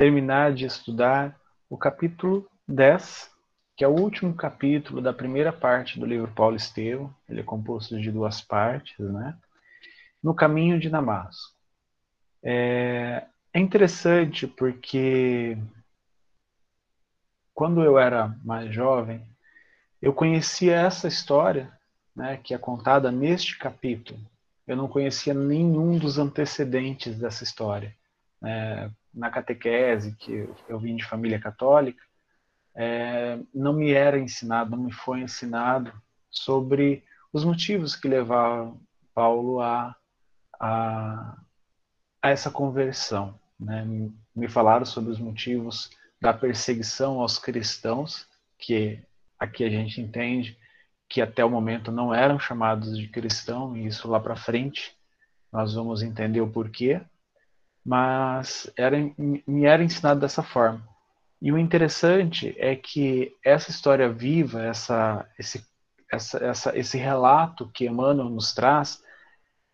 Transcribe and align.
terminar 0.00 0.54
de 0.54 0.64
estudar 0.64 1.38
o 1.68 1.76
capítulo 1.76 2.48
10, 2.66 3.30
que 3.76 3.84
é 3.84 3.86
o 3.86 3.90
último 3.90 4.34
capítulo 4.34 5.02
da 5.02 5.12
primeira 5.12 5.52
parte 5.52 6.00
do 6.00 6.06
livro 6.06 6.32
Paulo 6.32 6.56
Estevão. 6.56 7.14
Ele 7.28 7.40
é 7.40 7.44
composto 7.44 8.00
de 8.00 8.10
duas 8.10 8.40
partes, 8.40 8.98
né? 8.98 9.36
No 10.22 10.34
caminho 10.34 10.80
de 10.80 10.88
Damasco. 10.88 11.54
É, 12.42 13.26
é 13.52 13.60
interessante 13.60 14.46
porque 14.46 15.58
quando 17.52 17.84
eu 17.84 17.98
era 17.98 18.34
mais 18.42 18.74
jovem, 18.74 19.22
eu 20.00 20.14
conhecia 20.14 20.76
essa 20.76 21.08
história, 21.08 21.70
né, 22.16 22.38
que 22.42 22.54
é 22.54 22.58
contada 22.58 23.12
neste 23.12 23.58
capítulo. 23.58 24.18
Eu 24.66 24.78
não 24.78 24.88
conhecia 24.88 25.34
nenhum 25.34 25.98
dos 25.98 26.18
antecedentes 26.18 27.18
dessa 27.18 27.44
história. 27.44 27.94
É, 28.44 28.90
na 29.12 29.30
catequese, 29.30 30.14
que 30.16 30.48
eu 30.68 30.78
vim 30.78 30.96
de 30.96 31.04
família 31.04 31.38
católica, 31.38 32.02
é, 32.74 33.38
não 33.54 33.72
me 33.72 33.92
era 33.92 34.18
ensinado, 34.18 34.70
não 34.70 34.84
me 34.84 34.92
foi 34.92 35.20
ensinado 35.20 35.92
sobre 36.30 37.04
os 37.32 37.44
motivos 37.44 37.96
que 37.96 38.08
levaram 38.08 38.80
Paulo 39.14 39.60
a, 39.60 39.94
a, 40.58 41.36
a 42.22 42.30
essa 42.30 42.50
conversão. 42.50 43.38
Né? 43.58 43.84
Me 44.34 44.48
falaram 44.48 44.86
sobre 44.86 45.10
os 45.10 45.18
motivos 45.18 45.90
da 46.20 46.32
perseguição 46.32 47.20
aos 47.20 47.38
cristãos, 47.38 48.26
que 48.58 49.02
aqui 49.38 49.64
a 49.64 49.70
gente 49.70 50.00
entende 50.00 50.56
que 51.08 51.20
até 51.20 51.44
o 51.44 51.50
momento 51.50 51.90
não 51.90 52.14
eram 52.14 52.38
chamados 52.38 52.96
de 52.96 53.08
cristão, 53.08 53.76
e 53.76 53.86
isso 53.86 54.08
lá 54.08 54.20
para 54.20 54.36
frente 54.36 54.96
nós 55.52 55.74
vamos 55.74 56.02
entender 56.02 56.40
o 56.40 56.50
porquê, 56.50 57.00
mas 57.90 58.70
era, 58.76 58.96
me 59.18 59.64
era 59.64 59.82
ensinado 59.82 60.20
dessa 60.20 60.44
forma. 60.44 60.80
E 61.42 61.50
o 61.50 61.58
interessante 61.58 62.54
é 62.56 62.76
que 62.76 63.36
essa 63.44 63.68
história 63.72 64.08
viva, 64.08 64.62
essa, 64.62 65.28
esse, 65.36 65.66
essa, 66.08 66.38
essa, 66.38 66.78
esse 66.78 66.96
relato 66.96 67.68
que 67.74 67.86
Emmanuel 67.86 68.30
nos 68.30 68.54
traz, 68.54 69.02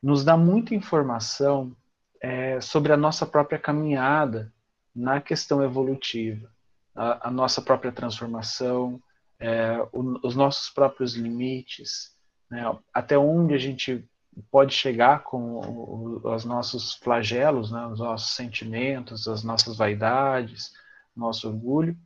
nos 0.03 0.25
dá 0.25 0.35
muita 0.35 0.75
informação 0.75 1.77
é, 2.19 2.59
sobre 2.59 2.91
a 2.91 2.97
nossa 2.97 3.27
própria 3.27 3.59
caminhada 3.59 4.51
na 4.95 5.21
questão 5.21 5.63
evolutiva, 5.63 6.51
a, 6.95 7.29
a 7.29 7.31
nossa 7.31 7.61
própria 7.61 7.93
transformação, 7.93 8.99
é, 9.39 9.77
o, 9.93 10.27
os 10.27 10.35
nossos 10.35 10.71
próprios 10.71 11.15
limites, 11.15 12.17
né, 12.51 12.65
até 12.95 13.19
onde 13.19 13.53
a 13.53 13.59
gente 13.59 14.09
pode 14.51 14.75
chegar 14.75 15.23
com 15.23 16.21
os 16.23 16.45
nossos 16.45 16.95
flagelos, 16.95 17.71
né, 17.71 17.87
os 17.87 17.99
nossos 17.99 18.35
sentimentos, 18.35 19.27
as 19.27 19.43
nossas 19.43 19.77
vaidades, 19.77 20.73
nosso 21.15 21.49
orgulho, 21.49 21.97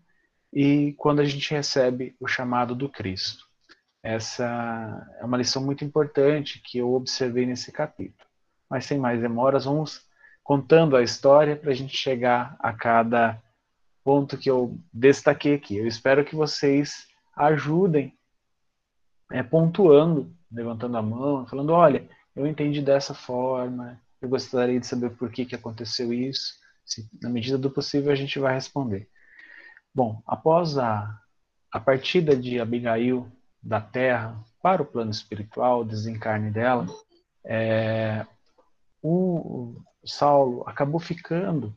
e 0.52 0.94
quando 0.96 1.20
a 1.20 1.24
gente 1.24 1.50
recebe 1.52 2.14
o 2.20 2.26
chamado 2.26 2.74
do 2.74 2.88
Cristo. 2.88 3.44
Essa 4.02 5.06
é 5.20 5.24
uma 5.24 5.36
lição 5.36 5.62
muito 5.62 5.84
importante 5.84 6.60
que 6.64 6.78
eu 6.78 6.94
observei 6.94 7.44
nesse 7.44 7.70
capítulo. 7.70 8.28
Mas 8.68 8.86
sem 8.86 8.98
mais 8.98 9.20
demoras, 9.20 9.64
vamos 9.64 10.06
contando 10.42 10.96
a 10.96 11.02
história 11.02 11.54
para 11.54 11.70
a 11.70 11.74
gente 11.74 11.96
chegar 11.96 12.56
a 12.58 12.72
cada 12.72 13.40
ponto 14.02 14.38
que 14.38 14.50
eu 14.50 14.78
destaquei 14.92 15.54
aqui. 15.54 15.76
Eu 15.76 15.86
espero 15.86 16.24
que 16.24 16.34
vocês 16.34 17.06
ajudem 17.36 18.16
é, 19.30 19.42
pontuando, 19.42 20.34
levantando 20.50 20.96
a 20.96 21.02
mão, 21.02 21.46
falando: 21.46 21.70
olha, 21.70 22.08
eu 22.34 22.46
entendi 22.46 22.80
dessa 22.80 23.14
forma, 23.14 24.00
eu 24.20 24.28
gostaria 24.28 24.78
de 24.78 24.86
saber 24.86 25.10
por 25.10 25.30
que, 25.30 25.44
que 25.44 25.54
aconteceu 25.54 26.12
isso. 26.12 26.54
Se, 26.84 27.08
na 27.20 27.28
medida 27.28 27.56
do 27.56 27.70
possível, 27.70 28.12
a 28.12 28.16
gente 28.16 28.38
vai 28.38 28.54
responder. 28.54 29.08
Bom, 29.94 30.22
após 30.26 30.78
a, 30.78 31.18
a 31.72 31.80
partida 31.80 32.36
de 32.36 32.60
Abigail 32.60 33.30
da 33.62 33.80
Terra 33.80 34.42
para 34.62 34.82
o 34.82 34.86
plano 34.86 35.10
espiritual, 35.10 35.80
o 35.80 35.84
desencarne 35.84 36.50
dela, 36.50 36.86
é, 37.44 38.26
o, 39.02 39.74
Saulo 40.04 40.64
acabou 40.66 41.00
ficando 41.00 41.76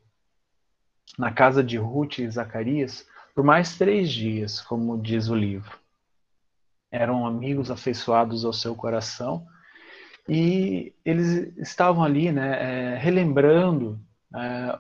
na 1.18 1.31
casa 1.31 1.63
de 1.63 1.78
Ruth 1.78 2.19
e 2.19 2.30
Zacarias 2.30 3.06
por 3.36 3.44
mais 3.44 3.78
três 3.78 4.12
dias, 4.12 4.62
como 4.62 5.02
diz 5.02 5.28
o 5.28 5.36
livro. 5.36 5.78
Eram 6.92 7.25
amigos 7.25 7.72
afeiçoados 7.72 8.46
ao 8.46 8.53
seu 8.53 8.75
coração 8.75 9.46
e 10.28 10.94
eles 11.04 11.56
estavam 11.58 12.04
ali, 12.04 12.32
né, 12.32 12.94
é, 12.94 12.98
relembrando 12.98 14.00
é, 14.36 14.80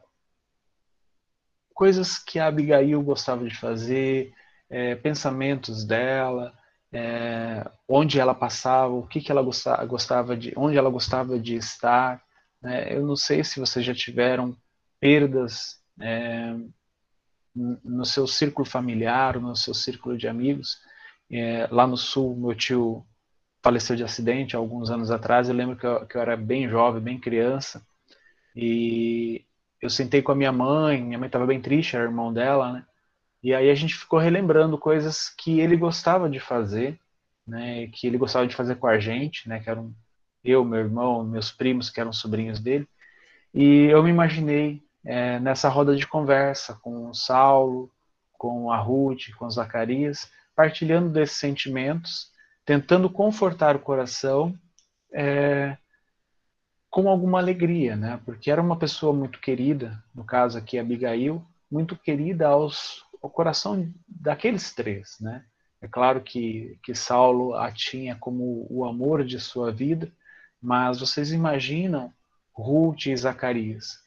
coisas 1.73 2.17
que 2.17 2.39
a 2.39 2.47
Abigail 2.47 3.01
gostava 3.01 3.47
de 3.47 3.55
fazer, 3.55 4.33
é, 4.69 4.95
pensamentos 4.95 5.83
dela, 5.83 6.53
é, 6.91 7.69
onde 7.87 8.19
ela 8.19 8.33
passava, 8.33 8.93
o 8.93 9.07
que, 9.07 9.19
que 9.19 9.31
ela 9.31 9.41
gostava, 9.85 10.37
de, 10.37 10.53
onde 10.55 10.77
ela 10.77 10.89
gostava 10.89 11.39
de 11.39 11.55
estar. 11.55 12.21
Né? 12.61 12.95
Eu 12.95 13.05
não 13.05 13.15
sei 13.15 13.43
se 13.43 13.59
vocês 13.59 13.85
já 13.85 13.93
tiveram 13.93 14.55
perdas 14.99 15.81
é, 15.99 16.55
no 17.53 18.05
seu 18.05 18.25
círculo 18.27 18.65
familiar, 18.65 19.39
no 19.39 19.55
seu 19.55 19.73
círculo 19.73 20.17
de 20.17 20.27
amigos. 20.27 20.77
É, 21.31 21.67
lá 21.71 21.87
no 21.87 21.97
sul, 21.97 22.35
meu 22.35 22.55
tio 22.55 23.05
faleceu 23.63 23.95
de 23.95 24.03
acidente 24.03 24.55
alguns 24.55 24.91
anos 24.91 25.09
atrás. 25.09 25.47
Eu 25.47 25.55
lembro 25.55 25.77
que 25.77 25.85
eu, 25.85 26.05
que 26.05 26.17
eu 26.17 26.21
era 26.21 26.35
bem 26.35 26.67
jovem, 26.69 27.01
bem 27.01 27.19
criança, 27.19 27.81
e 28.55 29.43
eu 29.81 29.89
sentei 29.89 30.21
com 30.21 30.31
a 30.31 30.35
minha 30.35 30.51
mãe. 30.51 31.01
Minha 31.01 31.17
mãe 31.17 31.27
estava 31.27 31.47
bem 31.47 31.61
triste, 31.61 31.95
era 31.95 32.05
irmão 32.05 32.31
dela, 32.33 32.73
né? 32.73 32.85
E 33.41 33.53
aí 33.53 33.69
a 33.69 33.75
gente 33.75 33.95
ficou 33.95 34.19
relembrando 34.19 34.77
coisas 34.77 35.29
que 35.29 35.59
ele 35.59 35.75
gostava 35.75 36.29
de 36.29 36.39
fazer, 36.39 36.99
né? 37.47 37.87
Que 37.87 38.07
ele 38.07 38.17
gostava 38.17 38.45
de 38.45 38.55
fazer 38.55 38.75
com 38.75 38.87
a 38.87 38.99
gente, 38.99 39.49
né? 39.49 39.59
Que 39.59 39.69
eram 39.69 39.93
eu, 40.43 40.63
meu 40.65 40.79
irmão, 40.79 41.23
meus 41.23 41.51
primos, 41.51 41.89
que 41.89 41.99
eram 41.99 42.13
sobrinhos 42.13 42.59
dele. 42.59 42.87
E 43.53 43.85
eu 43.85 44.03
me 44.03 44.09
imaginei 44.09 44.83
é, 45.05 45.39
nessa 45.39 45.69
roda 45.69 45.95
de 45.95 46.07
conversa 46.07 46.77
com 46.81 47.09
o 47.09 47.13
Saulo, 47.13 47.89
com 48.33 48.71
a 48.71 48.77
Ruth, 48.77 49.33
com 49.37 49.45
o 49.45 49.51
Zacarias, 49.51 50.29
partilhando 50.55 51.09
desses 51.09 51.37
sentimentos, 51.37 52.31
tentando 52.65 53.09
confortar 53.09 53.75
o 53.75 53.79
coração 53.79 54.57
é, 55.13 55.77
com 56.89 57.09
alguma 57.09 57.39
alegria, 57.39 57.95
né? 57.95 58.19
Porque 58.25 58.51
era 58.51 58.61
uma 58.61 58.77
pessoa 58.77 59.13
muito 59.13 59.39
querida, 59.39 60.01
no 60.13 60.23
caso 60.23 60.57
aqui 60.57 60.77
Abigail, 60.77 61.45
muito 61.69 61.95
querida 61.95 62.47
aos, 62.47 63.03
ao 63.21 63.29
coração 63.29 63.91
daqueles 64.07 64.73
três, 64.73 65.17
né? 65.19 65.43
É 65.81 65.87
claro 65.87 66.21
que, 66.21 66.79
que 66.83 66.95
Saulo 66.95 67.55
a 67.55 67.71
tinha 67.71 68.15
como 68.15 68.65
o 68.69 68.85
amor 68.85 69.25
de 69.25 69.39
sua 69.39 69.71
vida, 69.71 70.09
mas 70.61 71.01
vocês 71.01 71.33
imaginam 71.33 72.13
Ruth 72.53 73.07
e 73.07 73.17
Zacarias, 73.17 73.99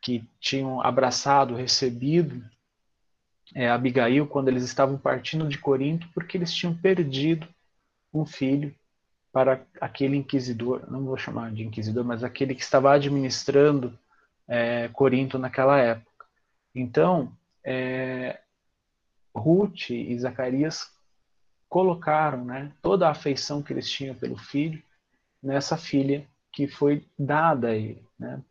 que 0.00 0.28
tinham 0.40 0.82
abraçado, 0.82 1.54
recebido 1.54 2.44
é, 3.54 3.70
Abigail 3.70 4.26
quando 4.26 4.48
eles 4.48 4.64
estavam 4.64 4.98
partindo 4.98 5.48
de 5.48 5.58
Corinto, 5.58 6.08
porque 6.12 6.36
eles 6.36 6.52
tinham 6.52 6.74
perdido 6.74 7.48
um 8.12 8.26
filho 8.26 8.74
para 9.32 9.64
aquele 9.80 10.16
inquisidor, 10.16 10.90
não 10.90 11.04
vou 11.04 11.16
chamar 11.16 11.50
de 11.52 11.64
inquisidor, 11.64 12.04
mas 12.04 12.22
aquele 12.22 12.54
que 12.54 12.62
estava 12.62 12.92
administrando 12.92 13.98
é, 14.46 14.88
Corinto 14.88 15.38
naquela 15.38 15.78
época. 15.78 16.26
Então, 16.74 17.32
é, 17.64 18.40
Ruth 19.34 19.90
e 19.90 20.18
Zacarias 20.18 20.90
colocaram 21.68 22.44
né, 22.44 22.70
toda 22.82 23.08
a 23.08 23.12
afeição 23.12 23.62
que 23.62 23.72
eles 23.72 23.90
tinham 23.90 24.14
pelo 24.14 24.36
filho 24.36 24.82
nessa 25.42 25.76
filha 25.76 26.26
que 26.52 26.68
foi 26.68 27.06
dada 27.18 27.68
a 27.68 27.74
ele, 27.74 28.06
né? 28.18 28.42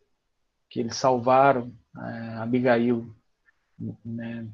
que 0.68 0.80
eles 0.80 0.96
salvaram 0.96 1.72
é, 1.96 2.38
Abigail 2.38 3.14
né, 4.04 4.48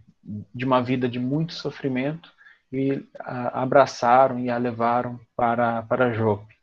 de 0.53 0.65
uma 0.65 0.81
vida 0.81 1.07
de 1.07 1.19
muito 1.19 1.53
sofrimento 1.53 2.33
e 2.71 3.03
abraçaram 3.19 4.39
e 4.39 4.49
a 4.49 4.57
levaram 4.57 5.19
para, 5.35 5.81
para 5.83 6.13
Jope. 6.13 6.55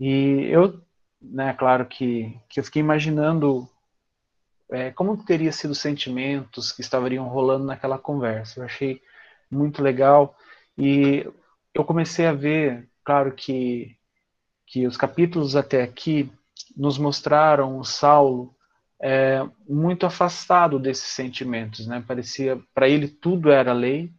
E 0.00 0.46
eu, 0.50 0.80
né, 1.20 1.52
claro 1.54 1.86
que, 1.86 2.38
que 2.48 2.60
eu 2.60 2.64
fiquei 2.64 2.80
imaginando 2.80 3.68
é, 4.70 4.90
como 4.90 5.24
teria 5.24 5.52
sido 5.52 5.72
os 5.72 5.78
sentimentos 5.80 6.72
que 6.72 6.80
estariam 6.80 7.28
rolando 7.28 7.64
naquela 7.64 7.98
conversa. 7.98 8.60
Eu 8.60 8.64
achei 8.64 9.02
muito 9.50 9.82
legal 9.82 10.36
e 10.78 11.26
eu 11.74 11.84
comecei 11.84 12.26
a 12.26 12.32
ver, 12.32 12.88
claro 13.04 13.32
que 13.32 13.96
que 14.72 14.86
os 14.86 14.96
capítulos 14.96 15.54
até 15.54 15.82
aqui 15.82 16.32
nos 16.74 16.96
mostraram 16.96 17.78
o 17.78 17.84
Saulo 17.84 18.56
é, 18.98 19.46
muito 19.68 20.06
afastado 20.06 20.78
desses 20.78 21.08
sentimentos, 21.08 21.86
né? 21.86 22.02
Parecia 22.08 22.58
para 22.72 22.88
ele 22.88 23.06
tudo 23.06 23.50
era 23.50 23.74
lei, 23.74 24.10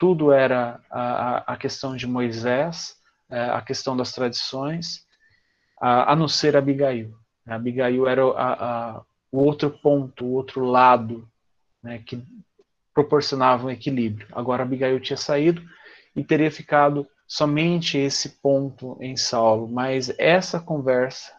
tudo 0.00 0.32
era 0.32 0.80
a, 0.90 1.52
a 1.52 1.56
questão 1.58 1.94
de 1.94 2.06
Moisés, 2.06 2.96
é, 3.28 3.38
a 3.50 3.60
questão 3.60 3.94
das 3.94 4.12
tradições, 4.12 5.04
a, 5.78 6.12
a 6.12 6.16
não 6.16 6.26
ser 6.26 6.56
Abigail. 6.56 7.14
Abigail 7.46 8.08
era 8.08 8.24
a, 8.24 8.52
a, 8.52 9.02
o 9.30 9.44
outro 9.44 9.70
ponto, 9.70 10.24
o 10.24 10.32
outro 10.32 10.64
lado 10.64 11.28
né, 11.82 11.98
que 11.98 12.24
proporcionavam 12.94 13.70
equilíbrio. 13.70 14.26
Agora 14.32 14.62
Abigail 14.62 14.98
tinha 15.00 15.18
saído 15.18 15.62
e 16.16 16.24
teria 16.24 16.50
ficado 16.50 17.06
somente 17.26 17.98
esse 17.98 18.40
ponto 18.40 18.96
em 19.02 19.18
Saulo, 19.18 19.68
mas 19.68 20.10
essa 20.18 20.58
conversa, 20.58 21.34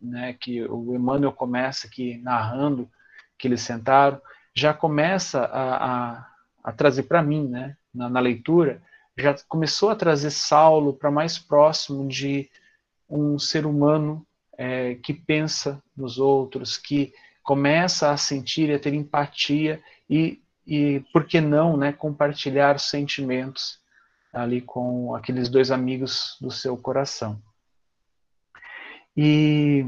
né, 0.00 0.32
que 0.32 0.64
o 0.64 0.94
Emmanuel 0.94 1.32
começa 1.32 1.86
aqui 1.86 2.16
narrando 2.22 2.88
que 3.36 3.46
eles 3.46 3.60
sentaram, 3.60 4.18
já 4.54 4.72
começa 4.72 5.44
a, 5.44 6.16
a, 6.16 6.26
a 6.64 6.72
trazer 6.72 7.02
para 7.02 7.22
mim, 7.22 7.46
né, 7.46 7.76
na, 7.98 8.08
na 8.08 8.20
leitura, 8.20 8.80
já 9.16 9.34
começou 9.48 9.90
a 9.90 9.96
trazer 9.96 10.30
Saulo 10.30 10.94
para 10.94 11.10
mais 11.10 11.38
próximo 11.38 12.06
de 12.08 12.48
um 13.10 13.38
ser 13.38 13.66
humano 13.66 14.24
é, 14.56 14.94
que 14.94 15.12
pensa 15.12 15.82
nos 15.96 16.18
outros, 16.18 16.78
que 16.78 17.12
começa 17.42 18.10
a 18.10 18.16
sentir 18.16 18.68
e 18.68 18.74
a 18.74 18.78
ter 18.78 18.94
empatia 18.94 19.82
e, 20.08 20.40
e 20.66 21.00
por 21.12 21.24
que 21.24 21.40
não, 21.40 21.76
né, 21.76 21.92
compartilhar 21.92 22.76
os 22.76 22.82
sentimentos 22.82 23.80
ali 24.32 24.60
com 24.60 25.14
aqueles 25.14 25.48
dois 25.48 25.70
amigos 25.70 26.36
do 26.40 26.50
seu 26.50 26.76
coração. 26.76 27.42
E 29.16 29.86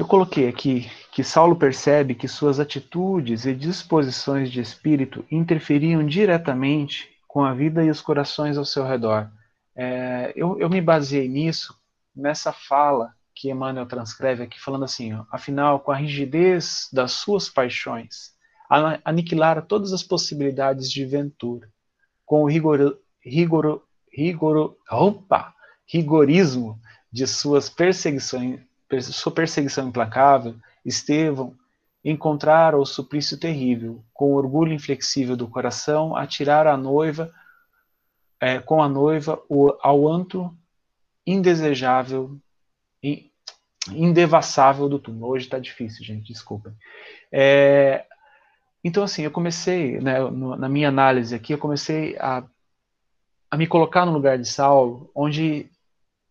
eu 0.00 0.06
coloquei 0.06 0.48
aqui 0.48 0.90
que 1.12 1.22
Saulo 1.22 1.54
percebe 1.54 2.14
que 2.14 2.26
suas 2.26 2.58
atitudes 2.58 3.44
e 3.44 3.54
disposições 3.54 4.50
de 4.50 4.58
espírito 4.58 5.26
interferiam 5.30 6.06
diretamente 6.06 7.10
com 7.28 7.44
a 7.44 7.52
vida 7.52 7.84
e 7.84 7.90
os 7.90 8.00
corações 8.00 8.56
ao 8.56 8.64
seu 8.64 8.82
redor. 8.82 9.30
É, 9.76 10.32
eu, 10.34 10.58
eu, 10.58 10.70
me 10.70 10.80
baseei 10.80 11.28
nisso, 11.28 11.78
nessa 12.16 12.50
fala 12.50 13.12
que 13.34 13.50
Emmanuel 13.50 13.84
transcreve 13.84 14.42
aqui, 14.44 14.58
falando 14.58 14.86
assim: 14.86 15.12
ó, 15.12 15.26
afinal, 15.30 15.80
com 15.80 15.92
a 15.92 15.96
rigidez 15.96 16.88
das 16.90 17.12
suas 17.12 17.50
paixões, 17.50 18.30
aniquilar 19.04 19.66
todas 19.66 19.92
as 19.92 20.02
possibilidades 20.02 20.90
de 20.90 21.04
ventura, 21.04 21.68
com 22.24 22.44
o 22.44 22.48
rigor, 22.48 22.98
rigor, 23.22 23.82
rigor, 24.10 24.78
opa, 24.90 25.54
rigorismo 25.86 26.80
de 27.12 27.26
suas 27.26 27.68
perseguições, 27.68 28.60
sua 29.00 29.32
perseguição 29.32 29.88
implacável, 29.88 30.56
Estevão 30.84 31.56
encontrara 32.04 32.78
o 32.78 32.86
suplício 32.86 33.38
terrível, 33.38 34.02
com 34.12 34.32
o 34.32 34.34
orgulho 34.34 34.72
inflexível 34.72 35.36
do 35.36 35.46
coração, 35.46 36.16
atirar 36.16 36.66
a 36.66 36.76
noiva, 36.76 37.32
é, 38.40 38.58
com 38.58 38.82
a 38.82 38.88
noiva, 38.88 39.40
o, 39.48 39.76
ao 39.82 40.08
antro 40.08 40.56
indesejável, 41.26 42.38
indevassável 43.88 44.88
do 44.88 44.98
túmulo. 44.98 45.32
Hoje 45.32 45.44
está 45.44 45.58
difícil, 45.58 46.04
gente, 46.04 46.32
desculpa. 46.32 46.74
É, 47.30 48.06
então, 48.82 49.02
assim, 49.02 49.22
eu 49.22 49.30
comecei, 49.30 50.00
né, 50.00 50.18
na 50.58 50.68
minha 50.68 50.88
análise 50.88 51.34
aqui, 51.34 51.52
eu 51.52 51.58
comecei 51.58 52.16
a, 52.18 52.42
a 53.50 53.56
me 53.56 53.66
colocar 53.66 54.06
no 54.06 54.12
lugar 54.12 54.38
de 54.38 54.48
Saulo, 54.48 55.10
onde 55.14 55.70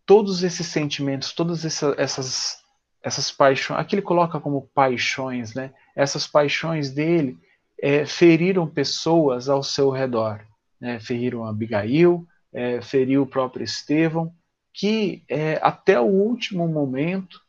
todos 0.10 0.42
esses 0.42 0.66
sentimentos, 0.66 1.34
todas 1.34 1.64
essa, 1.64 1.94
essas, 1.96 2.64
essas 3.04 3.32
paixões, 3.32 3.80
aqui 3.80 3.94
ele 3.94 4.02
coloca 4.02 4.40
como 4.40 4.68
paixões, 4.74 5.54
né, 5.54 5.72
essas 5.96 6.26
paixões 6.26 6.90
dele 6.90 7.38
é, 7.80 8.08
feriram 8.08 8.66
pessoas 8.66 9.48
ao 9.48 9.62
seu 9.62 9.92
redor. 9.92 10.44
Né, 10.82 11.00
feriram 11.00 11.46
Abigail, 11.46 12.26
é, 12.52 12.82
feriu 12.82 13.22
o 13.22 13.28
próprio 13.28 13.64
Estevão, 13.64 14.34
que 14.74 15.24
é, 15.30 15.60
até 15.62 16.00
o 16.00 16.08
último 16.08 16.68
momento 16.68 17.40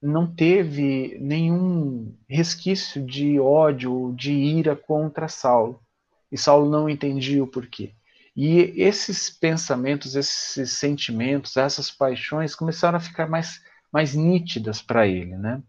não 0.00 0.32
teve 0.32 1.18
nenhum 1.20 2.14
resquício 2.28 3.04
de 3.04 3.40
ódio 3.40 4.14
de 4.16 4.32
ira 4.32 4.76
contra 4.76 5.26
Saulo. 5.26 5.80
E 6.30 6.38
Saulo 6.38 6.70
não 6.70 6.88
entendia 6.88 7.42
o 7.42 7.48
porquê. 7.48 7.94
E 8.36 8.72
esses 8.80 9.28
pensamentos, 9.28 10.14
esses 10.14 10.72
sentimentos, 10.72 11.56
essas 11.56 11.90
paixões 11.90 12.54
começaram 12.54 12.96
a 12.96 13.00
ficar 13.00 13.28
mais, 13.28 13.60
mais 13.92 14.14
nítidas 14.14 14.80
para 14.80 15.06
ele, 15.06 15.36
né? 15.36 15.62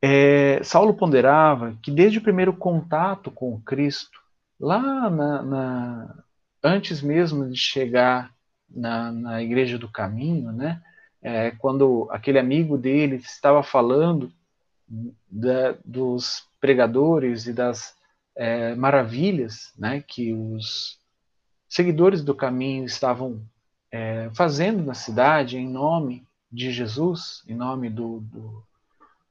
É, 0.00 0.62
Saulo 0.62 0.94
ponderava 0.94 1.76
que 1.82 1.90
desde 1.90 2.18
o 2.18 2.22
primeiro 2.22 2.52
contato 2.52 3.30
com 3.30 3.60
Cristo, 3.62 4.20
lá 4.58 5.10
na, 5.10 5.42
na, 5.42 6.24
antes 6.62 7.02
mesmo 7.02 7.50
de 7.50 7.58
chegar 7.58 8.32
na, 8.68 9.10
na 9.10 9.42
Igreja 9.42 9.76
do 9.76 9.90
Caminho, 9.90 10.52
né, 10.52 10.80
é, 11.20 11.50
quando 11.52 12.06
aquele 12.12 12.38
amigo 12.38 12.78
dele 12.78 13.16
estava 13.16 13.62
falando 13.62 14.32
da, 15.28 15.76
dos 15.84 16.46
pregadores 16.60 17.46
e 17.46 17.52
das 17.52 17.97
é, 18.38 18.76
maravilhas 18.76 19.72
né, 19.76 20.00
que 20.00 20.32
os 20.32 20.96
seguidores 21.68 22.22
do 22.22 22.32
caminho 22.32 22.84
estavam 22.84 23.42
é, 23.90 24.30
fazendo 24.32 24.82
na 24.82 24.94
cidade 24.94 25.58
em 25.58 25.68
nome 25.68 26.24
de 26.50 26.70
Jesus, 26.70 27.42
em 27.48 27.54
nome 27.54 27.90
do, 27.90 28.20
do 28.20 28.62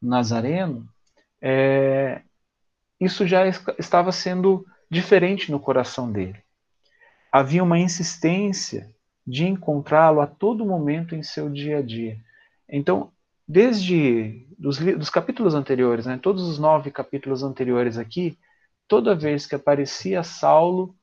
Nazareno, 0.01 0.87
é, 1.41 2.21
isso 2.99 3.25
já 3.25 3.47
estava 3.79 4.11
sendo 4.11 4.65
diferente 4.91 5.51
no 5.51 5.59
coração 5.59 6.11
dele. 6.11 6.43
Havia 7.31 7.63
uma 7.63 7.79
insistência 7.79 8.93
de 9.25 9.45
encontrá-lo 9.45 10.19
a 10.19 10.27
todo 10.27 10.65
momento 10.65 11.15
em 11.15 11.23
seu 11.23 11.49
dia 11.49 11.79
a 11.79 11.81
dia. 11.81 12.17
Então, 12.67 13.11
desde 13.47 14.45
dos, 14.57 14.77
dos 14.77 15.09
capítulos 15.09 15.53
anteriores, 15.53 16.05
né, 16.05 16.19
todos 16.21 16.43
os 16.43 16.59
nove 16.59 16.91
capítulos 16.91 17.41
anteriores 17.41 17.97
aqui, 17.97 18.37
toda 18.87 19.15
vez 19.15 19.45
que 19.45 19.55
aparecia 19.55 20.23
Saulo, 20.23 20.95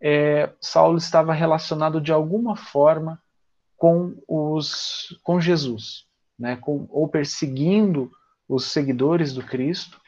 é, 0.00 0.50
Saulo 0.60 0.98
estava 0.98 1.32
relacionado 1.32 2.00
de 2.00 2.12
alguma 2.12 2.56
forma 2.56 3.20
com 3.76 4.16
os 4.28 5.18
com 5.22 5.40
Jesus, 5.40 6.06
né, 6.38 6.56
com, 6.56 6.86
ou 6.90 7.08
perseguindo 7.08 8.10
os 8.48 8.66
seguidores 8.66 9.32
do 9.32 9.42
Cristo, 9.42 10.00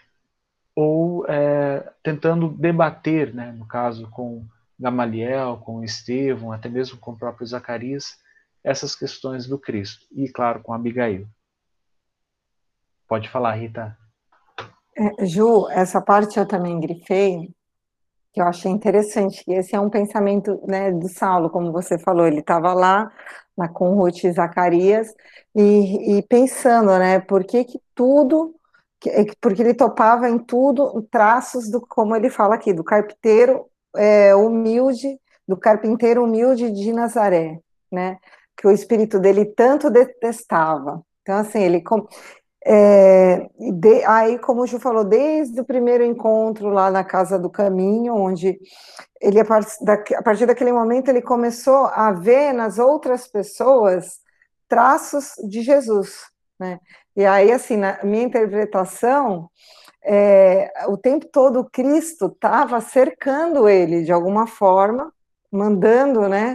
ou 0.77 1.27
é, 1.29 1.93
tentando 2.03 2.49
debater, 2.49 3.33
né, 3.33 3.53
no 3.53 3.67
caso 3.67 4.09
com 4.11 4.47
Gamaliel, 4.79 5.59
com 5.59 5.83
Estevão, 5.83 6.53
até 6.53 6.69
mesmo 6.69 6.99
com 6.99 7.13
o 7.13 7.19
próprio 7.19 7.47
Zacarias, 7.47 8.19
essas 8.63 8.95
questões 8.95 9.47
do 9.47 9.59
Cristo. 9.59 10.07
E, 10.13 10.29
claro, 10.29 10.63
com 10.63 10.73
Abigail. 10.73 11.29
Pode 13.07 13.29
falar, 13.29 13.55
Rita. 13.55 13.97
É, 14.97 15.27
Ju, 15.27 15.69
essa 15.71 16.01
parte 16.01 16.39
eu 16.39 16.47
também 16.47 16.79
grifei, 16.81 17.51
que 18.33 18.41
eu 18.41 18.47
achei 18.47 18.71
interessante, 18.71 19.45
que 19.45 19.53
esse 19.53 19.75
é 19.75 19.81
um 19.81 19.91
pensamento 19.91 20.61
né, 20.67 20.91
do 20.93 21.09
Saulo, 21.09 21.51
como 21.51 21.73
você 21.73 21.99
falou, 21.99 22.27
ele 22.27 22.41
estava 22.41 22.73
lá, 22.75 23.13
lá 23.57 23.69
com 23.69 23.95
Ruth 23.95 24.25
e 24.25 24.33
Zacarias, 24.33 25.15
e, 25.55 26.19
e, 26.19 26.23
pensando, 26.23 26.99
né, 26.99 27.21
por 27.21 27.45
que 27.45 27.65
que 27.65 27.81
tudo, 27.95 28.55
porque 29.41 29.63
ele 29.63 29.75
topava 29.75 30.29
em 30.29 30.39
tudo 30.39 31.03
traços 31.11 31.71
do, 31.71 31.81
como 31.81 32.17
ele 32.17 32.31
fala 32.31 32.55
aqui, 32.55 32.73
do 32.73 32.83
carpinteiro 32.85 33.67
é, 33.97 34.35
humilde, 34.35 35.19
do 35.47 35.57
carpinteiro 35.57 36.25
humilde 36.25 36.71
de 36.71 36.93
Nazaré, 36.93 37.61
né? 37.91 38.19
Que 38.57 38.67
o 38.67 38.71
espírito 38.71 39.19
dele 39.19 39.45
tanto 39.45 39.91
detestava. 39.91 41.05
Então, 41.23 41.37
assim, 41.37 41.61
ele. 41.61 41.83
É, 42.66 43.47
de, 43.73 44.04
aí, 44.04 44.38
como 44.38 44.62
o 44.62 44.66
Ju 44.66 44.80
falou, 44.80 45.04
desde 45.04 45.61
o 45.61 45.64
primeiro 45.64 46.02
encontro 46.02 46.71
lá 46.71 46.90
na 46.90 47.04
Casa 47.04 47.38
do 47.38 47.50
Caminho, 47.50 48.14
onde 48.14 48.59
ele, 49.21 49.38
a 49.38 49.44
partir, 49.44 49.85
da, 49.85 49.94
a 50.16 50.23
partir 50.23 50.47
daquele 50.47 50.73
momento, 50.73 51.09
ele 51.09 51.21
começou 51.21 51.87
a 51.87 52.12
ver 52.12 52.52
nas 52.52 52.78
outras 52.78 53.26
pessoas 53.26 54.21
traços 54.68 55.35
de 55.49 55.62
Jesus, 55.62 56.25
né? 56.59 56.78
E 57.14 57.25
aí, 57.25 57.52
assim, 57.52 57.76
na 57.76 58.02
minha 58.02 58.25
interpretação, 58.25 59.49
é, 60.02 60.73
o 60.88 60.97
tempo 60.97 61.26
todo 61.33 61.68
Cristo 61.71 62.26
estava 62.26 62.80
cercando 62.80 63.68
ele 63.68 64.02
de 64.02 64.12
alguma 64.12 64.47
forma, 64.47 65.12
mandando 65.50 66.28
né, 66.28 66.54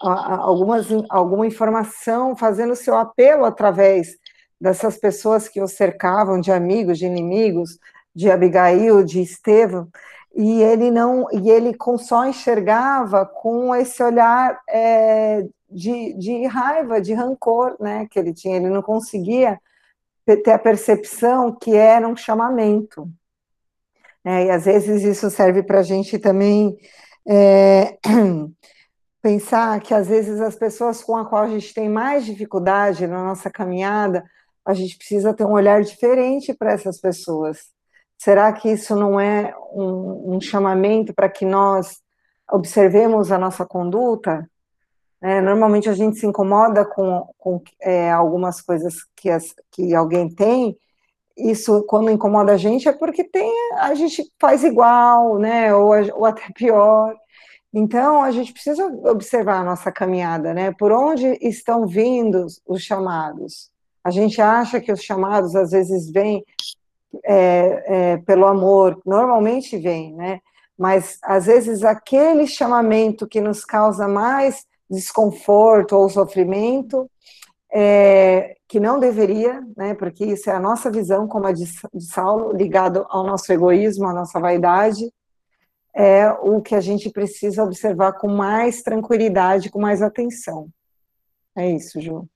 algumas, 0.00 0.86
alguma 1.08 1.46
informação, 1.46 2.36
fazendo 2.36 2.76
seu 2.76 2.96
apelo 2.96 3.44
através 3.44 4.16
dessas 4.64 4.96
pessoas 4.96 5.46
que 5.46 5.60
o 5.60 5.68
cercavam, 5.68 6.40
de 6.40 6.50
amigos, 6.50 6.98
de 6.98 7.04
inimigos, 7.04 7.78
de 8.14 8.30
Abigail, 8.30 9.04
de 9.04 9.20
Estevão, 9.20 9.90
e 10.34 10.62
ele 10.62 10.90
não, 10.90 11.26
e 11.30 11.50
ele 11.50 11.76
só 11.98 12.26
enxergava 12.26 13.26
com 13.26 13.74
esse 13.74 14.02
olhar 14.02 14.58
é, 14.66 15.46
de, 15.68 16.14
de 16.14 16.46
raiva, 16.46 16.98
de 16.98 17.12
rancor, 17.12 17.76
né, 17.78 18.08
que 18.10 18.18
ele 18.18 18.32
tinha, 18.32 18.56
ele 18.56 18.70
não 18.70 18.80
conseguia 18.80 19.60
ter 20.24 20.52
a 20.52 20.58
percepção 20.58 21.54
que 21.54 21.76
era 21.76 22.08
um 22.08 22.16
chamamento. 22.16 23.06
É, 24.24 24.46
e 24.46 24.50
às 24.50 24.64
vezes 24.64 25.02
isso 25.02 25.28
serve 25.30 25.62
para 25.62 25.80
a 25.80 25.82
gente 25.82 26.18
também 26.18 26.74
é, 27.28 27.98
pensar 29.20 29.78
que 29.82 29.92
às 29.92 30.08
vezes 30.08 30.40
as 30.40 30.56
pessoas 30.56 31.02
com 31.04 31.18
as 31.18 31.28
quais 31.28 31.50
a 31.50 31.52
gente 31.52 31.74
tem 31.74 31.86
mais 31.86 32.24
dificuldade 32.24 33.06
na 33.06 33.22
nossa 33.22 33.50
caminhada, 33.50 34.24
a 34.64 34.72
gente 34.74 34.96
precisa 34.96 35.34
ter 35.34 35.44
um 35.44 35.52
olhar 35.52 35.82
diferente 35.82 36.54
para 36.54 36.72
essas 36.72 37.00
pessoas. 37.00 37.72
Será 38.16 38.52
que 38.52 38.70
isso 38.70 38.96
não 38.96 39.20
é 39.20 39.54
um, 39.72 40.36
um 40.36 40.40
chamamento 40.40 41.12
para 41.12 41.28
que 41.28 41.44
nós 41.44 42.00
observemos 42.50 43.30
a 43.30 43.38
nossa 43.38 43.66
conduta? 43.66 44.48
É, 45.20 45.40
normalmente 45.40 45.88
a 45.88 45.94
gente 45.94 46.18
se 46.18 46.26
incomoda 46.26 46.84
com, 46.84 47.26
com 47.38 47.62
é, 47.80 48.10
algumas 48.10 48.60
coisas 48.60 48.96
que, 49.16 49.30
as, 49.30 49.54
que 49.70 49.94
alguém 49.94 50.28
tem. 50.28 50.76
Isso, 51.36 51.82
quando 51.84 52.10
incomoda 52.10 52.52
a 52.52 52.56
gente, 52.56 52.88
é 52.88 52.92
porque 52.92 53.24
tem, 53.24 53.52
a 53.78 53.94
gente 53.94 54.30
faz 54.38 54.62
igual, 54.62 55.38
né? 55.38 55.74
Ou, 55.74 55.92
ou 56.14 56.24
até 56.24 56.44
pior. 56.54 57.14
Então, 57.72 58.22
a 58.22 58.30
gente 58.30 58.52
precisa 58.52 58.86
observar 59.04 59.60
a 59.60 59.64
nossa 59.64 59.90
caminhada, 59.90 60.54
né? 60.54 60.72
Por 60.78 60.92
onde 60.92 61.38
estão 61.40 61.86
vindo 61.86 62.46
os 62.66 62.82
chamados? 62.82 63.73
A 64.04 64.10
gente 64.10 64.40
acha 64.40 64.80
que 64.80 64.92
os 64.92 65.02
chamados 65.02 65.56
às 65.56 65.70
vezes 65.70 66.10
vêm 66.10 66.44
é, 67.24 67.84
é, 67.86 68.16
pelo 68.18 68.46
amor, 68.46 69.00
normalmente 69.06 69.78
vem, 69.78 70.14
né? 70.14 70.40
Mas 70.76 71.18
às 71.22 71.46
vezes 71.46 71.84
aquele 71.84 72.46
chamamento 72.46 73.26
que 73.26 73.40
nos 73.40 73.64
causa 73.64 74.06
mais 74.06 74.66
desconforto 74.90 75.96
ou 75.96 76.08
sofrimento, 76.08 77.08
é, 77.72 78.56
que 78.68 78.78
não 78.78 79.00
deveria, 79.00 79.62
né? 79.76 79.94
Porque 79.94 80.24
isso 80.24 80.50
é 80.50 80.52
a 80.52 80.60
nossa 80.60 80.90
visão, 80.90 81.26
como 81.26 81.46
a 81.46 81.52
de, 81.52 81.64
de 81.64 82.04
Saulo, 82.06 82.52
ligado 82.52 83.06
ao 83.08 83.24
nosso 83.24 83.52
egoísmo, 83.52 84.06
à 84.06 84.12
nossa 84.12 84.38
vaidade, 84.38 85.10
é 85.94 86.28
o 86.30 86.60
que 86.60 86.74
a 86.74 86.80
gente 86.80 87.08
precisa 87.08 87.62
observar 87.62 88.14
com 88.14 88.28
mais 88.28 88.82
tranquilidade, 88.82 89.70
com 89.70 89.80
mais 89.80 90.02
atenção. 90.02 90.68
É 91.56 91.70
isso, 91.70 92.00
Ju. 92.00 92.28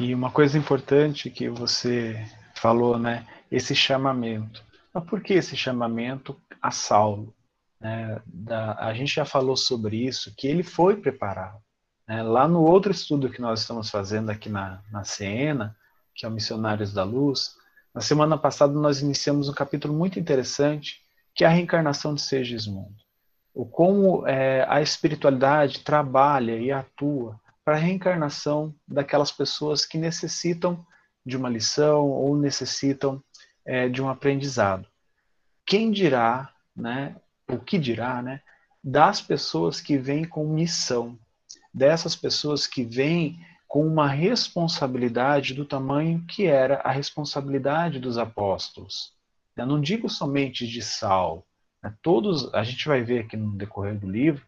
E 0.00 0.14
uma 0.14 0.30
coisa 0.30 0.56
importante 0.56 1.30
que 1.30 1.48
você 1.48 2.26
falou, 2.54 2.98
né? 2.98 3.26
Esse 3.50 3.74
chamamento. 3.74 4.64
Mas 4.92 5.04
por 5.04 5.22
que 5.22 5.34
esse 5.34 5.56
chamamento 5.56 6.40
a 6.60 6.70
Saulo? 6.70 7.34
Né, 7.80 8.22
da, 8.24 8.74
a 8.78 8.94
gente 8.94 9.14
já 9.14 9.24
falou 9.24 9.56
sobre 9.56 9.96
isso, 9.96 10.32
que 10.36 10.46
ele 10.46 10.62
foi 10.62 10.96
preparado. 10.96 11.58
Né? 12.06 12.22
Lá 12.22 12.46
no 12.46 12.62
outro 12.62 12.92
estudo 12.92 13.28
que 13.28 13.40
nós 13.40 13.60
estamos 13.60 13.90
fazendo 13.90 14.30
aqui 14.30 14.48
na, 14.48 14.80
na 14.90 15.04
Siena, 15.04 15.76
que 16.14 16.24
é 16.24 16.28
o 16.28 16.32
Missionários 16.32 16.92
da 16.92 17.02
Luz, 17.02 17.56
na 17.94 18.00
semana 18.00 18.38
passada 18.38 18.72
nós 18.72 19.00
iniciamos 19.02 19.48
um 19.48 19.52
capítulo 19.52 19.92
muito 19.92 20.18
interessante, 20.18 21.00
que 21.34 21.44
é 21.44 21.46
a 21.46 21.50
reencarnação 21.50 22.14
de 22.14 22.22
Segismundo. 22.22 22.94
O 23.54 23.66
como 23.66 24.26
é, 24.26 24.64
a 24.68 24.80
espiritualidade 24.80 25.80
trabalha 25.80 26.56
e 26.56 26.72
atua 26.72 27.38
para 27.64 27.76
a 27.76 27.80
reencarnação 27.80 28.74
daquelas 28.86 29.30
pessoas 29.30 29.84
que 29.84 29.98
necessitam 29.98 30.84
de 31.24 31.36
uma 31.36 31.48
lição 31.48 32.08
ou 32.08 32.36
necessitam 32.36 33.22
é, 33.64 33.88
de 33.88 34.02
um 34.02 34.08
aprendizado. 34.08 34.86
Quem 35.64 35.90
dirá, 35.90 36.52
né, 36.74 37.16
o 37.48 37.58
que 37.58 37.78
dirá, 37.78 38.20
né, 38.20 38.42
das 38.82 39.20
pessoas 39.20 39.80
que 39.80 39.96
vêm 39.96 40.24
com 40.24 40.44
missão, 40.46 41.18
dessas 41.72 42.16
pessoas 42.16 42.66
que 42.66 42.84
vêm 42.84 43.38
com 43.68 43.86
uma 43.86 44.08
responsabilidade 44.08 45.54
do 45.54 45.64
tamanho 45.64 46.24
que 46.26 46.46
era 46.46 46.80
a 46.80 46.90
responsabilidade 46.90 48.00
dos 48.00 48.18
apóstolos. 48.18 49.14
Eu 49.56 49.66
não 49.66 49.80
digo 49.80 50.08
somente 50.08 50.66
de 50.66 50.82
Saulo, 50.82 51.44
né, 51.82 51.94
todos, 52.02 52.52
a 52.52 52.64
gente 52.64 52.86
vai 52.88 53.02
ver 53.02 53.20
aqui 53.20 53.36
no 53.36 53.56
decorrer 53.56 53.98
do 53.98 54.10
livro, 54.10 54.44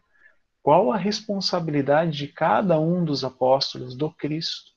qual 0.65 0.91
a 0.91 0.97
responsabilidade 0.97 2.17
de 2.17 2.27
cada 2.27 2.79
um 2.79 3.05
dos 3.05 3.23
apóstolos 3.23 3.95
do 3.95 4.09
Cristo 4.09 4.71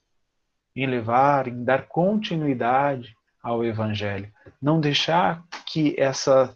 em 0.77 0.87
levar, 0.87 1.49
em 1.49 1.65
dar 1.65 1.89
continuidade 1.89 3.17
ao 3.43 3.65
Evangelho. 3.65 4.31
Não 4.61 4.83
deixar 4.83 5.43
que 5.65 5.99
essa, 5.99 6.55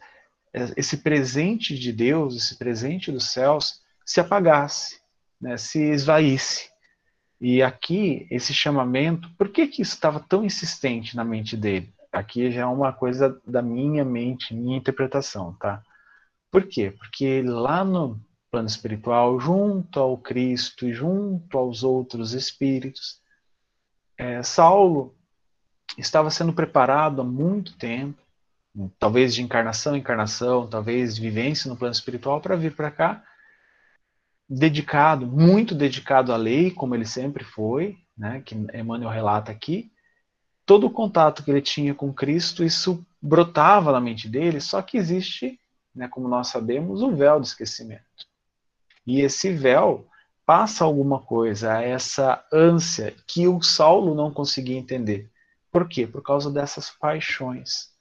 esse 0.77 0.99
presente 0.99 1.79
de 1.79 1.95
Deus, 1.95 2.37
esse 2.37 2.59
presente 2.59 3.11
dos 3.11 3.31
céus, 3.33 3.81
se 4.05 4.21
apagasse, 4.21 5.01
né, 5.41 5.57
se 5.57 5.81
esvaísse. 5.81 6.69
E 7.41 7.63
aqui, 7.63 8.27
esse 8.31 8.53
chamamento, 8.53 9.31
por 9.39 9.49
que, 9.49 9.67
que 9.67 9.81
isso 9.81 9.95
estava 9.95 10.21
tão 10.21 10.45
insistente 10.45 11.17
na 11.17 11.25
mente 11.25 11.57
dele? 11.57 11.91
Aqui 12.13 12.51
já 12.51 12.61
é 12.61 12.67
uma 12.67 12.93
coisa 12.93 13.41
da 13.47 13.63
minha 13.63 14.05
mente, 14.05 14.53
minha 14.53 14.77
interpretação, 14.77 15.55
tá? 15.55 15.83
Por 16.51 16.69
quê? 16.69 16.91
Porque 16.99 17.41
lá 17.41 17.83
no, 17.83 18.21
plano 18.53 18.69
espiritual, 18.69 19.41
junto 19.41 19.99
ao 19.99 20.19
Cristo 20.19 20.87
e 20.87 20.93
junto 20.93 21.57
aos 21.57 21.83
outros 21.83 22.35
espíritos. 22.35 23.19
É, 24.19 24.43
Saulo 24.43 25.17
estava 25.97 26.31
sendo 26.31 26.53
preparado 26.53 27.23
há 27.23 27.25
muito 27.25 27.75
tempo, 27.79 28.23
talvez 28.99 29.35
de 29.35 29.43
encarnação 29.43 29.97
em 29.97 30.01
encarnação, 30.01 30.67
talvez 30.67 31.15
de 31.15 31.23
vivência 31.23 31.69
no 31.71 31.77
plano 31.77 31.95
espiritual, 31.95 32.43
para 32.43 32.55
vir 32.55 32.77
para 32.77 32.91
cá, 32.91 33.25
dedicado, 34.47 35.27
muito 35.27 35.75
dedicado 35.75 36.31
à 36.31 36.37
lei, 36.37 36.71
como 36.71 36.95
ele 36.95 37.07
sempre 37.07 37.45
foi, 37.45 37.97
né, 38.17 38.43
que 38.45 38.55
Emmanuel 38.55 39.11
relata 39.11 39.51
aqui. 39.51 39.91
Todo 40.67 40.87
o 40.87 40.91
contato 40.91 41.43
que 41.43 41.51
ele 41.51 41.63
tinha 41.63 41.95
com 41.95 42.13
Cristo, 42.13 42.63
isso 42.63 43.05
brotava 43.21 43.93
na 43.93 44.01
mente 44.01 44.29
dele, 44.29 44.61
só 44.61 44.83
que 44.83 44.99
existe, 44.99 45.59
né, 45.95 46.07
como 46.07 46.29
nós 46.29 46.49
sabemos, 46.49 47.01
o 47.01 47.17
véu 47.17 47.41
do 47.41 47.47
esquecimento. 47.47 48.31
E 49.07 49.21
esse 49.21 49.53
véu 49.53 50.07
passa 50.45 50.85
alguma 50.85 51.21
coisa, 51.21 51.81
essa 51.83 52.45
ânsia 52.53 53.15
que 53.27 53.47
o 53.47 53.63
Saulo 53.63 54.15
não 54.15 54.33
conseguia 54.33 54.79
entender. 54.79 55.31
Por 55.71 55.89
quê? 55.89 56.07
Por 56.07 56.23
causa 56.23 56.51
dessas 56.51 56.91
paixões 56.91 57.93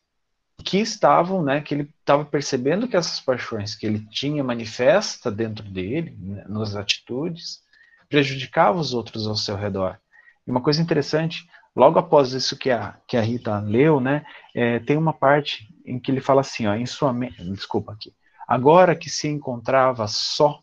que 0.63 0.77
estavam, 0.77 1.43
né, 1.43 1.61
que 1.61 1.73
ele 1.73 1.89
estava 1.99 2.23
percebendo 2.23 2.87
que 2.87 2.95
essas 2.95 3.19
paixões 3.19 3.75
que 3.75 3.85
ele 3.85 4.05
tinha 4.11 4.43
manifesta 4.43 5.31
dentro 5.31 5.63
dele, 5.67 6.15
né, 6.19 6.45
nas 6.47 6.75
atitudes, 6.75 7.61
prejudicavam 8.07 8.79
os 8.79 8.93
outros 8.93 9.27
ao 9.27 9.35
seu 9.35 9.55
redor. 9.55 9.97
E 10.45 10.51
uma 10.51 10.61
coisa 10.61 10.81
interessante, 10.81 11.47
logo 11.75 11.97
após 11.97 12.33
isso 12.33 12.57
que 12.57 12.69
a, 12.69 12.97
que 13.07 13.17
a 13.17 13.21
Rita 13.21 13.59
leu, 13.59 13.99
né, 13.99 14.25
é, 14.53 14.79
tem 14.79 14.97
uma 14.97 15.13
parte 15.13 15.67
em 15.85 15.99
que 15.99 16.11
ele 16.11 16.21
fala 16.21 16.41
assim, 16.41 16.67
ó, 16.67 16.75
em 16.75 16.85
sua 16.85 17.11
mente, 17.11 17.43
desculpa 17.43 17.93
aqui, 17.93 18.13
agora 18.47 18.95
que 18.95 19.09
se 19.09 19.27
encontrava 19.27 20.07
só 20.07 20.59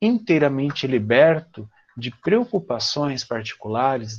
inteiramente 0.00 0.86
liberto 0.86 1.68
de 1.96 2.10
preocupações 2.10 3.24
particulares 3.24 4.16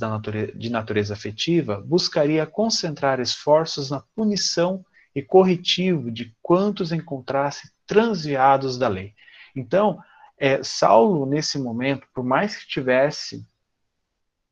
de 0.54 0.68
natureza 0.68 1.14
afetiva, 1.14 1.80
buscaria 1.80 2.44
concentrar 2.44 3.20
esforços 3.20 3.90
na 3.90 4.02
punição 4.16 4.84
e 5.14 5.22
corretivo 5.22 6.10
de 6.10 6.34
quantos 6.42 6.90
encontrasse 6.90 7.70
transviados 7.86 8.76
da 8.76 8.88
lei. 8.88 9.14
Então, 9.54 9.98
é, 10.36 10.62
Saulo, 10.62 11.24
nesse 11.24 11.58
momento, 11.58 12.06
por 12.12 12.24
mais 12.24 12.56
que 12.56 12.62
estivesse 12.62 13.46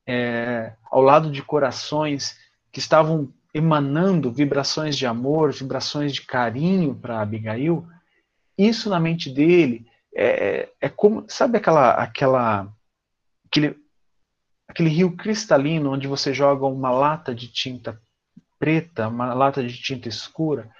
é, 0.06 0.72
ao 0.90 1.00
lado 1.00 1.30
de 1.30 1.42
corações 1.42 2.36
que 2.72 2.78
estavam 2.78 3.32
emanando 3.52 4.32
vibrações 4.32 4.96
de 4.96 5.06
amor, 5.06 5.52
vibrações 5.52 6.12
de 6.12 6.22
carinho 6.22 6.94
para 6.94 7.20
Abigail, 7.20 7.86
isso 8.56 8.88
na 8.90 9.00
mente 9.00 9.30
dele 9.30 9.85
é, 10.18 10.68
é 10.80 10.88
como, 10.88 11.26
sabe 11.28 11.58
aquela, 11.58 11.90
aquela, 11.90 12.72
aquele, 13.46 13.76
aquele 14.66 14.88
rio 14.88 15.14
cristalino 15.14 15.92
onde 15.92 16.08
você 16.08 16.32
joga 16.32 16.64
uma 16.64 16.90
lata 16.90 17.34
de 17.34 17.48
tinta 17.48 18.00
preta, 18.58 19.08
uma 19.08 19.34
lata 19.34 19.62
de 19.62 19.76
tinta 19.76 20.08
escura, 20.08 20.70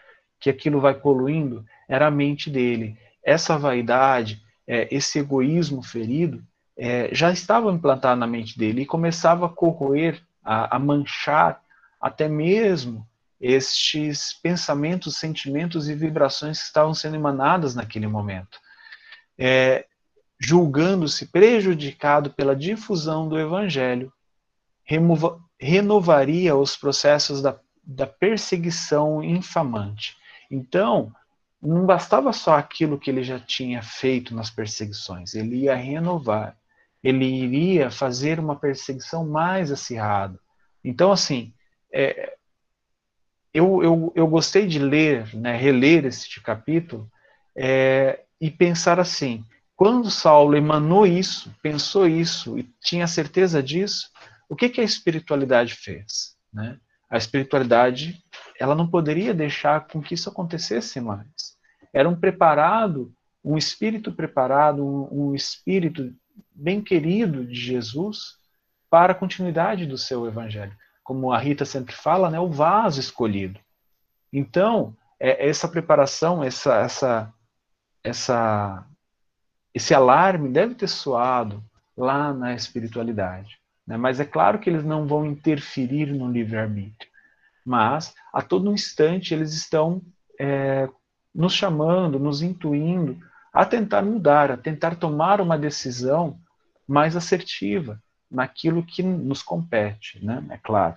que 0.41 0.49
aquilo 0.49 0.81
vai 0.81 0.95
poluindo? 0.95 1.67
Era 1.87 2.07
a 2.07 2.11
mente 2.11 2.49
dele. 2.49 2.99
Essa 3.23 3.59
vaidade, 3.59 4.43
é, 4.67 4.89
esse 4.91 5.19
egoísmo 5.19 5.83
ferido, 5.83 6.43
é, 6.75 7.15
já 7.15 7.31
estava 7.31 7.71
implantado 7.71 8.19
na 8.19 8.27
mente 8.27 8.59
dele 8.59 8.83
e 8.83 8.87
começava 8.87 9.47
a 9.47 9.51
corroer, 9.51 10.23
a, 10.43 10.77
a 10.77 10.79
manchar 10.79 11.61
até 12.01 12.27
mesmo 12.27 13.07
estes 13.39 14.33
pensamentos, 14.33 15.19
sentimentos 15.19 15.91
e 15.91 15.95
vibrações 15.95 16.59
que 16.59 16.65
estavam 16.65 16.95
sendo 16.95 17.17
emanadas 17.17 17.75
naquele 17.75 18.07
momento 18.07 18.59
é, 19.39 19.87
julgando-se 20.39 21.27
prejudicado 21.27 22.31
pela 22.31 22.55
difusão 22.55 23.29
do 23.29 23.39
evangelho, 23.39 24.13
remova, 24.85 25.41
renovaria 25.59 26.55
os 26.55 26.77
processos 26.77 27.41
da, 27.41 27.59
da 27.83 28.07
perseguição 28.07 29.23
infamante. 29.23 30.17
Então, 30.51 31.13
não 31.61 31.87
bastava 31.87 32.33
só 32.33 32.57
aquilo 32.57 32.99
que 32.99 33.11
ele 33.11 33.23
já 33.23 33.39
tinha 33.39 33.83
feito 33.83 34.35
nas 34.35 34.51
perseguições, 34.51 35.35
ele 35.35 35.57
ia 35.63 35.75
renovar, 35.75 36.57
ele 37.03 37.25
iria 37.25 37.91
fazer 37.91 38.39
uma 38.39 38.57
perseguição 38.57 39.27
mais 39.27 39.73
acirrada. 39.73 40.39
Então, 40.85 41.11
assim, 41.11 41.53
é, 41.93 42.37
eu, 43.53 43.83
eu, 43.83 44.13
eu 44.15 44.27
gostei 44.27 44.67
de 44.67 44.79
ler, 44.79 45.35
né, 45.35 45.57
reler 45.57 46.05
este 46.05 46.41
capítulo, 46.43 47.11
é, 47.57 48.26
e 48.41 48.51
pensar 48.51 49.01
assim: 49.01 49.45
quando 49.75 50.11
Saulo 50.11 50.57
emanou 50.57 51.07
isso, 51.07 51.55
pensou 51.63 52.07
isso 52.07 52.59
e 52.59 52.63
tinha 52.81 53.07
certeza 53.07 53.63
disso, 53.63 54.11
o 54.49 54.57
que, 54.57 54.69
que 54.69 54.81
a 54.81 54.85
espiritualidade 54.85 55.75
fez? 55.75 56.37
Né? 56.53 56.79
A 57.11 57.17
espiritualidade, 57.17 58.23
ela 58.59 58.75
não 58.75 58.89
poderia 58.89 59.35
deixar 59.35 59.87
com 59.87 60.01
que 60.01 60.15
isso 60.15 60.29
acontecesse 60.29 61.01
mais. 61.01 61.57
Era 61.93 62.09
um 62.09 62.17
preparado, 62.17 63.13
um 63.45 63.57
espírito 63.57 64.13
preparado, 64.13 64.85
um, 64.85 65.31
um 65.31 65.35
espírito 65.35 66.13
bem 66.55 66.81
querido 66.81 67.45
de 67.45 67.55
Jesus 67.55 68.37
para 68.91 69.13
a 69.13 69.17
continuidade 69.17 69.87
do 69.87 69.99
seu 69.99 70.27
evangelho. 70.27 70.77
Como 71.03 71.33
a 71.33 71.39
Rita 71.39 71.65
sempre 71.65 71.95
fala, 71.95 72.31
né, 72.31 72.41
o 72.41 72.51
vaso 72.51 72.99
escolhido. 72.99 73.61
Então, 74.33 74.97
é, 75.21 75.49
essa 75.49 75.69
preparação, 75.69 76.43
essa, 76.43 76.77
essa, 76.77 77.33
essa, 78.07 78.87
esse 79.75 79.93
alarme 79.93 80.49
deve 80.49 80.75
ter 80.75 80.89
soado 80.89 81.63
lá 81.97 82.33
na 82.33 82.55
espiritualidade. 82.55 83.59
Né? 83.87 83.97
Mas 83.97 84.21
é 84.21 84.25
claro 84.25 84.61
que 84.61 84.71
eles 84.71 84.85
não 84.85 85.07
vão 85.07 85.27
interferir 85.27 86.07
no 86.13 86.31
livre-arbítrio. 86.31 87.11
Mas, 87.65 88.15
a 88.33 88.41
todo 88.43 88.73
instante, 88.73 89.35
eles 89.35 89.53
estão 89.53 90.01
é, 90.39 90.89
nos 91.35 91.53
chamando, 91.53 92.19
nos 92.19 92.43
intuindo 92.43 93.19
a 93.53 93.65
tentar 93.65 94.03
mudar, 94.03 94.53
a 94.53 94.57
tentar 94.57 94.95
tomar 94.97 95.41
uma 95.41 95.59
decisão 95.59 96.39
mais 96.87 97.17
assertiva 97.17 98.01
naquilo 98.31 98.85
que 98.85 99.03
nos 99.03 99.43
compete, 99.43 100.25
né? 100.25 100.45
é 100.51 100.59
claro. 100.59 100.97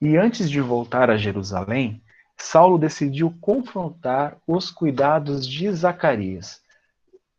E 0.00 0.16
antes 0.16 0.50
de 0.50 0.60
voltar 0.60 1.10
a 1.10 1.16
Jerusalém, 1.16 2.02
Saulo 2.36 2.78
decidiu 2.78 3.34
confrontar 3.40 4.36
os 4.46 4.70
cuidados 4.70 5.46
de 5.46 5.70
Zacarias. 5.72 6.62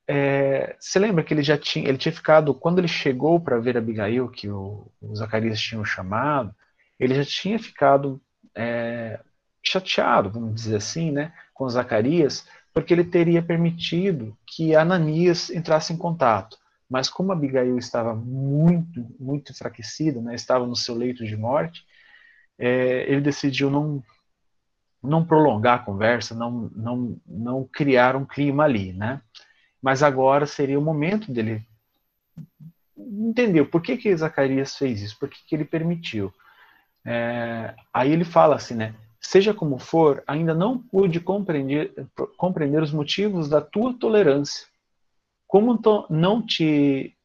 É, 0.07 0.75
você 0.79 0.99
lembra 0.99 1.23
que 1.23 1.33
ele 1.33 1.43
já 1.43 1.57
tinha, 1.57 1.87
ele 1.87 1.97
tinha 1.97 2.13
ficado, 2.13 2.53
quando 2.53 2.79
ele 2.79 2.87
chegou 2.87 3.39
para 3.39 3.59
ver 3.59 3.77
Abigail, 3.77 4.29
que 4.29 4.49
o, 4.49 4.91
o 5.01 5.15
Zacarias 5.15 5.59
tinha 5.59 5.83
chamado, 5.83 6.53
ele 6.99 7.15
já 7.15 7.25
tinha 7.25 7.57
ficado 7.59 8.21
é, 8.53 9.19
chateado, 9.63 10.29
vamos 10.29 10.55
dizer 10.55 10.77
assim, 10.77 11.11
né, 11.11 11.33
com 11.53 11.67
Zacarias, 11.67 12.47
porque 12.73 12.93
ele 12.93 13.03
teria 13.03 13.41
permitido 13.41 14.37
que 14.45 14.75
Ananias 14.75 15.49
entrasse 15.49 15.91
em 15.91 15.97
contato. 15.97 16.57
Mas 16.89 17.09
como 17.09 17.31
Abigail 17.31 17.77
estava 17.77 18.13
muito, 18.13 19.05
muito 19.19 19.51
enfraquecida, 19.51 20.21
né, 20.21 20.35
estava 20.35 20.67
no 20.67 20.75
seu 20.75 20.93
leito 20.93 21.25
de 21.25 21.35
morte, 21.35 21.83
é, 22.59 23.11
ele 23.11 23.21
decidiu 23.21 23.69
não, 23.69 24.03
não 25.05 25.25
prolongar 25.25 25.75
a 25.75 25.83
conversa, 25.83 26.35
não, 26.35 26.69
não, 26.75 27.17
não 27.25 27.69
criar 27.71 28.15
um 28.15 28.25
clima 28.25 28.63
ali, 28.63 28.93
né? 28.93 29.21
Mas 29.81 30.01
agora 30.01 30.45
seria 30.45 30.79
o 30.79 30.83
momento 30.83 31.31
dele 31.31 31.63
entender 32.97 33.65
por 33.65 33.81
que, 33.81 33.97
que 33.97 34.15
Zacarias 34.15 34.75
fez 34.77 35.01
isso, 35.01 35.19
por 35.19 35.29
que, 35.29 35.37
que 35.45 35.55
ele 35.55 35.65
permitiu. 35.65 36.33
É, 37.05 37.75
aí 37.93 38.11
ele 38.11 38.25
fala 38.25 38.55
assim, 38.55 38.75
né? 38.75 38.95
Seja 39.19 39.53
como 39.53 39.79
for, 39.79 40.23
ainda 40.27 40.53
não 40.53 40.77
pude 40.77 41.19
compreender, 41.19 41.93
compreender 42.37 42.81
os 42.81 42.91
motivos 42.91 43.49
da 43.49 43.59
tua 43.61 43.93
tolerância. 43.93 44.67
Como 45.47 45.79
não 46.09 46.45
te 46.45 47.15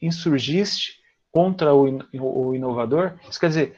insurgiste 0.00 0.98
contra 1.30 1.74
o, 1.74 2.00
o 2.12 2.54
inovador? 2.54 3.14
Isso 3.28 3.38
quer 3.38 3.48
dizer, 3.48 3.76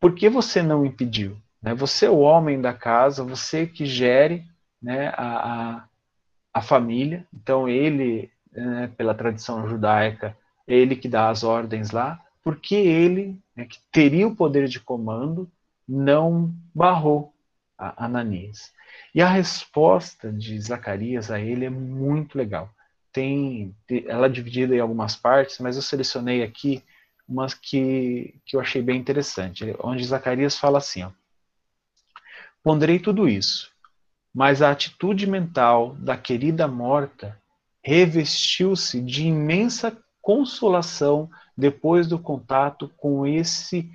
por 0.00 0.14
que 0.14 0.28
você 0.28 0.62
não 0.62 0.84
impediu? 0.86 1.36
Né? 1.62 1.74
Você 1.74 2.06
é 2.06 2.10
o 2.10 2.18
homem 2.18 2.60
da 2.60 2.72
casa, 2.72 3.24
você 3.24 3.66
que 3.66 3.86
gere 3.86 4.44
né, 4.80 5.08
a, 5.16 5.78
a 5.78 5.84
a 6.52 6.60
família. 6.60 7.26
Então 7.32 7.68
ele, 7.68 8.30
né, 8.52 8.90
pela 8.96 9.14
tradição 9.14 9.66
judaica, 9.68 10.36
é 10.66 10.74
ele 10.74 10.94
que 10.94 11.08
dá 11.08 11.30
as 11.30 11.42
ordens 11.42 11.90
lá, 11.90 12.20
porque 12.42 12.74
ele, 12.74 13.40
né, 13.56 13.64
que 13.64 13.78
teria 13.90 14.28
o 14.28 14.36
poder 14.36 14.68
de 14.68 14.80
comando, 14.80 15.50
não 15.88 16.52
barrou 16.74 17.32
a 17.78 18.04
Ananias. 18.04 18.72
E 19.14 19.22
a 19.22 19.28
resposta 19.28 20.30
de 20.30 20.60
Zacarias 20.60 21.30
a 21.30 21.40
ele 21.40 21.64
é 21.64 21.70
muito 21.70 22.36
legal. 22.36 22.70
Tem, 23.12 23.74
ela 24.06 24.26
é 24.26 24.30
dividida 24.30 24.74
em 24.74 24.80
algumas 24.80 25.16
partes, 25.16 25.58
mas 25.58 25.76
eu 25.76 25.82
selecionei 25.82 26.42
aqui 26.42 26.82
umas 27.28 27.54
que, 27.54 28.34
que 28.44 28.56
eu 28.56 28.60
achei 28.60 28.82
bem 28.82 28.98
interessante, 28.98 29.74
onde 29.80 30.04
Zacarias 30.04 30.58
fala 30.58 30.78
assim, 30.78 31.02
ó, 31.04 31.10
Ponderei 32.62 32.98
tudo 32.98 33.28
isso, 33.28 33.70
mas 34.32 34.62
a 34.62 34.70
atitude 34.70 35.26
mental 35.26 35.94
da 35.96 36.16
querida 36.16 36.68
morta 36.68 37.40
revestiu-se 37.82 39.00
de 39.00 39.26
imensa 39.26 39.96
consolação 40.20 41.28
depois 41.56 42.06
do 42.06 42.18
contato 42.18 42.88
com 42.96 43.26
esse 43.26 43.90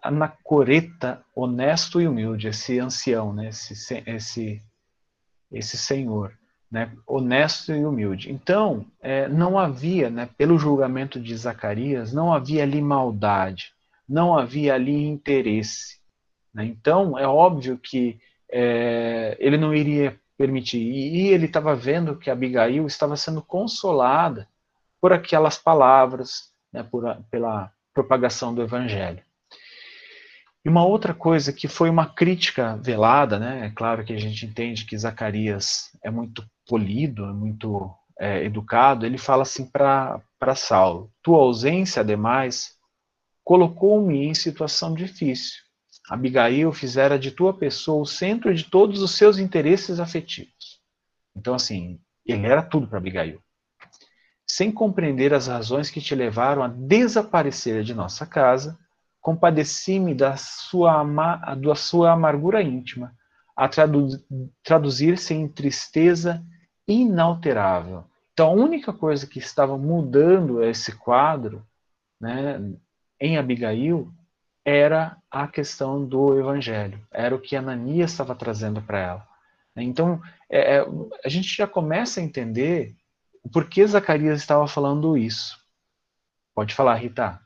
anacoreta 0.00 1.22
honesto 1.34 2.00
e 2.00 2.06
humilde, 2.06 2.48
esse 2.48 2.78
ancião, 2.78 3.32
né? 3.32 3.48
esse, 3.48 4.02
esse, 4.06 4.62
esse 5.50 5.76
senhor, 5.76 6.32
né? 6.70 6.92
honesto 7.06 7.72
e 7.72 7.84
humilde. 7.84 8.30
Então, 8.30 8.86
é, 9.02 9.28
não 9.28 9.58
havia, 9.58 10.08
né, 10.08 10.28
pelo 10.38 10.58
julgamento 10.58 11.20
de 11.20 11.36
Zacarias, 11.36 12.12
não 12.12 12.32
havia 12.32 12.62
ali 12.62 12.80
maldade, 12.80 13.74
não 14.08 14.38
havia 14.38 14.74
ali 14.74 15.04
interesse. 15.04 15.95
Né? 16.56 16.64
Então, 16.64 17.18
é 17.18 17.28
óbvio 17.28 17.76
que 17.76 18.18
é, 18.50 19.36
ele 19.38 19.58
não 19.58 19.74
iria 19.74 20.18
permitir. 20.38 20.80
E, 20.80 21.28
ele 21.28 21.44
estava 21.44 21.76
vendo 21.76 22.16
que 22.16 22.30
Abigail 22.30 22.86
estava 22.86 23.14
sendo 23.14 23.42
consolada 23.42 24.48
por 24.98 25.12
aquelas 25.12 25.58
palavras, 25.58 26.50
né, 26.72 26.82
por, 26.82 27.04
pela 27.30 27.70
propagação 27.92 28.54
do 28.54 28.62
evangelho. 28.62 29.22
E 30.64 30.68
uma 30.68 30.84
outra 30.84 31.12
coisa 31.14 31.52
que 31.52 31.68
foi 31.68 31.90
uma 31.90 32.06
crítica 32.06 32.76
velada, 32.82 33.38
né? 33.38 33.66
É 33.66 33.70
claro 33.70 34.04
que 34.04 34.12
a 34.12 34.18
gente 34.18 34.46
entende 34.46 34.84
que 34.84 34.98
Zacarias 34.98 35.90
é 36.02 36.10
muito 36.10 36.44
polido, 36.66 37.24
é 37.24 37.32
muito 37.32 37.94
é, 38.18 38.42
educado. 38.42 39.06
Ele 39.06 39.16
fala 39.16 39.42
assim 39.42 39.64
para 39.64 40.20
Saulo: 40.56 41.12
Tua 41.22 41.38
ausência, 41.38 42.00
ademais, 42.00 42.74
colocou-me 43.44 44.26
em 44.26 44.34
situação 44.34 44.92
difícil. 44.92 45.65
Abigail 46.08 46.72
fizera 46.72 47.18
de 47.18 47.30
tua 47.30 47.52
pessoa 47.52 48.02
o 48.02 48.06
centro 48.06 48.54
de 48.54 48.64
todos 48.64 49.02
os 49.02 49.16
seus 49.16 49.38
interesses 49.38 49.98
afetivos. 49.98 50.80
Então, 51.36 51.54
assim, 51.54 52.00
ele 52.24 52.46
era 52.46 52.62
tudo 52.62 52.86
para 52.86 52.98
Abigail. 52.98 53.40
Sem 54.46 54.70
compreender 54.70 55.34
as 55.34 55.48
razões 55.48 55.90
que 55.90 56.00
te 56.00 56.14
levaram 56.14 56.62
a 56.62 56.68
desaparecer 56.68 57.82
de 57.82 57.92
nossa 57.92 58.24
casa, 58.24 58.78
compadeci-me 59.20 60.14
da 60.14 60.36
sua, 60.36 61.02
da 61.56 61.74
sua 61.74 62.12
amargura 62.12 62.62
íntima, 62.62 63.12
a 63.56 63.68
tradu 63.68 64.08
traduzir-se 64.62 65.34
em 65.34 65.48
tristeza 65.48 66.44
inalterável. 66.86 68.04
Então, 68.32 68.48
a 68.48 68.52
única 68.52 68.92
coisa 68.92 69.26
que 69.26 69.38
estava 69.38 69.76
mudando 69.76 70.62
esse 70.62 70.92
quadro 70.92 71.66
né, 72.20 72.60
em 73.20 73.36
Abigail 73.36 74.12
era 74.66 75.16
a 75.30 75.46
questão 75.46 76.04
do 76.04 76.36
evangelho, 76.36 77.00
era 77.12 77.32
o 77.32 77.40
que 77.40 77.54
Ananias 77.54 78.10
estava 78.10 78.34
trazendo 78.34 78.82
para 78.82 78.98
ela. 78.98 79.28
Então, 79.76 80.20
é, 80.50 80.78
é, 80.78 80.86
a 81.24 81.28
gente 81.28 81.56
já 81.56 81.68
começa 81.68 82.18
a 82.18 82.22
entender 82.22 82.96
por 83.52 83.68
que 83.68 83.86
Zacarias 83.86 84.40
estava 84.40 84.66
falando 84.66 85.16
isso. 85.16 85.56
Pode 86.52 86.74
falar, 86.74 86.96
Rita. 86.96 87.38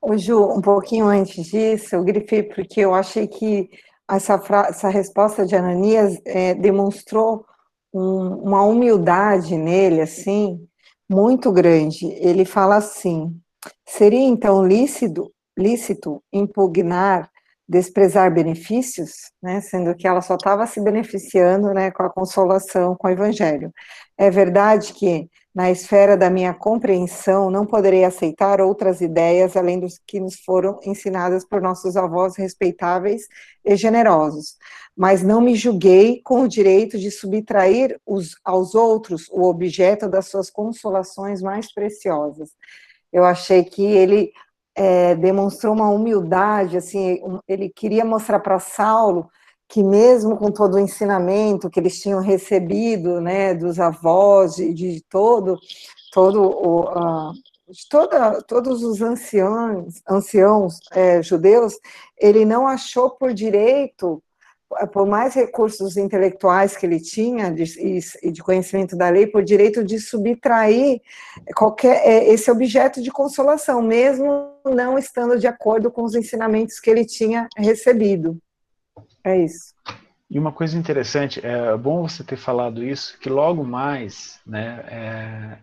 Ô 0.00 0.16
Ju, 0.16 0.44
um 0.44 0.60
pouquinho 0.60 1.06
antes 1.06 1.46
disso, 1.46 1.96
eu 1.96 2.04
grifei 2.04 2.44
porque 2.44 2.82
eu 2.82 2.94
achei 2.94 3.26
que 3.26 3.68
essa, 4.08 4.40
essa 4.68 4.88
resposta 4.88 5.44
de 5.44 5.56
Ananias 5.56 6.20
é, 6.24 6.54
demonstrou 6.54 7.44
um, 7.92 8.44
uma 8.44 8.62
humildade 8.62 9.56
nele, 9.56 10.02
assim, 10.02 10.64
muito 11.08 11.50
grande. 11.50 12.06
Ele 12.20 12.44
fala 12.44 12.76
assim: 12.76 13.36
seria 13.84 14.20
então 14.20 14.64
lícito, 14.64 15.32
lícito 15.56 16.22
impugnar, 16.32 17.30
desprezar 17.68 18.32
benefícios, 18.32 19.32
né, 19.42 19.60
sendo 19.60 19.94
que 19.94 20.06
ela 20.06 20.22
só 20.22 20.36
estava 20.36 20.66
se 20.66 20.80
beneficiando 20.80 21.72
né, 21.72 21.90
com 21.90 22.04
a 22.04 22.10
consolação, 22.10 22.94
com 22.94 23.08
o 23.08 23.10
evangelho. 23.10 23.72
É 24.16 24.30
verdade 24.30 24.92
que, 24.92 25.28
na 25.52 25.70
esfera 25.70 26.16
da 26.16 26.30
minha 26.30 26.54
compreensão, 26.54 27.50
não 27.50 27.66
poderei 27.66 28.04
aceitar 28.04 28.60
outras 28.60 29.00
ideias 29.00 29.56
além 29.56 29.80
dos 29.80 29.98
que 30.06 30.20
nos 30.20 30.36
foram 30.36 30.78
ensinadas 30.84 31.44
por 31.44 31.60
nossos 31.60 31.96
avós 31.96 32.36
respeitáveis 32.36 33.26
e 33.64 33.74
generosos, 33.74 34.56
mas 34.96 35.22
não 35.22 35.40
me 35.40 35.56
julguei 35.56 36.20
com 36.22 36.42
o 36.42 36.48
direito 36.48 36.98
de 36.98 37.10
subtrair 37.10 37.98
os, 38.06 38.36
aos 38.44 38.74
outros 38.74 39.28
o 39.30 39.42
objeto 39.42 40.08
das 40.08 40.28
suas 40.28 40.50
consolações 40.50 41.42
mais 41.42 41.72
preciosas. 41.72 42.50
Eu 43.12 43.24
achei 43.24 43.64
que 43.64 43.82
ele 43.82 44.32
é, 44.76 45.14
demonstrou 45.14 45.72
uma 45.72 45.88
humildade, 45.88 46.76
assim, 46.76 47.18
ele 47.48 47.70
queria 47.70 48.04
mostrar 48.04 48.40
para 48.40 48.60
Saulo 48.60 49.30
que 49.68 49.82
mesmo 49.82 50.36
com 50.36 50.50
todo 50.50 50.74
o 50.74 50.78
ensinamento 50.78 51.70
que 51.70 51.80
eles 51.80 52.00
tinham 52.00 52.20
recebido, 52.20 53.20
né, 53.20 53.54
dos 53.54 53.80
avós, 53.80 54.56
de, 54.56 54.72
de 54.72 55.02
todo, 55.08 55.58
todo 56.12 56.40
o, 56.42 57.32
de 57.68 57.88
toda, 57.88 58.42
todos 58.42 58.84
os 58.84 59.02
anciãos, 59.02 60.00
anciãos 60.08 60.78
é, 60.92 61.20
judeus, 61.22 61.74
ele 62.16 62.44
não 62.44 62.66
achou 62.66 63.10
por 63.10 63.32
direito, 63.34 64.22
por 64.92 65.06
mais 65.06 65.34
recursos 65.34 65.96
intelectuais 65.96 66.76
que 66.76 66.84
ele 66.84 67.00
tinha 67.00 67.50
de, 67.50 67.64
e 68.22 68.32
de 68.32 68.42
conhecimento 68.42 68.96
da 68.96 69.08
lei, 69.08 69.26
por 69.26 69.44
direito 69.44 69.84
de 69.84 69.98
subtrair 70.00 71.00
qualquer 71.54 72.02
é, 72.04 72.28
esse 72.28 72.50
objeto 72.50 73.00
de 73.00 73.10
consolação, 73.10 73.80
mesmo 73.80 74.52
não 74.64 74.98
estando 74.98 75.38
de 75.38 75.46
acordo 75.46 75.90
com 75.90 76.02
os 76.02 76.14
ensinamentos 76.14 76.80
que 76.80 76.90
ele 76.90 77.04
tinha 77.04 77.48
recebido. 77.56 78.38
É 79.22 79.38
isso. 79.38 79.74
E 80.28 80.38
uma 80.38 80.50
coisa 80.50 80.76
interessante, 80.76 81.40
é 81.44 81.76
bom 81.76 82.08
você 82.08 82.24
ter 82.24 82.36
falado 82.36 82.82
isso, 82.82 83.16
que 83.20 83.28
logo 83.28 83.62
mais, 83.62 84.40
né, 84.44 84.84
é, 84.88 85.58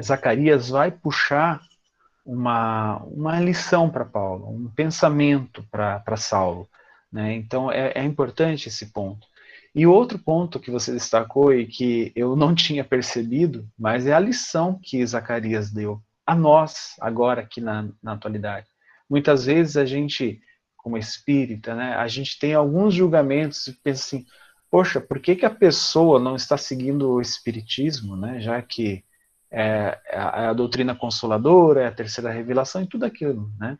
Zacarias 0.00 0.68
vai 0.68 0.92
puxar 0.92 1.60
uma, 2.24 2.98
uma 3.04 3.40
lição 3.40 3.90
para 3.90 4.04
Paulo, 4.04 4.48
um 4.48 4.70
pensamento 4.70 5.64
para 5.70 6.16
Saulo. 6.16 6.68
Né? 7.14 7.34
Então 7.34 7.70
é, 7.70 7.92
é 7.94 8.02
importante 8.02 8.68
esse 8.68 8.86
ponto. 8.86 9.24
E 9.72 9.86
outro 9.86 10.18
ponto 10.18 10.58
que 10.58 10.68
você 10.68 10.92
destacou 10.92 11.54
e 11.54 11.64
que 11.64 12.10
eu 12.16 12.34
não 12.34 12.52
tinha 12.56 12.82
percebido, 12.82 13.68
mas 13.78 14.04
é 14.04 14.12
a 14.12 14.18
lição 14.18 14.80
que 14.82 15.06
Zacarias 15.06 15.70
deu 15.70 16.02
a 16.26 16.34
nós, 16.34 16.96
agora 17.00 17.42
aqui 17.42 17.60
na, 17.60 17.88
na 18.02 18.14
atualidade. 18.14 18.66
Muitas 19.08 19.44
vezes 19.44 19.76
a 19.76 19.84
gente, 19.84 20.40
como 20.76 20.98
espírita, 20.98 21.72
né, 21.76 21.94
a 21.94 22.08
gente 22.08 22.36
tem 22.36 22.52
alguns 22.54 22.94
julgamentos 22.94 23.64
e 23.68 23.74
pensa 23.74 24.02
assim, 24.02 24.26
poxa, 24.68 25.00
por 25.00 25.20
que, 25.20 25.36
que 25.36 25.46
a 25.46 25.50
pessoa 25.50 26.18
não 26.18 26.34
está 26.34 26.56
seguindo 26.56 27.12
o 27.12 27.20
espiritismo, 27.20 28.16
né, 28.16 28.40
já 28.40 28.60
que 28.60 29.04
é, 29.52 30.00
é, 30.08 30.16
a, 30.16 30.50
a, 30.50 30.52
doutrina 30.52 30.96
consoladora, 30.96 31.82
é 31.82 31.86
a 31.86 31.92
terceira 31.92 32.30
revelação 32.30 32.82
e 32.82 32.88
tudo 32.88 33.04
aquilo, 33.04 33.52
né? 33.56 33.78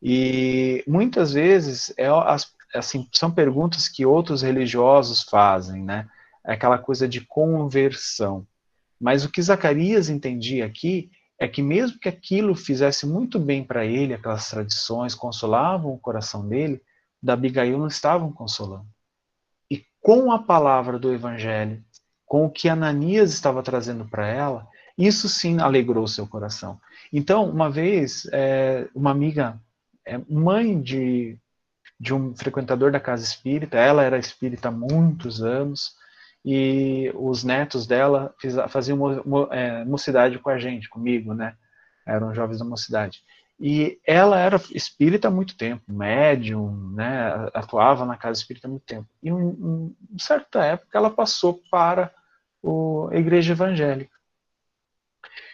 E 0.00 0.84
muitas 0.86 1.32
vezes 1.32 1.92
é, 1.96 2.06
as, 2.06 2.52
assim, 2.74 3.08
são 3.12 3.30
perguntas 3.30 3.88
que 3.88 4.04
outros 4.04 4.42
religiosos 4.42 5.22
fazem, 5.22 5.82
né? 5.82 6.08
É 6.44 6.52
aquela 6.52 6.78
coisa 6.78 7.08
de 7.08 7.20
conversão. 7.20 8.46
Mas 9.00 9.24
o 9.24 9.30
que 9.30 9.42
Zacarias 9.42 10.08
entendia 10.08 10.66
aqui 10.66 11.10
é 11.38 11.46
que 11.46 11.62
mesmo 11.62 11.98
que 11.98 12.08
aquilo 12.08 12.54
fizesse 12.54 13.06
muito 13.06 13.38
bem 13.38 13.62
para 13.62 13.84
ele, 13.84 14.14
aquelas 14.14 14.48
tradições 14.50 15.14
consolavam 15.14 15.92
o 15.92 15.98
coração 15.98 16.46
dele, 16.46 16.82
da 17.22 17.34
Abigail 17.34 17.78
não 17.78 17.86
estavam 17.86 18.32
consolando. 18.32 18.86
E 19.70 19.84
com 20.00 20.32
a 20.32 20.38
palavra 20.38 20.98
do 20.98 21.12
evangelho, 21.12 21.82
com 22.26 22.44
o 22.44 22.50
que 22.50 22.68
Ananias 22.68 23.32
estava 23.32 23.62
trazendo 23.62 24.04
para 24.04 24.26
ela, 24.26 24.66
isso 24.96 25.28
sim 25.28 25.60
alegrou 25.60 26.08
seu 26.08 26.26
coração. 26.26 26.80
Então, 27.12 27.48
uma 27.48 27.70
vez, 27.70 28.28
é, 28.32 28.88
uma 28.94 29.12
amiga, 29.12 29.60
é, 30.04 30.18
mãe 30.28 30.80
de, 30.80 31.38
de 31.98 32.14
um 32.14 32.34
frequentador 32.34 32.92
da 32.92 33.00
casa 33.00 33.24
espírita, 33.24 33.76
ela 33.76 34.02
era 34.02 34.18
espírita 34.18 34.68
há 34.68 34.72
muitos 34.72 35.42
anos, 35.42 35.96
e 36.44 37.12
os 37.14 37.42
netos 37.42 37.86
dela 37.86 38.34
faziam 38.68 38.98
é, 39.50 39.84
mocidade 39.84 40.38
com 40.38 40.48
a 40.48 40.58
gente, 40.58 40.88
comigo, 40.88 41.34
né? 41.34 41.54
Eram 42.06 42.32
jovens 42.32 42.58
da 42.58 42.64
mocidade. 42.64 43.22
E 43.60 43.98
ela 44.06 44.38
era 44.38 44.56
espírita 44.70 45.28
há 45.28 45.30
muito 45.30 45.56
tempo, 45.56 45.82
médium, 45.92 46.92
né? 46.94 47.48
Atuava 47.52 48.06
na 48.06 48.16
casa 48.16 48.40
espírita 48.40 48.68
há 48.68 48.70
muito 48.70 48.86
tempo. 48.86 49.08
E 49.22 49.28
em 49.28 49.94
certa 50.18 50.64
época 50.64 50.96
ela 50.96 51.10
passou 51.10 51.60
para 51.70 52.12
a 53.10 53.16
igreja 53.16 53.52
evangélica. 53.52 54.17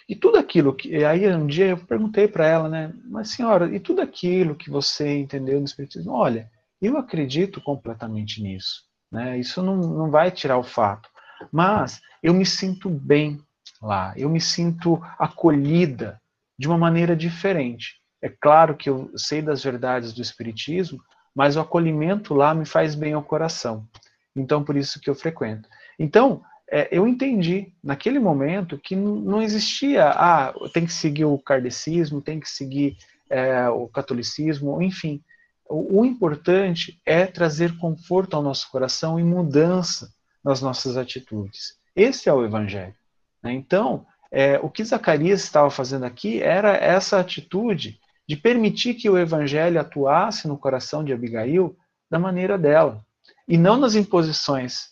E 0.09 0.15
tudo 0.15 0.39
aquilo 0.39 0.75
que. 0.75 1.05
Aí 1.05 1.27
um 1.35 1.47
dia 1.47 1.69
eu 1.69 1.79
perguntei 1.79 2.29
para 2.29 2.47
ela, 2.47 2.69
né? 2.69 2.93
Mas 3.05 3.31
senhora, 3.31 3.75
e 3.75 3.81
tudo 3.81 4.03
aquilo 4.03 4.55
que 4.55 4.71
você 4.71 5.19
entendeu 5.19 5.59
no 5.59 5.65
Espiritismo? 5.65 6.13
Olha, 6.13 6.51
eu 6.81 6.99
acredito 6.99 7.61
completamente 7.61 8.43
nisso. 8.43 8.83
Né? 9.11 9.39
Isso 9.39 9.63
não, 9.63 9.77
não 9.77 10.11
vai 10.11 10.31
tirar 10.31 10.59
o 10.59 10.63
fato. 10.63 11.09
Mas 11.53 12.01
eu 12.23 12.35
me 12.35 12.45
sinto 12.45 12.89
bem 12.89 13.41
lá, 13.81 14.13
eu 14.17 14.29
me 14.29 14.41
sinto 14.41 15.01
acolhida 15.19 16.21
de 16.59 16.69
uma 16.69 16.79
maneira 16.79 17.17
diferente. 17.17 18.01
É 18.23 18.29
claro 18.29 18.77
que 18.77 18.89
eu 18.89 19.11
sei 19.17 19.43
das 19.43 19.63
verdades 19.63 20.13
do 20.13 20.23
Espiritismo, 20.23 20.99
mas 21.35 21.57
o 21.57 21.61
acolhimento 21.61 22.33
lá 22.33 22.55
me 22.55 22.65
faz 22.65 22.95
bem 22.95 23.13
ao 23.13 23.23
coração. 23.23 23.87
Então, 24.35 24.65
por 24.65 24.77
isso 24.77 25.01
que 25.01 25.11
eu 25.11 25.15
frequento. 25.15 25.69
Então, 25.99 26.43
é, 26.71 26.89
eu 26.91 27.07
entendi 27.07 27.73
naquele 27.83 28.19
momento 28.19 28.79
que 28.79 28.97
não 28.97 29.43
existia, 29.43 30.09
ah, 30.11 30.55
tem 30.73 30.87
que 30.87 30.93
seguir 30.93 31.25
o 31.25 31.39
kardecismo, 31.39 32.23
tem 32.23 32.41
que 32.41 32.49
seguir 32.49 32.97
é, 33.29 33.69
o 33.69 33.89
catolicismo, 33.89 34.81
enfim. 34.83 35.23
O, 35.69 36.01
o, 36.01 36.05
importante 36.05 37.01
é 37.05 37.27
trazer 37.27 37.77
conforto 37.79 38.35
ao 38.35 38.43
nosso 38.43 38.71
coração 38.71 39.19
e 39.19 39.25
mudança 39.25 40.13
nas 40.43 40.61
nossas 40.61 40.97
atitudes. 40.97 41.79
Esse 41.97 42.29
é 42.29 42.33
o 42.33 42.45
evangelho. 42.45 42.95
Né? 43.43 43.53
Então, 43.53 44.07
é, 44.31 44.59
o 44.59 44.69
que 44.69 44.85
Zacarias 44.85 45.43
estava 45.43 45.71
fazendo 45.71 46.05
aqui 46.05 46.43
era 46.43 46.77
essa 46.77 47.21
atitude 47.21 47.99
de 48.27 48.37
permitir 48.37 48.95
que 48.95 49.09
o 49.09 49.19
evangelho 49.19 49.81
atuasse 49.81 50.49
no 50.49 50.59
coração 50.59 51.05
de 51.05 51.13
Abigail 51.13 51.77
da 52.11 52.19
maneira 52.19 52.57
dela, 52.57 53.05
e 53.47 53.59
não 53.59 53.77
nas 53.77 53.95
imposições 53.95 54.89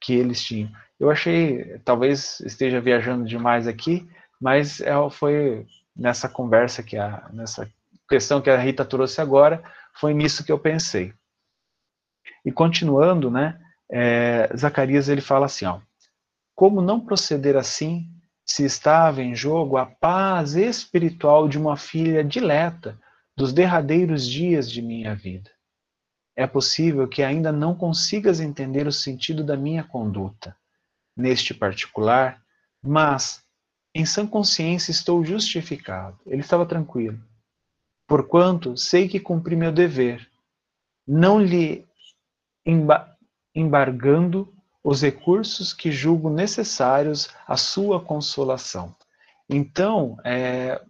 que 0.00 0.12
eles 0.12 0.42
tinham. 0.42 0.70
Eu 0.98 1.10
achei, 1.10 1.78
talvez 1.84 2.40
esteja 2.40 2.80
viajando 2.80 3.24
demais 3.24 3.66
aqui, 3.66 4.08
mas 4.40 4.80
é, 4.80 4.92
foi 5.10 5.66
nessa 5.94 6.28
conversa 6.28 6.82
que 6.82 6.96
a, 6.96 7.28
nessa 7.32 7.70
questão 8.08 8.40
que 8.40 8.48
a 8.48 8.56
Rita 8.56 8.84
trouxe 8.84 9.20
agora, 9.20 9.62
foi 9.94 10.14
nisso 10.14 10.44
que 10.44 10.52
eu 10.52 10.58
pensei. 10.58 11.12
E 12.44 12.50
continuando, 12.50 13.30
né, 13.30 13.60
é, 13.90 14.48
Zacarias 14.56 15.08
ele 15.08 15.20
fala 15.20 15.46
assim, 15.46 15.66
ó, 15.66 15.80
como 16.54 16.80
não 16.80 17.00
proceder 17.00 17.56
assim 17.56 18.08
se 18.44 18.64
estava 18.64 19.22
em 19.22 19.34
jogo 19.34 19.76
a 19.76 19.84
paz 19.84 20.54
espiritual 20.54 21.48
de 21.48 21.58
uma 21.58 21.76
filha 21.76 22.24
dileta 22.24 22.98
dos 23.36 23.52
derradeiros 23.52 24.26
dias 24.26 24.70
de 24.70 24.80
minha 24.80 25.14
vida? 25.14 25.50
É 26.34 26.46
possível 26.46 27.06
que 27.08 27.22
ainda 27.22 27.52
não 27.52 27.74
consigas 27.74 28.40
entender 28.40 28.86
o 28.86 28.92
sentido 28.92 29.44
da 29.44 29.56
minha 29.56 29.84
conduta 29.84 30.56
neste 31.16 31.54
particular, 31.54 32.42
mas 32.82 33.42
em 33.94 34.04
sã 34.04 34.26
consciência 34.26 34.90
estou 34.90 35.24
justificado. 35.24 36.18
Ele 36.26 36.42
estava 36.42 36.66
tranquilo. 36.66 37.18
Porquanto 38.06 38.76
sei 38.76 39.08
que 39.08 39.18
cumpri 39.18 39.56
meu 39.56 39.72
dever, 39.72 40.28
não 41.06 41.40
lhe 41.40 41.86
embargando 43.54 44.52
os 44.84 45.02
recursos 45.02 45.72
que 45.72 45.90
julgo 45.90 46.28
necessários 46.30 47.30
à 47.46 47.56
sua 47.56 48.00
consolação. 48.00 48.94
Então, 49.48 50.16
é, 50.24 50.80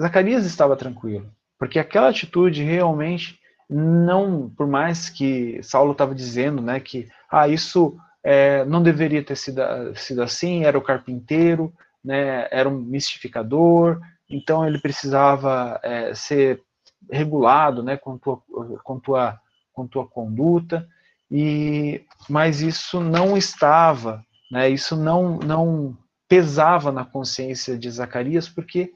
Zacarias 0.00 0.44
estava 0.44 0.76
tranquilo, 0.76 1.32
porque 1.58 1.78
aquela 1.78 2.08
atitude 2.08 2.62
realmente 2.62 3.40
não, 3.68 4.50
por 4.50 4.66
mais 4.66 5.08
que 5.08 5.62
Saulo 5.62 5.92
estava 5.92 6.14
dizendo, 6.14 6.60
né, 6.60 6.78
que 6.78 7.08
ah, 7.30 7.48
isso 7.48 7.96
é, 8.22 8.64
não 8.64 8.82
deveria 8.82 9.24
ter 9.24 9.36
sido, 9.36 9.62
sido 9.96 10.22
assim, 10.22 10.64
era 10.64 10.78
o 10.78 10.82
carpinteiro, 10.82 11.72
né, 12.04 12.48
era 12.50 12.68
um 12.68 12.78
mistificador, 12.78 14.00
então 14.28 14.66
ele 14.66 14.78
precisava 14.78 15.80
é, 15.82 16.14
ser 16.14 16.62
regulado 17.10 17.82
né, 17.82 17.96
com, 17.96 18.16
tua, 18.16 18.42
com, 18.82 18.98
tua, 18.98 19.40
com 19.72 19.86
tua 19.86 20.06
conduta, 20.06 20.88
e, 21.30 22.04
mas 22.28 22.60
isso 22.60 23.00
não 23.00 23.36
estava, 23.36 24.24
né, 24.50 24.68
isso 24.68 24.96
não, 24.96 25.38
não 25.38 25.96
pesava 26.28 26.92
na 26.92 27.04
consciência 27.04 27.76
de 27.76 27.90
Zacarias, 27.90 28.48
porque 28.48 28.92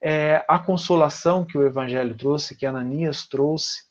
é, 0.00 0.44
a 0.48 0.58
consolação 0.58 1.44
que 1.44 1.58
o 1.58 1.66
Evangelho 1.66 2.16
trouxe, 2.16 2.54
que 2.54 2.64
Ananias 2.64 3.26
trouxe 3.26 3.82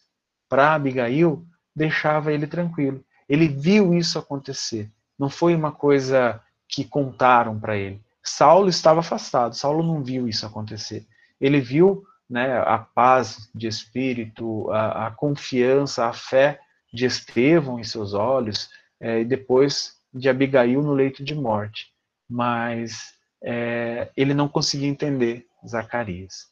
para 0.49 0.73
Abigail, 0.73 1.45
deixava 1.75 2.31
ele 2.31 2.47
tranquilo. 2.47 3.03
Ele 3.27 3.47
viu 3.47 3.93
isso 3.93 4.17
acontecer. 4.17 4.91
Não 5.17 5.29
foi 5.29 5.55
uma 5.55 5.71
coisa 5.71 6.41
que 6.67 6.83
contaram 6.83 7.59
para 7.59 7.75
ele. 7.75 8.01
Saulo 8.23 8.69
estava 8.69 8.99
afastado. 8.99 9.55
Saulo 9.55 9.83
não 9.83 10.03
viu 10.03 10.27
isso 10.27 10.45
acontecer. 10.45 11.05
Ele 11.39 11.59
viu 11.59 12.03
né, 12.29 12.59
a 12.59 12.77
paz 12.77 13.49
de 13.55 13.67
espírito, 13.67 14.69
a, 14.71 15.07
a 15.07 15.11
confiança, 15.11 16.05
a 16.05 16.13
fé 16.13 16.59
de 16.93 17.05
Estevão 17.05 17.79
em 17.79 17.83
seus 17.83 18.13
olhos 18.13 18.69
é, 18.99 19.21
e 19.21 19.25
depois 19.25 19.97
de 20.13 20.29
Abigail 20.29 20.81
no 20.81 20.93
leito 20.93 21.23
de 21.23 21.35
morte. 21.35 21.87
Mas 22.29 23.13
é, 23.41 24.11
ele 24.15 24.33
não 24.33 24.47
conseguia 24.47 24.87
entender 24.87 25.45
Zacarias. 25.65 26.47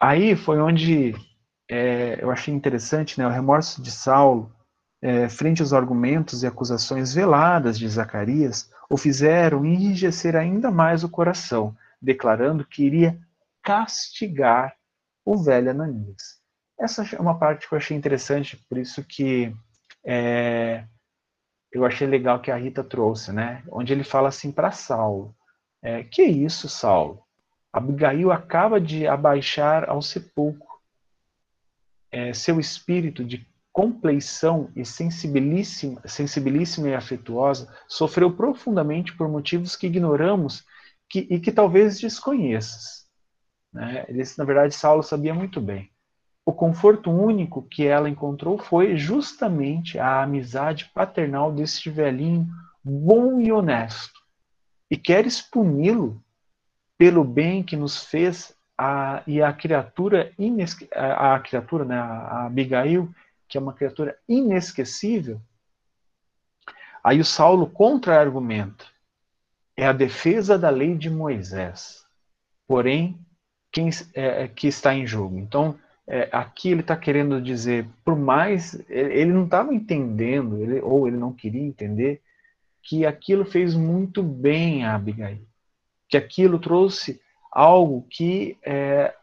Aí 0.00 0.36
foi 0.36 0.60
onde 0.60 1.14
é, 1.68 2.18
eu 2.20 2.30
achei 2.30 2.54
interessante 2.54 3.18
né, 3.18 3.26
o 3.26 3.30
remorso 3.30 3.82
de 3.82 3.90
Saulo 3.90 4.54
é, 5.00 5.28
frente 5.28 5.62
aos 5.62 5.72
argumentos 5.72 6.42
e 6.42 6.46
acusações 6.46 7.14
veladas 7.14 7.78
de 7.78 7.88
Zacarias, 7.88 8.70
o 8.90 8.96
fizeram 8.96 9.64
enrijecer 9.64 10.34
ainda 10.34 10.70
mais 10.70 11.04
o 11.04 11.08
coração, 11.08 11.76
declarando 12.00 12.64
que 12.64 12.84
iria 12.84 13.18
castigar 13.62 14.74
o 15.24 15.36
velho 15.36 15.70
Ananias. 15.70 16.38
Essa 16.78 17.04
é 17.14 17.20
uma 17.20 17.38
parte 17.38 17.68
que 17.68 17.74
eu 17.74 17.78
achei 17.78 17.96
interessante, 17.96 18.56
por 18.68 18.78
isso 18.78 19.04
que 19.04 19.54
é, 20.04 20.84
eu 21.72 21.84
achei 21.84 22.06
legal 22.06 22.40
que 22.40 22.50
a 22.50 22.56
Rita 22.56 22.82
trouxe, 22.82 23.32
né? 23.32 23.62
Onde 23.70 23.92
ele 23.92 24.04
fala 24.04 24.28
assim 24.28 24.50
para 24.50 24.70
Saulo: 24.70 25.34
é, 25.82 26.02
Que 26.04 26.22
isso, 26.22 26.68
Saulo? 26.68 27.22
Abigail 27.72 28.32
acaba 28.32 28.80
de 28.80 29.06
abaixar 29.06 29.88
ao 29.88 30.00
sepulcro. 30.00 30.66
É, 32.10 32.32
seu 32.32 32.58
espírito 32.58 33.22
de 33.22 33.46
compleição 33.78 34.72
e 34.74 34.84
sensibilíssima, 34.84 36.00
sensibilíssima 36.04 36.88
e 36.88 36.94
afetuosa 36.96 37.72
sofreu 37.86 38.32
profundamente 38.32 39.16
por 39.16 39.28
motivos 39.28 39.76
que 39.76 39.86
ignoramos 39.86 40.64
que, 41.08 41.28
e 41.30 41.38
que 41.38 41.52
talvez 41.52 42.00
desconheças. 42.00 43.06
Né? 43.72 44.04
na 44.36 44.44
verdade, 44.44 44.74
Saulo 44.74 45.04
sabia 45.04 45.32
muito 45.32 45.60
bem. 45.60 45.92
O 46.44 46.52
conforto 46.52 47.08
único 47.08 47.62
que 47.62 47.86
ela 47.86 48.10
encontrou 48.10 48.58
foi 48.58 48.96
justamente 48.96 49.96
a 49.96 50.24
amizade 50.24 50.90
paternal 50.92 51.52
deste 51.52 51.88
velhinho 51.88 52.48
bom 52.82 53.40
e 53.40 53.52
honesto. 53.52 54.18
E 54.90 54.96
queres 54.96 55.40
puni-lo 55.40 56.20
pelo 56.98 57.22
bem 57.22 57.62
que 57.62 57.76
nos 57.76 58.02
fez 58.02 58.52
a, 58.76 59.22
e 59.24 59.40
a 59.40 59.52
criatura, 59.52 60.32
a, 60.96 61.34
a, 61.34 61.38
criatura, 61.38 61.84
né, 61.84 61.96
a 61.96 62.46
Abigail, 62.46 63.08
que 63.48 63.56
é 63.56 63.60
uma 63.60 63.72
criatura 63.72 64.18
inesquecível. 64.28 65.40
Aí 67.02 67.20
o 67.20 67.24
Saulo 67.24 67.68
contra-argumenta. 67.68 68.84
É 69.76 69.86
a 69.86 69.92
defesa 69.92 70.58
da 70.58 70.70
lei 70.70 70.96
de 70.96 71.08
Moisés. 71.08 72.04
Porém, 72.66 73.18
quem 73.70 73.90
é, 74.12 74.44
é 74.44 74.48
que 74.48 74.66
está 74.66 74.92
em 74.94 75.06
jogo? 75.06 75.38
Então, 75.38 75.78
é, 76.06 76.28
aqui 76.32 76.70
ele 76.70 76.80
está 76.80 76.96
querendo 76.96 77.40
dizer, 77.40 77.86
por 78.04 78.16
mais 78.16 78.74
ele 78.88 79.32
não 79.32 79.44
estava 79.44 79.74
entendendo, 79.74 80.56
ele, 80.56 80.80
ou 80.80 81.06
ele 81.06 81.16
não 81.16 81.32
queria 81.32 81.62
entender, 81.62 82.22
que 82.82 83.04
aquilo 83.04 83.44
fez 83.44 83.74
muito 83.74 84.22
bem 84.22 84.84
a 84.84 84.94
Abigail, 84.94 85.46
que 86.08 86.16
aquilo 86.16 86.58
trouxe 86.58 87.20
algo 87.52 88.06
que 88.08 88.56
é, 88.62 89.14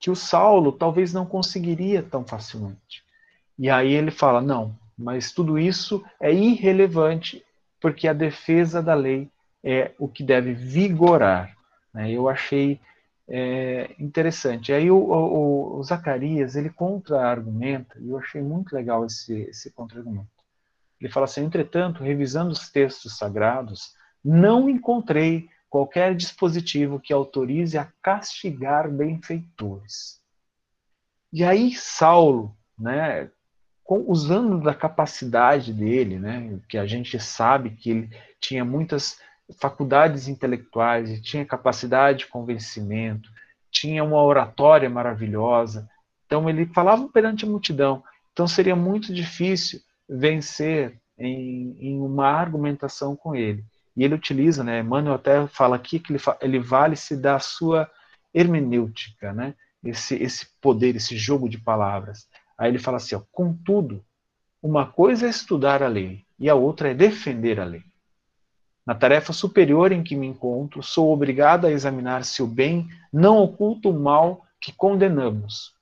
que 0.00 0.10
o 0.10 0.16
Saulo 0.16 0.72
talvez 0.72 1.12
não 1.12 1.26
conseguiria 1.26 2.02
tão 2.02 2.26
facilmente. 2.26 3.03
E 3.58 3.70
aí 3.70 3.92
ele 3.92 4.10
fala, 4.10 4.40
não, 4.40 4.76
mas 4.96 5.32
tudo 5.32 5.58
isso 5.58 6.04
é 6.20 6.32
irrelevante, 6.32 7.44
porque 7.80 8.08
a 8.08 8.12
defesa 8.12 8.82
da 8.82 8.94
lei 8.94 9.28
é 9.62 9.92
o 9.98 10.08
que 10.08 10.22
deve 10.22 10.52
vigorar. 10.52 11.56
Né? 11.92 12.10
Eu 12.10 12.28
achei 12.28 12.80
é, 13.28 13.94
interessante. 13.98 14.72
Aí 14.72 14.90
o, 14.90 14.96
o, 14.96 15.78
o, 15.78 15.82
Zacarias, 15.82 16.56
ele 16.56 16.70
contra-argumenta, 16.70 17.98
e 18.00 18.10
eu 18.10 18.18
achei 18.18 18.42
muito 18.42 18.74
legal 18.74 19.06
esse, 19.06 19.34
esse 19.42 19.70
contra-argumento. 19.70 20.28
Ele 21.00 21.12
fala 21.12 21.24
assim, 21.24 21.44
entretanto, 21.44 22.02
revisando 22.02 22.50
os 22.50 22.70
textos 22.70 23.16
sagrados, 23.16 23.94
não 24.24 24.68
encontrei 24.68 25.48
qualquer 25.68 26.14
dispositivo 26.14 27.00
que 27.00 27.12
autorize 27.12 27.76
a 27.76 27.90
castigar 28.00 28.90
benfeitores. 28.90 30.20
E 31.32 31.42
aí 31.42 31.74
Saulo, 31.74 32.56
né, 32.78 33.28
usando 33.86 34.60
da 34.60 34.74
capacidade 34.74 35.72
dele, 35.72 36.18
né, 36.18 36.58
que 36.68 36.78
a 36.78 36.86
gente 36.86 37.18
sabe 37.20 37.70
que 37.70 37.90
ele 37.90 38.10
tinha 38.40 38.64
muitas 38.64 39.18
faculdades 39.58 40.26
intelectuais, 40.26 41.20
tinha 41.20 41.44
capacidade 41.44 42.20
de 42.20 42.26
convencimento, 42.26 43.30
tinha 43.70 44.02
uma 44.02 44.22
oratória 44.22 44.88
maravilhosa. 44.88 45.88
Então 46.26 46.48
ele 46.48 46.66
falava 46.66 47.08
perante 47.08 47.44
a 47.44 47.48
multidão. 47.48 48.02
Então 48.32 48.46
seria 48.46 48.74
muito 48.74 49.12
difícil 49.12 49.80
vencer 50.08 50.98
em, 51.18 51.76
em 51.78 52.00
uma 52.00 52.28
argumentação 52.28 53.14
com 53.14 53.34
ele. 53.34 53.64
E 53.96 54.02
ele 54.02 54.14
utiliza, 54.14 54.64
né? 54.64 54.80
Emmanuel 54.80 55.14
até 55.14 55.46
fala 55.46 55.76
aqui 55.76 55.98
que 55.98 56.12
ele, 56.12 56.22
ele 56.40 56.58
vale-se 56.58 57.16
da 57.16 57.38
sua 57.38 57.88
hermenêutica, 58.32 59.32
né? 59.32 59.54
Esse, 59.84 60.16
esse 60.16 60.46
poder, 60.60 60.96
esse 60.96 61.16
jogo 61.16 61.48
de 61.48 61.58
palavras. 61.58 62.26
Aí 62.56 62.70
ele 62.70 62.78
fala 62.78 62.96
assim: 62.96 63.14
ó, 63.14 63.22
contudo, 63.32 64.04
uma 64.62 64.86
coisa 64.86 65.26
é 65.26 65.30
estudar 65.30 65.82
a 65.82 65.88
lei 65.88 66.24
e 66.38 66.48
a 66.48 66.54
outra 66.54 66.90
é 66.90 66.94
defender 66.94 67.60
a 67.60 67.64
lei. 67.64 67.82
Na 68.86 68.94
tarefa 68.94 69.32
superior 69.32 69.92
em 69.92 70.02
que 70.02 70.14
me 70.14 70.26
encontro, 70.26 70.82
sou 70.82 71.12
obrigado 71.12 71.66
a 71.66 71.70
examinar 71.70 72.24
se 72.24 72.42
o 72.42 72.46
bem 72.46 72.88
não 73.12 73.38
oculta 73.38 73.88
o 73.88 73.98
mal 73.98 74.44
que 74.60 74.72
condenamos. 74.72 75.74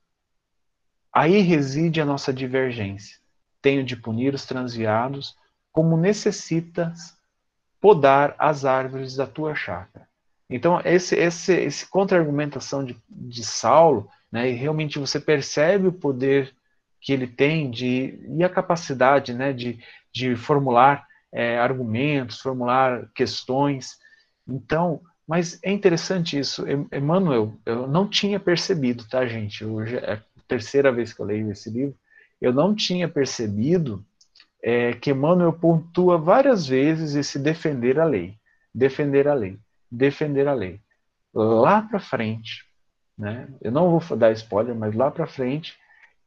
Aí 1.13 1.41
reside 1.41 2.01
a 2.01 2.05
nossa 2.05 2.33
divergência. 2.33 3.19
Tenho 3.61 3.85
de 3.85 3.97
punir 3.97 4.35
os 4.35 4.47
transviados, 4.47 5.37
como 5.73 5.97
necessitas 5.97 7.17
podar 7.81 8.35
as 8.39 8.65
árvores 8.65 9.17
da 9.17 9.27
tua 9.27 9.55
chácara. 9.55 10.09
Então, 10.49 10.81
esse, 10.85 11.17
esse, 11.17 11.53
esse 11.55 11.87
contra-argumentação 11.87 12.85
de, 12.85 12.97
de 13.09 13.45
Saulo, 13.45 14.09
né, 14.31 14.51
e 14.51 14.55
realmente 14.55 14.99
você 14.99 15.19
percebe 15.19 15.89
o 15.89 15.93
poder 15.93 16.55
que 17.03 17.13
ele 17.13 17.27
tem 17.27 17.69
de, 17.69 18.19
e 18.29 18.45
a 18.45 18.49
capacidade 18.49 19.35
né, 19.35 19.53
de, 19.53 19.81
de 20.13 20.37
formular 20.37 21.05
é, 21.33 21.59
argumentos, 21.59 22.41
formular 22.41 23.11
questões. 23.13 23.99
Então, 24.49 25.03
mas 25.27 25.59
é 25.63 25.73
interessante 25.73 26.39
isso. 26.39 26.65
Emmanuel, 26.93 27.55
eu 27.67 27.89
não 27.89 28.07
tinha 28.09 28.39
percebido, 28.39 29.07
tá, 29.09 29.27
gente? 29.27 29.65
Hoje 29.65 29.97
é 29.97 30.15
a 30.15 30.23
terceira 30.47 30.93
vez 30.93 31.13
que 31.13 31.21
eu 31.21 31.27
leio 31.27 31.51
esse 31.51 31.69
livro. 31.69 31.97
Eu 32.41 32.53
não 32.53 32.75
tinha 32.75 33.09
percebido 33.09 34.05
é, 34.63 34.93
que 34.93 35.11
Emmanuel 35.11 35.53
pontua 35.53 36.17
várias 36.17 36.67
vezes 36.67 37.17
esse 37.17 37.39
defender 37.39 37.99
a 37.99 38.05
lei, 38.05 38.37
defender 38.73 39.27
a 39.27 39.35
lei, 39.35 39.59
defender 39.91 40.47
a 40.47 40.55
lei. 40.55 40.81
Lá 41.35 41.83
para 41.83 41.99
frente, 41.99 42.65
né? 43.19 43.49
Eu 43.61 43.73
não 43.73 43.99
vou 43.99 44.17
dar 44.17 44.31
spoiler, 44.33 44.75
mas 44.75 44.95
lá 44.95 45.11
para 45.11 45.27
frente, 45.27 45.77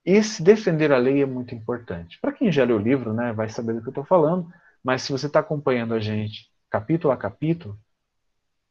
esse 0.05 0.43
defender 0.43 0.91
a 0.91 0.97
lei 0.97 1.21
é 1.23 1.25
muito 1.25 1.55
importante. 1.55 2.19
Para 2.21 2.31
quem 2.31 2.51
já 2.51 2.63
leu 2.63 2.77
o 2.77 2.81
livro, 2.81 3.13
né, 3.13 3.33
vai 3.33 3.49
saber 3.49 3.73
do 3.73 3.81
que 3.81 3.87
eu 3.87 3.91
estou 3.91 4.05
falando. 4.05 4.47
Mas 4.83 5.01
se 5.01 5.11
você 5.11 5.25
está 5.25 5.39
acompanhando 5.39 5.95
a 5.95 5.99
gente 5.99 6.47
capítulo 6.69 7.11
a 7.13 7.17
capítulo, 7.17 7.79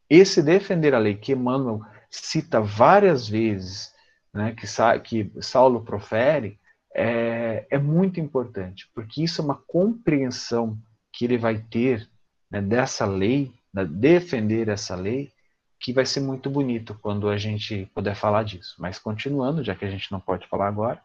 esse 0.09 0.43
defender 0.43 0.95
a 0.95 0.99
lei 0.99 1.17
que 1.17 1.33
Emmanuel 1.33 1.81
cita 2.11 2.61
várias 2.61 3.27
vezes, 3.27 3.93
né, 4.33 4.55
que, 4.55 4.67
que 5.01 5.43
Saulo 5.43 5.83
profere, 5.83 6.61
é, 6.95 7.67
é, 7.69 7.79
muito 7.79 8.21
importante, 8.21 8.89
porque 8.95 9.25
isso 9.25 9.41
é 9.41 9.45
uma 9.45 9.61
compreensão 9.67 10.79
que 11.13 11.25
ele 11.25 11.39
vai 11.39 11.59
ter 11.59 12.09
né, 12.49 12.61
dessa 12.61 13.05
lei, 13.05 13.53
né, 13.73 13.85
defender 13.85 14.69
essa 14.69 14.95
lei, 14.95 15.33
que 15.81 15.93
vai 15.93 16.07
ser 16.07 16.21
muito 16.21 16.49
bonito 16.49 16.97
quando 17.03 17.29
a 17.29 17.37
gente 17.37 17.91
puder 17.95 18.15
falar 18.15 18.45
disso. 18.45 18.77
Mas 18.79 18.99
continuando, 18.99 19.65
já 19.65 19.75
que 19.75 19.85
a 19.85 19.91
gente 19.91 20.13
não 20.13 20.21
pode 20.21 20.47
falar 20.47 20.69
agora, 20.69 21.03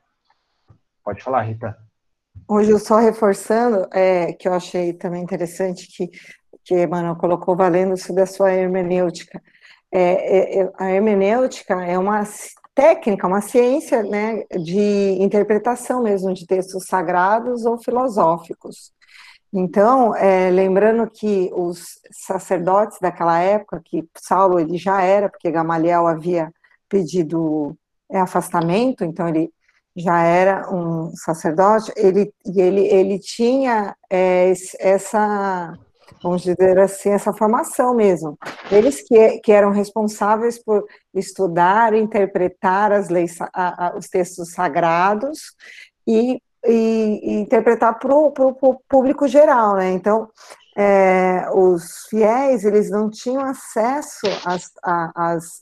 pode 1.10 1.24
falar, 1.24 1.42
Rita. 1.42 1.76
Hoje, 2.48 2.70
eu 2.70 2.78
só 2.78 2.98
reforçando, 2.98 3.88
é, 3.92 4.34
que 4.34 4.48
eu 4.48 4.54
achei 4.54 4.94
também 4.94 5.24
interessante 5.24 5.88
que, 5.88 6.10
que 6.64 6.84
Emmanuel 6.84 7.16
colocou 7.16 7.56
valendo 7.56 7.98
sobre 7.98 8.22
a 8.22 8.28
sua 8.28 8.54
hermenêutica. 8.54 9.42
É, 9.92 10.02
é, 10.02 10.62
é, 10.62 10.72
a 10.78 10.92
hermenêutica 10.92 11.84
é 11.84 11.98
uma 11.98 12.24
técnica, 12.76 13.28
uma 13.28 13.42
ciência 13.42 14.04
né, 14.04 14.44
de 14.64 15.18
interpretação 15.20 16.04
mesmo 16.04 16.32
de 16.32 16.46
textos 16.46 16.86
sagrados 16.86 17.66
ou 17.66 17.80
filosóficos. 17.80 18.92
Então, 19.52 20.16
é, 20.16 20.52
lembrando 20.52 21.10
que 21.10 21.50
os 21.54 22.00
sacerdotes 22.12 23.00
daquela 23.02 23.40
época, 23.40 23.82
que 23.84 24.08
Saulo 24.16 24.60
ele 24.60 24.78
já 24.78 25.02
era, 25.02 25.28
porque 25.28 25.50
Gamaliel 25.50 26.06
havia 26.06 26.54
pedido 26.88 27.76
é, 28.12 28.20
afastamento, 28.20 29.04
então 29.04 29.28
ele 29.28 29.52
já 30.00 30.24
era 30.24 30.74
um 30.74 31.12
sacerdote, 31.16 31.92
ele, 31.96 32.34
ele, 32.46 32.88
ele 32.88 33.20
tinha 33.20 33.96
é, 34.10 34.54
essa, 34.80 35.78
vamos 36.24 36.42
dizer 36.42 36.80
assim, 36.80 37.10
essa 37.10 37.34
formação 37.34 37.94
mesmo. 37.94 38.38
Eles 38.72 39.02
que, 39.02 39.40
que 39.40 39.52
eram 39.52 39.72
responsáveis 39.72 40.58
por 40.58 40.86
estudar, 41.14 41.94
interpretar 41.94 42.92
as 42.92 43.10
leis, 43.10 43.38
a, 43.54 43.88
a, 43.88 43.98
os 43.98 44.08
textos 44.08 44.54
sagrados 44.54 45.54
e, 46.08 46.42
e, 46.66 47.20
e 47.24 47.34
interpretar 47.42 48.00
para 48.00 48.16
o 48.16 48.32
público 48.88 49.28
geral, 49.28 49.76
né? 49.76 49.92
Então, 49.92 50.30
é, 50.78 51.46
os 51.54 52.08
fiéis, 52.10 52.64
eles 52.64 52.90
não 52.90 53.10
tinham 53.10 53.44
acesso 53.44 54.28
às, 54.46 54.72
às, 55.14 55.62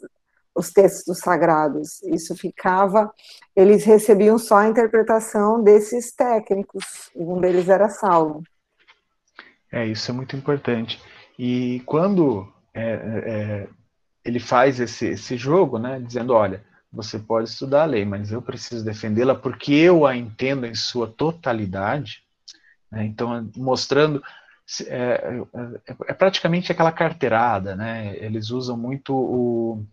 os 0.57 0.71
textos 0.71 1.19
sagrados. 1.19 2.01
Isso 2.03 2.35
ficava, 2.35 3.13
eles 3.55 3.85
recebiam 3.85 4.37
só 4.37 4.57
a 4.57 4.67
interpretação 4.67 5.63
desses 5.63 6.11
técnicos, 6.11 7.11
um 7.15 7.39
deles 7.39 7.69
era 7.69 7.87
Saulo. 7.89 8.43
É, 9.71 9.85
isso 9.85 10.09
é 10.09 10.13
muito 10.13 10.35
importante. 10.35 10.99
E 11.37 11.81
quando 11.85 12.51
é, 12.73 12.93
é, 12.93 13.67
ele 14.25 14.39
faz 14.39 14.79
esse, 14.79 15.05
esse 15.07 15.37
jogo, 15.37 15.77
né, 15.77 15.99
dizendo, 15.99 16.33
olha, 16.33 16.63
você 16.91 17.19
pode 17.19 17.49
estudar 17.49 17.83
a 17.83 17.85
lei, 17.85 18.05
mas 18.05 18.31
eu 18.31 18.41
preciso 18.41 18.83
defendê-la 18.83 19.35
porque 19.35 19.73
eu 19.73 20.05
a 20.05 20.15
entendo 20.15 20.65
em 20.65 20.73
sua 20.73 21.07
totalidade. 21.07 22.23
Né? 22.91 23.05
Então, 23.05 23.49
mostrando 23.55 24.23
é, 24.85 25.43
é, 25.53 25.93
é, 26.07 26.13
praticamente 26.13 26.71
aquela 26.71 26.91
carteirada, 26.91 27.73
né? 27.73 28.17
Eles 28.17 28.49
usam 28.49 28.75
muito 28.75 29.15
o 29.15 29.85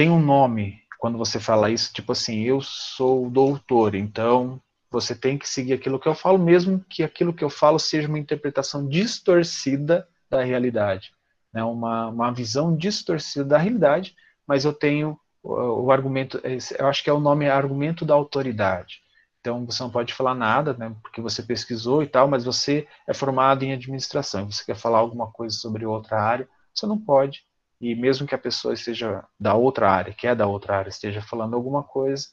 tem 0.00 0.08
um 0.08 0.18
nome 0.18 0.80
quando 0.98 1.18
você 1.18 1.38
fala 1.38 1.70
isso, 1.70 1.92
tipo 1.92 2.12
assim, 2.12 2.40
eu 2.40 2.62
sou 2.62 3.28
doutor, 3.28 3.94
então 3.94 4.58
você 4.90 5.14
tem 5.14 5.36
que 5.36 5.46
seguir 5.46 5.74
aquilo 5.74 6.00
que 6.00 6.08
eu 6.08 6.14
falo, 6.14 6.38
mesmo 6.38 6.82
que 6.88 7.02
aquilo 7.02 7.34
que 7.34 7.44
eu 7.44 7.50
falo 7.50 7.78
seja 7.78 8.08
uma 8.08 8.18
interpretação 8.18 8.88
distorcida 8.88 10.08
da 10.30 10.42
realidade, 10.42 11.12
né? 11.52 11.62
Uma, 11.62 12.08
uma 12.08 12.32
visão 12.32 12.74
distorcida 12.74 13.44
da 13.44 13.58
realidade, 13.58 14.14
mas 14.46 14.64
eu 14.64 14.72
tenho 14.72 15.20
o, 15.42 15.84
o 15.84 15.92
argumento, 15.92 16.40
eu 16.78 16.86
acho 16.86 17.04
que 17.04 17.10
é 17.10 17.12
o 17.12 17.20
nome 17.20 17.46
argumento 17.50 18.02
da 18.02 18.14
autoridade. 18.14 19.02
Então 19.40 19.66
você 19.66 19.82
não 19.82 19.90
pode 19.90 20.14
falar 20.14 20.34
nada, 20.34 20.72
né, 20.72 20.96
porque 21.02 21.20
você 21.20 21.42
pesquisou 21.42 22.02
e 22.02 22.06
tal, 22.06 22.26
mas 22.26 22.42
você 22.42 22.88
é 23.06 23.12
formado 23.12 23.64
em 23.64 23.74
administração. 23.74 24.50
Você 24.50 24.64
quer 24.64 24.76
falar 24.76 25.00
alguma 25.00 25.30
coisa 25.30 25.54
sobre 25.54 25.84
outra 25.84 26.22
área, 26.22 26.48
você 26.74 26.86
não 26.86 26.96
pode. 26.96 27.42
E 27.80 27.94
mesmo 27.94 28.26
que 28.26 28.34
a 28.34 28.38
pessoa 28.38 28.74
esteja 28.74 29.24
da 29.38 29.54
outra 29.54 29.90
área, 29.90 30.12
que 30.12 30.26
é 30.26 30.34
da 30.34 30.46
outra 30.46 30.76
área, 30.76 30.90
esteja 30.90 31.22
falando 31.22 31.54
alguma 31.54 31.82
coisa 31.82 32.28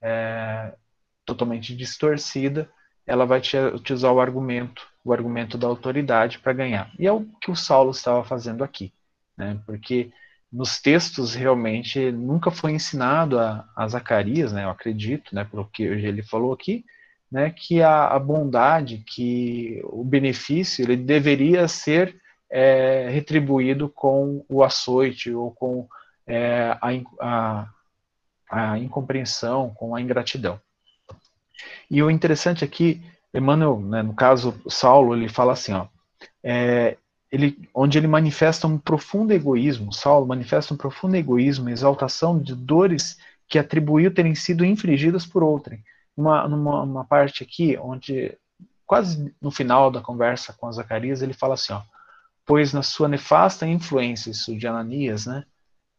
é, 0.00 0.74
totalmente 1.24 1.74
distorcida, 1.76 2.70
ela 3.06 3.26
vai 3.26 3.40
te, 3.40 3.56
utilizar 3.56 4.12
o 4.12 4.20
argumento, 4.20 4.86
o 5.04 5.12
argumento 5.12 5.58
da 5.58 5.66
autoridade 5.66 6.38
para 6.38 6.52
ganhar. 6.52 6.90
E 6.98 7.06
é 7.06 7.12
o 7.12 7.26
que 7.40 7.50
o 7.50 7.56
Saulo 7.56 7.90
estava 7.90 8.22
fazendo 8.22 8.62
aqui, 8.62 8.92
né? 9.36 9.60
Porque 9.66 10.12
nos 10.52 10.80
textos 10.80 11.34
realmente 11.34 12.12
nunca 12.12 12.50
foi 12.50 12.72
ensinado 12.72 13.38
a, 13.38 13.66
a 13.74 13.88
Zacarias, 13.88 14.52
né, 14.52 14.64
eu 14.64 14.70
acredito, 14.70 15.34
né, 15.34 15.44
pelo 15.44 15.64
que 15.64 15.82
ele 15.82 16.22
falou 16.22 16.52
aqui, 16.52 16.84
né, 17.30 17.48
que 17.48 17.80
a, 17.80 18.08
a 18.08 18.18
bondade, 18.18 19.02
que 19.06 19.80
o 19.84 20.04
benefício, 20.04 20.84
ele 20.84 20.96
deveria 20.96 21.66
ser 21.66 22.20
é, 22.52 23.08
retribuído 23.08 23.88
com 23.88 24.44
o 24.46 24.62
açoite 24.62 25.32
ou 25.32 25.50
com 25.52 25.88
é, 26.26 26.76
a, 26.82 26.90
a, 27.18 27.68
a, 28.50 28.78
incompreensão, 28.78 29.70
com 29.70 29.96
a 29.96 30.02
ingratidão. 30.02 30.60
E 31.90 32.02
o 32.02 32.10
interessante 32.10 32.62
aqui, 32.62 33.02
Emmanuel, 33.32 33.80
né, 33.80 34.02
no 34.02 34.14
caso 34.14 34.54
Saulo, 34.68 35.16
ele 35.16 35.30
fala 35.30 35.54
assim, 35.54 35.72
ó, 35.72 35.86
é, 36.44 36.98
ele, 37.30 37.66
onde 37.74 37.96
ele 37.96 38.06
manifesta 38.06 38.66
um 38.66 38.76
profundo 38.76 39.32
egoísmo, 39.32 39.90
Saulo 39.90 40.26
manifesta 40.26 40.74
um 40.74 40.76
profundo 40.76 41.16
egoísmo, 41.16 41.70
exaltação 41.70 42.38
de 42.38 42.54
dores 42.54 43.18
que 43.48 43.58
atribuiu 43.58 44.12
terem 44.12 44.34
sido 44.34 44.62
infligidas 44.62 45.24
por 45.24 45.42
outrem. 45.42 45.82
Uma, 46.14 46.46
numa 46.46 46.82
uma 46.82 47.04
parte 47.06 47.42
aqui, 47.42 47.78
onde 47.78 48.36
quase 48.86 49.34
no 49.40 49.50
final 49.50 49.90
da 49.90 50.02
conversa 50.02 50.52
com 50.52 50.70
Zacarias, 50.70 51.22
ele 51.22 51.32
fala 51.32 51.54
assim, 51.54 51.72
ó, 51.72 51.80
pois 52.44 52.72
na 52.72 52.82
sua 52.82 53.08
nefasta 53.08 53.66
influência, 53.66 54.30
isso 54.30 54.56
de 54.56 54.66
Ananias, 54.66 55.26
né, 55.26 55.44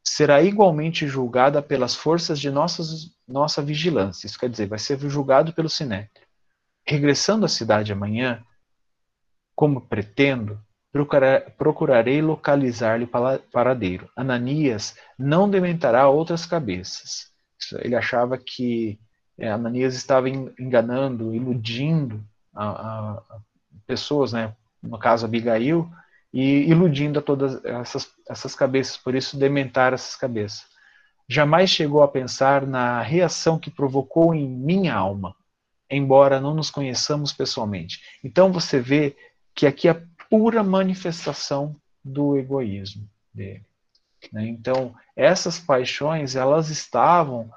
será 0.04 0.42
igualmente 0.42 1.08
julgada 1.08 1.62
pelas 1.62 1.96
forças 1.96 2.40
de 2.40 2.52
nossas, 2.52 3.12
nossa 3.28 3.62
vigilância. 3.62 4.28
Isso 4.28 4.38
quer 4.38 4.50
dizer, 4.50 4.68
vai 4.68 4.80
ser 4.80 5.00
julgado 5.10 5.54
pelo 5.54 5.70
Sinédrio. 5.70 6.12
Regressando 6.86 7.46
à 7.46 7.50
cidade 7.50 7.94
amanhã, 7.94 8.44
como 9.56 9.80
pretendo, 9.80 10.60
procurarei 11.58 12.22
localizar-lhe 12.22 13.10
paradeiro. 13.52 14.10
Ananias 14.16 14.96
não 15.18 15.50
dementará 15.50 16.08
outras 16.10 16.46
cabeças. 16.46 17.32
Ele 17.80 17.96
achava 17.96 18.38
que 18.38 19.00
é, 19.38 19.50
Ananias 19.50 19.96
estava 19.96 20.30
enganando, 20.30 21.34
iludindo 21.34 22.24
a, 22.54 22.70
a, 22.70 23.40
pessoas, 23.88 24.34
né? 24.34 24.54
no 24.82 25.00
caso 25.00 25.26
Abigail, 25.26 25.90
e 26.34 26.68
iludindo 26.70 27.20
a 27.20 27.22
todas 27.22 27.64
essas, 27.64 28.10
essas 28.28 28.56
cabeças, 28.56 28.98
por 28.98 29.14
isso 29.14 29.38
dementar 29.38 29.94
essas 29.94 30.16
cabeças. 30.16 30.66
Jamais 31.30 31.70
chegou 31.70 32.02
a 32.02 32.08
pensar 32.08 32.66
na 32.66 33.02
reação 33.02 33.60
que 33.60 33.70
provocou 33.70 34.34
em 34.34 34.48
minha 34.48 34.96
alma, 34.96 35.36
embora 35.90 36.42
não 36.42 36.54
nos 36.54 36.72
conheçamos 36.72 37.32
pessoalmente. 37.32 38.02
Então 38.24 38.52
você 38.52 38.80
vê 38.80 39.16
que 39.54 39.68
aqui 39.68 39.88
a 39.88 40.02
pura 40.30 40.64
manifestação 40.64 41.76
do 42.04 42.36
egoísmo 42.36 43.08
dele. 43.34 43.64
Né? 44.32 44.48
Então, 44.48 44.96
essas 45.16 45.60
paixões, 45.60 46.36
elas 46.36 46.70
estavam 46.70 47.52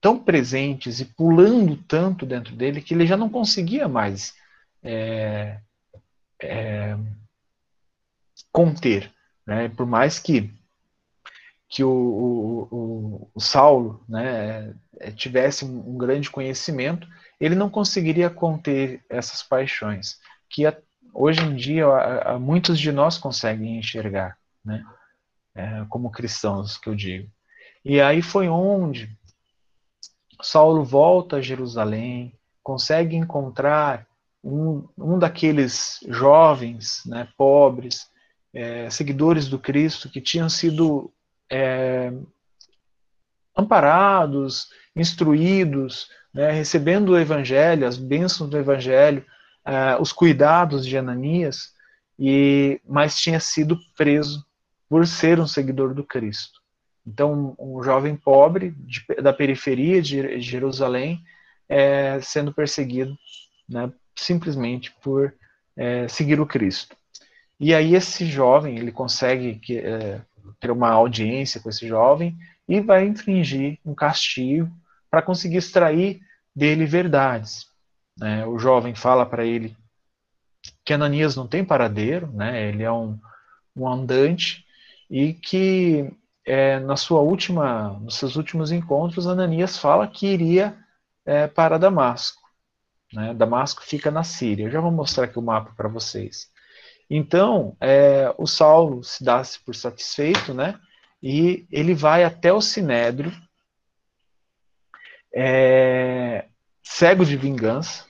tão 0.00 0.18
presentes 0.18 1.00
e 1.00 1.04
pulando 1.04 1.76
tanto 1.76 2.24
dentro 2.24 2.54
dele 2.54 2.80
que 2.80 2.94
ele 2.94 3.06
já 3.06 3.16
não 3.16 3.28
conseguia 3.28 3.88
mais 3.88 4.34
é, 4.82 5.58
é, 6.40 6.96
conter. 8.56 9.12
Né? 9.46 9.68
Por 9.68 9.84
mais 9.84 10.18
que, 10.18 10.50
que 11.68 11.84
o, 11.84 11.90
o, 11.90 13.30
o 13.34 13.40
Saulo 13.40 14.02
né, 14.08 14.74
é, 14.98 15.10
tivesse 15.10 15.66
um 15.66 15.98
grande 15.98 16.30
conhecimento, 16.30 17.06
ele 17.38 17.54
não 17.54 17.68
conseguiria 17.68 18.30
conter 18.30 19.04
essas 19.10 19.42
paixões, 19.42 20.18
que 20.48 20.62
hoje 21.12 21.42
em 21.42 21.54
dia 21.54 21.86
muitos 22.40 22.80
de 22.80 22.90
nós 22.90 23.18
conseguem 23.18 23.78
enxergar, 23.78 24.38
né? 24.64 24.82
É, 25.54 25.84
como 25.88 26.10
cristãos, 26.10 26.78
que 26.78 26.88
eu 26.88 26.94
digo. 26.94 27.30
E 27.82 28.00
aí 28.00 28.20
foi 28.20 28.46
onde 28.46 29.10
Saulo 30.42 30.84
volta 30.84 31.36
a 31.36 31.42
Jerusalém, 31.42 32.34
consegue 32.62 33.16
encontrar 33.16 34.06
um, 34.44 34.86
um 34.98 35.18
daqueles 35.18 36.00
jovens, 36.08 37.02
né, 37.06 37.26
pobres, 37.38 38.10
é, 38.56 38.88
seguidores 38.88 39.48
do 39.48 39.58
Cristo 39.58 40.08
que 40.08 40.18
tinham 40.18 40.48
sido 40.48 41.12
é, 41.52 42.10
amparados, 43.54 44.68
instruídos, 44.96 46.08
né, 46.32 46.50
recebendo 46.50 47.10
o 47.10 47.18
Evangelho, 47.18 47.86
as 47.86 47.98
bênçãos 47.98 48.48
do 48.48 48.56
Evangelho, 48.56 49.24
uh, 49.66 50.00
os 50.00 50.10
cuidados 50.10 50.86
de 50.86 50.96
Ananias, 50.96 51.74
e 52.18 52.80
mas 52.88 53.18
tinha 53.18 53.38
sido 53.38 53.78
preso 53.94 54.44
por 54.88 55.06
ser 55.06 55.38
um 55.38 55.46
seguidor 55.46 55.92
do 55.92 56.02
Cristo. 56.02 56.60
Então, 57.06 57.54
um 57.58 57.82
jovem 57.82 58.16
pobre 58.16 58.70
de, 58.70 59.04
da 59.22 59.34
periferia 59.34 60.00
de 60.00 60.40
Jerusalém 60.40 61.22
é, 61.68 62.20
sendo 62.22 62.54
perseguido 62.54 63.16
né, 63.68 63.92
simplesmente 64.14 64.94
por 65.02 65.34
é, 65.76 66.08
seguir 66.08 66.40
o 66.40 66.46
Cristo. 66.46 66.96
E 67.58 67.74
aí 67.74 67.94
esse 67.94 68.26
jovem 68.26 68.78
ele 68.78 68.92
consegue 68.92 69.56
que, 69.56 69.78
é, 69.78 70.20
ter 70.60 70.70
uma 70.70 70.90
audiência 70.90 71.60
com 71.60 71.68
esse 71.68 71.86
jovem 71.86 72.36
e 72.68 72.80
vai 72.80 73.06
infringir 73.06 73.78
um 73.84 73.94
castigo 73.94 74.70
para 75.10 75.22
conseguir 75.22 75.56
extrair 75.56 76.20
dele 76.54 76.84
verdades. 76.84 77.66
Né? 78.18 78.46
O 78.46 78.58
jovem 78.58 78.94
fala 78.94 79.24
para 79.24 79.44
ele 79.44 79.76
que 80.84 80.92
Ananias 80.92 81.36
não 81.36 81.46
tem 81.46 81.64
paradeiro, 81.64 82.30
né? 82.32 82.68
ele 82.68 82.82
é 82.82 82.90
um, 82.90 83.18
um 83.74 83.88
andante, 83.88 84.64
e 85.08 85.32
que 85.32 86.10
é, 86.44 86.78
na 86.80 86.96
sua 86.96 87.20
última, 87.20 87.90
nos 88.00 88.16
seus 88.16 88.36
últimos 88.36 88.72
encontros, 88.72 89.26
Ananias 89.26 89.78
fala 89.78 90.08
que 90.08 90.26
iria 90.26 90.76
é, 91.24 91.46
para 91.46 91.78
Damasco. 91.78 92.42
Né? 93.12 93.34
Damasco 93.34 93.82
fica 93.82 94.10
na 94.10 94.22
Síria. 94.22 94.64
Eu 94.64 94.70
já 94.70 94.80
vou 94.80 94.90
mostrar 94.90 95.24
aqui 95.24 95.38
o 95.38 95.42
mapa 95.42 95.72
para 95.76 95.88
vocês. 95.88 96.50
Então, 97.08 97.76
é, 97.80 98.34
o 98.36 98.46
Saulo 98.46 99.02
se 99.04 99.22
dá-se 99.22 99.60
por 99.60 99.74
satisfeito, 99.74 100.52
né? 100.52 100.78
E 101.22 101.66
ele 101.70 101.94
vai 101.94 102.24
até 102.24 102.52
o 102.52 102.60
Sinédrio, 102.60 103.32
é, 105.34 106.46
cego 106.82 107.24
de 107.24 107.36
vingança, 107.36 108.04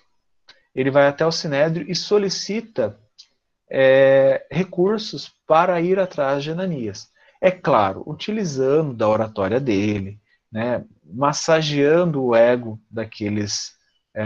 ele 0.75 0.91
vai 0.91 1.07
até 1.07 1.25
o 1.27 1.33
Sinédrio 1.33 1.87
e 1.89 1.95
solicita 1.95 2.99
é, 3.71 4.47
recursos 4.51 5.33
para 5.47 5.81
ir 5.81 5.99
atrás 5.99 6.43
de 6.43 6.51
Ananias. 6.51 7.11
É 7.41 7.51
claro, 7.51 8.03
utilizando 8.07 8.95
da 8.95 9.09
oratória 9.09 9.61
dele, 9.61 10.21
né, 10.51 10.85
massageando 11.05 12.23
o 12.23 12.35
ego 12.35 12.81
daqueles 12.91 13.75
é, 14.15 14.25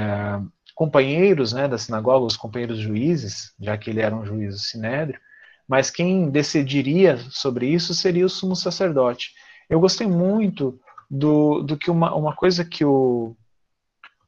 companheiros 0.80 1.52
né, 1.52 1.68
da 1.68 1.76
sinagoga, 1.76 2.24
os 2.24 2.38
companheiros 2.38 2.78
juízes, 2.78 3.52
já 3.60 3.76
que 3.76 3.90
ele 3.90 4.00
era 4.00 4.16
um 4.16 4.24
juiz 4.24 4.70
Sinédrio, 4.70 5.20
mas 5.68 5.90
quem 5.90 6.30
decidiria 6.30 7.18
sobre 7.18 7.66
isso 7.66 7.92
seria 7.92 8.24
o 8.24 8.30
sumo 8.30 8.56
sacerdote. 8.56 9.34
Eu 9.68 9.78
gostei 9.78 10.06
muito 10.06 10.80
do, 11.10 11.62
do 11.62 11.76
que 11.76 11.90
uma, 11.90 12.14
uma 12.14 12.34
coisa 12.34 12.64
que 12.64 12.82
o, 12.82 13.36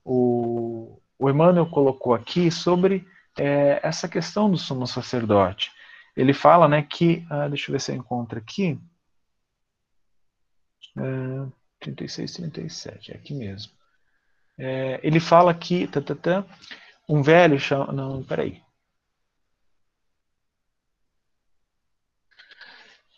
o, 0.04 1.00
o 1.18 1.30
Emmanuel 1.30 1.64
colocou 1.64 2.12
aqui 2.12 2.50
sobre 2.50 3.06
é, 3.38 3.80
essa 3.82 4.06
questão 4.06 4.50
do 4.50 4.58
sumo 4.58 4.86
sacerdote. 4.86 5.70
Ele 6.14 6.34
fala 6.34 6.68
né, 6.68 6.82
que, 6.82 7.24
ah, 7.30 7.48
deixa 7.48 7.70
eu 7.70 7.72
ver 7.72 7.80
se 7.80 7.92
eu 7.92 7.96
encontro 7.96 8.38
aqui, 8.38 8.78
É, 10.98 11.50
36, 11.80 12.34
37, 12.34 13.12
é 13.12 13.14
aqui 13.14 13.32
mesmo. 13.32 13.72
É, 14.58 15.00
ele 15.02 15.20
fala 15.20 15.52
que 15.54 15.86
tá, 15.86 16.00
tá, 16.00 16.14
tá, 16.14 16.46
um 17.08 17.22
velho 17.22 17.58
chama. 17.58 17.92
Não, 17.92 18.22
peraí. 18.22 18.62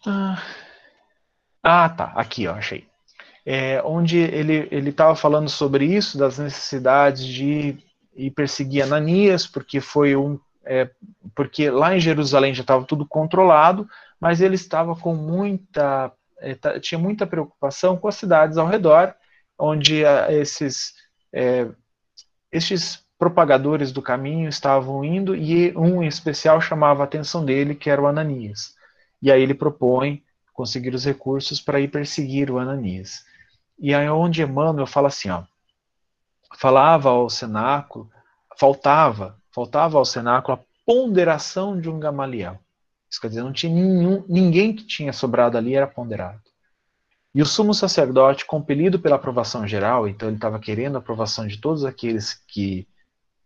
Ah, 0.06 0.42
ah 1.62 1.88
tá. 1.88 2.12
Aqui, 2.14 2.46
ó, 2.46 2.54
achei. 2.54 2.86
É, 3.46 3.82
onde 3.82 4.18
ele 4.18 4.88
estava 4.90 5.14
falando 5.14 5.50
sobre 5.50 5.84
isso, 5.84 6.16
das 6.16 6.38
necessidades 6.38 7.26
de 7.26 7.78
ir 8.16 8.30
perseguir 8.30 8.82
Ananias, 8.82 9.46
porque 9.46 9.80
foi 9.80 10.16
um. 10.16 10.38
É, 10.64 10.90
porque 11.34 11.70
lá 11.70 11.94
em 11.94 12.00
Jerusalém 12.00 12.54
já 12.54 12.62
estava 12.62 12.84
tudo 12.84 13.06
controlado, 13.06 13.86
mas 14.18 14.40
ele 14.40 14.54
estava 14.54 14.96
com 14.96 15.14
muita. 15.14 16.12
É, 16.38 16.54
tinha 16.78 16.98
muita 16.98 17.26
preocupação 17.26 17.96
com 17.96 18.08
as 18.08 18.14
cidades 18.16 18.56
ao 18.56 18.66
redor, 18.66 19.14
onde 19.58 20.04
a, 20.04 20.32
esses, 20.32 20.94
é, 21.34 21.68
esses 22.52 23.04
propagadores 23.18 23.90
do 23.90 24.00
caminho 24.00 24.48
estavam 24.48 25.04
indo, 25.04 25.34
e 25.34 25.76
um 25.76 26.02
em 26.02 26.06
especial 26.06 26.60
chamava 26.60 27.02
a 27.02 27.04
atenção 27.04 27.44
dele, 27.44 27.74
que 27.74 27.90
era 27.90 28.00
o 28.00 28.06
Ananias. 28.06 28.74
E 29.20 29.32
aí 29.32 29.42
ele 29.42 29.54
propõe 29.54 30.22
conseguir 30.52 30.94
os 30.94 31.04
recursos 31.04 31.60
para 31.60 31.80
ir 31.80 31.88
perseguir 31.88 32.50
o 32.50 32.58
Ananias. 32.58 33.24
E 33.78 33.92
aí 33.92 34.08
onde 34.08 34.42
Emmanuel 34.42 34.86
fala 34.86 35.08
assim, 35.08 35.28
ó, 35.28 35.42
falava 36.56 37.08
ao 37.10 37.28
cenáculo, 37.28 38.08
faltava, 38.56 39.36
faltava 39.52 39.98
ao 39.98 40.04
cenáculo 40.04 40.58
a 40.58 40.64
ponderação 40.86 41.80
de 41.80 41.90
um 41.90 41.98
Gamaliel. 41.98 42.60
Isso 43.10 43.20
quer 43.20 43.28
dizer, 43.28 43.42
não 43.42 43.52
tinha 43.52 43.72
nenhum, 43.72 44.24
ninguém 44.28 44.74
que 44.74 44.86
tinha 44.86 45.12
sobrado 45.12 45.58
ali 45.58 45.74
era 45.74 45.86
ponderado. 45.86 46.40
E 47.34 47.42
o 47.42 47.46
sumo 47.46 47.74
sacerdote, 47.74 48.44
compelido 48.44 49.00
pela 49.00 49.16
aprovação 49.16 49.66
geral, 49.66 50.06
então 50.06 50.28
ele 50.28 50.36
estava 50.36 50.60
querendo 50.60 50.96
a 50.96 50.98
aprovação 50.98 51.46
de 51.46 51.56
todos 51.58 51.82
aqueles 51.84 52.34
que 52.46 52.86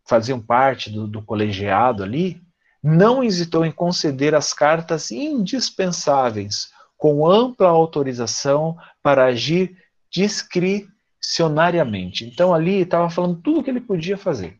faziam 0.07 0.41
parte 0.41 0.91
do, 0.91 1.07
do 1.07 1.23
colegiado 1.23 2.03
ali, 2.03 2.43
não 2.83 3.23
hesitou 3.25 3.65
em 3.65 3.73
conceder 3.73 4.35
as 4.35 4.53
cartas 4.53 5.11
indispensáveis, 5.11 6.71
com 6.97 7.27
ampla 7.31 7.69
autorização 7.69 8.77
para 9.03 9.25
agir 9.27 9.77
discricionariamente. 10.11 12.27
Então 12.27 12.53
ali 12.53 12.81
estava 12.81 13.09
falando 13.09 13.41
tudo 13.41 13.61
o 13.61 13.63
que 13.63 13.71
ele 13.71 13.81
podia 13.81 14.19
fazer, 14.19 14.59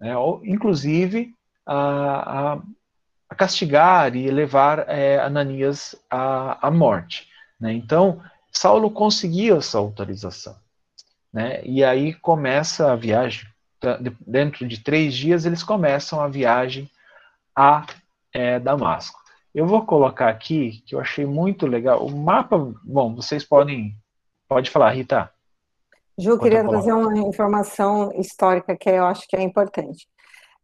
né? 0.00 0.12
inclusive 0.44 1.34
a, 1.66 2.52
a, 2.54 2.62
a, 3.28 3.34
castigar 3.34 4.14
e 4.14 4.30
levar 4.30 4.88
é, 4.88 5.18
Ananias 5.18 5.96
à, 6.08 6.70
morte. 6.70 7.26
Né? 7.60 7.72
Então 7.72 8.22
Saulo 8.52 8.90
conseguiu 8.90 9.56
essa 9.56 9.78
autorização. 9.78 10.54
Né? 11.32 11.62
E 11.64 11.82
aí 11.82 12.12
começa 12.14 12.92
a 12.92 12.96
viagem. 12.96 13.48
Dentro 14.20 14.68
de 14.68 14.78
três 14.80 15.14
dias 15.14 15.44
eles 15.44 15.62
começam 15.62 16.20
a 16.20 16.28
viagem 16.28 16.88
a 17.56 17.86
é, 18.32 18.60
Damasco. 18.60 19.20
Eu 19.54 19.66
vou 19.66 19.84
colocar 19.84 20.28
aqui, 20.28 20.82
que 20.86 20.94
eu 20.94 21.00
achei 21.00 21.26
muito 21.26 21.66
legal, 21.66 22.06
o 22.06 22.16
mapa, 22.16 22.72
bom, 22.82 23.14
vocês 23.14 23.44
podem, 23.44 23.94
pode 24.48 24.70
falar, 24.70 24.90
Rita. 24.90 25.30
Ju, 26.18 26.38
queria 26.38 26.66
trazer 26.66 26.92
uma 26.92 27.18
informação 27.18 28.12
histórica 28.14 28.76
que 28.76 28.88
eu 28.88 29.04
acho 29.04 29.26
que 29.26 29.36
é 29.36 29.42
importante. 29.42 30.06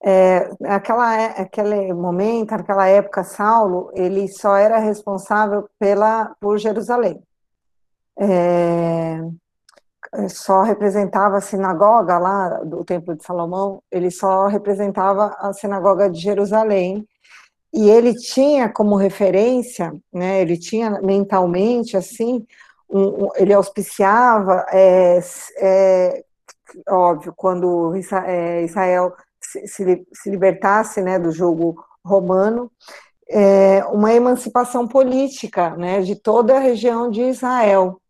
É, 0.02 0.48
aquela, 0.64 1.20
é, 1.20 1.42
aquele 1.42 1.92
momento, 1.92 2.52
naquela 2.52 2.86
época, 2.86 3.24
Saulo, 3.24 3.90
ele 3.94 4.28
só 4.28 4.56
era 4.56 4.78
responsável 4.78 5.68
pela, 5.78 6.34
por 6.40 6.56
Jerusalém. 6.58 7.20
É, 8.18 9.20
só 10.28 10.62
representava 10.62 11.36
a 11.36 11.40
sinagoga 11.40 12.18
lá 12.18 12.60
do 12.64 12.84
Templo 12.84 13.14
de 13.14 13.24
Salomão, 13.24 13.82
ele 13.90 14.10
só 14.10 14.46
representava 14.46 15.36
a 15.38 15.52
sinagoga 15.52 16.08
de 16.08 16.20
Jerusalém, 16.20 17.06
e 17.72 17.90
ele 17.90 18.14
tinha 18.14 18.68
como 18.68 18.96
referência, 18.96 19.94
né, 20.12 20.40
ele 20.40 20.56
tinha 20.56 21.00
mentalmente, 21.02 21.96
assim, 21.96 22.46
um, 22.88 23.26
um, 23.26 23.28
ele 23.36 23.52
auspiciava, 23.52 24.64
é, 24.72 25.20
é, 25.58 26.24
óbvio, 26.88 27.32
quando 27.36 27.94
é, 28.26 28.62
Israel 28.62 29.14
se, 29.40 29.66
se, 29.66 30.06
se, 30.12 30.30
libertasse, 30.30 31.02
né, 31.02 31.18
do 31.18 31.30
jogo 31.30 31.84
romano, 32.04 32.70
é, 33.28 33.84
uma 33.86 34.12
emancipação 34.14 34.88
política, 34.88 35.76
né, 35.76 36.00
de 36.00 36.16
toda 36.16 36.56
a 36.56 36.60
região 36.60 37.10
de 37.10 37.22
Israel. 37.22 38.00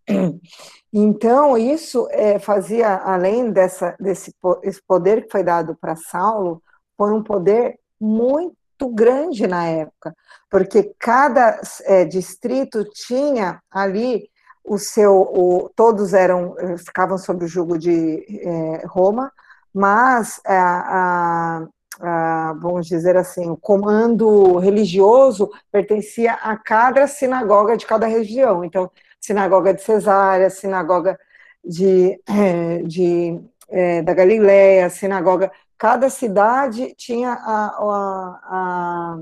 Então, 0.93 1.57
isso 1.59 2.09
é, 2.11 2.39
fazia, 2.39 2.97
além 2.97 3.53
dessa, 3.53 3.95
desse 4.01 4.35
esse 4.63 4.83
poder 4.83 5.25
que 5.25 5.31
foi 5.31 5.43
dado 5.43 5.77
para 5.79 5.95
Saulo, 5.95 6.63
foi 6.97 7.13
um 7.13 7.23
poder 7.23 7.79
muito 8.01 8.89
grande 8.95 9.47
na 9.47 9.67
época, 9.67 10.15
porque 10.51 10.95
cada 10.99 11.61
é, 11.83 12.05
distrito 12.05 12.85
tinha 12.85 13.61
ali 13.71 14.31
o 14.65 14.79
seu, 14.79 15.21
o, 15.21 15.71
todos 15.77 16.15
eram, 16.15 16.55
ficavam 16.79 17.19
sob 17.19 17.45
o 17.45 17.49
jugo 17.49 17.79
de 17.79 18.25
é, 18.41 18.87
Roma, 18.87 19.31
mas 19.73 20.41
é, 20.47 20.57
a, 20.57 21.67
a, 22.01 22.53
vamos 22.61 22.87
dizer 22.87 23.17
assim, 23.17 23.51
o 23.51 23.57
comando 23.57 24.59
religioso 24.59 25.51
pertencia 25.71 26.35
a 26.35 26.57
cada 26.57 27.07
sinagoga 27.07 27.77
de 27.77 27.87
cada 27.87 28.07
região. 28.07 28.65
Então, 28.65 28.91
sinagoga 29.21 29.75
de 29.75 29.83
Cesária, 29.83 30.51
sinagoga 30.51 31.19
de, 31.65 32.21
é, 32.27 32.83
de 32.83 33.41
é, 33.69 34.03
da 34.03 34.15
Galileia, 34.15 34.91
sinagoga. 34.91 35.51
Cada 35.77 36.09
cidade 36.11 36.95
tinha 36.97 37.33
a, 37.33 37.67
a, 37.67 38.41
a 38.45 39.19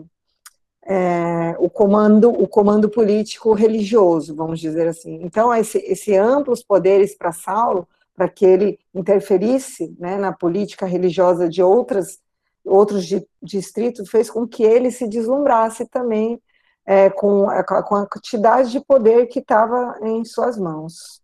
é, 0.89 1.57
o 1.59 1.69
comando 1.69 2.31
o 2.31 2.47
comando 2.47 2.89
político 2.89 3.53
religioso, 3.53 4.35
vamos 4.35 4.61
dizer 4.61 4.87
assim. 4.87 5.19
Então, 5.23 5.53
esse, 5.53 5.79
esse 5.79 6.15
amplos 6.15 6.63
poderes 6.63 7.17
para 7.17 7.33
Saulo, 7.33 7.89
para 8.15 8.29
que 8.29 8.47
ele 8.47 8.79
interferisse 8.95 9.95
né, 9.99 10.17
na 10.17 10.33
política 10.33 10.87
religiosa 10.87 11.49
de 11.49 11.63
outras 11.63 12.21
outros 12.65 13.09
distritos, 13.41 14.11
fez 14.11 14.29
com 14.29 14.47
que 14.47 14.65
ele 14.65 14.91
se 14.91 15.07
deslumbrasse 15.07 15.87
também 15.87 16.41
é, 16.87 17.11
com, 17.11 17.51
a, 17.51 17.65
com 17.65 17.97
a 17.97 18.07
quantidade 18.07 18.71
de 18.71 18.81
poder 18.81 19.27
que 19.27 19.41
estava 19.41 19.99
em 20.03 20.25
suas 20.25 20.57
mãos. 20.57 21.21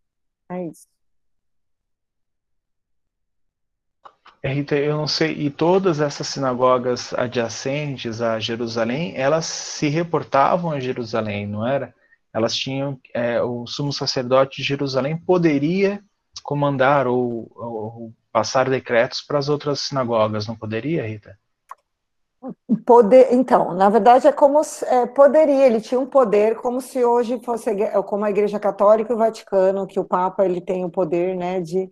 É 0.51 0.67
isso. 0.67 0.87
Rita, 4.45 4.75
eu 4.75 4.97
não 4.97 5.07
sei, 5.07 5.35
e 5.35 5.51
todas 5.51 6.01
essas 6.01 6.27
sinagogas 6.27 7.15
adjacentes 7.15 8.21
a 8.21 8.41
Jerusalém, 8.41 9.17
elas 9.17 9.47
se 9.47 9.89
reportavam 9.89 10.73
a 10.73 10.81
Jerusalém, 10.81 11.47
não 11.47 11.65
era? 11.65 11.95
Elas 12.35 12.53
tinham, 12.53 12.99
é, 13.15 13.41
o 13.41 13.65
sumo 13.69 13.93
sacerdote 13.93 14.57
de 14.57 14.67
Jerusalém 14.67 15.17
poderia 15.17 16.03
comandar 16.43 17.07
ou, 17.07 17.53
ou 17.55 18.13
passar 18.33 18.69
decretos 18.69 19.21
para 19.21 19.39
as 19.39 19.49
outras 19.49 19.81
sinagogas, 19.81 20.49
não 20.49 20.57
poderia, 20.57 21.07
Rita? 21.07 21.39
Poder, 22.85 23.33
então, 23.33 23.73
na 23.73 23.89
verdade 23.89 24.27
é 24.27 24.33
como 24.33 24.61
é, 24.87 25.07
poderia, 25.07 25.65
ele 25.65 25.81
tinha 25.81 26.01
um 26.01 26.07
poder 26.07 26.57
como 26.57 26.81
se 26.81 27.05
hoje 27.05 27.41
fosse 27.45 27.71
como 28.07 28.25
a 28.25 28.31
Igreja 28.31 28.59
Católica 28.59 29.13
e 29.13 29.15
o 29.15 29.19
Vaticano, 29.19 29.87
que 29.87 30.01
o 30.01 30.05
Papa 30.05 30.45
ele 30.45 30.61
tem 30.61 30.85
o 30.85 30.91
poder, 30.91 31.37
né, 31.37 31.61
de, 31.61 31.89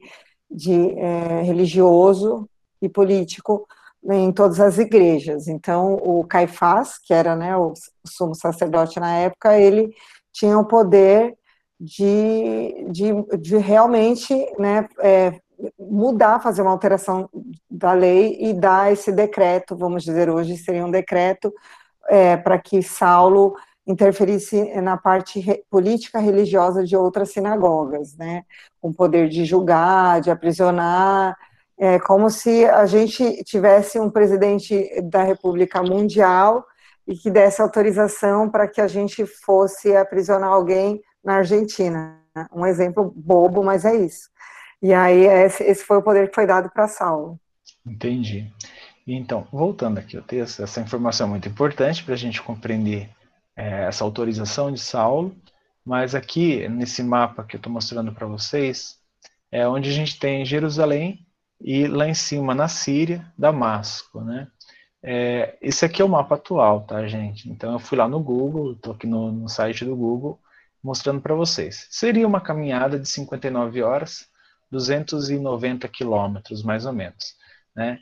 de 0.50 0.98
é, 0.98 1.42
religioso 1.42 2.48
e 2.82 2.88
político 2.88 3.64
em 4.04 4.32
todas 4.32 4.58
as 4.58 4.78
igrejas. 4.78 5.46
Então, 5.46 5.94
o 5.94 6.24
Caifás, 6.24 6.98
que 6.98 7.14
era, 7.14 7.36
né, 7.36 7.56
o 7.56 7.72
sumo 8.04 8.34
sacerdote 8.34 8.98
na 8.98 9.18
época, 9.18 9.56
ele 9.56 9.94
tinha 10.32 10.58
o 10.58 10.66
poder 10.66 11.36
de, 11.78 12.86
de, 12.90 13.12
de 13.38 13.56
realmente, 13.56 14.34
né, 14.58 14.88
é, 14.98 15.40
mudar, 15.78 16.40
fazer 16.40 16.62
uma 16.62 16.70
alteração 16.70 17.28
da 17.70 17.92
lei 17.92 18.36
e 18.40 18.52
dar 18.52 18.92
esse 18.92 19.12
decreto, 19.12 19.76
vamos 19.76 20.02
dizer 20.04 20.30
hoje, 20.30 20.56
seria 20.56 20.84
um 20.84 20.90
decreto 20.90 21.52
é, 22.08 22.36
para 22.36 22.58
que 22.58 22.82
Saulo 22.82 23.54
interferisse 23.86 24.62
na 24.80 24.96
parte 24.96 25.40
re, 25.40 25.64
política 25.70 26.18
religiosa 26.18 26.84
de 26.84 26.96
outras 26.96 27.30
sinagogas, 27.30 28.16
né, 28.16 28.42
com 28.80 28.92
poder 28.92 29.28
de 29.28 29.44
julgar, 29.44 30.20
de 30.20 30.30
aprisionar, 30.30 31.36
é 31.78 31.98
como 31.98 32.28
se 32.28 32.66
a 32.66 32.84
gente 32.84 33.42
tivesse 33.42 33.98
um 33.98 34.10
presidente 34.10 35.00
da 35.02 35.22
República 35.22 35.82
Mundial 35.82 36.62
e 37.08 37.16
que 37.16 37.30
desse 37.30 37.62
autorização 37.62 38.50
para 38.50 38.68
que 38.68 38.82
a 38.82 38.86
gente 38.86 39.24
fosse 39.24 39.96
aprisionar 39.96 40.50
alguém 40.50 41.00
na 41.24 41.36
Argentina. 41.36 42.18
Um 42.52 42.66
exemplo 42.66 43.10
bobo, 43.16 43.64
mas 43.64 43.86
é 43.86 43.96
isso. 43.96 44.28
E 44.82 44.94
aí 44.94 45.26
esse 45.26 45.84
foi 45.84 45.98
o 45.98 46.02
poder 46.02 46.28
que 46.28 46.34
foi 46.34 46.46
dado 46.46 46.70
para 46.70 46.88
Saulo. 46.88 47.38
Entendi. 47.84 48.50
Então, 49.06 49.46
voltando 49.50 49.98
aqui 49.98 50.16
ao 50.16 50.22
texto, 50.22 50.62
essa 50.62 50.80
informação 50.80 51.26
é 51.26 51.30
muito 51.30 51.48
importante 51.48 52.04
para 52.04 52.14
a 52.14 52.18
gente 52.18 52.40
compreender 52.42 53.10
é, 53.56 53.86
essa 53.86 54.04
autorização 54.04 54.72
de 54.72 54.80
Saulo. 54.80 55.34
mas 55.84 56.14
aqui, 56.14 56.68
nesse 56.68 57.02
mapa 57.02 57.44
que 57.44 57.56
eu 57.56 57.58
estou 57.58 57.72
mostrando 57.72 58.12
para 58.12 58.26
vocês, 58.26 58.98
é 59.50 59.66
onde 59.66 59.90
a 59.90 59.92
gente 59.92 60.18
tem 60.18 60.44
Jerusalém 60.44 61.26
e 61.60 61.86
lá 61.86 62.08
em 62.08 62.14
cima, 62.14 62.54
na 62.54 62.68
Síria, 62.68 63.26
Damasco, 63.36 64.20
né? 64.20 64.48
É, 65.02 65.56
esse 65.62 65.84
aqui 65.84 66.02
é 66.02 66.04
o 66.04 66.08
mapa 66.08 66.34
atual, 66.34 66.82
tá, 66.82 67.06
gente? 67.06 67.50
Então 67.50 67.72
eu 67.72 67.78
fui 67.78 67.96
lá 67.96 68.06
no 68.06 68.20
Google, 68.20 68.72
estou 68.72 68.94
aqui 68.94 69.06
no, 69.06 69.32
no 69.32 69.48
site 69.48 69.84
do 69.84 69.96
Google, 69.96 70.38
mostrando 70.82 71.20
para 71.20 71.34
vocês. 71.34 71.86
Seria 71.90 72.26
uma 72.26 72.40
caminhada 72.40 72.98
de 72.98 73.08
59 73.08 73.82
horas, 73.82 74.29
290 74.70 75.88
quilômetros, 75.88 76.62
mais 76.62 76.86
ou 76.86 76.92
menos. 76.92 77.34
Né? 77.74 77.98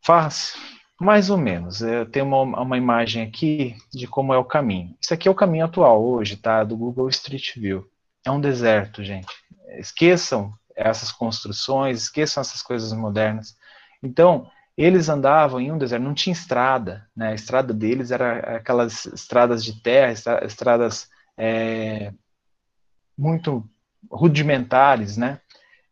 Fácil, 0.00 0.60
mais 1.00 1.30
ou 1.30 1.36
menos. 1.36 1.82
Eu 1.82 2.06
tenho 2.06 2.26
uma, 2.26 2.60
uma 2.60 2.78
imagem 2.78 3.22
aqui 3.22 3.76
de 3.92 4.06
como 4.06 4.32
é 4.32 4.38
o 4.38 4.44
caminho. 4.44 4.96
Isso 5.00 5.12
aqui 5.12 5.28
é 5.28 5.30
o 5.30 5.34
caminho 5.34 5.64
atual 5.64 6.02
hoje, 6.02 6.36
tá? 6.36 6.64
Do 6.64 6.76
Google 6.76 7.08
Street 7.08 7.56
View. 7.56 7.88
É 8.24 8.30
um 8.30 8.40
deserto, 8.40 9.02
gente. 9.02 9.26
Esqueçam 9.78 10.54
essas 10.74 11.12
construções, 11.12 12.02
esqueçam 12.02 12.40
essas 12.40 12.62
coisas 12.62 12.92
modernas. 12.92 13.56
Então, 14.02 14.50
eles 14.76 15.08
andavam 15.08 15.60
em 15.60 15.70
um 15.70 15.78
deserto, 15.78 16.02
não 16.02 16.14
tinha 16.14 16.32
estrada, 16.32 17.06
né? 17.14 17.28
A 17.28 17.34
estrada 17.34 17.74
deles 17.74 18.10
era 18.10 18.56
aquelas 18.56 19.06
estradas 19.06 19.64
de 19.64 19.80
terra, 19.82 20.12
estradas 20.44 21.08
é, 21.36 22.12
muito 23.16 23.68
rudimentares, 24.10 25.16
né? 25.16 25.40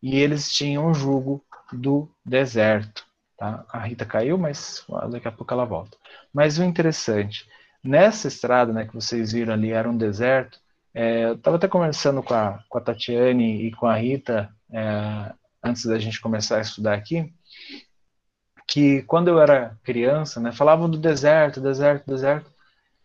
E 0.01 0.17
eles 0.17 0.51
tinham 0.51 0.89
o 0.89 0.93
jugo 0.93 1.43
do 1.71 2.09
deserto. 2.25 3.05
Tá? 3.37 3.65
A 3.69 3.79
Rita 3.79 4.05
caiu, 4.05 4.37
mas 4.37 4.85
daqui 5.09 5.27
a 5.27 5.31
pouco 5.31 5.53
ela 5.53 5.65
volta. 5.65 5.97
Mas 6.33 6.57
o 6.57 6.63
interessante, 6.63 7.47
nessa 7.83 8.27
estrada 8.27 8.71
né, 8.73 8.85
que 8.85 8.93
vocês 8.93 9.31
viram 9.31 9.53
ali, 9.53 9.71
era 9.71 9.89
um 9.89 9.97
deserto, 9.97 10.59
é, 10.93 11.25
eu 11.25 11.35
estava 11.35 11.57
até 11.57 11.67
conversando 11.67 12.21
com 12.21 12.33
a, 12.33 12.63
com 12.67 12.77
a 12.77 12.81
Tatiane 12.81 13.67
e 13.67 13.71
com 13.71 13.87
a 13.87 13.95
Rita 13.95 14.53
é, 14.71 15.33
antes 15.63 15.85
da 15.85 15.97
gente 15.99 16.19
começar 16.19 16.57
a 16.57 16.61
estudar 16.61 16.93
aqui, 16.93 17.33
que 18.67 19.01
quando 19.03 19.27
eu 19.27 19.39
era 19.39 19.77
criança, 19.83 20.39
né, 20.39 20.51
falavam 20.51 20.89
do 20.89 20.97
deserto, 20.97 21.61
deserto, 21.61 22.07
deserto. 22.07 22.49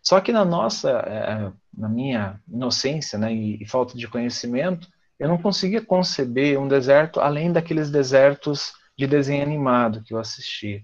Só 0.03 0.21
que 0.21 0.33
na 0.33 0.45
nossa, 0.45 0.91
é, 0.91 1.53
na 1.77 1.89
minha 1.89 2.41
inocência 2.49 3.19
né, 3.19 3.33
e, 3.33 3.63
e, 3.63 3.67
falta 3.67 3.97
de 3.99 4.07
conhecimento, 4.09 4.89
eu 5.19 5.29
não 5.29 5.39
conseguia 5.39 5.81
conceber 5.81 6.59
um 6.61 6.69
deserto 6.69 7.21
além 7.21 7.53
daqueles 7.53 7.91
desertos 7.91 8.73
de 8.97 9.07
desenho 9.07 9.43
animado 9.43 10.03
que 10.03 10.13
eu 10.13 10.19
assistia. 10.19 10.83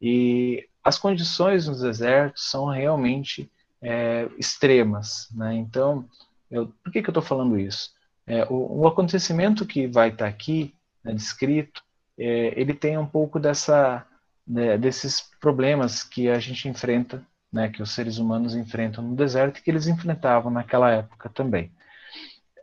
E 0.00 0.68
as 0.82 0.98
condições 0.98 1.66
nos 1.66 1.80
desertos 1.80 2.50
são 2.50 2.66
realmente 2.66 3.50
é, 3.82 4.28
extremas. 4.38 5.28
Né? 5.34 5.54
Então, 5.54 6.08
eu, 6.50 6.72
por 6.82 6.92
que, 6.92 7.02
que 7.02 7.08
eu 7.08 7.12
estou 7.12 7.22
falando 7.22 7.58
isso? 7.58 7.90
É, 8.26 8.44
o, 8.44 8.80
o, 8.80 8.86
acontecimento 8.86 9.66
que 9.66 9.86
vai 9.86 10.08
estar 10.08 10.24
tá 10.24 10.30
aqui 10.30 10.74
né, 11.02 11.12
descrito, 11.12 11.82
é, 12.18 12.60
ele 12.60 12.74
tem 12.74 12.98
um 12.98 13.06
pouco 13.06 13.38
dessa, 13.40 14.06
né, 14.46 14.76
desses 14.76 15.30
problemas 15.40 16.02
que 16.02 16.28
a 16.28 16.38
gente 16.38 16.68
enfrenta 16.68 17.24
né, 17.52 17.68
que 17.70 17.82
os 17.82 17.92
seres 17.92 18.18
humanos 18.18 18.54
enfrentam 18.54 19.02
no 19.02 19.16
deserto 19.16 19.58
e 19.58 19.62
que 19.62 19.70
eles 19.70 19.86
enfrentavam 19.86 20.50
naquela 20.50 20.90
época 20.90 21.28
também. 21.30 21.72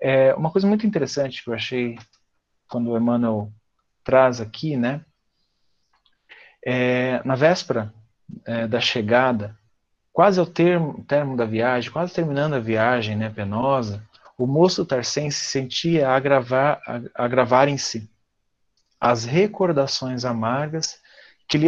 É, 0.01 0.33
uma 0.35 0.51
coisa 0.51 0.67
muito 0.67 0.85
interessante 0.85 1.43
que 1.43 1.49
eu 1.49 1.53
achei 1.53 1.97
quando 2.67 2.91
o 2.91 2.97
Emmanuel 2.97 3.51
traz 4.03 4.39
aqui, 4.41 4.75
né, 4.77 5.03
é, 6.65 7.21
na 7.23 7.35
véspera 7.35 7.93
é, 8.45 8.67
da 8.67 8.79
chegada, 8.79 9.57
quase 10.11 10.39
ao 10.39 10.45
termo, 10.45 11.03
termo 11.07 11.37
da 11.37 11.45
viagem, 11.45 11.91
quase 11.91 12.13
terminando 12.13 12.53
a 12.53 12.59
viagem 12.59 13.15
né, 13.15 13.29
penosa, 13.29 14.03
o 14.37 14.47
moço 14.47 14.85
tarcense 14.85 15.45
sentia 15.45 16.09
agravar, 16.09 16.81
agravarem-se 17.13 18.09
as 18.99 19.23
recordações 19.23 20.25
amargas 20.25 20.99
que 21.47 21.57
lhe 21.57 21.67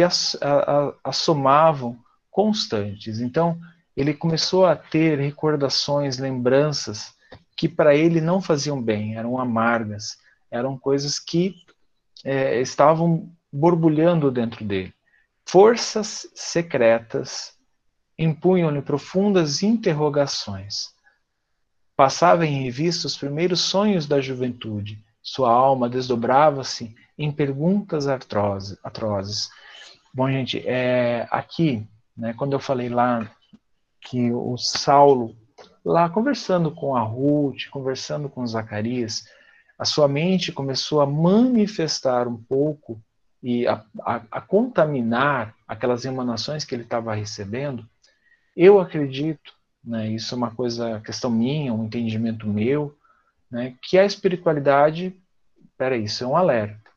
assomavam 1.04 1.98
constantes. 2.30 3.20
Então, 3.20 3.58
ele 3.96 4.12
começou 4.12 4.66
a 4.66 4.74
ter 4.74 5.18
recordações, 5.18 6.18
lembranças 6.18 7.14
que 7.58 7.68
para 7.68 7.94
ele 7.94 8.20
não 8.20 8.40
faziam 8.40 8.80
bem, 8.80 9.16
eram 9.16 9.38
amargas, 9.38 10.16
eram 10.50 10.78
coisas 10.78 11.18
que 11.18 11.56
é, 12.24 12.60
estavam 12.60 13.30
borbulhando 13.52 14.30
dentro 14.30 14.64
dele. 14.64 14.94
Forças 15.44 16.30
secretas 16.34 17.58
impunham-lhe 18.16 18.80
profundas 18.80 19.62
interrogações. 19.62 20.94
Passava 21.96 22.46
em 22.46 22.62
revista 22.62 23.06
os 23.06 23.16
primeiros 23.16 23.60
sonhos 23.60 24.06
da 24.06 24.20
juventude. 24.20 25.04
Sua 25.20 25.52
alma 25.52 25.90
desdobrava-se 25.90 26.94
em 27.18 27.32
perguntas 27.32 28.06
atrozes. 28.06 29.50
Bom, 30.14 30.30
gente, 30.30 30.62
é, 30.66 31.26
aqui 31.30 31.86
né? 32.18 32.34
Quando 32.36 32.54
eu 32.54 32.58
falei 32.58 32.88
lá 32.88 33.30
que 34.00 34.32
o 34.32 34.56
Saulo, 34.58 35.36
lá 35.88 36.08
conversando 36.10 36.70
com 36.70 36.94
a 36.94 37.00
Ruth, 37.00 37.68
conversando 37.70 38.28
com 38.28 38.46
Zacarias, 38.46 39.26
a 39.78 39.86
sua 39.86 40.06
mente 40.06 40.52
começou 40.52 41.00
a 41.00 41.06
manifestar 41.06 42.28
um 42.28 42.36
pouco 42.36 43.00
e 43.42 43.66
a, 43.66 43.82
a, 44.02 44.22
a 44.30 44.40
contaminar 44.40 45.54
aquelas 45.66 46.04
emanações 46.04 46.64
que 46.64 46.74
ele 46.74 46.82
estava 46.82 47.14
recebendo. 47.14 47.88
Eu 48.54 48.78
acredito, 48.78 49.54
né, 49.82 50.08
isso 50.08 50.34
é 50.34 50.36
uma 50.36 50.50
coisa, 50.50 51.00
questão 51.00 51.30
minha, 51.30 51.72
um 51.72 51.84
entendimento 51.84 52.46
meu, 52.46 52.94
né, 53.50 53.74
que 53.80 53.98
a 53.98 54.04
espiritualidade, 54.04 55.16
peraí, 55.78 56.04
isso 56.04 56.22
é 56.22 56.26
um 56.26 56.36
alerta. 56.36 56.90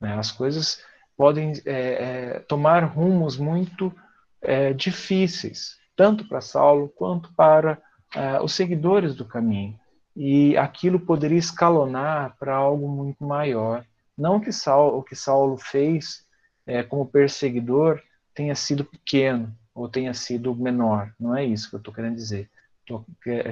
Né, 0.00 0.16
as 0.16 0.32
coisas 0.32 0.80
podem 1.16 1.52
é, 1.66 1.72
é, 1.72 2.38
tomar 2.48 2.82
rumos 2.84 3.36
muito 3.36 3.92
é, 4.40 4.72
difíceis, 4.72 5.76
tanto 5.94 6.26
para 6.26 6.40
Saulo 6.40 6.88
quanto 6.88 7.30
para 7.34 7.82
é, 8.14 8.40
os 8.40 8.52
seguidores 8.52 9.14
do 9.14 9.24
caminho. 9.24 9.78
E 10.16 10.56
aquilo 10.56 10.98
poderia 10.98 11.38
escalonar 11.38 12.36
para 12.38 12.54
algo 12.54 12.88
muito 12.88 13.24
maior. 13.24 13.84
Não 14.16 14.40
que 14.40 14.50
Saulo, 14.50 14.98
o 14.98 15.02
que 15.02 15.14
Saulo 15.14 15.56
fez 15.56 16.26
é, 16.66 16.82
como 16.82 17.06
perseguidor 17.06 18.02
tenha 18.34 18.54
sido 18.54 18.84
pequeno 18.84 19.54
ou 19.74 19.88
tenha 19.88 20.12
sido 20.12 20.54
menor. 20.54 21.12
Não 21.18 21.36
é 21.36 21.44
isso 21.44 21.68
que 21.68 21.76
eu 21.76 21.78
estou 21.78 21.94
querendo 21.94 22.16
dizer. 22.16 22.50
Estou 22.80 23.04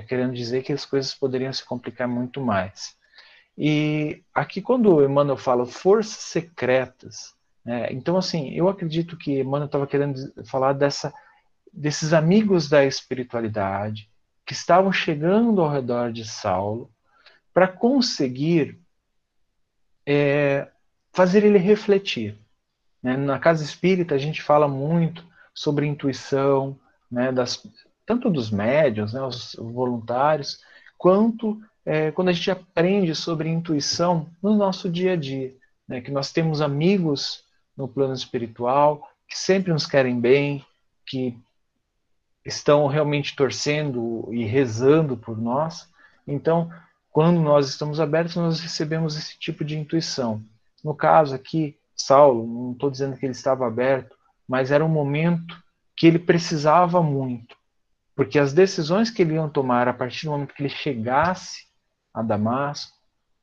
querendo 0.09 0.35
dizer 0.35 0.63
que 0.63 0.73
as 0.73 0.85
coisas 0.85 1.15
poderiam 1.15 1.53
se 1.53 1.65
complicar 1.65 2.09
muito 2.09 2.41
mais. 2.41 2.97
E 3.57 4.23
aqui, 4.35 4.61
quando 4.61 5.05
Emmanuel 5.05 5.37
fala 5.37 5.67
forças 5.67 6.25
secretas, 6.25 7.35
é, 7.65 7.93
então, 7.93 8.17
assim, 8.17 8.51
eu 8.51 8.69
acredito 8.69 9.17
que 9.17 9.41
Emmanuel 9.41 9.67
estava 9.67 9.87
querendo 9.87 10.21
falar 10.45 10.73
dessa, 10.73 11.13
desses 11.73 12.13
amigos 12.13 12.69
da 12.69 12.85
espiritualidade 12.85 14.09
que 14.47 14.53
estavam 14.53 14.93
chegando 14.93 15.61
ao 15.61 15.69
redor 15.69 16.13
de 16.13 16.25
Saulo 16.25 16.89
para 17.53 17.67
conseguir 17.67 18.81
é, 20.07 20.69
fazer 21.13 21.45
ele 21.45 21.59
refletir. 21.59 22.39
Né? 23.03 23.17
Na 23.17 23.41
casa 23.41 23.65
espírita 23.65 24.15
a 24.15 24.19
gente 24.19 24.41
fala 24.41 24.69
muito 24.69 25.27
sobre 25.53 25.87
intuição, 25.87 26.79
né, 27.11 27.33
das, 27.33 27.67
tanto 28.05 28.31
dos 28.31 28.51
médios, 28.51 29.13
né, 29.13 29.23
os 29.23 29.57
voluntários, 29.59 30.61
quanto 30.99 31.61
é, 31.85 32.11
quando 32.11 32.29
a 32.29 32.33
gente 32.33 32.51
aprende 32.51 33.15
sobre 33.15 33.49
intuição 33.49 34.29
no 34.43 34.55
nosso 34.55 34.91
dia 34.91 35.13
a 35.13 35.17
dia, 35.17 35.55
né, 35.89 36.01
que 36.01 36.11
nós 36.11 36.33
temos 36.33 36.61
amigos 36.61 37.45
no 37.77 37.89
plano 37.89 38.13
espiritual, 38.13 39.09
que 39.29 39.39
sempre 39.39 39.73
nos 39.73 39.87
querem 39.87 40.21
bem, 40.21 40.65
que 41.07 41.39
estão 42.47 42.87
realmente 42.87 43.35
torcendo 43.35 44.29
e 44.33 44.45
rezando 44.45 45.17
por 45.17 45.37
nós. 45.41 45.91
Então, 46.27 46.71
quando 47.11 47.41
nós 47.41 47.69
estamos 47.69 48.01
abertos, 48.01 48.37
nós 48.37 48.61
recebemos 48.61 49.17
esse 49.17 49.39
tipo 49.39 49.65
de 49.65 49.79
intuição. 49.79 50.43
No 50.83 50.95
caso 50.95 51.35
aqui, 51.35 51.77
Saulo, 51.95 52.47
não 52.47 52.73
estou 52.73 52.91
dizendo 52.91 53.17
que 53.17 53.27
ele 53.27 53.33
estava 53.33 53.67
aberto, 53.67 54.17
mas 54.49 54.71
era 54.71 54.85
um 54.85 54.89
momento 54.89 55.61
que 55.97 56.07
ele 56.07 56.19
precisava 56.19 57.03
muito, 57.03 57.57
porque 58.15 58.39
as 58.39 58.53
decisões 58.53 59.11
que 59.11 59.23
ele 59.23 59.35
ia 59.35 59.49
tomar 59.49 59.89
a 59.89 59.95
partir 59.95 60.27
do 60.27 60.33
momento 60.33 60.55
que 60.55 60.63
ele 60.63 60.69
chegasse 60.69 61.67
a 62.13 62.23
Damasco 62.23 62.95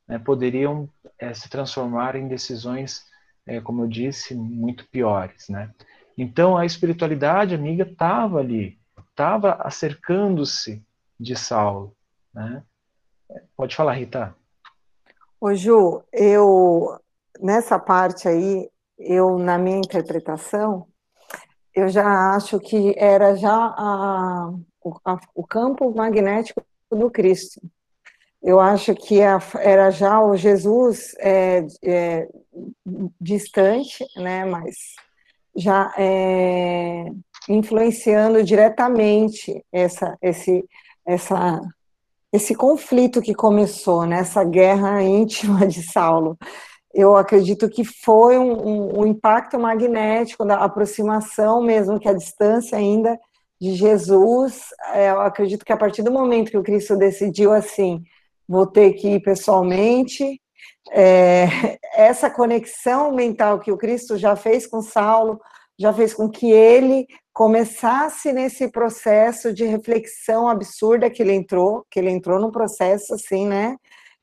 né, 0.08 0.20
poderiam 0.20 0.88
é, 1.18 1.34
se 1.34 1.50
transformar 1.50 2.16
em 2.16 2.28
decisões 2.28 3.04
é, 3.46 3.60
como 3.60 3.84
eu 3.84 3.88
disse, 3.88 4.34
muito 4.34 4.88
piores, 4.90 5.50
né? 5.50 5.72
Então 6.18 6.56
a 6.58 6.66
espiritualidade 6.66 7.56
amiga 7.56 7.84
estava 7.84 8.40
ali, 8.40 8.78
estava 9.14 9.54
acercando-se 9.62 10.84
de 11.20 11.36
Saulo, 11.36 11.96
né? 12.34 12.64
Pode 13.56 13.76
falar, 13.76 13.94
Rita. 13.94 14.36
Ô 15.40 15.54
Ju, 15.54 16.04
eu 16.12 17.00
nessa 17.40 17.78
parte 17.80 18.28
aí, 18.28 18.70
eu 18.98 19.38
na 19.38 19.58
minha 19.58 19.78
interpretação, 19.78 20.88
eu 21.76 21.90
já 21.90 22.36
acho 22.36 22.60
que 22.60 22.94
era 22.98 23.36
já 23.36 23.54
a, 23.54 24.52
a, 25.06 25.20
o 25.34 25.46
campo 25.46 25.94
magnético 25.94 26.64
do 26.92 27.10
Cristo, 27.10 27.60
Eu 28.42 28.60
acho 28.60 28.94
que 28.94 29.20
era 29.20 29.90
já 29.90 30.22
o 30.22 30.36
Jesus 30.36 31.16
é, 31.20 31.66
é, 31.84 32.28
distante, 33.20 34.06
né, 34.16 34.46
mas 34.46 34.96
já 35.56 35.94
é, 35.98 37.06
influenciando 37.48 38.44
diretamente 38.44 39.64
essa, 39.72 40.18
esse, 40.22 40.64
essa, 41.06 41.62
esse 42.32 42.56
conflito 42.56 43.22
que 43.22 43.36
começou, 43.36 44.06
né, 44.06 44.20
essa 44.20 44.44
guerra 44.44 45.02
íntima 45.04 45.68
de 45.68 45.84
Saulo. 45.84 46.38
Eu 46.94 47.18
acredito 47.18 47.68
que 47.70 47.84
foi 47.84 48.38
um, 48.38 48.68
um, 48.68 49.00
um 49.00 49.06
impacto 49.06 49.58
magnético 49.60 50.46
da 50.46 50.58
aproximação, 50.58 51.62
mesmo 51.62 52.00
que 52.00 52.08
a 52.08 52.14
distância 52.14 52.78
ainda 52.78 53.20
de 53.60 53.74
Jesus. 53.74 54.68
É, 54.94 55.10
eu 55.10 55.22
acredito 55.22 55.66
que 55.66 55.74
a 55.74 55.78
partir 55.78 56.04
do 56.04 56.12
momento 56.12 56.52
que 56.52 56.58
o 56.58 56.64
Cristo 56.64 56.96
decidiu 56.96 57.52
assim, 57.52 58.04
vou 58.48 58.68
ter 58.68 58.94
que 58.94 59.16
ir 59.16 59.22
pessoalmente. 59.22 60.40
É, 60.92 61.48
essa 61.96 62.30
conexão 62.30 63.12
mental 63.14 63.60
que 63.60 63.72
o 63.72 63.78
Cristo 63.78 64.18
já 64.18 64.36
fez 64.36 64.68
com 64.68 64.82
Saulo, 64.82 65.40
já 65.78 65.94
fez 65.94 66.14
com 66.14 66.30
que 66.30 66.52
ele 66.52 67.08
começasse 67.34 68.32
nesse 68.32 68.70
processo 68.70 69.52
de 69.54 69.66
reflexão 69.66 70.48
absurda 70.48 71.10
que 71.10 71.22
ele 71.24 71.34
entrou, 71.34 71.86
que 71.90 72.00
ele 72.00 72.12
entrou 72.12 72.40
num 72.40 72.52
processo 72.52 73.16
assim, 73.16 73.48
né, 73.48 73.76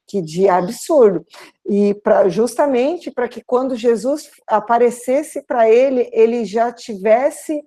que 0.07 0.23
de 0.23 0.49
absurdo. 0.49 1.27
E 1.67 1.95
pra, 1.95 2.29
justamente 2.29 3.11
para 3.11 3.29
que 3.29 3.43
quando 3.43 3.75
Jesus 3.75 4.31
aparecesse 4.47 5.43
para 5.43 5.69
ele, 5.69 6.09
ele 6.13 6.45
já 6.45 6.73
tivesse 6.73 7.61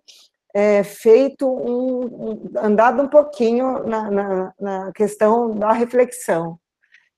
é, 0.54 0.84
feito 0.84 1.48
um, 1.48 2.06
um, 2.06 2.52
andado 2.58 3.02
um 3.02 3.08
pouquinho 3.08 3.86
na, 3.86 4.12
na, 4.12 4.54
na, 4.60 4.92
questão 4.94 5.52
da 5.52 5.72
reflexão. 5.72 6.60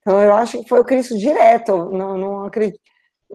Então, 0.05 0.21
eu 0.21 0.35
acho 0.35 0.61
que 0.61 0.69
foi 0.69 0.79
o 0.79 0.85
Cristo 0.85 1.17
direto, 1.17 1.89
não, 1.89 2.15
não 2.15 2.45
acredito. 2.45 2.79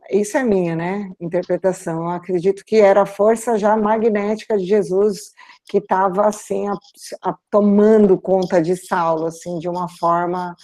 Isso 0.09 0.39
é 0.39 0.45
minha, 0.45 0.77
né, 0.77 1.11
interpretação. 1.21 2.05
Eu 2.05 2.11
acredito 2.11 2.65
que 2.65 2.77
era 2.77 3.03
a 3.03 3.07
força 3.07 3.59
já 3.59 3.77
magnética 3.77 4.57
de 4.57 4.65
Jesus 4.65 5.33
que 5.69 5.79
estava 5.79 6.27
assim 6.27 6.69
a, 6.69 6.75
a, 7.23 7.37
tomando 7.51 8.17
conta 8.21 8.63
de 8.63 8.77
Saulo, 8.77 9.27
assim, 9.27 9.59
de 9.59 9.69
uma 9.69 9.89
forma 9.89 10.55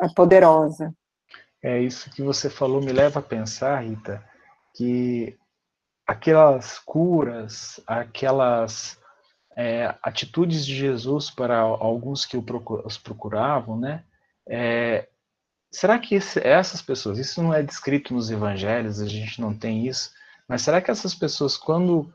é, 0.00 0.06
poderosa. 0.14 0.94
É 1.60 1.80
isso 1.80 2.08
que 2.10 2.22
você 2.22 2.48
falou 2.48 2.80
me 2.80 2.92
leva 2.92 3.18
a 3.18 3.22
pensar, 3.22 3.82
Rita, 3.82 4.24
que 4.72 5.36
aquelas 6.06 6.78
curas, 6.78 7.80
aquelas 7.88 8.96
é, 9.56 9.92
atitudes 10.00 10.64
de 10.64 10.76
Jesus 10.76 11.28
para 11.28 11.58
alguns 11.58 12.24
que 12.24 12.36
os 12.36 12.98
procuravam, 12.98 13.76
né? 13.76 14.04
É, 14.48 15.08
será 15.70 15.98
que 15.98 16.14
esse, 16.16 16.40
essas 16.40 16.82
pessoas, 16.82 17.18
isso 17.18 17.42
não 17.42 17.54
é 17.54 17.62
descrito 17.62 18.12
nos 18.12 18.30
evangelhos, 18.30 19.00
a 19.00 19.06
gente 19.06 19.40
não 19.40 19.54
tem 19.54 19.86
isso, 19.86 20.10
mas 20.48 20.62
será 20.62 20.80
que 20.80 20.90
essas 20.90 21.14
pessoas, 21.14 21.56
quando 21.56 22.12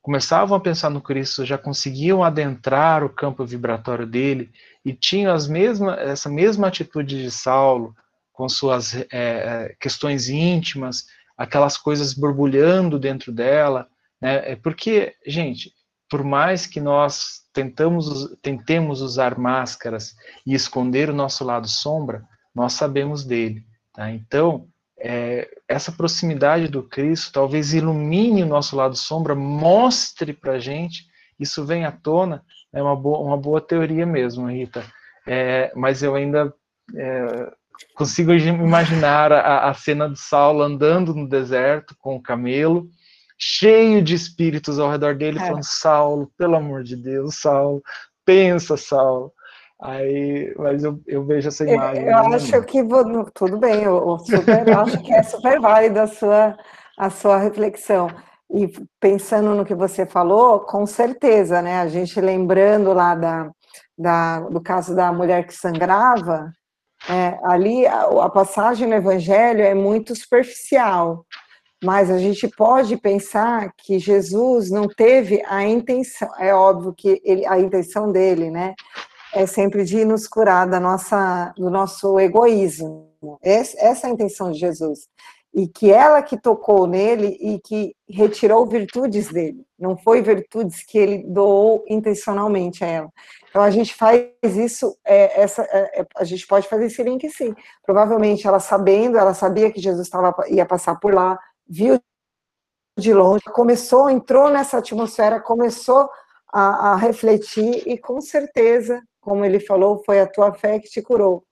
começavam 0.00 0.56
a 0.56 0.60
pensar 0.60 0.90
no 0.90 1.00
Cristo, 1.00 1.44
já 1.44 1.58
conseguiam 1.58 2.22
adentrar 2.22 3.04
o 3.04 3.10
campo 3.10 3.44
vibratório 3.44 4.06
dele 4.06 4.50
e 4.84 4.92
tinham 4.92 5.32
as 5.32 5.46
mesmas, 5.46 5.98
essa 5.98 6.28
mesma 6.28 6.68
atitude 6.68 7.22
de 7.22 7.30
Saulo, 7.30 7.94
com 8.32 8.48
suas 8.48 8.94
é 9.12 9.76
questões 9.78 10.28
íntimas, 10.28 11.06
aquelas 11.36 11.76
coisas 11.76 12.14
borbulhando 12.14 12.98
dentro 12.98 13.30
dela, 13.30 13.88
né? 14.20 14.52
É 14.52 14.56
porque, 14.56 15.14
gente, 15.26 15.72
por 16.08 16.24
mais 16.24 16.66
que 16.66 16.80
nós 16.80 17.42
tentamos, 17.52 18.36
tentemos 18.40 19.00
usar 19.00 19.38
máscaras 19.38 20.14
e 20.46 20.54
esconder 20.54 21.10
o 21.10 21.14
nosso 21.14 21.44
lado 21.44 21.68
sombra, 21.68 22.24
nós 22.54 22.74
sabemos 22.74 23.24
dele, 23.24 23.64
tá? 23.92 24.10
Então, 24.10 24.68
é, 24.98 25.48
essa 25.66 25.90
proximidade 25.90 26.68
do 26.68 26.82
Cristo 26.82 27.32
talvez 27.32 27.74
ilumine 27.74 28.42
o 28.42 28.46
nosso 28.46 28.76
lado 28.76 28.96
sombra, 28.96 29.34
mostre 29.34 30.32
para 30.32 30.58
gente, 30.58 31.06
isso 31.38 31.64
vem 31.64 31.84
à 31.84 31.90
tona, 31.90 32.44
é 32.72 32.82
uma 32.82 32.94
boa, 32.94 33.18
uma 33.18 33.36
boa 33.36 33.60
teoria 33.60 34.06
mesmo, 34.06 34.46
Rita. 34.46 34.84
É, 35.26 35.72
mas 35.74 36.02
eu 36.02 36.14
ainda 36.14 36.54
é, 36.94 37.52
consigo 37.94 38.32
imaginar 38.32 39.32
a, 39.32 39.68
a 39.70 39.74
cena 39.74 40.08
de 40.08 40.18
Saulo 40.18 40.62
andando 40.62 41.14
no 41.14 41.28
deserto 41.28 41.96
com 41.98 42.16
o 42.16 42.22
camelo, 42.22 42.88
cheio 43.38 44.02
de 44.02 44.14
espíritos 44.14 44.78
ao 44.78 44.90
redor 44.90 45.16
dele, 45.16 45.38
é. 45.38 45.46
falando: 45.46 45.64
Saulo, 45.64 46.32
pelo 46.38 46.56
amor 46.56 46.82
de 46.84 46.96
Deus, 46.96 47.36
Saulo, 47.40 47.82
pensa, 48.24 48.76
Saulo. 48.76 49.32
Aí, 49.82 50.54
mas 50.56 50.84
eu, 50.84 51.00
eu 51.08 51.24
vejo 51.24 51.48
essa 51.48 51.68
imagem. 51.68 52.04
Eu, 52.04 52.10
eu 52.10 52.16
acho 52.34 52.62
que 52.62 52.84
vou, 52.84 53.28
tudo 53.34 53.58
bem, 53.58 53.82
eu, 53.82 54.16
super, 54.20 54.68
eu 54.68 54.78
acho 54.78 55.02
que 55.02 55.12
é 55.12 55.22
super 55.24 55.60
válida 55.60 56.04
a 56.04 56.06
sua, 56.06 56.56
a 56.96 57.10
sua 57.10 57.38
reflexão. 57.38 58.08
E 58.48 58.68
pensando 59.00 59.56
no 59.56 59.64
que 59.64 59.74
você 59.74 60.06
falou, 60.06 60.60
com 60.60 60.86
certeza, 60.86 61.60
né? 61.60 61.80
A 61.80 61.88
gente 61.88 62.20
lembrando 62.20 62.92
lá 62.92 63.16
da, 63.16 63.50
da, 63.98 64.40
do 64.40 64.60
caso 64.60 64.94
da 64.94 65.12
mulher 65.12 65.44
que 65.46 65.54
sangrava, 65.54 66.52
é, 67.08 67.36
ali 67.42 67.84
a, 67.84 68.02
a 68.02 68.30
passagem 68.30 68.86
no 68.86 68.94
Evangelho 68.94 69.62
é 69.62 69.74
muito 69.74 70.14
superficial, 70.14 71.26
mas 71.82 72.08
a 72.08 72.18
gente 72.18 72.46
pode 72.46 72.96
pensar 72.96 73.72
que 73.76 73.98
Jesus 73.98 74.70
não 74.70 74.86
teve 74.86 75.42
a 75.48 75.64
intenção, 75.64 76.28
é 76.38 76.54
óbvio 76.54 76.94
que 76.96 77.20
ele, 77.24 77.44
a 77.46 77.58
intenção 77.58 78.12
dele, 78.12 78.48
né, 78.48 78.74
é 79.34 79.46
sempre 79.46 79.84
de 79.84 80.04
nos 80.04 80.28
curar 80.28 80.66
da 80.68 80.78
nossa, 80.78 81.52
do 81.56 81.70
nosso 81.70 82.18
egoísmo. 82.20 83.10
Essa 83.42 84.06
é 84.06 84.10
a 84.10 84.12
intenção 84.12 84.50
de 84.52 84.58
Jesus. 84.58 85.08
E 85.54 85.68
que 85.68 85.90
ela 85.90 86.22
que 86.22 86.40
tocou 86.40 86.86
nele 86.86 87.36
e 87.40 87.60
que 87.60 87.94
retirou 88.08 88.66
virtudes 88.66 89.28
dele. 89.28 89.66
Não 89.78 89.96
foi 89.96 90.22
virtudes 90.22 90.82
que 90.82 90.96
ele 90.96 91.24
doou 91.24 91.84
intencionalmente 91.88 92.82
a 92.82 92.88
ela. 92.88 93.08
Então 93.50 93.62
a 93.62 93.70
gente 93.70 93.94
faz 93.94 94.26
isso, 94.42 94.96
é, 95.04 95.42
essa, 95.42 95.62
é, 95.64 96.00
é, 96.00 96.06
a 96.16 96.24
gente 96.24 96.46
pode 96.46 96.66
fazer 96.68 96.86
esse 96.86 97.02
link 97.02 97.28
sim. 97.28 97.54
Provavelmente 97.84 98.46
ela 98.46 98.60
sabendo, 98.60 99.18
ela 99.18 99.34
sabia 99.34 99.70
que 99.70 99.80
Jesus 99.80 100.08
tava, 100.08 100.34
ia 100.48 100.64
passar 100.64 100.98
por 100.98 101.12
lá, 101.12 101.38
viu 101.68 102.00
de 102.98 103.12
longe, 103.12 103.44
começou, 103.44 104.08
entrou 104.08 104.50
nessa 104.50 104.78
atmosfera, 104.78 105.40
começou 105.40 106.08
a, 106.52 106.92
a 106.92 106.96
refletir 106.96 107.82
e 107.86 107.98
com 107.98 108.20
certeza, 108.20 109.02
como 109.22 109.44
ele 109.44 109.58
falou, 109.58 110.02
foi 110.04 110.20
a 110.20 110.26
tua 110.26 110.52
fé 110.52 110.78
que 110.78 110.90
te 110.90 111.00
curou. 111.00 111.42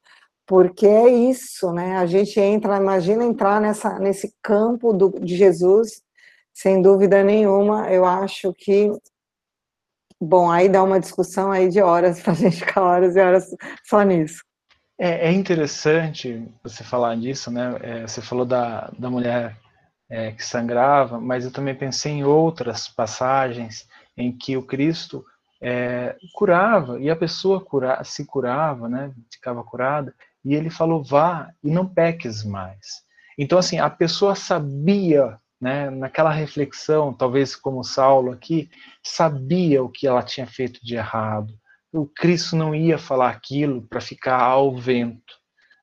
Porque 0.46 0.86
é 0.86 1.08
isso, 1.08 1.72
né? 1.72 1.96
A 1.96 2.04
gente 2.04 2.38
entra, 2.38 2.76
imagina 2.76 3.24
entrar 3.24 3.60
nessa, 3.60 3.98
nesse 3.98 4.34
campo 4.42 4.92
do, 4.92 5.08
de 5.20 5.36
Jesus, 5.36 6.02
sem 6.52 6.82
dúvida 6.82 7.24
nenhuma, 7.24 7.90
eu 7.90 8.04
acho 8.04 8.52
que 8.52 8.92
Bom, 10.22 10.50
aí 10.50 10.68
dá 10.68 10.82
uma 10.82 11.00
discussão 11.00 11.50
aí 11.50 11.70
de 11.70 11.80
horas 11.80 12.20
para 12.20 12.32
a 12.32 12.36
gente 12.36 12.58
ficar 12.58 12.82
horas 12.82 13.16
e 13.16 13.20
horas 13.20 13.46
só 13.86 14.02
nisso. 14.02 14.44
É, 14.98 15.28
é 15.28 15.32
interessante 15.32 16.46
você 16.62 16.84
falar 16.84 17.16
disso, 17.16 17.50
né? 17.50 17.74
É, 17.80 18.02
você 18.02 18.20
falou 18.20 18.44
da, 18.44 18.92
da 18.98 19.08
mulher 19.08 19.56
é, 20.10 20.32
que 20.32 20.44
sangrava, 20.44 21.18
mas 21.18 21.46
eu 21.46 21.50
também 21.50 21.74
pensei 21.74 22.12
em 22.12 22.24
outras 22.24 22.86
passagens 22.86 23.88
em 24.14 24.30
que 24.30 24.58
o 24.58 24.62
Cristo 24.62 25.24
é, 25.60 26.16
curava 26.32 26.98
e 26.98 27.10
a 27.10 27.16
pessoa 27.16 27.60
cura, 27.60 28.02
se 28.02 28.24
curava, 28.24 28.88
né? 28.88 29.12
Ficava 29.30 29.62
curada 29.62 30.14
e 30.44 30.54
ele 30.54 30.70
falou: 30.70 31.02
vá 31.02 31.50
e 31.62 31.70
não 31.70 31.86
peques 31.86 32.44
mais. 32.44 33.02
Então, 33.38 33.58
assim, 33.58 33.78
a 33.78 33.88
pessoa 33.88 34.34
sabia 34.34 35.38
né, 35.60 35.90
naquela 35.90 36.30
reflexão, 36.30 37.12
talvez 37.12 37.54
como 37.54 37.84
Saulo 37.84 38.32
aqui, 38.32 38.70
sabia 39.02 39.82
o 39.82 39.88
que 39.88 40.06
ela 40.06 40.22
tinha 40.22 40.46
feito 40.46 40.80
de 40.82 40.96
errado. 40.96 41.52
O 41.92 42.06
Cristo 42.06 42.56
não 42.56 42.74
ia 42.74 42.96
falar 42.96 43.30
aquilo 43.30 43.82
para 43.82 44.00
ficar 44.00 44.40
ao 44.40 44.74
vento, 44.76 45.34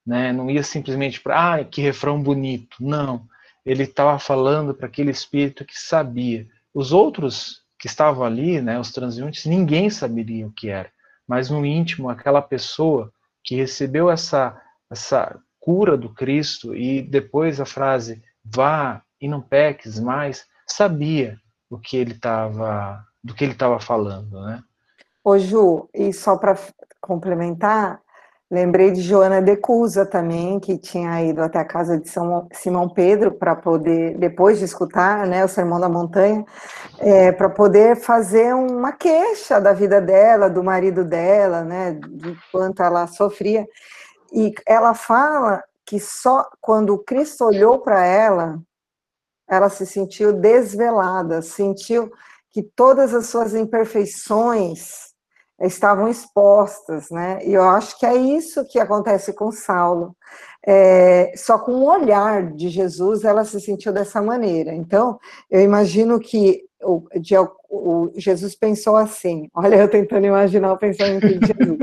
né? 0.05 0.31
não 0.31 0.49
ia 0.49 0.63
simplesmente 0.63 1.21
para, 1.21 1.55
ah, 1.55 1.63
que 1.65 1.81
refrão 1.81 2.21
bonito. 2.21 2.77
Não, 2.79 3.27
ele 3.65 3.83
estava 3.83 4.17
falando 4.17 4.73
para 4.73 4.87
aquele 4.87 5.11
espírito 5.11 5.65
que 5.65 5.77
sabia. 5.77 6.47
Os 6.73 6.91
outros 6.91 7.61
que 7.79 7.87
estavam 7.87 8.23
ali, 8.23 8.61
né, 8.61 8.79
os 8.79 8.91
transeuntes, 8.91 9.45
ninguém 9.45 9.89
saberia 9.89 10.47
o 10.47 10.51
que 10.51 10.69
era, 10.69 10.89
mas 11.27 11.49
no 11.49 11.65
íntimo, 11.65 12.09
aquela 12.09 12.41
pessoa 12.41 13.11
que 13.43 13.55
recebeu 13.55 14.09
essa, 14.09 14.59
essa 14.89 15.39
cura 15.59 15.97
do 15.97 16.13
Cristo 16.13 16.75
e 16.75 17.01
depois 17.01 17.59
a 17.59 17.65
frase, 17.65 18.21
vá 18.43 19.01
e 19.19 19.27
não 19.27 19.41
peques 19.41 19.99
mais, 19.99 20.45
sabia 20.65 21.37
o 21.69 21.77
que 21.77 21.97
ele 21.97 22.13
estava, 22.13 23.03
do 23.23 23.33
que 23.33 23.43
ele 23.43 23.53
estava 23.53 23.79
falando, 23.79 24.41
né? 24.41 24.61
Ô 25.23 25.37
Ju, 25.37 25.89
e 25.93 26.13
só 26.13 26.37
para 26.37 26.57
complementar, 27.01 27.99
lembrei 28.49 28.91
de 28.91 29.01
Joana 29.01 29.41
de 29.41 29.57
Cusa 29.57 30.05
também, 30.05 30.57
que 30.57 30.77
tinha 30.77 31.21
ido 31.21 31.41
até 31.41 31.59
a 31.59 31.65
casa 31.65 31.99
de 31.99 32.07
São 32.07 32.47
Simão 32.53 32.87
Pedro 32.87 33.33
para 33.33 33.53
poder, 33.53 34.17
depois 34.17 34.59
de 34.59 34.65
escutar 34.65 35.27
né, 35.27 35.43
o 35.43 35.49
Sermão 35.49 35.81
da 35.81 35.89
Montanha, 35.89 36.45
é, 36.99 37.31
para 37.31 37.49
poder 37.49 37.95
fazer 37.95 38.53
uma 38.53 38.91
queixa 38.91 39.59
da 39.59 39.73
vida 39.73 40.01
dela, 40.01 40.49
do 40.49 40.63
marido 40.63 41.03
dela, 41.03 41.63
né, 41.63 41.93
do 41.93 42.35
quanto 42.51 42.81
ela 42.81 43.07
sofria. 43.07 43.67
e 44.33 44.53
ela 44.65 44.93
fala 44.93 45.63
que 45.85 45.99
só 45.99 46.45
quando 46.59 46.97
Cristo 46.99 47.45
olhou 47.45 47.79
para 47.79 48.05
ela, 48.05 48.59
ela 49.47 49.69
se 49.69 49.85
sentiu 49.85 50.33
desvelada, 50.33 51.41
sentiu 51.41 52.11
que 52.49 52.61
todas 52.61 53.13
as 53.13 53.27
suas 53.27 53.55
imperfeições 53.55 55.07
estavam 55.61 56.07
expostas, 56.07 57.09
né? 57.09 57.39
E 57.43 57.53
eu 57.53 57.63
acho 57.67 57.97
que 57.97 58.05
é 58.05 58.15
isso 58.15 58.67
que 58.67 58.79
acontece 58.79 59.33
com 59.33 59.51
Saulo. 59.51 60.15
É, 60.65 61.33
só 61.37 61.57
com 61.57 61.71
o 61.71 61.85
olhar 61.85 62.51
de 62.51 62.69
Jesus 62.69 63.23
ela 63.23 63.45
se 63.45 63.59
sentiu 63.61 63.93
dessa 63.93 64.21
maneira. 64.21 64.73
Então, 64.73 65.17
eu 65.49 65.61
imagino 65.61 66.19
que 66.19 66.66
o, 66.81 67.07
de, 67.19 67.35
o 67.69 68.11
Jesus 68.15 68.55
pensou 68.55 68.95
assim: 68.95 69.49
olha, 69.53 69.75
eu 69.75 69.89
tentando 69.89 70.25
imaginar 70.25 70.73
o 70.73 70.77
pensamento 70.77 71.27
de 71.27 71.45
Jesus. 71.45 71.77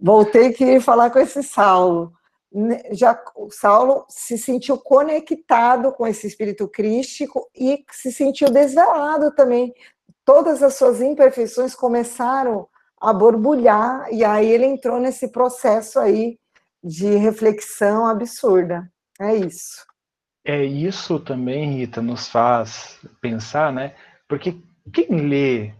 Vou 0.00 0.24
ter 0.24 0.52
que 0.52 0.80
falar 0.80 1.10
com 1.10 1.18
esse 1.18 1.42
Saulo. 1.42 2.12
Já 2.90 3.18
o 3.34 3.50
Saulo 3.50 4.04
se 4.08 4.36
sentiu 4.36 4.76
conectado 4.76 5.90
com 5.92 6.06
esse 6.06 6.26
espírito 6.26 6.68
crístico 6.68 7.48
e 7.56 7.82
se 7.90 8.12
sentiu 8.12 8.50
desvelado 8.50 9.30
também 9.34 9.72
todas 10.24 10.62
as 10.62 10.74
suas 10.74 11.00
imperfeições 11.00 11.74
começaram 11.74 12.68
a 13.00 13.12
borbulhar, 13.12 14.06
e 14.12 14.24
aí 14.24 14.48
ele 14.48 14.64
entrou 14.64 15.00
nesse 15.00 15.28
processo 15.28 15.98
aí 15.98 16.38
de 16.82 17.16
reflexão 17.16 18.06
absurda. 18.06 18.90
É 19.20 19.34
isso. 19.34 19.84
É 20.44 20.64
isso 20.64 21.20
também, 21.20 21.78
Rita, 21.78 22.02
nos 22.02 22.28
faz 22.28 23.00
pensar, 23.20 23.72
né? 23.72 23.94
Porque 24.28 24.60
quem 24.92 25.28
lê 25.28 25.74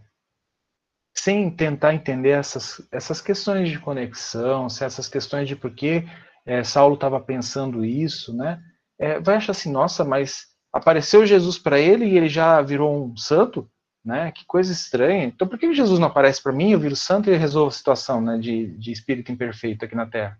sem 1.15 1.51
tentar 1.51 1.93
entender 1.93 2.31
essas, 2.31 2.81
essas 2.91 3.21
questões 3.21 3.69
de 3.69 3.79
conexão, 3.79 4.67
essas 4.67 5.07
questões 5.07 5.47
de 5.47 5.55
por 5.55 5.71
que 5.71 6.03
é, 6.45 6.63
Saulo 6.63 6.95
estava 6.95 7.19
pensando 7.19 7.85
isso, 7.85 8.35
né? 8.35 8.61
É, 8.97 9.19
vai 9.19 9.35
achar 9.35 9.51
assim, 9.51 9.71
nossa, 9.71 10.03
mas 10.03 10.47
apareceu 10.71 11.25
Jesus 11.25 11.57
para 11.57 11.79
ele 11.79 12.05
e 12.05 12.17
ele 12.17 12.29
já 12.29 12.61
virou 12.61 13.05
um 13.05 13.17
santo? 13.17 13.69
né? 14.03 14.31
Que 14.31 14.45
coisa 14.45 14.71
estranha. 14.71 15.25
Então, 15.25 15.47
por 15.47 15.57
que 15.57 15.73
Jesus 15.73 15.99
não 15.99 16.07
aparece 16.07 16.41
para 16.41 16.51
mim, 16.51 16.71
eu 16.71 16.79
viro 16.79 16.95
santo 16.95 17.29
e 17.29 17.37
resolvo 17.37 17.69
a 17.69 17.71
situação, 17.71 18.19
né, 18.19 18.37
de, 18.37 18.67
de 18.77 18.91
espírito 18.91 19.31
imperfeito 19.31 19.85
aqui 19.85 19.95
na 19.95 20.05
Terra? 20.05 20.37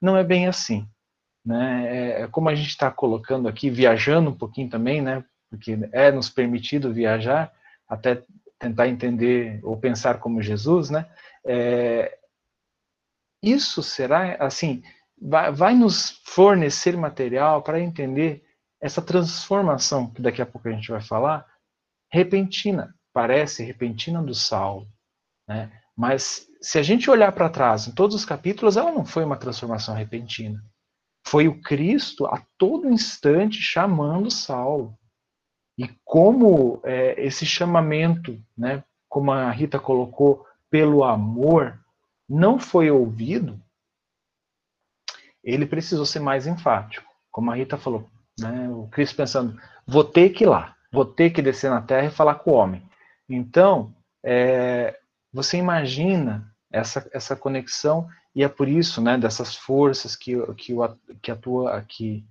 Não 0.00 0.16
é 0.16 0.24
bem 0.24 0.48
assim, 0.48 0.88
né? 1.44 1.86
É, 1.88 2.22
é 2.22 2.28
como 2.28 2.48
a 2.48 2.54
gente 2.54 2.68
está 2.68 2.90
colocando 2.90 3.48
aqui, 3.48 3.68
viajando 3.68 4.30
um 4.30 4.36
pouquinho 4.36 4.70
também, 4.70 5.02
né? 5.02 5.24
Porque 5.50 5.78
é 5.92 6.10
nos 6.10 6.30
permitido 6.30 6.92
viajar, 6.92 7.52
até 7.88 8.22
tentar 8.58 8.88
entender 8.88 9.60
ou 9.62 9.76
pensar 9.76 10.18
como 10.18 10.42
Jesus, 10.42 10.90
né? 10.90 11.06
É, 11.44 12.18
isso 13.42 13.82
será, 13.82 14.36
assim, 14.36 14.82
vai, 15.20 15.52
vai 15.52 15.74
nos 15.74 16.22
fornecer 16.24 16.96
material 16.96 17.62
para 17.62 17.80
entender 17.80 18.42
essa 18.80 19.02
transformação 19.02 20.10
que 20.10 20.22
daqui 20.22 20.40
a 20.40 20.46
pouco 20.46 20.68
a 20.68 20.72
gente 20.72 20.90
vai 20.90 21.00
falar, 21.00 21.46
repentina, 22.10 22.94
parece 23.12 23.62
repentina 23.62 24.22
do 24.22 24.34
Saulo, 24.34 24.88
né? 25.46 25.70
Mas 25.96 26.46
se 26.60 26.78
a 26.78 26.82
gente 26.82 27.10
olhar 27.10 27.30
para 27.32 27.48
trás, 27.48 27.86
em 27.86 27.92
todos 27.92 28.16
os 28.16 28.24
capítulos, 28.24 28.76
ela 28.76 28.90
não 28.90 29.04
foi 29.04 29.24
uma 29.24 29.36
transformação 29.36 29.94
repentina. 29.94 30.62
Foi 31.26 31.48
o 31.48 31.60
Cristo 31.62 32.26
a 32.26 32.42
todo 32.58 32.90
instante 32.90 33.60
chamando 33.60 34.30
Saulo. 34.30 34.96
E 35.76 35.88
como 36.04 36.80
é, 36.84 37.20
esse 37.20 37.44
chamamento, 37.44 38.40
né, 38.56 38.84
como 39.08 39.32
a 39.32 39.50
Rita 39.50 39.78
colocou, 39.78 40.46
pelo 40.70 41.02
amor, 41.02 41.80
não 42.28 42.58
foi 42.58 42.90
ouvido, 42.90 43.60
ele 45.42 45.66
precisou 45.66 46.06
ser 46.06 46.20
mais 46.20 46.46
enfático. 46.46 47.10
Como 47.30 47.50
a 47.50 47.54
Rita 47.54 47.76
falou, 47.76 48.08
né, 48.38 48.68
o 48.68 48.86
Cristo 48.88 49.16
pensando, 49.16 49.60
vou 49.86 50.04
ter 50.04 50.30
que 50.30 50.44
ir 50.44 50.46
lá, 50.46 50.76
vou 50.92 51.04
ter 51.04 51.30
que 51.30 51.42
descer 51.42 51.70
na 51.70 51.82
terra 51.82 52.06
e 52.06 52.14
falar 52.14 52.36
com 52.36 52.52
o 52.52 52.54
homem. 52.54 52.82
Então, 53.28 53.94
é, 54.24 54.98
você 55.32 55.56
imagina 55.56 56.53
essa, 56.74 57.08
essa 57.12 57.36
conexão, 57.36 58.08
e 58.34 58.42
é 58.42 58.48
por 58.48 58.68
isso, 58.68 59.00
né, 59.00 59.16
dessas 59.16 59.54
forças 59.54 60.16
que, 60.16 60.34
que, 60.54 60.74
que, 61.22 61.30
atua, 61.30 61.84
que, 61.88 62.24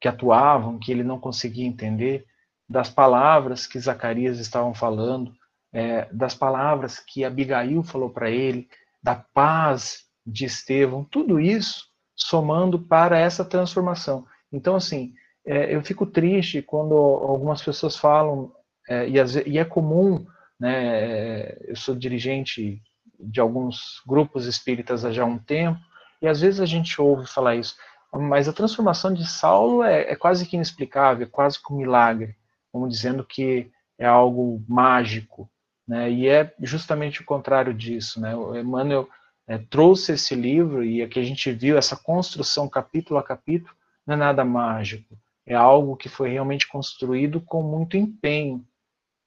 que 0.00 0.08
atuavam, 0.08 0.78
que 0.78 0.90
ele 0.90 1.02
não 1.02 1.18
conseguia 1.18 1.66
entender, 1.66 2.24
das 2.68 2.88
palavras 2.88 3.66
que 3.66 3.78
Zacarias 3.78 4.38
estavam 4.38 4.72
falando, 4.72 5.34
é, 5.72 6.08
das 6.12 6.34
palavras 6.34 6.98
que 6.98 7.24
Abigail 7.24 7.82
falou 7.82 8.10
para 8.10 8.30
ele, 8.30 8.68
da 9.02 9.14
paz 9.14 10.04
de 10.26 10.44
Estevão, 10.44 11.04
tudo 11.04 11.38
isso 11.38 11.88
somando 12.16 12.78
para 12.78 13.18
essa 13.18 13.44
transformação. 13.44 14.26
Então, 14.52 14.76
assim, 14.76 15.14
é, 15.44 15.74
eu 15.74 15.82
fico 15.82 16.06
triste 16.06 16.62
quando 16.62 16.94
algumas 16.94 17.62
pessoas 17.62 17.96
falam, 17.96 18.52
é, 18.88 19.08
e, 19.08 19.14
e, 19.46 19.58
é 19.58 19.64
comum 19.64 20.26
né? 20.60 21.52
Eu 21.66 21.74
sou 21.74 21.94
dirigente 21.94 22.82
de 23.22 23.40
alguns 23.40 24.00
grupos 24.06 24.46
espíritas 24.46 25.04
há 25.04 25.12
já 25.12 25.24
um 25.24 25.38
tempo, 25.38 25.80
e 26.22 26.28
às 26.28 26.40
vezes 26.40 26.60
a 26.60 26.66
gente 26.66 27.00
ouve 27.00 27.26
falar 27.26 27.56
isso, 27.56 27.76
mas 28.12 28.48
a 28.48 28.52
transformação 28.52 29.12
de 29.14 29.26
Saulo 29.26 29.82
é, 29.82 30.10
é 30.10 30.16
quase 30.16 30.46
que 30.46 30.56
inexplicável, 30.56 31.26
é 31.26 31.30
quase 31.30 31.62
que 31.62 31.72
um 31.72 31.76
milagre, 31.76 32.36
como 32.72 32.88
dizendo 32.88 33.24
que 33.24 33.70
é 33.98 34.06
algo 34.06 34.62
mágico, 34.68 35.50
né? 35.86 36.10
E 36.10 36.28
é 36.28 36.52
justamente 36.60 37.20
o 37.20 37.24
contrário 37.24 37.72
disso, 37.72 38.20
né? 38.20 38.34
O 38.34 38.56
Emmanuel 38.56 39.08
é, 39.46 39.58
trouxe 39.58 40.12
esse 40.12 40.34
livro 40.34 40.84
e 40.84 41.02
aqui 41.02 41.18
a 41.18 41.24
gente 41.24 41.50
viu 41.52 41.76
essa 41.76 41.96
construção 41.96 42.68
capítulo 42.68 43.18
a 43.18 43.22
capítulo, 43.22 43.74
não 44.06 44.14
é 44.14 44.16
nada 44.16 44.44
mágico, 44.44 45.16
é 45.46 45.54
algo 45.54 45.96
que 45.96 46.08
foi 46.08 46.30
realmente 46.30 46.66
construído 46.68 47.40
com 47.40 47.62
muito 47.62 47.96
empenho, 47.96 48.64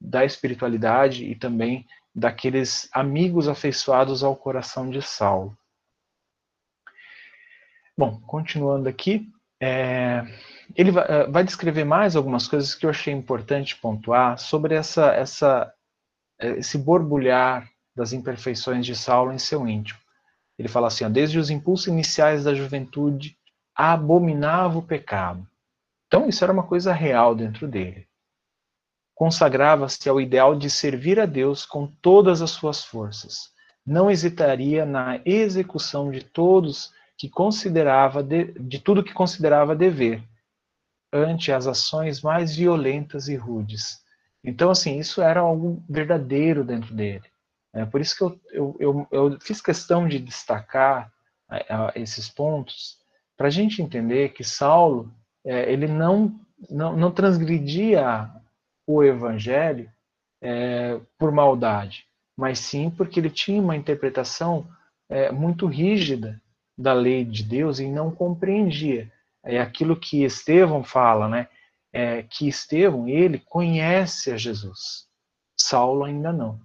da 0.04 0.26
espiritualidade 0.26 1.24
e 1.24 1.34
também 1.34 1.86
daqueles 2.14 2.88
amigos 2.92 3.48
afeiçoados 3.48 4.24
ao 4.24 4.36
coração 4.36 4.90
de 4.90 5.02
Saulo. 5.02 5.58
Bom, 7.98 8.20
continuando 8.22 8.88
aqui, 8.88 9.30
é, 9.62 10.24
ele 10.76 10.92
vai, 10.92 11.06
é, 11.08 11.28
vai, 11.28 11.44
descrever 11.44 11.84
mais 11.84 12.16
algumas 12.16 12.48
coisas 12.48 12.76
que 12.76 12.86
eu 12.86 12.90
achei 12.90 13.14
importante 13.14 13.76
pontuar 13.76 14.38
sobre 14.38 14.76
essa, 14.76 15.08
essa, 15.14 15.74
esse 16.40 16.78
borbulhar 16.78 17.70
das 17.96 18.14
imperfeições 18.14 18.86
de 18.86 18.96
Saulo 18.96 19.32
em 19.32 19.40
seu 19.40 19.68
íntimo. 19.68 20.00
Ele 20.58 20.68
fala 20.68 20.88
assim: 20.88 21.06
ó, 21.06 21.10
desde 21.10 21.38
os 21.40 21.50
impulsos 21.50 21.88
iniciais 21.88 22.44
da 22.44 22.54
juventude, 22.54 23.38
abominava 23.76 24.78
o 24.78 24.84
pecado. 24.84 25.48
Então, 26.08 26.28
isso 26.28 26.44
era 26.44 26.54
uma 26.54 26.64
coisa 26.64 26.94
real 26.94 27.36
dentro 27.36 27.68
dele 27.68 28.08
consagrava-se 29.16 30.08
ao 30.10 30.20
ideal 30.20 30.56
de 30.56 30.70
servir 30.70 31.20
a 31.20 31.26
Deus 31.26 31.66
com 31.66 31.88
todas 31.88 32.42
as 32.42 32.52
suas 32.52 32.84
forças. 32.84 33.52
Não 33.86 34.10
hesitaria 34.10 34.86
na 34.86 35.20
execução 35.26 36.10
de 36.10 36.24
todos 36.24 36.92
que 37.18 37.30
considerava 37.30 38.24
de, 38.24 38.54
de 38.60 38.80
tudo 38.80 39.04
que 39.04 39.14
considerava 39.14 39.76
dever 39.76 40.24
ante 41.12 41.52
as 41.52 41.68
ações 41.68 42.22
mais 42.22 42.56
violentas 42.56 43.28
e 43.28 43.36
rudes. 43.36 44.02
Então, 44.44 44.72
assim, 44.72 44.98
isso 44.98 45.22
era 45.22 45.42
algo 45.42 45.84
verdadeiro 45.88 46.64
dentro 46.64 46.94
dele. 46.94 47.24
É 47.74 47.86
por 47.86 48.02
isso 48.02 48.16
que 48.16 48.24
eu, 48.24 48.40
eu, 48.52 48.78
eu, 48.80 49.08
eu 49.12 49.40
fiz 49.40 49.62
questão 49.62 50.08
de 50.08 50.20
destacar 50.20 51.12
esses 51.96 52.30
pontos 52.30 52.98
para 53.38 53.48
a 53.48 53.52
gente 53.52 53.82
entender 53.82 54.30
que 54.30 54.44
Saulo 54.44 55.14
é, 55.46 55.72
ele 55.72 55.88
não, 55.88 56.40
não, 56.70 56.96
não 56.96 57.12
transgredia 57.12 58.30
o 58.86 59.04
evangelho 59.04 59.90
é, 60.42 61.00
por 61.18 61.32
maldade, 61.32 62.06
mas 62.38 62.60
sim 62.60 62.90
porque 62.90 63.20
ele 63.20 63.30
tinha 63.30 63.62
uma 63.62 63.76
interpretação 63.76 64.68
é, 65.10 65.32
muito 65.32 65.66
rígida 65.68 66.42
da 66.78 66.94
lei 66.94 67.24
de 67.24 67.44
Deus 67.44 67.80
e 67.80 67.88
não 67.88 68.12
compreendia. 68.12 69.12
É 69.44 69.60
aquilo 69.60 69.96
que 69.96 70.24
Estevão 70.24 70.84
fala, 70.84 71.28
né? 71.28 71.48
É, 71.92 72.24
que 72.24 72.48
Estevão, 72.48 73.08
ele 73.08 73.40
conhece 73.40 74.32
a 74.32 74.38
Jesus. 74.38 75.08
Saulo 75.60 76.04
ainda 76.04 76.34
não. 76.34 76.60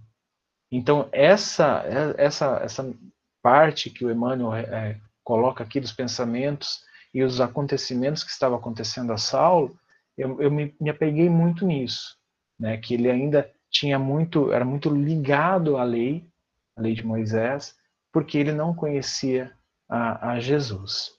Então, 0.71 1.09
essa, 1.13 1.85
essa, 2.17 2.61
essa 2.63 2.95
parte 3.43 3.91
que 3.91 4.05
o 4.05 4.11
Emmanuel 4.11 4.55
é, 4.55 4.99
coloca 5.23 5.63
aqui 5.63 5.81
dos 5.81 5.93
pensamentos 5.93 6.81
e 7.13 7.23
os 7.23 7.41
acontecimentos 7.41 8.23
que 8.25 8.31
estavam 8.31 8.59
acontecendo 8.59 9.13
a 9.13 9.19
Saulo, 9.19 9.79
eu, 10.19 10.43
eu 10.43 10.51
me, 10.51 10.75
me 10.81 10.91
apeguei 10.91 11.31
muito 11.31 11.65
nisso, 11.65 12.19
né, 12.59 12.77
que 12.77 12.95
ele 12.95 13.09
ainda 13.09 13.51
tinha 13.71 13.99
muito, 13.99 14.53
era 14.53 14.65
muito 14.65 14.91
ligado 14.91 15.77
à 15.77 15.85
lei, 15.85 16.29
à 16.77 16.83
lei 16.83 16.95
de 16.95 17.07
Moisés, 17.07 17.77
porque 18.13 18.37
ele 18.37 18.53
não 18.53 18.75
conhecia 18.75 19.53
a, 19.89 20.33
a 20.33 20.41
Jesus. 20.41 21.17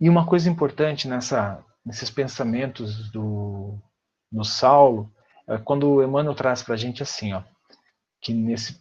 E 0.00 0.08
uma 0.08 0.26
coisa 0.26 0.50
importante 0.50 1.08
nessa, 1.08 1.64
nesses 1.84 2.10
pensamentos 2.10 3.10
do, 3.10 3.78
do 4.30 4.44
Saulo, 4.44 5.10
é 5.48 5.58
quando 5.58 5.88
o 5.88 6.02
Emmanuel 6.02 6.34
traz 6.34 6.62
para 6.62 6.74
a 6.74 6.78
gente 6.78 7.02
assim, 7.02 7.32
ó, 7.32 7.42
que 8.20 8.32
nesse 8.32 8.80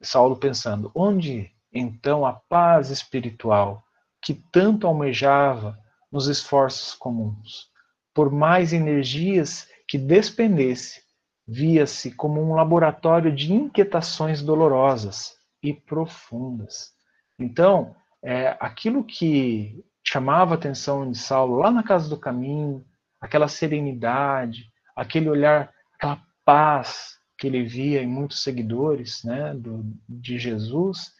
Saulo 0.00 0.36
pensando, 0.36 0.90
onde 0.94 1.52
então 1.72 2.24
a 2.24 2.32
paz 2.32 2.90
espiritual 2.90 3.84
que 4.22 4.34
tanto 4.34 4.86
almejava 4.86 5.78
nos 6.10 6.26
esforços 6.26 6.94
comuns. 6.94 7.69
Por 8.14 8.30
mais 8.30 8.72
energias 8.72 9.68
que 9.86 9.98
despendesse, 9.98 11.02
via-se 11.46 12.12
como 12.12 12.40
um 12.40 12.54
laboratório 12.54 13.34
de 13.34 13.52
inquietações 13.52 14.42
dolorosas 14.42 15.32
e 15.62 15.72
profundas. 15.72 16.92
Então, 17.38 17.94
é, 18.22 18.56
aquilo 18.60 19.02
que 19.02 19.84
chamava 20.06 20.54
a 20.54 20.56
atenção 20.56 21.10
de 21.10 21.18
Saulo 21.18 21.56
lá 21.56 21.70
na 21.70 21.82
casa 21.82 22.08
do 22.08 22.16
caminho, 22.16 22.84
aquela 23.20 23.48
serenidade, 23.48 24.70
aquele 24.94 25.28
olhar, 25.28 25.72
aquela 25.94 26.22
paz 26.44 27.18
que 27.38 27.46
ele 27.46 27.62
via 27.62 28.02
em 28.02 28.06
muitos 28.06 28.42
seguidores 28.42 29.24
né, 29.24 29.54
do, 29.54 29.82
de 30.08 30.38
Jesus, 30.38 31.12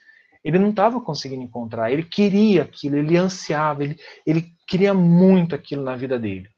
ele 0.44 0.58
não 0.58 0.70
estava 0.70 1.00
conseguindo 1.00 1.42
encontrar. 1.42 1.90
Ele 1.90 2.02
queria 2.02 2.62
aquilo, 2.62 2.96
ele 2.96 3.16
ansiava, 3.16 3.82
ele, 3.82 3.98
ele 4.26 4.52
queria 4.66 4.94
muito 4.94 5.54
aquilo 5.54 5.82
na 5.82 5.96
vida 5.96 6.18
dele. 6.18 6.48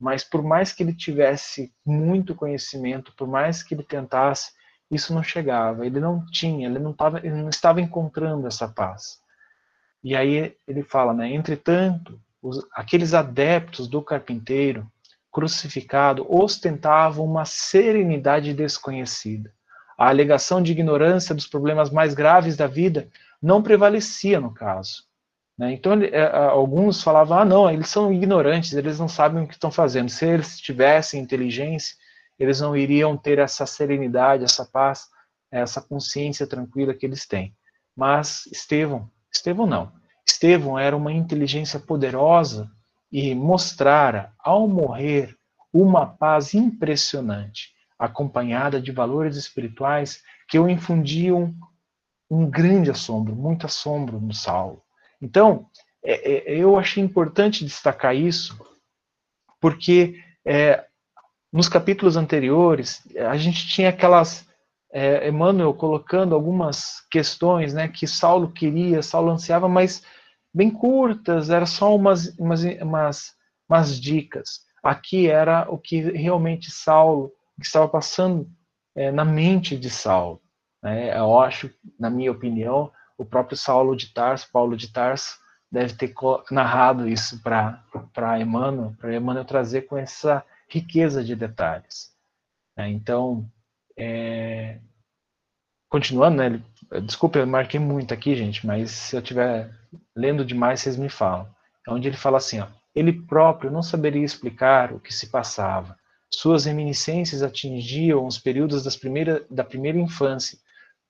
Mas 0.00 0.24
por 0.24 0.42
mais 0.42 0.72
que 0.72 0.82
ele 0.82 0.94
tivesse 0.94 1.72
muito 1.84 2.34
conhecimento, 2.34 3.12
por 3.14 3.28
mais 3.28 3.62
que 3.62 3.74
ele 3.74 3.82
tentasse, 3.82 4.52
isso 4.90 5.12
não 5.12 5.22
chegava. 5.22 5.86
Ele 5.86 6.00
não 6.00 6.24
tinha, 6.26 6.66
ele 6.66 6.78
não, 6.78 6.92
tava, 6.92 7.18
ele 7.18 7.34
não 7.34 7.50
estava 7.50 7.80
encontrando 7.80 8.46
essa 8.46 8.66
paz. 8.66 9.20
E 10.02 10.16
aí 10.16 10.56
ele 10.66 10.82
fala, 10.82 11.12
né? 11.12 11.30
Entretanto, 11.32 12.18
os, 12.42 12.66
aqueles 12.72 13.12
adeptos 13.12 13.86
do 13.86 14.00
carpinteiro 14.00 14.90
crucificado 15.30 16.26
ostentavam 16.28 17.24
uma 17.24 17.44
serenidade 17.44 18.54
desconhecida. 18.54 19.52
A 19.96 20.08
alegação 20.08 20.62
de 20.62 20.72
ignorância 20.72 21.34
dos 21.34 21.46
problemas 21.46 21.90
mais 21.90 22.14
graves 22.14 22.56
da 22.56 22.66
vida 22.66 23.08
não 23.40 23.62
prevalecia 23.62 24.40
no 24.40 24.52
caso. 24.52 25.04
Né? 25.60 25.74
Então, 25.74 25.92
é, 26.02 26.22
alguns 26.48 27.02
falavam: 27.02 27.38
ah, 27.38 27.44
não, 27.44 27.70
eles 27.70 27.88
são 27.88 28.10
ignorantes, 28.10 28.72
eles 28.72 28.98
não 28.98 29.08
sabem 29.08 29.44
o 29.44 29.46
que 29.46 29.52
estão 29.52 29.70
fazendo. 29.70 30.08
Se 30.08 30.24
eles 30.24 30.58
tivessem 30.58 31.20
inteligência, 31.20 31.94
eles 32.38 32.62
não 32.62 32.74
iriam 32.74 33.14
ter 33.14 33.38
essa 33.38 33.66
serenidade, 33.66 34.42
essa 34.42 34.64
paz, 34.64 35.08
essa 35.52 35.82
consciência 35.82 36.46
tranquila 36.46 36.94
que 36.94 37.04
eles 37.04 37.26
têm. 37.26 37.54
Mas 37.94 38.46
Estevão, 38.46 39.10
Estevão 39.30 39.66
não. 39.66 39.92
Estevão 40.26 40.78
era 40.78 40.96
uma 40.96 41.12
inteligência 41.12 41.78
poderosa 41.78 42.70
e 43.12 43.34
mostrara, 43.34 44.32
ao 44.38 44.66
morrer, 44.66 45.36
uma 45.70 46.06
paz 46.06 46.54
impressionante, 46.54 47.74
acompanhada 47.98 48.80
de 48.80 48.92
valores 48.92 49.36
espirituais 49.36 50.22
que 50.48 50.58
o 50.58 50.70
infundiam 50.70 51.54
um 52.30 52.48
grande 52.48 52.90
assombro, 52.90 53.36
muito 53.36 53.66
assombro 53.66 54.18
no 54.18 54.32
Saulo. 54.32 54.82
Então, 55.20 55.66
é, 56.02 56.52
é, 56.52 56.56
eu 56.56 56.78
achei 56.78 57.02
importante 57.02 57.64
destacar 57.64 58.16
isso, 58.16 58.58
porque 59.60 60.18
é, 60.44 60.84
nos 61.52 61.68
capítulos 61.68 62.16
anteriores, 62.16 63.02
a 63.28 63.36
gente 63.36 63.66
tinha 63.68 63.90
aquelas. 63.90 64.48
É, 64.92 65.28
Emmanuel 65.28 65.72
colocando 65.72 66.34
algumas 66.34 67.06
questões 67.08 67.72
né, 67.72 67.86
que 67.86 68.08
Saulo 68.08 68.50
queria, 68.50 69.02
Saulo 69.02 69.30
ansiava, 69.30 69.68
mas 69.68 70.02
bem 70.52 70.68
curtas, 70.68 71.48
era 71.48 71.64
só 71.64 71.94
umas, 71.94 72.36
umas, 72.36 72.64
umas, 72.64 73.36
umas 73.68 74.00
dicas. 74.00 74.62
Aqui 74.82 75.28
era 75.28 75.64
o 75.70 75.78
que 75.78 76.00
realmente 76.00 76.72
Saulo, 76.72 77.30
que 77.60 77.66
estava 77.66 77.86
passando 77.86 78.50
é, 78.96 79.12
na 79.12 79.24
mente 79.24 79.78
de 79.78 79.90
Saulo. 79.90 80.40
Né? 80.82 81.16
Eu 81.16 81.38
acho, 81.38 81.70
na 81.98 82.10
minha 82.10 82.32
opinião, 82.32 82.90
o 83.20 83.24
próprio 83.24 83.54
Saulo 83.54 83.94
de 83.94 84.14
Tarso, 84.14 84.48
Paulo 84.50 84.74
de 84.74 84.88
Tarso, 84.88 85.38
deve 85.70 85.92
ter 85.92 86.14
narrado 86.50 87.06
isso 87.06 87.38
para 87.42 88.40
Emmanuel, 88.40 88.94
para 88.98 89.14
Emmanuel 89.14 89.44
trazer 89.44 89.82
com 89.82 89.94
essa 89.94 90.42
riqueza 90.66 91.22
de 91.22 91.36
detalhes. 91.36 92.10
Né? 92.74 92.88
Então, 92.88 93.46
é... 93.94 94.78
continuando, 95.86 96.38
né? 96.38 96.62
Desculpa, 97.02 97.38
eu 97.38 97.46
marquei 97.46 97.78
muito 97.78 98.14
aqui, 98.14 98.34
gente, 98.34 98.66
mas 98.66 98.90
se 98.90 99.16
eu 99.16 99.20
estiver 99.20 99.70
lendo 100.16 100.42
demais, 100.42 100.80
vocês 100.80 100.96
me 100.96 101.10
falam. 101.10 101.46
É 101.86 101.92
onde 101.92 102.08
ele 102.08 102.16
fala 102.16 102.38
assim, 102.38 102.60
ó, 102.60 102.68
ele 102.94 103.12
próprio 103.12 103.70
não 103.70 103.82
saberia 103.82 104.24
explicar 104.24 104.94
o 104.94 104.98
que 104.98 105.12
se 105.12 105.26
passava. 105.26 105.94
Suas 106.32 106.64
reminiscências 106.64 107.42
atingiam 107.42 108.26
os 108.26 108.38
períodos 108.38 108.96
primeira, 108.96 109.44
da 109.50 109.62
primeira 109.62 109.98
infância 109.98 110.58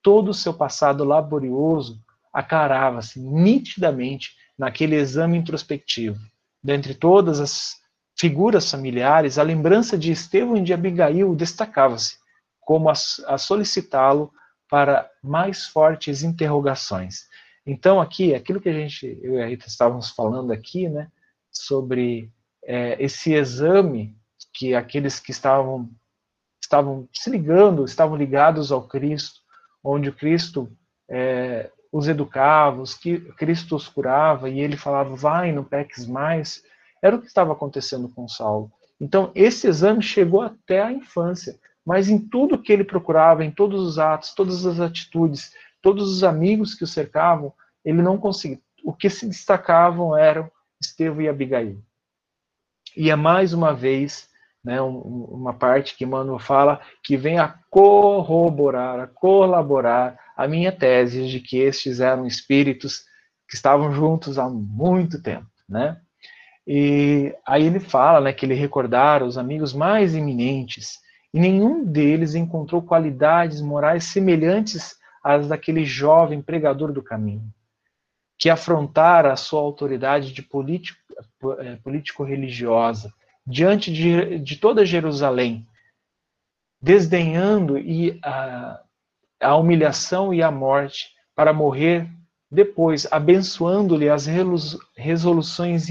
todo 0.02 0.30
o 0.30 0.34
seu 0.34 0.54
passado 0.54 1.04
laborioso 1.04 2.00
aclarava-se 2.32 3.20
nitidamente 3.20 4.30
naquele 4.58 4.96
exame 4.96 5.38
introspectivo. 5.38 6.18
Dentre 6.62 6.94
todas 6.94 7.40
as 7.40 7.80
figuras 8.18 8.70
familiares, 8.70 9.38
a 9.38 9.42
lembrança 9.42 9.96
de 9.96 10.12
Estevão 10.12 10.56
e 10.56 10.62
de 10.62 10.74
Abigail 10.74 11.34
destacava-se, 11.34 12.18
como 12.60 12.88
a, 12.88 12.92
a 13.26 13.38
solicitá-lo 13.38 14.30
para 14.68 15.10
mais 15.22 15.66
fortes 15.66 16.22
interrogações. 16.22 17.28
Então, 17.66 18.00
aqui, 18.00 18.34
aquilo 18.34 18.60
que 18.60 18.68
a 18.68 18.72
gente, 18.72 19.18
eu 19.22 19.34
e 19.34 19.42
a 19.42 19.46
Rita 19.46 19.66
estávamos 19.66 20.10
falando 20.10 20.52
aqui, 20.52 20.88
né, 20.88 21.10
sobre 21.50 22.30
é, 22.64 23.02
esse 23.02 23.32
exame 23.32 24.16
que 24.52 24.74
aqueles 24.74 25.18
que 25.18 25.30
estavam, 25.30 25.90
estavam 26.62 27.08
se 27.12 27.30
ligando, 27.30 27.84
estavam 27.84 28.16
ligados 28.16 28.70
ao 28.70 28.86
Cristo, 28.86 29.40
onde 29.82 30.12
Cristo 30.12 30.70
é, 31.08 31.70
os 31.92 32.08
educava, 32.08 32.80
os 32.80 32.94
que 32.94 33.20
Cristo 33.36 33.76
os 33.76 33.88
curava 33.88 34.48
e 34.48 34.60
ele 34.60 34.76
falava, 34.76 35.14
vai, 35.14 35.52
não 35.52 35.64
peques 35.64 36.06
mais, 36.06 36.62
era 37.02 37.16
o 37.16 37.20
que 37.20 37.26
estava 37.26 37.52
acontecendo 37.52 38.08
com 38.08 38.28
Saulo. 38.28 38.70
Então, 39.00 39.32
esse 39.34 39.66
exame 39.66 40.02
chegou 40.02 40.42
até 40.42 40.82
a 40.82 40.92
infância, 40.92 41.58
mas 41.84 42.08
em 42.08 42.18
tudo 42.18 42.60
que 42.60 42.72
ele 42.72 42.84
procurava, 42.84 43.44
em 43.44 43.50
todos 43.50 43.80
os 43.80 43.98
atos, 43.98 44.34
todas 44.34 44.66
as 44.66 44.78
atitudes, 44.78 45.52
todos 45.80 46.10
os 46.10 46.22
amigos 46.22 46.74
que 46.74 46.84
o 46.84 46.86
cercavam, 46.86 47.52
ele 47.84 48.02
não 48.02 48.18
conseguia. 48.18 48.60
O 48.84 48.92
que 48.92 49.08
se 49.08 49.26
destacavam 49.26 50.16
eram 50.16 50.50
Estevão 50.80 51.22
e 51.22 51.28
Abigail. 51.28 51.82
E 52.96 53.10
é 53.10 53.16
mais 53.16 53.52
uma 53.52 53.74
vez 53.74 54.29
né, 54.64 54.80
um, 54.80 54.98
uma 54.98 55.54
parte 55.54 55.96
que 55.96 56.04
Emmanuel 56.04 56.38
fala 56.38 56.80
que 57.02 57.16
vem 57.16 57.38
a 57.38 57.54
corroborar, 57.70 59.00
a 59.00 59.06
colaborar 59.06 60.18
a 60.36 60.46
minha 60.46 60.70
tese 60.70 61.26
de 61.28 61.40
que 61.40 61.58
estes 61.58 62.00
eram 62.00 62.26
espíritos 62.26 63.04
que 63.48 63.56
estavam 63.56 63.92
juntos 63.92 64.38
há 64.38 64.48
muito 64.48 65.20
tempo, 65.22 65.48
né? 65.68 65.98
E 66.66 67.34
aí 67.46 67.64
ele 67.64 67.80
fala, 67.80 68.20
né, 68.20 68.32
que 68.32 68.46
ele 68.46 68.54
recordara 68.54 69.24
os 69.24 69.36
amigos 69.36 69.72
mais 69.72 70.14
eminentes 70.14 70.98
e 71.32 71.40
nenhum 71.40 71.84
deles 71.84 72.34
encontrou 72.34 72.82
qualidades 72.82 73.60
morais 73.60 74.04
semelhantes 74.04 74.94
às 75.24 75.48
daquele 75.48 75.84
jovem 75.84 76.40
pregador 76.40 76.92
do 76.92 77.02
caminho, 77.02 77.52
que 78.38 78.48
afrontara 78.48 79.32
a 79.32 79.36
sua 79.36 79.60
autoridade 79.60 80.32
de 80.32 80.42
político, 80.42 80.98
eh, 81.58 81.76
político-religiosa 81.82 83.12
diante 83.46 83.92
de, 83.92 84.38
de 84.38 84.56
toda 84.56 84.84
Jerusalém, 84.84 85.66
desdenhando 86.80 87.78
e 87.78 88.18
a, 88.22 88.80
a 89.40 89.56
humilhação 89.56 90.32
e 90.32 90.42
a 90.42 90.50
morte 90.50 91.10
para 91.34 91.52
morrer 91.52 92.08
depois, 92.50 93.06
abençoando-lhe 93.10 94.08
as 94.08 94.26
resoluções 94.96 95.86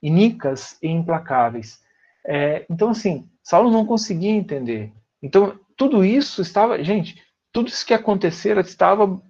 iníquas 0.00 0.78
e 0.80 0.88
implacáveis. 0.88 1.80
É, 2.24 2.64
então, 2.70 2.90
assim, 2.90 3.28
Saulo 3.42 3.70
não 3.70 3.84
conseguia 3.84 4.30
entender. 4.30 4.92
Então, 5.20 5.58
tudo 5.76 6.04
isso 6.04 6.40
estava, 6.40 6.82
gente, 6.82 7.20
tudo 7.52 7.68
isso 7.68 7.84
que 7.84 7.94
acontecera 7.94 8.60
estava, 8.60 9.20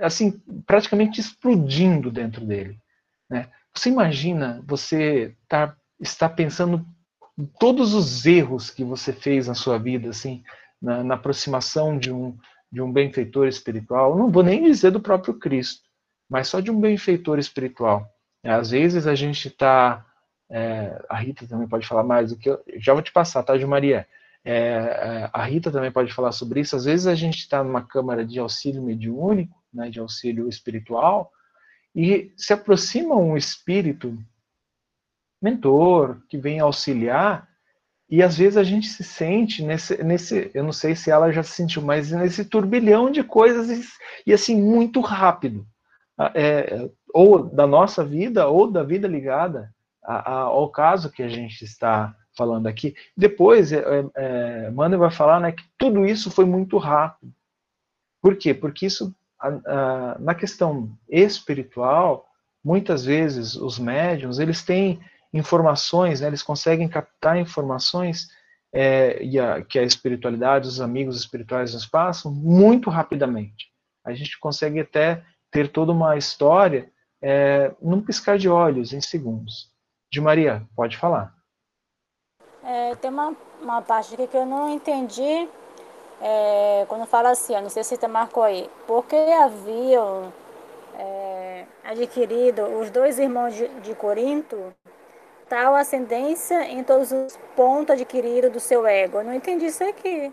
assim, 0.00 0.40
praticamente 0.64 1.20
explodindo 1.20 2.10
dentro 2.10 2.46
dele. 2.46 2.78
Né? 3.28 3.50
Você 3.74 3.88
imagina 3.88 4.62
você 4.66 5.34
estar 5.42 5.68
tá 5.68 5.76
está 6.00 6.28
pensando 6.28 6.84
em 7.38 7.44
todos 7.44 7.94
os 7.94 8.26
erros 8.26 8.70
que 8.70 8.82
você 8.82 9.12
fez 9.12 9.46
na 9.46 9.54
sua 9.54 9.78
vida, 9.78 10.10
assim, 10.10 10.42
na, 10.80 11.04
na 11.04 11.14
aproximação 11.14 11.98
de 11.98 12.12
um, 12.12 12.36
de 12.70 12.82
um 12.82 12.92
benfeitor 12.92 13.46
espiritual. 13.46 14.16
não 14.16 14.30
vou 14.30 14.42
nem 14.42 14.64
dizer 14.64 14.90
do 14.90 15.00
próprio 15.00 15.34
Cristo, 15.34 15.82
mas 16.28 16.48
só 16.48 16.60
de 16.60 16.70
um 16.70 16.80
benfeitor 16.80 17.38
espiritual. 17.38 18.08
Às 18.44 18.70
vezes 18.70 19.06
a 19.06 19.14
gente 19.14 19.48
está. 19.48 20.04
É, 20.50 21.04
a 21.08 21.16
Rita 21.18 21.46
também 21.46 21.68
pode 21.68 21.86
falar 21.86 22.02
mais 22.02 22.30
do 22.30 22.36
que 22.36 22.48
eu. 22.48 22.62
Já 22.76 22.92
vou 22.92 23.02
te 23.02 23.12
passar, 23.12 23.42
tá, 23.42 23.54
Maria? 23.66 24.06
É, 24.44 24.54
é, 24.54 25.30
a 25.32 25.44
Rita 25.44 25.70
também 25.70 25.90
pode 25.90 26.12
falar 26.12 26.32
sobre 26.32 26.60
isso. 26.60 26.74
Às 26.74 26.84
vezes 26.84 27.06
a 27.06 27.14
gente 27.14 27.38
está 27.38 27.62
numa 27.62 27.82
câmara 27.82 28.24
de 28.24 28.38
auxílio 28.38 28.82
mediúnico, 28.82 29.54
né, 29.72 29.90
de 29.90 30.00
auxílio 30.00 30.48
espiritual, 30.48 31.30
e 31.94 32.32
se 32.36 32.52
aproxima 32.52 33.14
um 33.16 33.36
espírito 33.36 34.16
mentor, 35.40 36.20
que 36.28 36.38
vem 36.38 36.60
auxiliar, 36.60 37.48
E 38.10 38.22
às 38.22 38.38
vezes 38.38 38.56
a 38.56 38.64
gente 38.64 38.88
se 38.88 39.04
sente 39.04 39.62
nesse, 39.62 40.02
nesse, 40.02 40.50
eu 40.54 40.64
não 40.64 40.72
sei 40.72 40.96
se 40.96 41.10
ela 41.10 41.30
já 41.30 41.42
se 41.42 41.52
sentiu, 41.52 41.82
mas 41.82 42.10
nesse 42.10 42.44
turbilhão 42.44 43.10
de 43.10 43.22
coisas 43.22 43.68
e, 43.68 43.86
e 44.26 44.32
assim, 44.32 44.60
muito 44.60 45.00
rápido. 45.00 45.66
É, 46.34 46.88
ou 47.12 47.44
da 47.44 47.66
nossa 47.66 48.02
vida, 48.04 48.48
ou 48.48 48.70
da 48.70 48.82
vida 48.82 49.06
ligada 49.06 49.72
a, 50.02 50.32
a, 50.32 50.40
ao 50.40 50.70
caso 50.70 51.12
que 51.12 51.22
a 51.22 51.28
gente 51.28 51.62
está 51.62 52.14
falando 52.36 52.66
aqui. 52.66 52.94
Depois, 53.16 53.72
é, 53.72 53.82
é, 54.16 54.70
Manuel 54.70 55.00
vai 55.00 55.10
falar 55.10 55.38
né, 55.40 55.52
que 55.52 55.64
tudo 55.76 56.06
isso 56.06 56.30
foi 56.30 56.44
muito 56.44 56.78
rápido. 56.78 57.32
Por 58.22 58.36
quê? 58.36 58.54
Porque 58.54 58.86
isso, 58.86 59.14
a, 59.38 60.16
na 60.18 60.34
questão 60.34 60.90
espiritual, 61.08 62.26
muitas 62.64 63.04
vezes 63.04 63.54
os 63.54 63.78
médiums, 63.78 64.38
eles 64.38 64.64
têm 64.64 64.98
informações, 65.32 66.20
né, 66.20 66.26
eles 66.26 66.42
conseguem 66.42 66.88
captar 66.88 67.38
informações 67.38 68.28
é, 68.72 69.22
e 69.22 69.38
a, 69.38 69.62
que 69.62 69.78
a 69.78 69.82
espiritualidade, 69.82 70.68
os 70.68 70.80
amigos 70.80 71.16
espirituais 71.16 71.74
nos 71.74 71.86
passam 71.86 72.32
muito 72.32 72.90
rapidamente. 72.90 73.70
A 74.04 74.12
gente 74.14 74.38
consegue 74.38 74.80
até 74.80 75.22
ter 75.50 75.70
toda 75.70 75.92
uma 75.92 76.16
história 76.16 76.90
é, 77.22 77.74
num 77.80 78.02
piscar 78.02 78.38
de 78.38 78.48
olhos, 78.48 78.92
em 78.92 79.00
segundos. 79.00 79.70
De 80.10 80.20
Maria, 80.20 80.66
pode 80.74 80.96
falar. 80.96 81.34
É, 82.62 82.94
tem 82.96 83.10
uma, 83.10 83.36
uma 83.60 83.82
parte 83.82 84.14
aqui 84.14 84.26
que 84.26 84.36
eu 84.36 84.46
não 84.46 84.72
entendi 84.74 85.48
é, 86.20 86.84
quando 86.88 87.06
fala 87.06 87.30
assim, 87.30 87.54
eu 87.54 87.62
não 87.62 87.70
sei 87.70 87.84
se 87.84 87.96
você 87.96 88.08
marcou 88.08 88.42
aí, 88.42 88.68
porque 88.86 89.14
haviam 89.14 90.32
é, 90.94 91.64
adquirido 91.84 92.62
os 92.80 92.90
dois 92.90 93.18
irmãos 93.18 93.54
de, 93.54 93.68
de 93.80 93.94
Corinto 93.94 94.74
tal 95.48 95.74
ascendência 95.74 96.68
em 96.70 96.82
todos 96.82 97.10
os 97.10 97.38
pontos 97.56 97.94
adquiridos 97.94 98.50
do 98.50 98.60
seu 98.60 98.86
ego. 98.86 99.18
Eu 99.18 99.24
não 99.24 99.34
entendi 99.34 99.66
isso 99.66 99.82
aqui. 99.84 100.32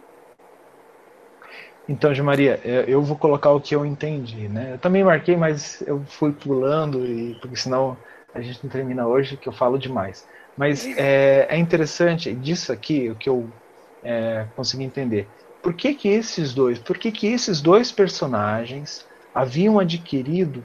Então, 1.88 2.12
Maria, 2.24 2.60
é, 2.66 2.86
eu 2.88 3.02
vou 3.02 3.16
colocar 3.16 3.52
o 3.52 3.62
que 3.62 3.76
eu 3.76 3.86
entendi, 3.86 4.48
né? 4.48 4.74
Eu 4.74 4.78
também 4.80 5.04
marquei, 5.04 5.36
mas 5.36 5.82
eu 5.86 6.04
fui 6.08 6.32
pulando 6.32 7.06
e 7.06 7.36
porque 7.36 7.56
senão 7.56 7.96
a 8.34 8.42
gente 8.42 8.60
não 8.64 8.70
termina 8.70 9.08
hoje, 9.08 9.38
que 9.38 9.48
eu 9.48 9.54
falo 9.54 9.78
demais. 9.78 10.28
Mas 10.58 10.86
é, 10.98 11.48
é 11.50 11.58
interessante 11.58 12.34
disso 12.34 12.72
aqui 12.72 13.10
o 13.10 13.16
que 13.16 13.30
eu 13.30 13.48
é, 14.04 14.46
consegui 14.56 14.84
entender. 14.84 15.28
Por 15.62 15.74
que 15.74 15.94
que 15.94 16.10
esses 16.10 16.54
dois, 16.54 16.80
por 16.80 16.98
que 16.98 17.12
que 17.12 17.28
esses 17.28 17.62
dois 17.62 17.92
personagens 17.92 19.06
haviam 19.34 19.80
adquirido 19.80 20.64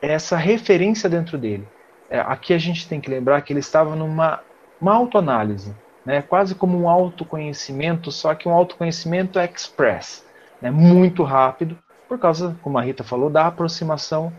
essa 0.00 0.36
referência 0.36 1.08
dentro 1.08 1.38
dele? 1.38 1.66
É, 2.10 2.18
aqui 2.20 2.52
a 2.52 2.58
gente 2.58 2.88
tem 2.88 3.00
que 3.00 3.08
lembrar 3.08 3.40
que 3.40 3.52
ele 3.52 3.60
estava 3.60 3.94
numa 3.94 4.40
uma 4.80 4.94
autoanálise, 4.94 5.74
né? 6.04 6.22
quase 6.22 6.54
como 6.54 6.78
um 6.78 6.88
autoconhecimento, 6.88 8.10
só 8.10 8.34
que 8.34 8.48
um 8.48 8.52
autoconhecimento 8.52 9.38
express, 9.38 10.26
né? 10.60 10.70
muito 10.70 11.22
rápido, 11.22 11.78
por 12.08 12.18
causa, 12.18 12.56
como 12.62 12.78
a 12.78 12.82
Rita 12.82 13.04
falou, 13.04 13.30
da 13.30 13.46
aproximação 13.46 14.32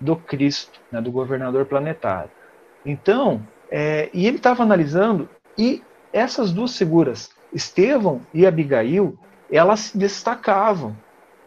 do 0.00 0.14
Cristo, 0.14 0.78
né? 0.92 1.00
do 1.00 1.10
governador 1.10 1.64
planetário. 1.64 2.30
Então, 2.84 3.42
é, 3.70 4.10
e 4.12 4.26
ele 4.26 4.36
estava 4.36 4.62
analisando, 4.62 5.28
e 5.56 5.82
essas 6.12 6.52
duas 6.52 6.76
figuras, 6.76 7.30
Estevão 7.52 8.20
e 8.32 8.46
Abigail, 8.46 9.18
elas 9.50 9.80
se 9.80 9.98
destacavam 9.98 10.94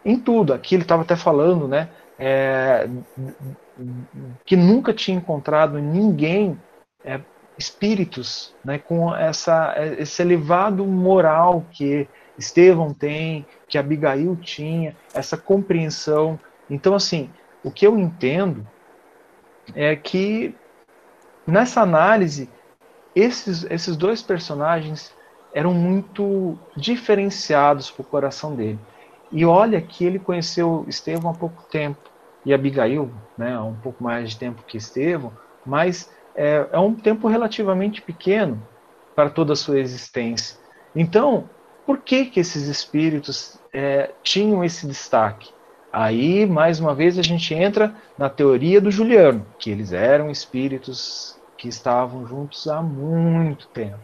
em 0.03 0.17
tudo. 0.17 0.53
Aqui 0.53 0.75
ele 0.75 0.81
estava 0.81 1.03
até 1.03 1.15
falando, 1.15 1.67
né? 1.67 1.89
É, 2.19 2.89
que 4.45 4.57
nunca 4.57 4.93
tinha 4.93 5.17
encontrado 5.17 5.79
ninguém, 5.79 6.59
é, 7.03 7.21
espíritos, 7.57 8.53
né, 8.63 8.77
com 8.77 9.15
essa, 9.15 9.73
esse 9.97 10.21
elevado 10.21 10.85
moral 10.85 11.65
que 11.71 12.07
Estevão 12.37 12.93
tem, 12.93 13.45
que 13.67 13.77
Abigail 13.77 14.35
tinha, 14.37 14.95
essa 15.13 15.37
compreensão. 15.37 16.39
Então, 16.69 16.95
assim, 16.95 17.29
o 17.63 17.71
que 17.71 17.85
eu 17.85 17.97
entendo 17.97 18.65
é 19.75 19.95
que 19.95 20.55
nessa 21.45 21.81
análise, 21.81 22.49
esses, 23.15 23.63
esses 23.65 23.97
dois 23.97 24.21
personagens 24.21 25.13
eram 25.53 25.73
muito 25.73 26.57
diferenciados 26.75 27.89
para 27.89 28.01
o 28.01 28.05
coração 28.05 28.55
dele. 28.55 28.79
E 29.31 29.45
olha 29.45 29.81
que 29.81 30.05
ele 30.05 30.19
conheceu 30.19 30.85
Estevão 30.87 31.31
há 31.31 31.33
pouco 31.33 31.63
tempo 31.69 32.08
e 32.45 32.53
Abigail, 32.53 33.11
né, 33.37 33.55
há 33.55 33.63
um 33.63 33.75
pouco 33.75 34.03
mais 34.03 34.31
de 34.31 34.37
tempo 34.37 34.63
que 34.65 34.77
Estevão, 34.77 35.33
mas 35.65 36.09
é, 36.35 36.67
é 36.71 36.79
um 36.79 36.93
tempo 36.95 37.27
relativamente 37.27 38.01
pequeno 38.01 38.61
para 39.15 39.29
toda 39.29 39.53
a 39.53 39.55
sua 39.55 39.79
existência. 39.79 40.57
Então, 40.95 41.49
por 41.85 41.99
que 41.99 42.25
que 42.25 42.39
esses 42.39 42.67
espíritos 42.67 43.59
é, 43.73 44.11
tinham 44.23 44.63
esse 44.63 44.87
destaque? 44.87 45.51
Aí, 45.91 46.45
mais 46.45 46.79
uma 46.79 46.93
vez, 46.93 47.17
a 47.17 47.23
gente 47.23 47.53
entra 47.53 47.95
na 48.17 48.29
teoria 48.29 48.79
do 48.79 48.91
Juliano, 48.91 49.45
que 49.57 49.71
eles 49.71 49.91
eram 49.91 50.29
espíritos 50.29 51.39
que 51.57 51.67
estavam 51.67 52.25
juntos 52.27 52.67
há 52.67 52.81
muito 52.81 53.67
tempo. 53.69 53.99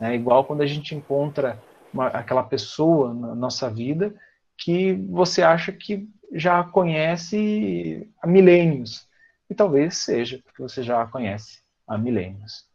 É 0.00 0.14
igual 0.14 0.44
quando 0.44 0.62
a 0.62 0.66
gente 0.66 0.94
encontra 0.94 1.60
uma, 1.92 2.06
aquela 2.06 2.42
pessoa 2.42 3.12
na 3.12 3.34
nossa 3.34 3.68
vida 3.68 4.14
que 4.56 4.94
você 5.10 5.42
acha 5.42 5.72
que 5.72 6.08
já 6.32 6.60
a 6.60 6.64
conhece 6.64 8.10
há 8.20 8.26
milênios. 8.26 9.08
E 9.48 9.54
talvez 9.54 9.98
seja, 9.98 10.40
porque 10.44 10.62
você 10.62 10.82
já 10.82 11.02
a 11.02 11.06
conhece 11.06 11.58
há 11.86 11.96
milênios. 11.98 12.66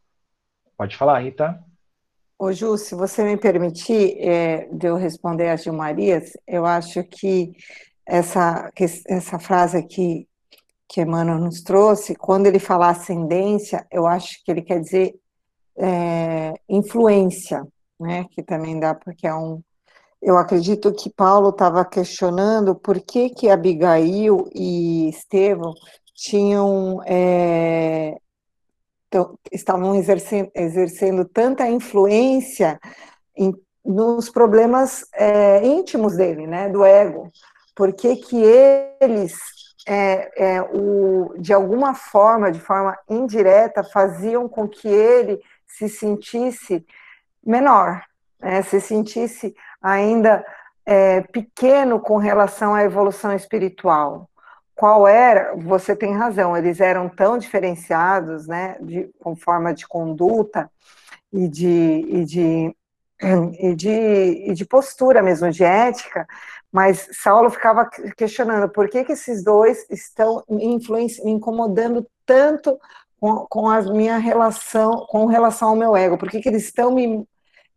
Pode 0.76 0.96
falar, 0.96 1.20
Rita. 1.20 1.62
Ô 2.38 2.52
Ju, 2.52 2.78
se 2.78 2.94
você 2.94 3.22
me 3.22 3.36
permitir 3.36 4.16
é, 4.18 4.66
de 4.72 4.86
eu 4.86 4.96
responder 4.96 5.50
às 5.50 5.62
Gilmarias, 5.62 6.32
eu 6.46 6.64
acho 6.64 7.04
que 7.04 7.52
essa, 8.06 8.70
que 8.74 8.84
essa 8.84 9.38
frase 9.38 9.76
aqui 9.76 10.26
que 10.88 11.02
Emmanuel 11.02 11.38
nos 11.38 11.62
trouxe, 11.62 12.16
quando 12.16 12.46
ele 12.46 12.58
fala 12.58 12.90
ascendência, 12.90 13.86
eu 13.92 14.06
acho 14.06 14.42
que 14.44 14.50
ele 14.50 14.62
quer 14.62 14.80
dizer 14.80 15.14
é, 15.78 16.54
influência, 16.68 17.64
né? 17.98 18.24
Que 18.32 18.42
também 18.42 18.80
dá, 18.80 18.94
porque 18.94 19.26
é 19.26 19.34
um, 19.34 19.62
eu 20.22 20.36
acredito 20.36 20.92
que 20.92 21.08
Paulo 21.08 21.48
estava 21.48 21.84
questionando 21.84 22.74
por 22.74 23.00
que 23.00 23.30
que 23.30 23.48
Abigail 23.48 24.48
e 24.54 25.08
Estevão 25.08 25.72
tinham 26.14 27.02
é, 27.06 28.18
estavam 29.50 29.94
exercendo, 29.94 30.50
exercendo, 30.54 31.24
tanta 31.24 31.66
influência 31.68 32.78
em, 33.36 33.52
nos 33.84 34.28
problemas 34.28 35.06
é, 35.14 35.66
íntimos 35.66 36.16
dele, 36.16 36.46
né, 36.46 36.68
do 36.68 36.84
ego. 36.84 37.30
Por 37.74 37.92
que 37.94 38.16
que 38.16 38.36
eles, 39.00 39.38
é, 39.88 40.56
é, 40.56 40.62
o, 40.62 41.34
de 41.38 41.52
alguma 41.52 41.94
forma, 41.94 42.52
de 42.52 42.60
forma 42.60 42.96
indireta, 43.08 43.82
faziam 43.82 44.48
com 44.48 44.68
que 44.68 44.88
ele 44.88 45.40
se 45.66 45.88
sentisse 45.88 46.84
menor, 47.44 48.02
né, 48.38 48.62
se 48.62 48.80
sentisse 48.80 49.54
ainda 49.80 50.44
é, 50.84 51.20
pequeno 51.20 52.00
com 52.00 52.16
relação 52.16 52.74
à 52.74 52.82
evolução 52.82 53.32
espiritual. 53.32 54.28
Qual 54.74 55.06
era? 55.06 55.54
Você 55.56 55.94
tem 55.94 56.14
razão, 56.14 56.56
eles 56.56 56.80
eram 56.80 57.08
tão 57.08 57.36
diferenciados, 57.36 58.46
né, 58.46 58.76
de, 58.80 59.10
com 59.20 59.36
forma 59.36 59.74
de 59.74 59.86
conduta 59.86 60.70
e 61.32 61.46
de, 61.48 62.04
e 62.08 62.24
de, 62.24 62.76
e 63.60 63.74
de, 63.74 63.90
e 63.90 64.54
de 64.54 64.64
postura 64.64 65.22
mesmo, 65.22 65.50
de 65.50 65.62
ética, 65.62 66.26
mas 66.72 67.08
Saulo 67.12 67.50
ficava 67.50 67.88
questionando 68.16 68.68
por 68.68 68.88
que, 68.88 69.04
que 69.04 69.12
esses 69.12 69.42
dois 69.44 69.86
estão 69.90 70.42
me, 70.48 70.78
incomodando 71.24 72.06
tanto 72.24 72.78
com, 73.20 73.46
com 73.50 73.68
a 73.68 73.82
minha 73.82 74.18
relação, 74.18 75.06
com 75.08 75.26
relação 75.26 75.70
ao 75.70 75.76
meu 75.76 75.96
ego, 75.96 76.16
por 76.16 76.30
que, 76.30 76.40
que 76.40 76.48
eles 76.48 76.64
estão 76.64 76.90
me 76.90 77.26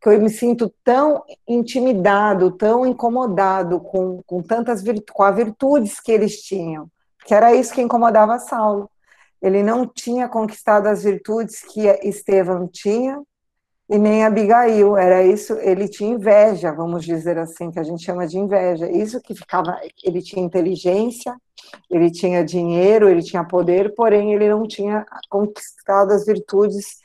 que 0.04 0.10
eu 0.10 0.20
me 0.20 0.30
sinto 0.30 0.70
tão 0.84 1.24
intimidado, 1.48 2.52
tão 2.52 2.86
incomodado 2.86 3.80
com, 3.80 4.22
com 4.28 4.44
tantas 4.44 4.84
com 5.14 5.24
as 5.24 5.36
virtudes 5.38 5.98
que 6.02 6.12
eles 6.12 6.42
tinham, 6.42 6.90
que 7.26 7.34
era 7.34 7.56
isso 7.56 7.74
que 7.74 7.82
incomodava 7.82 8.38
Saulo. 8.38 8.90
Ele 9.42 9.64
não 9.64 9.88
tinha 9.88 10.28
conquistado 10.28 10.88
as 10.88 11.04
virtudes 11.04 11.62
que 11.62 11.88
Estevão 12.04 12.68
tinha 12.68 13.22
e 13.90 13.98
nem 13.98 14.26
Abigail, 14.26 14.98
era 14.98 15.24
isso, 15.24 15.54
ele 15.54 15.88
tinha 15.88 16.14
inveja, 16.16 16.74
vamos 16.74 17.06
dizer 17.06 17.38
assim, 17.38 17.72
que 17.72 17.80
a 17.80 17.84
gente 17.84 18.04
chama 18.04 18.28
de 18.28 18.38
inveja. 18.38 18.92
Isso 18.92 19.22
que 19.22 19.34
ficava, 19.34 19.80
ele 20.04 20.22
tinha 20.22 20.44
inteligência, 20.44 21.34
ele 21.90 22.12
tinha 22.12 22.44
dinheiro, 22.44 23.08
ele 23.08 23.24
tinha 23.24 23.44
poder, 23.46 23.96
porém 23.96 24.34
ele 24.34 24.50
não 24.50 24.68
tinha 24.68 25.06
conquistado 25.30 26.12
as 26.12 26.26
virtudes 26.26 26.98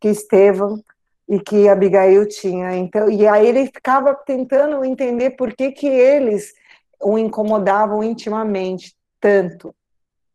que 0.00 0.06
Estevão 0.06 0.80
e 1.28 1.40
que 1.40 1.68
Abigail 1.68 2.26
tinha. 2.28 2.76
Então, 2.76 3.10
e 3.10 3.26
aí 3.26 3.46
ele 3.46 3.66
ficava 3.66 4.14
tentando 4.14 4.84
entender 4.84 5.30
por 5.30 5.54
que, 5.54 5.72
que 5.72 5.86
eles 5.86 6.52
o 7.02 7.18
incomodavam 7.18 8.02
intimamente 8.02 8.94
tanto. 9.20 9.74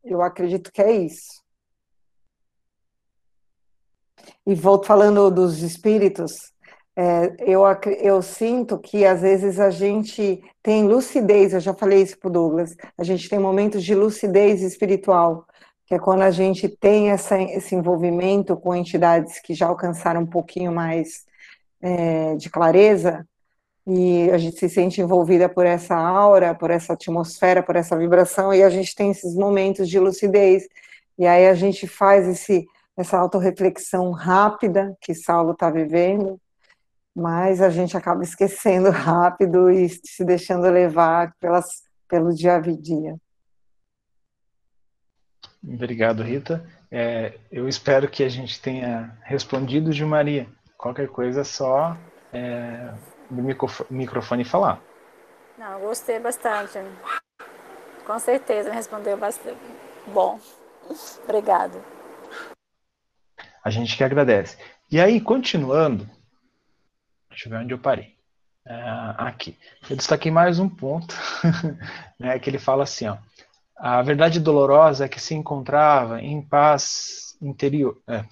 Eu 0.04 0.22
acredito 0.22 0.72
que 0.72 0.82
é 0.82 0.92
isso. 0.92 1.42
E 4.46 4.56
volto 4.56 4.86
falando 4.86 5.30
dos 5.32 5.62
espíritos, 5.62 6.52
É, 6.96 7.34
eu, 7.48 7.62
eu 8.02 8.22
sinto 8.22 8.78
que 8.78 9.06
às 9.06 9.22
vezes 9.22 9.58
a 9.58 9.70
gente 9.70 10.42
tem 10.62 10.86
lucidez, 10.86 11.54
eu 11.54 11.62
já 11.62 11.74
falei 11.74 12.02
isso 12.02 12.18
para 12.20 12.28
o 12.28 12.32
Douglas, 12.34 12.76
a 12.98 13.06
gente 13.06 13.30
tem 13.30 13.40
momentos 13.40 13.86
de 13.86 13.96
lucidez 13.96 14.62
espiritual, 14.62 15.46
que 15.90 15.96
é 15.96 16.00
quando 16.00 16.22
a 16.22 16.30
gente 16.30 16.70
tem 16.70 17.10
essa, 17.10 17.42
esse 17.42 17.74
envolvimento 17.74 18.56
com 18.56 18.76
entidades 18.76 19.40
que 19.40 19.56
já 19.56 19.66
alcançaram 19.66 20.22
um 20.22 20.26
pouquinho 20.28 20.72
mais 20.72 21.26
é, 21.82 22.36
de 22.36 22.48
clareza, 22.48 23.28
e 23.88 24.30
a 24.30 24.38
gente 24.38 24.60
se 24.60 24.70
sente 24.70 25.02
envolvida 25.02 25.50
por 25.50 25.66
essa 25.66 25.96
aura, 25.96 26.54
por 26.54 26.70
essa 26.70 26.94
atmosfera, 26.94 27.64
por 27.64 27.76
essa 27.76 27.98
vibração, 27.98 28.54
e 28.54 28.62
a 28.62 28.70
gente 28.70 28.94
tem 28.94 29.10
esses 29.10 29.34
momentos 29.34 29.90
de 29.90 30.00
lucidez, 30.00 30.68
e 31.18 31.26
aí 31.26 31.48
a 31.48 31.56
gente 31.56 31.88
faz 31.88 32.28
esse, 32.28 32.68
essa 32.96 33.18
autorreflexão 33.18 34.12
rápida 34.12 34.96
que 35.02 35.16
Saulo 35.16 35.54
está 35.54 35.72
vivendo, 35.72 36.40
mas 37.16 37.64
a 37.64 37.70
gente 37.72 37.98
acaba 37.98 38.22
esquecendo 38.22 38.92
rápido 38.94 39.72
e 39.72 39.90
se 39.90 40.24
deixando 40.24 40.70
levar 40.70 41.34
pelas, 41.40 41.82
pelo 42.08 42.32
dia 42.32 42.58
a 42.58 42.60
dia. 42.60 43.18
Obrigado, 45.64 46.24
Rita. 46.24 46.66
É, 46.92 47.38
eu 47.52 47.68
espero 47.68 48.10
que 48.10 48.24
a 48.24 48.30
gente 48.30 48.62
tenha 48.62 49.18
respondido 49.24 49.92
de 49.92 50.04
Maria. 50.06 50.48
Qualquer 50.78 51.10
coisa, 51.10 51.44
só 51.44 51.98
é, 52.34 52.94
do 53.30 53.44
microfone 53.90 54.44
falar. 54.44 54.82
Não, 55.58 55.80
gostei 55.82 56.20
bastante. 56.20 56.80
Com 58.06 58.18
certeza, 58.18 58.72
respondeu 58.72 59.18
bastante. 59.18 59.60
Bom, 60.08 60.40
obrigado. 61.24 61.84
A 63.64 63.70
gente 63.70 63.96
que 63.96 64.04
agradece. 64.04 64.58
E 64.90 65.00
aí, 65.00 65.20
continuando, 65.20 66.10
deixa 67.30 67.48
eu 67.48 67.52
ver 67.52 67.58
onde 67.58 67.74
eu 67.74 67.78
parei. 67.78 68.18
Uh, 68.66 69.16
aqui. 69.18 69.58
Eu 69.90 69.96
destaquei 69.96 70.32
mais 70.32 70.60
um 70.60 70.70
ponto, 70.70 71.14
né, 72.20 72.38
que 72.40 72.50
ele 72.50 72.60
fala 72.60 72.84
assim, 72.84 73.08
ó, 73.08 73.18
a 73.80 74.02
verdade 74.02 74.40
dolorosa 74.40 75.06
é 75.06 75.10
que 75.10 75.22
se 75.22 75.34
encontrava 75.34 76.22
em 76.22 76.42
paz 76.42 77.38
interior. 77.42 77.98
É, 78.08 78.26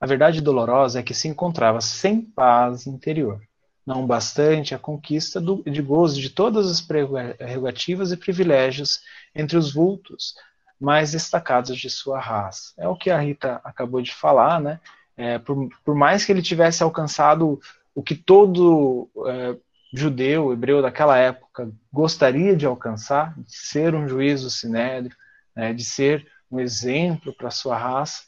a 0.00 0.06
verdade 0.06 0.40
dolorosa 0.40 1.00
é 1.00 1.02
que 1.02 1.14
se 1.14 1.28
encontrava 1.28 1.80
sem 1.80 2.20
paz 2.20 2.86
interior 2.86 3.40
não 3.86 4.06
bastante 4.06 4.74
a 4.74 4.78
conquista 4.78 5.40
do, 5.40 5.62
de 5.64 5.82
gozo 5.82 6.20
de 6.20 6.30
todas 6.30 6.70
as 6.70 6.80
prerrogativas 6.80 8.12
e 8.12 8.16
privilégios 8.16 9.00
entre 9.34 9.56
os 9.56 9.72
vultos 9.72 10.34
mais 10.80 11.12
destacados 11.12 11.76
de 11.76 11.90
sua 11.90 12.20
raça. 12.20 12.72
É 12.76 12.88
o 12.88 12.96
que 12.96 13.10
a 13.10 13.18
Rita 13.18 13.60
acabou 13.64 14.00
de 14.00 14.12
falar, 14.12 14.60
né? 14.60 14.80
É, 15.16 15.38
por, 15.38 15.68
por, 15.84 15.94
mais 15.94 16.24
que 16.24 16.32
ele 16.32 16.42
tivesse 16.42 16.82
alcançado 16.82 17.60
o 17.94 18.02
que 18.02 18.14
todo 18.14 19.08
é, 19.26 19.56
judeu, 19.92 20.52
hebreu 20.52 20.80
daquela 20.80 21.18
época 21.18 21.70
gostaria 21.92 22.56
de 22.56 22.64
alcançar, 22.64 23.38
de 23.38 23.54
ser 23.54 23.94
um 23.94 24.08
juízo 24.08 24.48
sinédrio, 24.50 25.16
né, 25.54 25.72
de 25.74 25.84
ser 25.84 26.26
um 26.50 26.58
exemplo 26.58 27.32
para 27.32 27.50
sua 27.50 27.76
raça, 27.76 28.24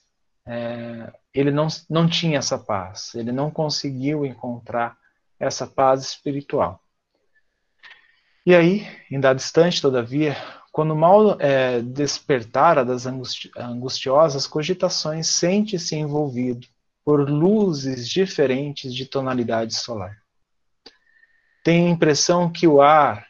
é, 0.47 1.13
ele 1.33 1.51
não, 1.51 1.69
não 1.89 2.09
tinha 2.09 2.39
essa 2.39 2.59
paz, 2.59 3.15
ele 3.15 3.33
não 3.33 3.51
conseguiu 3.51 4.27
encontrar 4.27 4.97
essa 5.41 5.67
paz 5.67 6.03
espiritual. 6.03 6.81
E 8.47 8.55
aí, 8.55 8.87
em 9.11 9.19
dado 9.19 9.39
instante, 9.39 9.81
todavia, 9.81 10.37
quando 10.71 10.95
mal 10.95 11.41
é, 11.41 11.81
despertara 11.81 12.85
das 12.85 13.07
angusti 13.07 13.51
angustiosas 13.57 14.47
cogitações, 14.47 15.29
sente-se 15.29 15.97
envolvido 15.97 16.67
por 17.05 17.29
luzes 17.29 18.09
diferentes 18.09 18.95
de 18.95 19.07
tonalidade 19.07 19.75
solar. 19.75 20.24
Tem 21.65 21.87
a 21.87 21.91
impressão 21.91 22.53
que 22.53 22.67
o 22.67 22.83
ar 22.83 23.27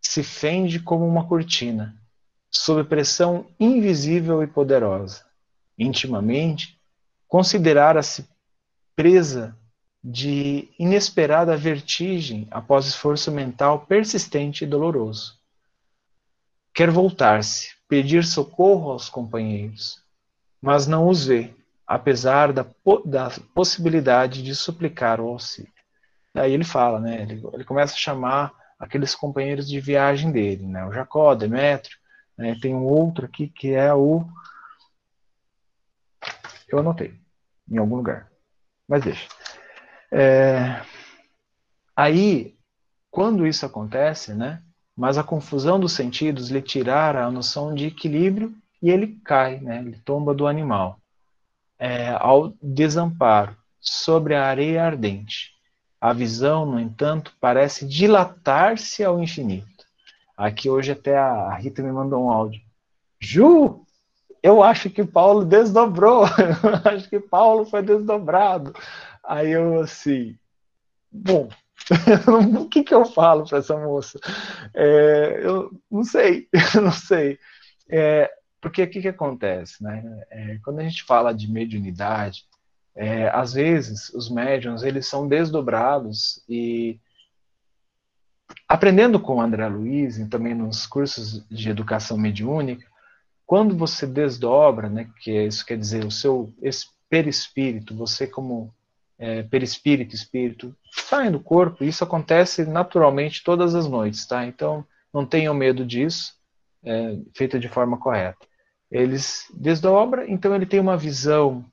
se 0.00 0.22
fende 0.22 0.78
como 0.78 1.04
uma 1.04 1.26
cortina, 1.26 2.00
sob 2.48 2.84
pressão 2.84 3.44
invisível 3.58 4.40
e 4.40 4.46
poderosa. 4.46 5.26
Intimamente, 5.76 6.80
considerara-se 7.26 8.28
presa 8.94 9.58
de 10.02 10.68
inesperada 10.78 11.56
vertigem 11.56 12.46
após 12.52 12.86
esforço 12.86 13.32
mental 13.32 13.80
persistente 13.80 14.62
e 14.62 14.66
doloroso. 14.66 15.36
Quer 16.72 16.88
voltar-se, 16.88 17.74
pedir 17.88 18.24
socorro 18.24 18.92
aos 18.92 19.08
companheiros, 19.08 20.00
mas 20.62 20.86
não 20.86 21.08
os 21.08 21.26
vê, 21.26 21.52
apesar 21.84 22.52
da, 22.52 22.64
da 23.04 23.30
possibilidade 23.52 24.40
de 24.40 24.54
suplicar 24.54 25.20
o 25.20 25.26
auxílio. 25.26 25.79
Daí 26.34 26.52
ele 26.52 26.64
fala, 26.64 27.00
né? 27.00 27.22
Ele, 27.22 27.42
ele, 27.52 27.64
começa 27.64 27.94
a 27.94 27.98
chamar 27.98 28.52
aqueles 28.78 29.14
companheiros 29.14 29.68
de 29.68 29.80
viagem 29.80 30.30
dele, 30.30 30.66
né? 30.66 30.84
O 30.86 30.92
Jacó, 30.92 31.34
Demétrio, 31.34 31.98
né? 32.36 32.56
tem 32.60 32.74
um 32.74 32.84
outro 32.84 33.26
aqui 33.26 33.48
que 33.48 33.72
é 33.72 33.92
o. 33.92 34.24
Eu 36.68 36.78
anotei 36.78 37.18
em 37.68 37.78
algum 37.78 37.96
lugar, 37.96 38.30
mas 38.88 39.02
deixa. 39.02 39.28
É, 40.12 40.82
aí, 41.94 42.56
quando 43.10 43.46
isso 43.46 43.64
acontece, 43.64 44.34
né, 44.34 44.62
mas 44.96 45.16
a 45.18 45.24
confusão 45.24 45.78
dos 45.78 45.92
sentidos 45.92 46.50
lhe 46.50 46.60
tirara 46.60 47.24
a 47.24 47.30
noção 47.30 47.74
de 47.74 47.86
equilíbrio 47.86 48.54
e 48.82 48.90
ele 48.90 49.20
cai, 49.24 49.60
né, 49.60 49.78
ele 49.78 50.00
tomba 50.04 50.34
do 50.34 50.46
animal, 50.46 51.00
é, 51.78 52.10
ao 52.10 52.52
desamparo, 52.60 53.56
sobre 53.80 54.34
a 54.34 54.44
areia 54.44 54.84
ardente. 54.84 55.52
A 56.00 56.12
visão, 56.12 56.64
no 56.64 56.80
entanto, 56.80 57.32
parece 57.40 57.86
dilatar-se 57.86 59.04
ao 59.04 59.22
infinito. 59.22 59.84
Aqui 60.36 60.70
hoje 60.70 60.92
até 60.92 61.18
a 61.18 61.54
Rita 61.54 61.82
me 61.82 61.92
mandou 61.92 62.24
um 62.24 62.30
áudio. 62.30 62.62
Ju, 63.20 63.84
eu 64.42 64.62
acho 64.62 64.88
que 64.88 65.04
Paulo 65.04 65.44
desdobrou. 65.44 66.24
Eu 66.86 66.92
acho 66.92 67.08
que 67.10 67.20
Paulo 67.20 67.66
foi 67.66 67.82
desdobrado. 67.82 68.72
Aí 69.22 69.50
eu 69.50 69.80
assim, 69.80 70.36
bom, 71.12 71.48
o 72.58 72.68
que, 72.68 72.82
que 72.82 72.94
eu 72.94 73.04
falo 73.04 73.46
para 73.46 73.58
essa 73.58 73.76
moça? 73.76 74.18
É, 74.74 75.40
eu 75.42 75.70
não 75.90 76.02
sei, 76.02 76.48
não 76.82 76.90
sei. 76.90 77.38
É, 77.88 78.30
porque 78.60 78.82
o 78.82 78.90
que, 78.90 79.02
que 79.02 79.08
acontece? 79.08 79.82
Né? 79.82 80.02
É, 80.30 80.58
quando 80.64 80.80
a 80.80 80.82
gente 80.82 81.04
fala 81.04 81.32
de 81.32 81.50
mediunidade, 81.50 82.44
é, 83.00 83.30
às 83.30 83.54
vezes 83.54 84.10
os 84.10 84.28
médiums 84.28 84.82
eles 84.82 85.06
são 85.06 85.26
desdobrados 85.26 86.44
e 86.46 87.00
aprendendo 88.68 89.18
com 89.18 89.36
o 89.36 89.40
André 89.40 89.66
Luiz 89.68 90.18
e 90.18 90.28
também 90.28 90.54
nos 90.54 90.86
cursos 90.86 91.42
de 91.48 91.70
educação 91.70 92.18
mediúnica, 92.18 92.86
quando 93.46 93.74
você 93.74 94.06
desdobra, 94.06 94.90
né, 94.90 95.08
que 95.22 95.32
isso 95.32 95.64
quer 95.64 95.78
dizer 95.78 96.04
o 96.04 96.10
seu 96.10 96.52
perispírito, 97.08 97.96
você 97.96 98.26
como 98.26 98.70
é, 99.18 99.44
perispírito, 99.44 100.14
espírito, 100.14 100.76
saem 100.92 101.32
do 101.32 101.40
corpo. 101.40 101.82
Isso 101.82 102.04
acontece 102.04 102.66
naturalmente 102.66 103.42
todas 103.42 103.74
as 103.74 103.88
noites, 103.88 104.26
tá? 104.26 104.44
Então, 104.44 104.86
não 105.12 105.24
tenham 105.24 105.54
medo 105.54 105.86
disso, 105.86 106.34
é, 106.84 107.16
feita 107.34 107.58
de 107.58 107.68
forma 107.68 107.98
correta. 107.98 108.46
Eles 108.90 109.46
desdobram, 109.54 110.28
então 110.28 110.54
ele 110.54 110.66
tem 110.66 110.80
uma 110.80 110.98
visão, 110.98 111.64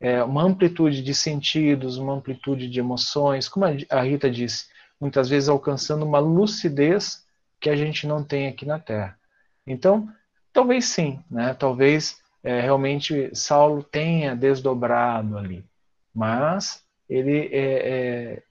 é, 0.00 0.22
uma 0.22 0.42
amplitude 0.42 1.02
de 1.02 1.14
sentidos, 1.14 1.96
uma 1.96 2.14
amplitude 2.14 2.68
de 2.68 2.78
emoções, 2.78 3.48
como 3.48 3.64
a 3.64 4.02
Rita 4.02 4.30
disse, 4.30 4.66
muitas 5.00 5.28
vezes 5.28 5.48
alcançando 5.48 6.04
uma 6.04 6.18
lucidez 6.18 7.24
que 7.60 7.70
a 7.70 7.76
gente 7.76 8.06
não 8.06 8.22
tem 8.22 8.48
aqui 8.48 8.66
na 8.66 8.78
Terra. 8.78 9.18
Então, 9.66 10.08
talvez 10.52 10.84
sim, 10.86 11.20
né? 11.30 11.54
Talvez 11.54 12.20
é, 12.42 12.60
realmente 12.60 13.30
Saulo 13.34 13.82
tenha 13.82 14.36
desdobrado 14.36 15.38
ali, 15.38 15.64
mas 16.14 16.84
ele 17.08 17.48
é, 17.52 17.88
é, 17.88 18.42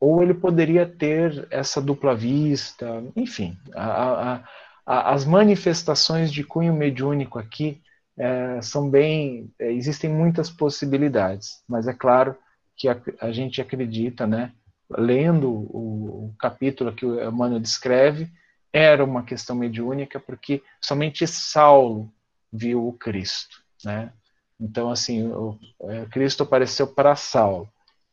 ou 0.00 0.22
ele 0.22 0.34
poderia 0.34 0.86
ter 0.86 1.46
essa 1.50 1.80
dupla 1.80 2.14
vista, 2.14 3.02
enfim, 3.14 3.58
a, 3.74 3.84
a, 3.84 4.44
a, 4.86 5.12
as 5.12 5.24
manifestações 5.24 6.32
de 6.32 6.44
cunho 6.44 6.72
mediúnico 6.72 7.38
aqui 7.38 7.82
é, 8.18 8.60
são 8.62 8.88
bem, 8.88 9.50
é, 9.58 9.72
existem 9.72 10.10
muitas 10.10 10.50
possibilidades, 10.50 11.62
mas 11.68 11.86
é 11.86 11.92
claro 11.92 12.36
que 12.76 12.88
a, 12.88 13.00
a 13.20 13.32
gente 13.32 13.60
acredita, 13.60 14.26
né, 14.26 14.52
lendo 14.90 15.50
o, 15.50 16.28
o, 16.28 16.34
capítulo 16.38 16.92
que 16.92 17.04
o 17.04 17.22
Emmanuel 17.22 17.60
descreve, 17.60 18.30
era 18.72 19.04
uma 19.04 19.22
questão 19.22 19.56
mediúnica 19.56 20.20
porque 20.20 20.62
somente 20.80 21.26
Saulo 21.26 22.12
viu 22.52 22.86
o 22.86 22.92
Cristo, 22.92 23.62
né? 23.84 24.12
Então, 24.58 24.90
assim, 24.90 25.26
o, 25.28 25.58
é, 25.82 26.06
Cristo 26.06 26.42
apareceu 26.42 26.86
para 26.86 27.16
Saulo 27.16 27.68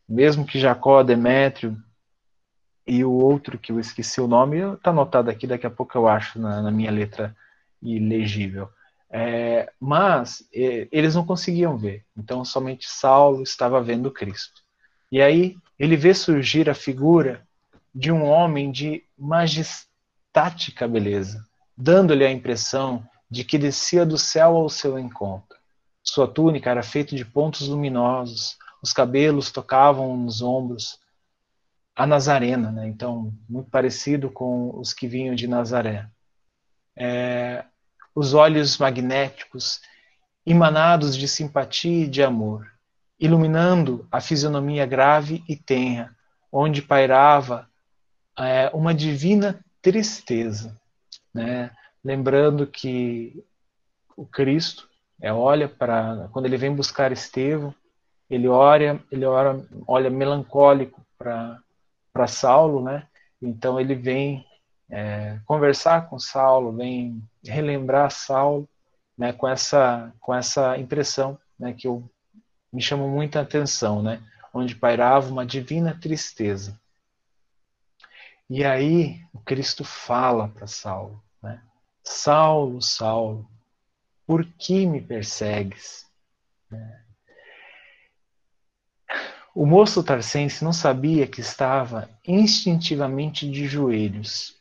mesmo 0.08 0.46
que 0.46 0.60
Jacó, 0.60 1.04
Demétrio 1.04 1.78
e 2.86 3.04
o 3.04 3.12
outro 3.12 3.58
que 3.58 3.72
eu 3.72 3.80
esqueci 3.80 4.20
o 4.20 4.28
nome, 4.28 4.60
está 4.74 4.90
anotado 4.90 5.30
aqui, 5.30 5.48
daqui 5.48 5.66
a 5.66 5.72
pouco 5.72 5.98
eu 5.98 6.08
acho 6.08 6.40
na, 6.40 6.62
na 6.62 6.72
minha 6.72 6.92
letra 6.92 7.36
ilegível. 7.82 8.70
É, 9.16 9.72
mas 9.80 10.44
é, 10.52 10.88
eles 10.92 11.14
não 11.14 11.24
conseguiam 11.24 11.78
ver, 11.78 12.04
então 12.18 12.44
somente 12.44 12.90
Saulo 12.90 13.44
estava 13.44 13.80
vendo 13.80 14.10
Cristo. 14.10 14.64
E 15.12 15.22
aí 15.22 15.56
ele 15.78 15.96
vê 15.96 16.16
surgir 16.16 16.68
a 16.68 16.74
figura 16.74 17.46
de 17.94 18.12
um 18.12 18.24
homem 18.24 18.72
de 18.72 19.04
majestática 19.16 20.88
beleza, 20.88 21.46
dando-lhe 21.78 22.26
a 22.26 22.32
impressão 22.32 23.08
de 23.30 23.44
que 23.44 23.60
descia 23.60 24.04
do 24.04 24.18
céu 24.18 24.56
ao 24.56 24.68
seu 24.68 24.98
encontro. 24.98 25.60
Sua 26.02 26.28
túnica 26.28 26.72
era 26.72 26.82
feita 26.82 27.16
de 27.16 27.24
pontos 27.24 27.68
luminosos, 27.68 28.58
os 28.82 28.92
cabelos 28.92 29.52
tocavam 29.52 30.18
nos 30.18 30.42
ombros, 30.42 31.00
a 31.96 32.08
Nazarena, 32.08 32.72
né? 32.72 32.88
então 32.88 33.32
muito 33.48 33.70
parecido 33.70 34.32
com 34.32 34.76
os 34.80 34.92
que 34.92 35.08
vinham 35.08 35.36
de 35.36 35.48
Nazaré. 35.48 36.08
É, 36.98 37.64
os 38.16 38.34
olhos 38.34 38.78
magnéticos, 38.78 39.82
emanados 40.46 41.16
de 41.16 41.28
simpatia 41.28 42.06
e 42.06 42.08
de 42.08 42.22
amor, 42.22 42.72
iluminando 43.20 44.08
a 44.12 44.20
fisionomia 44.20 44.86
grave 44.86 45.44
e 45.48 45.56
tenra, 45.56 46.16
onde 46.52 46.82
pairava 46.82 47.68
é, 48.38 48.70
uma 48.74 48.94
divina 48.94 49.64
tristeza, 49.82 50.80
né? 51.34 51.72
lembrando 52.04 52.68
que 52.68 53.44
o 54.16 54.26
Cristo 54.26 54.90
é, 55.22 55.32
olha 55.32 55.68
para 55.68 56.28
quando 56.32 56.46
ele 56.46 56.58
vem 56.58 56.76
buscar 56.76 57.12
Estevão, 57.12 57.74
ele 58.30 58.48
olha, 58.48 59.02
ele 59.12 59.26
olha, 59.26 59.66
olha 59.88 60.10
melancólico 60.10 61.06
para 61.18 61.60
para 62.12 62.28
Saulo, 62.28 62.84
né? 62.84 63.08
Então 63.42 63.80
ele 63.80 63.96
vem 63.96 64.46
é, 64.90 65.40
conversar 65.46 66.08
com 66.08 66.20
Saulo, 66.20 66.72
vem 66.72 67.24
relembrar 67.44 68.12
Saulo, 68.12 68.68
né? 69.18 69.34
Com 69.34 69.48
essa 69.48 70.14
com 70.20 70.34
essa 70.34 70.78
impressão, 70.78 71.38
né? 71.58 71.74
Que 71.74 71.88
eu, 71.88 72.10
me 72.72 72.82
chamou 72.82 73.10
muita 73.10 73.42
atenção, 73.42 74.02
né? 74.02 74.22
Onde 74.54 74.76
pairava 74.76 75.30
uma 75.30 75.46
divina 75.46 75.98
tristeza. 76.00 76.80
E 78.50 78.64
aí 78.64 79.22
o 79.34 79.40
Cristo 79.40 79.84
fala 79.84 80.48
para 80.48 80.68
Saulo, 80.68 81.24
né? 81.42 81.62
Saulo, 82.04 82.82
Saulo, 82.82 83.50
por 84.26 84.46
que 84.46 84.86
me 84.86 85.02
persegues? 85.02 86.06
É. 86.72 87.04
O 89.56 89.68
moço 89.68 90.04
tarcense 90.04 90.64
não 90.64 90.74
sabia 90.74 91.28
que 91.28 91.40
estava 91.40 92.10
instintivamente 92.28 93.50
de 93.50 93.68
joelhos, 93.68 94.56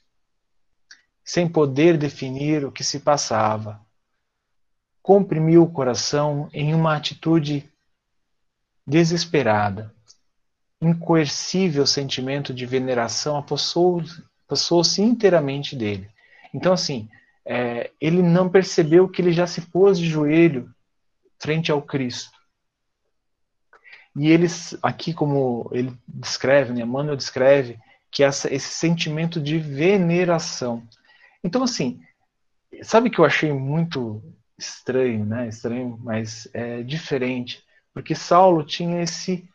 sem 1.25 1.49
poder 1.49 1.97
definir 1.97 2.65
o 2.65 2.73
que 2.73 2.83
se 2.83 3.01
passava. 3.01 3.81
Comprimiu 5.03 5.63
o 5.63 5.71
coração 5.71 6.49
em 6.53 6.75
uma 6.75 6.97
atitude 6.97 7.69
desesperada. 8.87 9.93
Incoercível 10.81 11.87
sentimento 11.87 12.53
de 12.53 12.67
veneração 12.67 13.37
apossou-se 13.37 15.03
inteiramente 15.03 15.77
dele. 15.77 16.11
Então, 16.53 16.73
assim, 16.73 17.09
é, 17.45 17.91
ele 18.01 18.23
não 18.23 18.49
percebeu 18.49 19.09
que 19.09 19.23
ele 19.23 19.33
já 19.33 19.47
se 19.47 19.61
pôs 19.63 19.99
de 19.99 20.09
joelho 20.09 20.73
frente 21.39 21.73
ao 21.73 21.83
Cristo. 21.83 22.43
E 24.15 24.29
eles, 24.29 24.77
aqui 24.83 25.15
como 25.15 25.69
ele 25.73 25.93
descreve, 26.07 26.73
né, 26.73 26.83
Emmanuel 26.83 27.17
descreve, 27.17 27.79
que 28.11 28.23
essa, 28.23 28.53
esse 28.53 28.69
sentimento 28.69 29.41
de 29.41 29.59
veneração. 29.59 30.87
Então, 31.43 31.63
assim, 31.63 32.01
sabe 32.83 33.11
que 33.11 33.19
eu 33.19 33.25
achei 33.25 33.53
muito 33.53 34.23
estranho, 34.59 35.25
né? 35.25 35.49
Estranho, 35.49 35.99
mas 36.03 36.49
é 36.53 36.83
diferente, 36.83 37.63
porque 37.93 38.15
Saulo 38.15 38.65
tinha 38.65 39.03
esse 39.03 39.49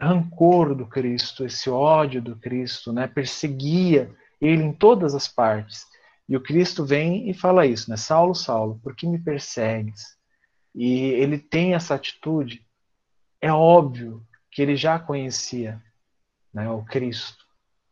rancor 0.00 0.74
do 0.74 0.86
Cristo, 0.86 1.44
esse 1.44 1.68
ódio 1.68 2.22
do 2.22 2.36
Cristo, 2.36 2.92
né? 2.92 3.06
Perseguia 3.06 4.14
ele 4.40 4.62
em 4.62 4.72
todas 4.72 5.14
as 5.14 5.28
partes. 5.28 5.84
E 6.28 6.36
o 6.36 6.42
Cristo 6.42 6.84
vem 6.84 7.28
e 7.28 7.34
fala 7.34 7.66
isso, 7.66 7.90
né? 7.90 7.96
Saulo, 7.96 8.34
Saulo, 8.34 8.80
por 8.82 8.96
que 8.96 9.06
me 9.06 9.18
persegues? 9.18 10.16
E 10.74 11.10
ele 11.10 11.38
tem 11.38 11.74
essa 11.74 11.94
atitude 11.94 12.64
é 13.40 13.52
óbvio 13.52 14.26
que 14.50 14.60
ele 14.60 14.76
já 14.76 14.98
conhecia 14.98 15.82
né, 16.52 16.68
o 16.70 16.84
Cristo. 16.84 17.44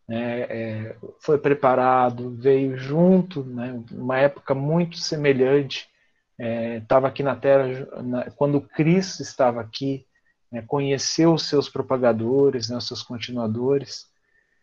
Né, 0.08 0.40
é, 0.42 0.96
foi 1.20 1.36
preparado, 1.36 2.30
veio 2.30 2.78
junto, 2.78 3.44
né, 3.44 3.82
uma 3.92 4.18
época 4.18 4.54
muito 4.54 4.96
semelhante. 4.96 5.88
Estava 6.80 7.08
é, 7.08 7.10
aqui 7.10 7.22
na 7.22 7.36
Terra 7.36 7.86
na, 8.02 8.30
quando 8.30 8.60
Cristo 8.60 9.22
estava 9.22 9.60
aqui, 9.60 10.06
né, 10.50 10.62
conheceu 10.66 11.34
os 11.34 11.42
seus 11.42 11.68
propagadores, 11.68 12.70
né, 12.70 12.76
os 12.76 12.86
seus 12.86 13.02
continuadores. 13.02 14.06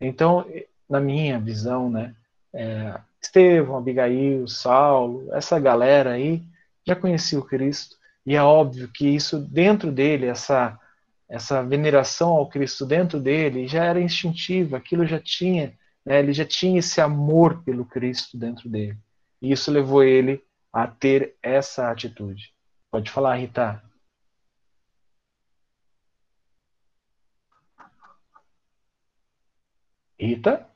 Então, 0.02 0.46
na 0.90 1.00
minha 1.00 1.40
visão, 1.40 1.92
né, 1.92 2.16
é, 2.54 3.00
Estevão, 3.22 3.78
Abigail, 3.78 4.48
Saulo, 4.48 5.28
essa 5.34 5.60
galera 5.60 6.14
aí 6.14 6.44
já 6.86 6.96
conhecia 6.96 7.38
o 7.38 7.46
Cristo 7.46 7.98
e 8.26 8.36
é 8.36 8.42
óbvio 8.42 8.88
que 8.88 9.08
isso 9.08 9.38
dentro 9.40 9.92
dele, 9.92 10.26
essa, 10.26 10.80
essa 11.28 11.64
veneração 11.64 12.30
ao 12.30 12.50
Cristo 12.50 12.86
dentro 12.86 13.20
dele, 13.20 13.68
já 13.68 13.84
era 13.84 14.00
instintiva, 14.00 14.78
aquilo 14.78 15.06
já 15.06 15.20
tinha, 15.20 15.78
né, 16.06 16.20
ele 16.20 16.34
já 16.34 16.46
tinha 16.46 16.80
esse 16.80 17.02
amor 17.02 17.64
pelo 17.64 17.86
Cristo 17.86 18.38
dentro 18.38 18.70
dele. 18.70 18.98
E 19.42 19.52
isso 19.52 19.72
levou 19.72 20.04
ele 20.04 20.44
a 20.72 20.88
ter 20.88 21.36
essa 21.42 21.90
atitude. 21.92 22.54
Pode 22.92 23.10
falar, 23.12 23.36
Rita. 23.36 23.82
Rita? 30.20 30.75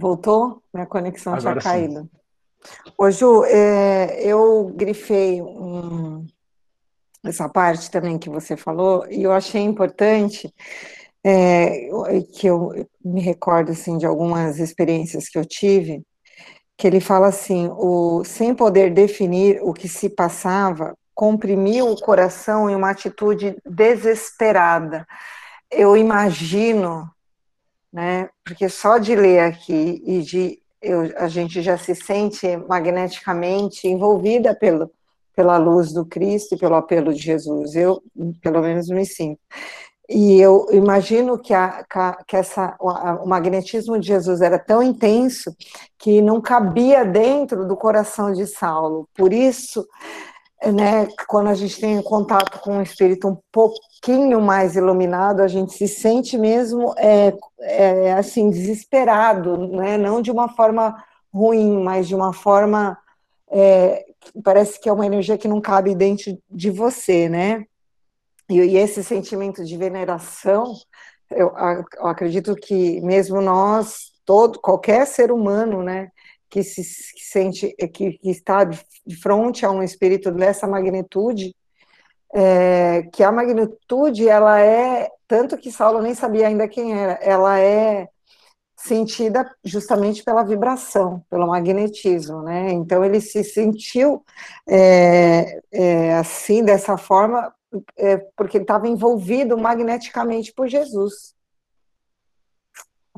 Voltou? 0.00 0.62
Minha 0.72 0.86
conexão 0.86 1.34
Agora 1.34 1.60
tinha 1.60 1.72
caído. 1.72 2.08
Ô, 2.96 3.10
Ju, 3.10 3.44
é, 3.44 4.22
eu 4.24 4.72
grifei 4.74 5.42
um, 5.42 6.26
essa 7.22 7.48
parte 7.50 7.90
também 7.90 8.18
que 8.18 8.30
você 8.30 8.56
falou, 8.56 9.06
e 9.10 9.22
eu 9.22 9.32
achei 9.32 9.60
importante 9.60 10.52
é, 11.22 11.88
que 12.32 12.46
eu 12.46 12.86
me 13.04 13.20
recordo 13.20 13.72
assim, 13.72 13.98
de 13.98 14.06
algumas 14.06 14.58
experiências 14.58 15.28
que 15.28 15.38
eu 15.38 15.44
tive, 15.44 16.02
que 16.78 16.86
ele 16.86 17.00
fala 17.00 17.28
assim, 17.28 17.68
o, 17.72 18.24
sem 18.24 18.54
poder 18.54 18.92
definir 18.92 19.60
o 19.62 19.74
que 19.74 19.86
se 19.86 20.08
passava, 20.08 20.96
comprimiu 21.14 21.90
o 21.90 22.00
coração 22.00 22.70
em 22.70 22.74
uma 22.74 22.90
atitude 22.90 23.54
desesperada. 23.66 25.06
Eu 25.70 25.94
imagino 25.94 27.06
né? 27.92 28.28
Porque 28.44 28.68
só 28.68 28.98
de 28.98 29.14
ler 29.14 29.40
aqui 29.40 30.02
e 30.04 30.22
de 30.22 30.58
eu, 30.82 31.12
a 31.16 31.28
gente 31.28 31.60
já 31.60 31.76
se 31.76 31.94
sente 31.94 32.56
magneticamente 32.68 33.86
envolvida 33.86 34.54
pelo, 34.54 34.90
pela 35.36 35.58
luz 35.58 35.92
do 35.92 36.06
Cristo 36.06 36.54
e 36.54 36.58
pelo 36.58 36.74
apelo 36.74 37.12
de 37.12 37.20
Jesus. 37.20 37.74
Eu, 37.74 38.02
pelo 38.42 38.62
menos, 38.62 38.88
me 38.88 39.04
sinto. 39.04 39.40
E 40.12 40.40
eu 40.40 40.66
imagino 40.72 41.38
que, 41.38 41.54
a, 41.54 41.86
que 42.26 42.34
essa, 42.34 42.76
o 42.80 43.28
magnetismo 43.28 43.96
de 43.96 44.08
Jesus 44.08 44.40
era 44.40 44.58
tão 44.58 44.82
intenso 44.82 45.54
que 45.96 46.20
não 46.20 46.40
cabia 46.40 47.04
dentro 47.04 47.64
do 47.64 47.76
coração 47.76 48.32
de 48.32 48.44
Saulo. 48.44 49.08
Por 49.14 49.32
isso, 49.32 49.86
né, 50.66 51.08
quando 51.26 51.48
a 51.48 51.54
gente 51.54 51.80
tem 51.80 52.02
contato 52.02 52.60
com 52.60 52.78
um 52.78 52.82
espírito 52.82 53.28
um 53.28 53.38
pouquinho 53.50 54.40
mais 54.40 54.76
iluminado, 54.76 55.40
a 55.40 55.48
gente 55.48 55.72
se 55.72 55.88
sente 55.88 56.36
mesmo 56.36 56.94
é, 56.98 57.32
é, 57.60 58.12
assim 58.12 58.50
desesperado, 58.50 59.56
né, 59.68 59.96
não 59.96 60.20
de 60.20 60.30
uma 60.30 60.48
forma 60.48 61.02
ruim, 61.32 61.82
mas 61.82 62.06
de 62.06 62.14
uma 62.14 62.32
forma 62.32 62.98
é, 63.50 64.04
parece 64.44 64.78
que 64.78 64.88
é 64.88 64.92
uma 64.92 65.06
energia 65.06 65.38
que 65.38 65.48
não 65.48 65.60
cabe 65.60 65.94
dentro 65.94 66.38
de 66.50 66.70
você, 66.70 67.28
né? 67.28 67.64
E, 68.48 68.58
e 68.58 68.76
esse 68.76 69.02
sentimento 69.02 69.64
de 69.64 69.76
veneração, 69.76 70.74
eu, 71.30 71.52
eu 71.96 72.06
acredito 72.06 72.54
que 72.54 73.00
mesmo 73.00 73.40
nós, 73.40 74.12
todo 74.24 74.60
qualquer 74.60 75.06
ser 75.06 75.32
humano, 75.32 75.82
né, 75.82 76.10
que 76.50 76.62
se 76.64 76.82
sente 76.84 77.72
que, 77.92 78.12
que, 78.12 78.30
está 78.30 78.64
de 78.64 79.16
frente 79.16 79.64
a 79.64 79.70
um 79.70 79.82
espírito 79.82 80.32
dessa 80.32 80.66
magnitude, 80.66 81.54
é, 82.34 83.04
que 83.12 83.22
a 83.22 83.30
magnitude 83.30 84.28
ela 84.28 84.60
é 84.60 85.08
tanto 85.26 85.56
que 85.56 85.70
Saulo 85.70 86.02
nem 86.02 86.14
sabia 86.14 86.48
ainda 86.48 86.66
quem 86.66 86.92
era, 86.92 87.12
ela 87.22 87.58
é 87.60 88.08
sentida 88.76 89.48
justamente 89.62 90.24
pela 90.24 90.42
vibração, 90.42 91.24
pelo 91.30 91.46
magnetismo, 91.46 92.42
né? 92.42 92.72
Então 92.72 93.04
ele 93.04 93.20
se 93.20 93.44
sentiu 93.44 94.24
é, 94.68 95.60
é, 95.70 96.14
assim 96.14 96.64
dessa 96.64 96.96
forma 96.96 97.54
é, 97.96 98.16
porque 98.36 98.56
ele 98.56 98.64
estava 98.64 98.88
envolvido 98.88 99.56
magneticamente 99.56 100.52
por 100.52 100.66
Jesus. 100.66 101.34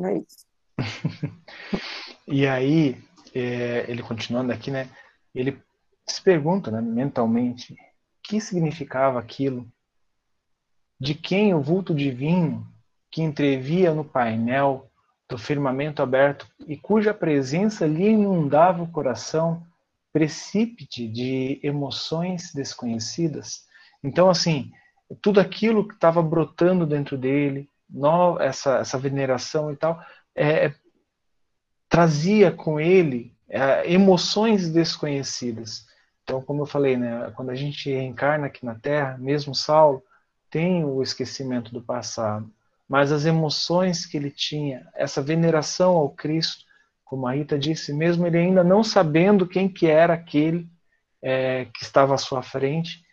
É 0.00 0.18
isso. 0.18 0.46
e 2.26 2.46
aí 2.46 3.02
é, 3.34 3.84
ele 3.88 4.02
continuando 4.02 4.52
aqui, 4.52 4.70
né? 4.70 4.88
Ele 5.34 5.60
se 6.06 6.20
pergunta, 6.22 6.70
né, 6.70 6.80
mentalmente, 6.80 7.74
o 7.74 7.76
que 8.22 8.40
significava 8.40 9.18
aquilo? 9.18 9.66
De 10.98 11.14
quem 11.14 11.54
o 11.54 11.60
vulto 11.60 11.94
divino 11.94 12.66
que 13.10 13.22
entrevia 13.22 13.92
no 13.92 14.04
painel 14.04 14.90
do 15.28 15.38
firmamento 15.38 16.02
aberto 16.02 16.46
e 16.66 16.76
cuja 16.76 17.14
presença 17.14 17.86
lhe 17.86 18.10
inundava 18.10 18.82
o 18.82 18.90
coração, 18.90 19.66
precípite 20.12 21.08
de 21.08 21.58
emoções 21.62 22.52
desconhecidas? 22.54 23.66
Então, 24.04 24.28
assim, 24.28 24.70
tudo 25.20 25.40
aquilo 25.40 25.86
que 25.86 25.94
estava 25.94 26.22
brotando 26.22 26.86
dentro 26.86 27.16
dele, 27.16 27.68
no, 27.88 28.40
essa, 28.40 28.78
essa 28.78 28.98
veneração 28.98 29.72
e 29.72 29.76
tal, 29.76 30.00
é, 30.34 30.66
é 30.66 30.74
trazia 31.92 32.50
com 32.50 32.80
ele 32.80 33.34
é, 33.50 33.92
emoções 33.92 34.70
desconhecidas. 34.70 35.86
Então, 36.24 36.40
como 36.40 36.62
eu 36.62 36.66
falei, 36.66 36.96
né, 36.96 37.30
quando 37.36 37.50
a 37.50 37.54
gente 37.54 37.90
reencarna 37.90 38.46
aqui 38.46 38.64
na 38.64 38.74
Terra, 38.74 39.18
mesmo 39.18 39.54
Saulo 39.54 40.02
tem 40.50 40.86
o 40.86 41.02
esquecimento 41.02 41.70
do 41.70 41.82
passado, 41.82 42.50
mas 42.88 43.12
as 43.12 43.26
emoções 43.26 44.06
que 44.06 44.16
ele 44.16 44.30
tinha, 44.30 44.88
essa 44.94 45.20
veneração 45.20 45.94
ao 45.94 46.08
Cristo, 46.08 46.64
como 47.04 47.26
a 47.26 47.34
Rita 47.34 47.58
disse, 47.58 47.92
mesmo 47.92 48.26
ele 48.26 48.38
ainda 48.38 48.64
não 48.64 48.82
sabendo 48.82 49.46
quem 49.46 49.68
que 49.68 49.86
era 49.86 50.14
aquele 50.14 50.66
é, 51.20 51.66
que 51.74 51.82
estava 51.82 52.14
à 52.14 52.18
sua 52.18 52.42
frente, 52.42 53.04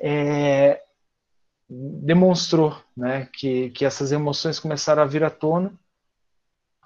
é, 0.00 0.80
demonstrou 1.68 2.80
né, 2.96 3.28
que, 3.32 3.70
que 3.70 3.84
essas 3.84 4.12
emoções 4.12 4.60
começaram 4.60 5.02
a 5.02 5.06
vir 5.06 5.24
à 5.24 5.30
tona 5.30 5.72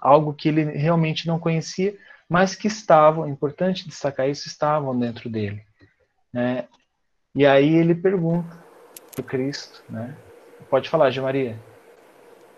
algo 0.05 0.33
que 0.33 0.49
ele 0.49 0.63
realmente 0.63 1.27
não 1.27 1.39
conhecia, 1.39 1.97
mas 2.29 2.55
que 2.55 2.67
estavam, 2.67 3.25
é 3.25 3.29
importante 3.29 3.87
destacar 3.87 4.29
isso, 4.29 4.47
estavam 4.47 4.97
dentro 4.97 5.29
dele. 5.29 5.61
Né? 6.31 6.67
E 7.33 7.45
aí 7.45 7.75
ele 7.75 7.95
pergunta 7.95 8.63
para 9.13 9.23
Cristo, 9.23 9.83
né? 9.89 10.15
Pode 10.69 10.89
falar, 10.89 11.09
Gê 11.09 11.21
Maria. 11.21 11.59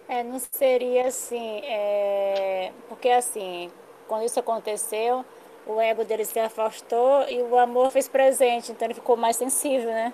É, 0.07 0.23
não 0.23 0.39
seria 0.39 1.07
assim, 1.07 1.59
é... 1.63 2.71
porque 2.87 3.09
assim, 3.09 3.69
quando 4.07 4.25
isso 4.25 4.39
aconteceu, 4.39 5.25
o 5.65 5.81
ego 5.81 6.05
dele 6.05 6.23
se 6.23 6.39
afastou 6.39 7.27
e 7.29 7.41
o 7.41 7.57
amor 7.57 7.91
fez 7.91 8.07
presente, 8.07 8.71
então 8.71 8.85
ele 8.87 8.93
ficou 8.93 9.17
mais 9.17 9.35
sensível, 9.35 9.89
né? 9.89 10.13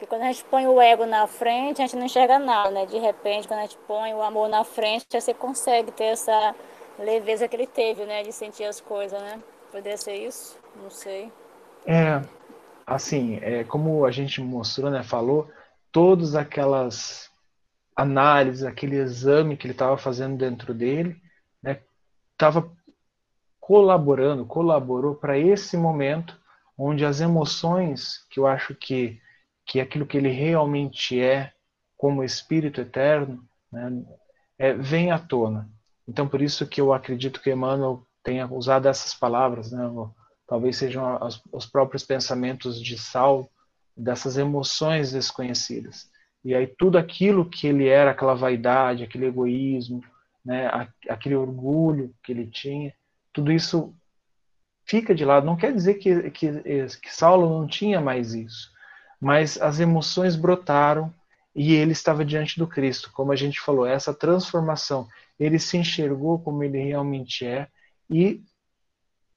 Porque 0.00 0.08
quando 0.08 0.22
a 0.22 0.32
gente 0.32 0.46
põe 0.46 0.66
o 0.66 0.80
ego 0.80 1.04
na 1.04 1.26
frente, 1.26 1.82
a 1.82 1.86
gente 1.86 1.94
não 1.94 2.06
enxerga 2.06 2.38
nada, 2.38 2.70
né? 2.70 2.86
De 2.86 2.96
repente, 2.98 3.46
quando 3.46 3.60
a 3.60 3.64
gente 3.64 3.76
põe 3.86 4.14
o 4.14 4.22
amor 4.22 4.48
na 4.48 4.64
frente, 4.64 5.04
você 5.12 5.34
consegue 5.34 5.92
ter 5.92 6.04
essa 6.04 6.54
leveza 6.98 7.46
que 7.46 7.54
ele 7.54 7.66
teve, 7.66 8.06
né? 8.06 8.22
De 8.22 8.32
sentir 8.32 8.64
as 8.64 8.80
coisas, 8.80 9.20
né? 9.20 9.38
Poderia 9.70 9.98
ser 9.98 10.14
isso? 10.14 10.58
Não 10.82 10.88
sei. 10.88 11.30
É, 11.84 12.22
assim, 12.86 13.40
é, 13.42 13.62
como 13.64 14.06
a 14.06 14.10
gente 14.10 14.40
mostrou, 14.40 14.90
né? 14.90 15.02
Falou, 15.02 15.50
todas 15.92 16.34
aquelas 16.34 17.30
análises, 17.94 18.64
aquele 18.64 18.96
exame 18.96 19.54
que 19.54 19.66
ele 19.66 19.74
estava 19.74 19.98
fazendo 19.98 20.38
dentro 20.38 20.72
dele, 20.72 21.14
né? 21.62 21.80
Estava 22.32 22.72
colaborando, 23.60 24.46
colaborou 24.46 25.14
para 25.14 25.36
esse 25.36 25.76
momento 25.76 26.40
onde 26.78 27.04
as 27.04 27.20
emoções, 27.20 28.24
que 28.30 28.40
eu 28.40 28.46
acho 28.46 28.74
que 28.74 29.20
que 29.70 29.80
aquilo 29.80 30.04
que 30.04 30.16
ele 30.16 30.30
realmente 30.30 31.20
é, 31.20 31.52
como 31.96 32.24
Espírito 32.24 32.80
eterno, 32.80 33.40
né, 33.70 34.04
é, 34.58 34.72
vem 34.72 35.12
à 35.12 35.18
tona. 35.18 35.70
Então, 36.08 36.26
por 36.26 36.42
isso 36.42 36.66
que 36.66 36.80
eu 36.80 36.92
acredito 36.92 37.40
que 37.40 37.52
Emmanuel 37.52 38.04
tenha 38.20 38.52
usado 38.52 38.88
essas 38.88 39.14
palavras, 39.14 39.70
né, 39.70 39.88
talvez 40.44 40.76
sejam 40.76 41.16
os, 41.24 41.40
os 41.52 41.66
próprios 41.66 42.02
pensamentos 42.02 42.82
de 42.82 42.98
Saulo, 42.98 43.48
dessas 43.96 44.36
emoções 44.36 45.12
desconhecidas. 45.12 46.10
E 46.44 46.52
aí 46.52 46.66
tudo 46.66 46.98
aquilo 46.98 47.48
que 47.48 47.68
ele 47.68 47.86
era, 47.86 48.10
aquela 48.10 48.34
vaidade, 48.34 49.04
aquele 49.04 49.26
egoísmo, 49.26 50.02
né, 50.44 50.68
aquele 51.08 51.36
orgulho 51.36 52.12
que 52.24 52.32
ele 52.32 52.48
tinha, 52.48 52.92
tudo 53.32 53.52
isso 53.52 53.94
fica 54.84 55.14
de 55.14 55.24
lado. 55.24 55.46
Não 55.46 55.56
quer 55.56 55.72
dizer 55.72 55.94
que, 55.94 56.28
que, 56.32 56.60
que 56.60 57.14
Saulo 57.14 57.48
não 57.48 57.68
tinha 57.68 58.00
mais 58.00 58.34
isso, 58.34 58.72
mas 59.20 59.60
as 59.60 59.78
emoções 59.78 60.34
brotaram 60.34 61.12
e 61.54 61.74
ele 61.74 61.92
estava 61.92 62.24
diante 62.24 62.58
do 62.58 62.66
Cristo, 62.66 63.10
como 63.12 63.32
a 63.32 63.36
gente 63.36 63.60
falou, 63.60 63.84
essa 63.84 64.14
transformação. 64.14 65.08
Ele 65.38 65.58
se 65.58 65.76
enxergou 65.76 66.38
como 66.38 66.62
ele 66.62 66.78
realmente 66.78 67.44
é 67.44 67.68
e 68.08 68.42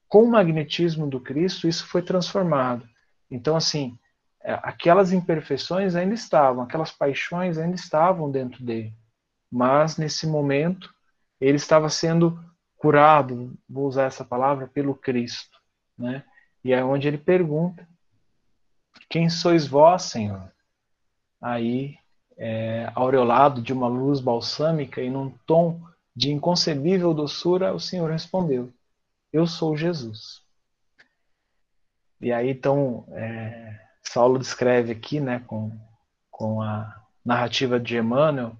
com 0.07 0.23
o 0.23 0.31
magnetismo 0.31 1.07
do 1.07 1.19
Cristo 1.19 1.67
isso 1.67 1.85
foi 1.87 2.01
transformado. 2.01 2.87
Então, 3.29 3.55
assim, 3.55 3.97
é, 4.41 4.53
aquelas 4.61 5.11
imperfeições 5.11 5.95
ainda 5.95 6.13
estavam, 6.13 6.63
aquelas 6.63 6.91
paixões 6.91 7.57
ainda 7.57 7.75
estavam 7.75 8.29
dentro 8.29 8.63
dele, 8.63 8.93
mas 9.51 9.97
nesse 9.97 10.27
momento 10.27 10.93
ele 11.41 11.57
estava 11.57 11.89
sendo 11.89 12.39
curado, 12.77 13.57
vou 13.67 13.87
usar 13.87 14.03
essa 14.03 14.23
palavra, 14.23 14.67
pelo 14.67 14.93
Cristo, 14.93 15.57
né? 15.97 16.23
E 16.63 16.71
é 16.73 16.83
onde 16.83 17.07
ele 17.07 17.17
pergunta 17.17 17.87
quem 19.09 19.29
sois 19.29 19.67
vós, 19.67 20.03
Senhor? 20.03 20.51
Aí, 21.41 21.97
é, 22.37 22.91
aureolado 22.95 23.61
de 23.61 23.71
uma 23.71 23.87
luz 23.87 24.19
balsâmica 24.19 25.01
e 25.01 25.09
num 25.09 25.29
tom 25.45 25.79
de 26.15 26.31
inconcebível 26.31 27.13
doçura, 27.13 27.73
o 27.73 27.79
Senhor 27.79 28.09
respondeu: 28.09 28.71
Eu 29.31 29.45
sou 29.45 29.75
Jesus. 29.77 30.41
E 32.21 32.31
aí, 32.31 32.49
então, 32.49 33.05
é, 33.11 33.79
Saulo 34.01 34.39
descreve 34.39 34.91
aqui, 34.91 35.19
né, 35.19 35.43
com, 35.45 35.71
com 36.31 36.61
a 36.61 37.03
narrativa 37.25 37.79
de 37.79 37.97
Emmanuel, 37.97 38.55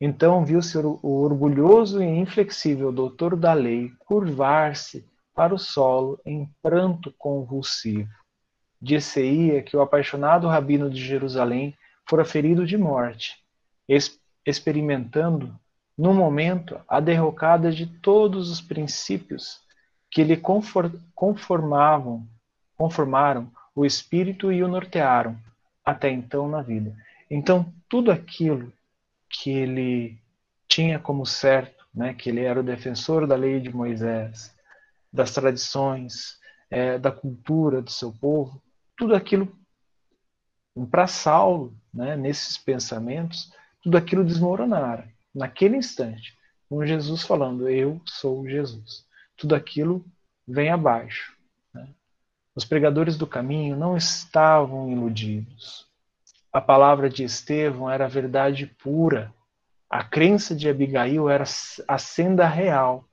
então 0.00 0.44
viu-se 0.44 0.76
o 0.78 0.98
orgulhoso 1.02 2.02
e 2.02 2.06
inflexível 2.06 2.90
doutor 2.90 3.36
da 3.36 3.52
lei 3.52 3.92
curvar-se 4.00 5.06
para 5.34 5.54
o 5.54 5.58
solo 5.58 6.20
em 6.24 6.48
pranto 6.62 7.12
convulsivo 7.16 8.23
dir-se-ia 8.84 9.62
que 9.62 9.76
o 9.76 9.80
apaixonado 9.80 10.46
rabino 10.46 10.90
de 10.90 11.02
Jerusalém 11.02 11.74
fora 12.06 12.24
ferido 12.24 12.66
de 12.66 12.76
morte, 12.76 13.42
experimentando, 14.44 15.58
no 15.96 16.12
momento, 16.12 16.78
a 16.86 17.00
derrocada 17.00 17.72
de 17.72 17.86
todos 17.86 18.50
os 18.50 18.60
princípios 18.60 19.60
que 20.10 20.22
lhe 20.22 20.36
conformavam, 21.14 22.28
conformaram 22.76 23.50
o 23.74 23.86
espírito 23.86 24.52
e 24.52 24.62
o 24.62 24.68
nortearam 24.68 25.36
até 25.84 26.10
então 26.10 26.48
na 26.48 26.60
vida. 26.60 26.94
Então, 27.30 27.72
tudo 27.88 28.10
aquilo 28.10 28.72
que 29.28 29.50
ele 29.50 30.18
tinha 30.68 30.98
como 30.98 31.24
certo, 31.24 31.86
né, 31.94 32.12
que 32.12 32.28
ele 32.28 32.40
era 32.40 32.60
o 32.60 32.64
defensor 32.64 33.26
da 33.26 33.36
lei 33.36 33.60
de 33.60 33.74
Moisés, 33.74 34.54
das 35.12 35.32
tradições, 35.32 36.38
é, 36.70 36.98
da 36.98 37.10
cultura 37.10 37.80
do 37.80 37.90
seu 37.90 38.12
povo, 38.12 38.60
tudo 38.96 39.14
aquilo 39.14 39.52
para 40.90 41.06
Saulo, 41.06 41.76
né, 41.92 42.16
nesses 42.16 42.58
pensamentos, 42.58 43.52
tudo 43.82 43.96
aquilo 43.96 44.24
desmoronara 44.24 45.08
naquele 45.34 45.76
instante, 45.76 46.36
com 46.68 46.84
Jesus 46.86 47.22
falando: 47.22 47.68
Eu 47.68 48.00
sou 48.06 48.48
Jesus. 48.48 49.06
Tudo 49.36 49.54
aquilo 49.54 50.04
vem 50.46 50.70
abaixo. 50.70 51.36
Né? 51.72 51.88
Os 52.54 52.64
pregadores 52.64 53.16
do 53.16 53.26
caminho 53.26 53.76
não 53.76 53.96
estavam 53.96 54.90
iludidos. 54.90 55.86
A 56.52 56.60
palavra 56.60 57.10
de 57.10 57.24
Estevão 57.24 57.90
era 57.90 58.08
verdade 58.08 58.66
pura. 58.66 59.34
A 59.90 60.04
crença 60.04 60.54
de 60.54 60.68
Abigail 60.68 61.28
era 61.28 61.44
a 61.88 61.98
senda 61.98 62.46
real. 62.46 63.08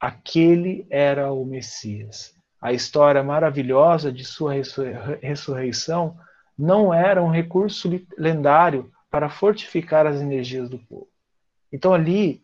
Aquele 0.00 0.86
era 0.90 1.32
o 1.32 1.44
Messias 1.44 2.33
a 2.64 2.72
história 2.72 3.22
maravilhosa 3.22 4.10
de 4.10 4.24
sua 4.24 4.54
ressurreição 5.20 6.18
não 6.56 6.94
era 6.94 7.22
um 7.22 7.28
recurso 7.28 7.90
lendário 8.16 8.90
para 9.10 9.28
fortificar 9.28 10.06
as 10.06 10.18
energias 10.18 10.70
do 10.70 10.78
povo. 10.78 11.10
Então 11.70 11.92
ali, 11.92 12.42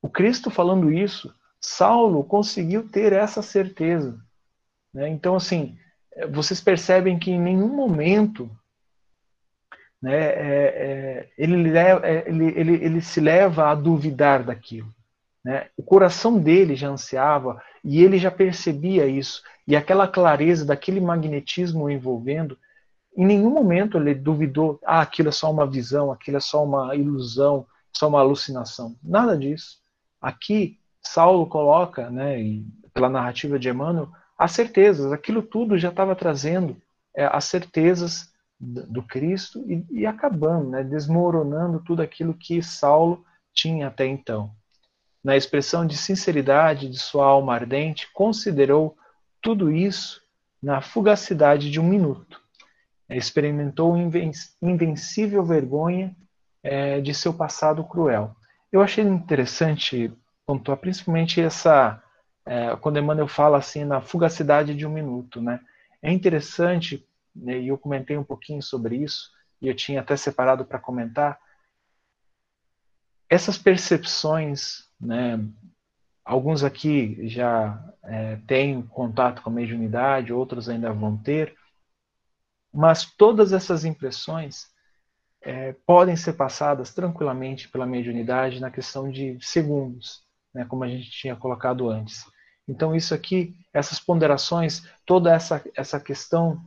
o 0.00 0.08
Cristo 0.08 0.50
falando 0.50 0.90
isso, 0.90 1.30
Saulo 1.60 2.24
conseguiu 2.24 2.88
ter 2.88 3.12
essa 3.12 3.42
certeza. 3.42 4.18
Né? 4.94 5.10
Então 5.10 5.36
assim, 5.36 5.76
vocês 6.30 6.58
percebem 6.58 7.18
que 7.18 7.30
em 7.30 7.38
nenhum 7.38 7.68
momento 7.68 8.50
né, 10.00 10.16
é, 10.16 10.64
é, 10.64 11.30
ele, 11.36 11.76
é, 11.76 12.24
ele, 12.26 12.58
ele, 12.58 12.72
ele 12.82 13.02
se 13.02 13.20
leva 13.20 13.68
a 13.68 13.74
duvidar 13.74 14.42
daquilo. 14.42 14.90
Né? 15.44 15.68
O 15.76 15.82
coração 15.82 16.38
dele 16.38 16.76
já 16.76 16.88
ansiava 16.88 17.62
e 17.82 18.02
ele 18.02 18.18
já 18.18 18.30
percebia 18.30 19.06
isso. 19.06 19.42
E 19.66 19.74
aquela 19.74 20.06
clareza 20.06 20.64
daquele 20.64 21.00
magnetismo 21.00 21.84
o 21.84 21.90
envolvendo, 21.90 22.58
em 23.16 23.26
nenhum 23.26 23.50
momento 23.50 23.96
ele 23.96 24.14
duvidou, 24.14 24.78
ah, 24.84 25.00
aquilo 25.00 25.30
é 25.30 25.32
só 25.32 25.50
uma 25.50 25.66
visão, 25.66 26.12
aquilo 26.12 26.36
é 26.36 26.40
só 26.40 26.64
uma 26.64 26.94
ilusão, 26.94 27.66
só 27.92 28.08
uma 28.08 28.20
alucinação. 28.20 28.96
Nada 29.02 29.36
disso. 29.36 29.78
Aqui, 30.20 30.78
Saulo 31.02 31.46
coloca, 31.46 32.10
né, 32.10 32.36
pela 32.92 33.08
narrativa 33.08 33.58
de 33.58 33.68
Emmanuel, 33.68 34.10
as 34.38 34.52
certezas, 34.52 35.12
aquilo 35.12 35.42
tudo 35.42 35.78
já 35.78 35.88
estava 35.88 36.14
trazendo 36.14 36.76
é, 37.14 37.24
as 37.26 37.44
certezas 37.44 38.30
do 38.58 39.02
Cristo 39.02 39.64
e, 39.66 39.84
e 39.90 40.06
acabando, 40.06 40.70
né, 40.70 40.84
desmoronando 40.84 41.80
tudo 41.80 42.02
aquilo 42.02 42.34
que 42.34 42.62
Saulo 42.62 43.24
tinha 43.54 43.88
até 43.88 44.06
então. 44.06 44.54
Na 45.22 45.36
expressão 45.36 45.86
de 45.86 45.96
sinceridade 45.96 46.88
de 46.88 46.98
sua 46.98 47.26
alma 47.26 47.54
ardente, 47.54 48.10
considerou 48.12 48.96
tudo 49.40 49.70
isso 49.70 50.22
na 50.62 50.80
fugacidade 50.80 51.70
de 51.70 51.80
um 51.80 51.88
minuto. 51.88 52.40
Experimentou 53.08 53.96
invencível 54.62 55.44
vergonha 55.44 56.14
é, 56.62 57.00
de 57.00 57.12
seu 57.12 57.34
passado 57.34 57.84
cruel. 57.84 58.34
Eu 58.70 58.80
achei 58.80 59.04
interessante 59.04 60.12
pontuar 60.46 60.78
principalmente 60.78 61.40
essa 61.40 62.02
é, 62.46 62.74
quando 62.76 62.98
Emmanuel 62.98 63.28
fala 63.28 63.58
assim 63.58 63.84
na 63.84 64.00
fugacidade 64.00 64.74
de 64.74 64.86
um 64.86 64.90
minuto, 64.90 65.40
né? 65.40 65.60
É 66.02 66.10
interessante 66.10 67.06
né, 67.34 67.58
e 67.58 67.68
eu 67.68 67.78
comentei 67.78 68.16
um 68.16 68.24
pouquinho 68.24 68.62
sobre 68.62 68.96
isso 68.96 69.30
e 69.60 69.68
eu 69.68 69.74
tinha 69.74 70.00
até 70.00 70.16
separado 70.16 70.64
para 70.64 70.78
comentar 70.78 71.38
essas 73.30 73.56
percepções, 73.56 74.88
né? 75.00 75.38
Alguns 76.24 76.64
aqui 76.64 77.28
já 77.28 77.82
é, 78.02 78.36
têm 78.46 78.82
contato 78.82 79.40
com 79.40 79.50
a 79.50 79.52
mediunidade, 79.52 80.32
outros 80.32 80.68
ainda 80.68 80.92
vão 80.92 81.16
ter, 81.16 81.56
mas 82.72 83.04
todas 83.04 83.52
essas 83.52 83.84
impressões 83.84 84.66
é, 85.42 85.72
podem 85.86 86.16
ser 86.16 86.34
passadas 86.34 86.92
tranquilamente 86.92 87.68
pela 87.68 87.86
mediunidade 87.86 88.60
na 88.60 88.70
questão 88.70 89.10
de 89.10 89.38
segundos, 89.40 90.22
né, 90.52 90.64
como 90.66 90.84
a 90.84 90.88
gente 90.88 91.10
tinha 91.10 91.34
colocado 91.34 91.88
antes. 91.88 92.24
Então, 92.68 92.94
isso 92.94 93.14
aqui, 93.14 93.56
essas 93.72 93.98
ponderações, 93.98 94.86
toda 95.06 95.32
essa, 95.32 95.64
essa 95.74 95.98
questão, 95.98 96.62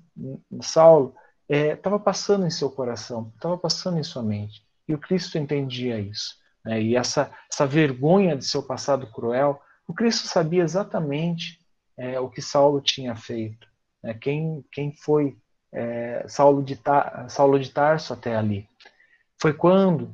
Saulo, 0.61 1.15
estava 1.47 1.95
é, 1.95 1.99
passando 1.99 2.45
em 2.45 2.49
seu 2.49 2.69
coração, 2.69 3.31
estava 3.35 3.57
passando 3.57 3.99
em 3.99 4.03
sua 4.03 4.23
mente. 4.23 4.65
E 4.87 4.93
o 4.93 4.99
Cristo 4.99 5.37
entendia 5.37 5.99
isso. 5.99 6.42
Né? 6.63 6.81
E 6.81 6.95
essa, 6.95 7.31
essa 7.51 7.65
vergonha 7.65 8.35
de 8.35 8.45
seu 8.45 8.63
passado 8.63 9.07
cruel, 9.07 9.61
o 9.87 9.93
Cristo 9.93 10.27
sabia 10.27 10.63
exatamente 10.63 11.59
é, 11.97 12.19
o 12.19 12.29
que 12.29 12.41
Saulo 12.41 12.81
tinha 12.81 13.15
feito. 13.15 13.67
Né? 14.01 14.13
Quem, 14.13 14.63
quem 14.71 14.93
foi 14.93 15.37
é, 15.73 16.25
Saulo, 16.27 16.63
de 16.63 16.79
Saulo 17.29 17.59
de 17.59 17.71
Tarso 17.71 18.13
até 18.13 18.35
ali. 18.35 18.67
Foi 19.41 19.53
quando 19.53 20.13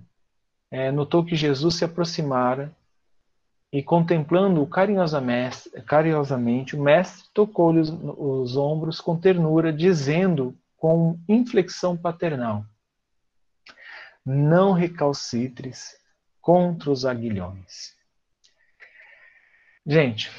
é, 0.72 0.92
notou 0.92 1.26
que 1.26 1.36
Jesus 1.36 1.76
se 1.76 1.86
aproximara 1.86 2.74
e, 3.72 3.84
contemplando-o 3.84 4.66
carinhosamente, 4.66 5.70
carinhosamente, 5.86 6.76
o 6.76 6.82
mestre 6.82 7.26
tocou-lhe 7.34 7.80
os, 7.80 7.90
os 7.90 8.58
ombros 8.58 9.00
com 9.00 9.20
ternura, 9.20 9.72
dizendo 9.72 10.58
com 10.78 11.20
inflexão 11.28 11.96
paternal: 11.96 12.66
Não 14.26 14.72
recalcitres 14.72 15.96
contra 16.42 16.92
os 16.92 17.06
aguilhões. 17.06 17.94
Gente, 19.86 20.30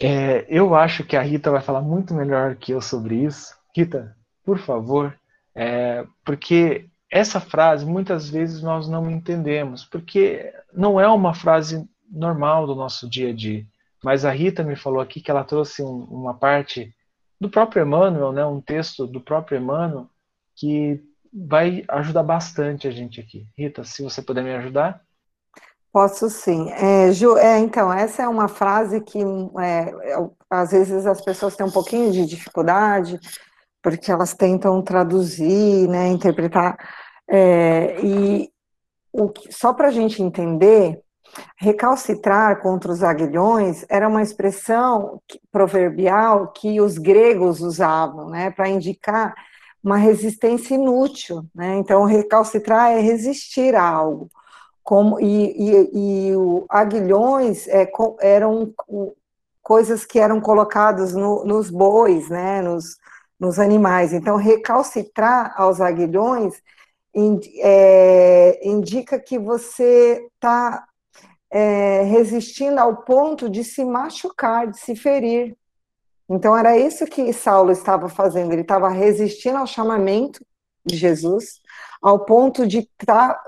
é, 0.00 0.44
eu 0.48 0.74
acho 0.74 1.04
que 1.04 1.16
a 1.16 1.22
Rita 1.22 1.50
vai 1.50 1.60
falar 1.60 1.82
muito 1.82 2.14
melhor 2.14 2.56
que 2.56 2.72
eu 2.72 2.80
sobre 2.80 3.16
isso. 3.16 3.54
Rita, 3.74 4.16
por 4.44 4.58
favor, 4.58 5.16
é, 5.54 6.04
porque 6.24 6.88
essa 7.10 7.40
frase 7.40 7.86
muitas 7.86 8.28
vezes 8.28 8.62
nós 8.62 8.88
não 8.88 9.10
entendemos, 9.10 9.84
porque 9.84 10.52
não 10.72 11.00
é 11.00 11.08
uma 11.08 11.32
frase 11.32 11.88
normal 12.10 12.66
do 12.66 12.74
nosso 12.74 13.08
dia 13.08 13.30
a 13.30 13.34
dia. 13.34 13.64
Mas 14.02 14.24
a 14.24 14.30
Rita 14.30 14.62
me 14.62 14.76
falou 14.76 15.00
aqui 15.00 15.20
que 15.20 15.30
ela 15.30 15.44
trouxe 15.44 15.82
um, 15.82 16.04
uma 16.04 16.34
parte 16.34 16.94
do 17.40 17.48
próprio 17.48 17.82
Emmanuel, 17.84 18.32
né, 18.32 18.44
um 18.44 18.60
texto 18.60 19.06
do 19.06 19.20
próprio 19.20 19.58
Emmanuel, 19.58 20.08
que 20.56 21.00
vai 21.32 21.84
ajudar 21.88 22.22
bastante 22.22 22.88
a 22.88 22.90
gente 22.90 23.20
aqui. 23.20 23.46
Rita, 23.56 23.84
se 23.84 24.02
você 24.02 24.20
puder 24.22 24.42
me 24.42 24.54
ajudar. 24.54 25.04
Posso 25.92 26.28
sim. 26.28 26.70
É, 26.72 27.10
Ju, 27.12 27.36
é, 27.38 27.58
então, 27.58 27.92
essa 27.92 28.22
é 28.22 28.28
uma 28.28 28.46
frase 28.46 29.00
que 29.00 29.18
é, 29.60 29.92
às 30.50 30.70
vezes 30.70 31.06
as 31.06 31.20
pessoas 31.20 31.56
têm 31.56 31.66
um 31.66 31.70
pouquinho 31.70 32.12
de 32.12 32.26
dificuldade, 32.26 33.18
porque 33.82 34.10
elas 34.12 34.34
tentam 34.34 34.82
traduzir, 34.82 35.88
né, 35.88 36.08
interpretar, 36.08 36.76
é, 37.28 37.98
e 38.02 38.50
o 39.12 39.32
só 39.50 39.72
para 39.72 39.88
a 39.88 39.90
gente 39.90 40.22
entender, 40.22 41.00
recalcitrar 41.58 42.60
contra 42.60 42.92
os 42.92 43.02
aguilhões 43.02 43.84
era 43.88 44.08
uma 44.08 44.22
expressão 44.22 45.20
proverbial 45.52 46.48
que 46.52 46.80
os 46.80 46.98
gregos 46.98 47.60
usavam, 47.60 48.28
né, 48.30 48.50
para 48.50 48.68
indicar 48.68 49.34
uma 49.82 49.96
resistência 49.96 50.74
inútil, 50.74 51.44
né, 51.54 51.76
então 51.78 52.04
recalcitrar 52.04 52.92
é 52.92 53.00
resistir 53.00 53.74
a 53.74 53.82
algo, 53.88 54.30
como, 54.88 55.20
e, 55.20 55.52
e, 55.52 56.30
e 56.30 56.34
o 56.34 56.64
aguilhões 56.66 57.68
é, 57.68 57.86
eram 58.22 58.72
coisas 59.62 60.06
que 60.06 60.18
eram 60.18 60.40
colocadas 60.40 61.12
no, 61.12 61.44
nos 61.44 61.68
bois, 61.68 62.30
né, 62.30 62.62
nos, 62.62 62.96
nos 63.38 63.58
animais. 63.58 64.14
Então, 64.14 64.36
recalcitrar 64.36 65.52
aos 65.60 65.78
aguilhões 65.82 66.54
é, 67.58 68.66
indica 68.66 69.20
que 69.20 69.38
você 69.38 70.26
está 70.34 70.86
é, 71.50 72.04
resistindo 72.04 72.78
ao 72.78 72.96
ponto 73.02 73.46
de 73.50 73.64
se 73.64 73.84
machucar, 73.84 74.68
de 74.68 74.78
se 74.78 74.96
ferir. 74.96 75.54
Então, 76.30 76.56
era 76.56 76.78
isso 76.78 77.04
que 77.04 77.30
Saulo 77.34 77.72
estava 77.72 78.08
fazendo, 78.08 78.52
ele 78.52 78.62
estava 78.62 78.88
resistindo 78.88 79.58
ao 79.58 79.66
chamamento 79.66 80.42
de 80.82 80.96
Jesus, 80.96 81.60
ao 82.00 82.20
ponto 82.20 82.66
de 82.66 82.88
estar 82.98 83.34
tá 83.34 83.44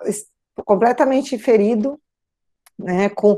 completamente 0.65 1.39
ferido, 1.39 1.99
né, 2.79 3.09
com, 3.11 3.37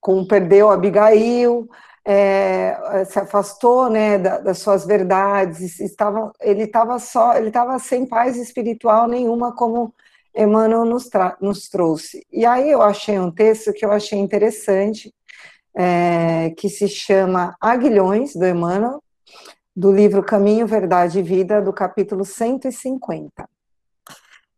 com 0.00 0.24
perdeu 0.24 0.70
Abigail, 0.70 1.68
é, 2.04 3.04
se 3.04 3.18
afastou 3.18 3.88
né, 3.88 4.18
da, 4.18 4.38
das 4.38 4.58
suas 4.58 4.84
verdades, 4.84 5.78
estava, 5.80 6.32
ele 6.40 6.64
estava 6.64 6.98
só, 6.98 7.36
ele 7.36 7.48
estava 7.48 7.78
sem 7.78 8.06
paz 8.06 8.36
espiritual 8.36 9.06
nenhuma, 9.06 9.54
como 9.54 9.94
Emmanuel 10.34 10.84
nos, 10.84 11.08
nos, 11.40 11.68
trouxe. 11.68 12.26
E 12.32 12.44
aí 12.44 12.70
eu 12.70 12.82
achei 12.82 13.18
um 13.18 13.30
texto 13.30 13.72
que 13.72 13.84
eu 13.84 13.92
achei 13.92 14.18
interessante, 14.18 15.14
é, 15.74 16.50
que 16.56 16.68
se 16.68 16.88
chama 16.88 17.56
Aguilhões, 17.60 18.34
do 18.34 18.46
Emmanuel, 18.46 19.02
do 19.74 19.92
livro 19.92 20.22
Caminho, 20.22 20.66
Verdade 20.66 21.20
e 21.20 21.22
Vida, 21.22 21.62
do 21.62 21.72
capítulo 21.72 22.24
150. 22.24 23.48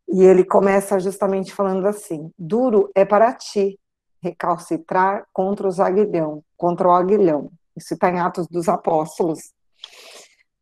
E 0.08 0.22
ele 0.22 0.44
começa 0.44 0.98
justamente 1.00 1.52
falando 1.52 1.86
assim: 1.86 2.30
duro 2.38 2.90
é 2.94 3.04
para 3.04 3.32
ti 3.32 3.78
recalcitrar 4.22 5.26
contra 5.32 5.68
os 5.68 5.80
aguilhão, 5.80 6.42
contra 6.56 6.88
o 6.88 6.92
aguilhão. 6.92 7.50
Isso 7.76 7.94
está 7.94 8.10
em 8.10 8.20
Atos 8.20 8.46
dos 8.46 8.68
Apóstolos, 8.68 9.52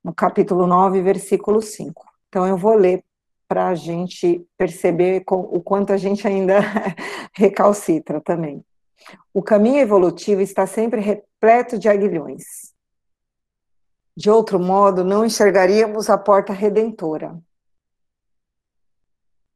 no 0.02 0.14
capítulo 0.14 0.66
9, 0.66 1.00
versículo 1.02 1.60
5. 1.62 2.04
Então 2.28 2.46
eu 2.46 2.56
vou 2.56 2.74
ler 2.74 3.04
para 3.46 3.68
a 3.68 3.74
gente 3.74 4.44
perceber 4.56 5.22
o 5.28 5.60
quanto 5.60 5.92
a 5.92 5.96
gente 5.96 6.26
ainda 6.26 6.60
recalcitra 7.34 8.20
também. 8.20 8.64
O 9.32 9.42
caminho 9.42 9.78
evolutivo 9.78 10.40
está 10.40 10.66
sempre 10.66 11.00
repleto 11.00 11.78
de 11.78 11.88
aguilhões. 11.88 12.72
De 14.16 14.30
outro 14.30 14.58
modo, 14.58 15.04
não 15.04 15.24
enxergaríamos 15.24 16.08
a 16.08 16.18
porta 16.18 16.52
redentora. 16.52 17.38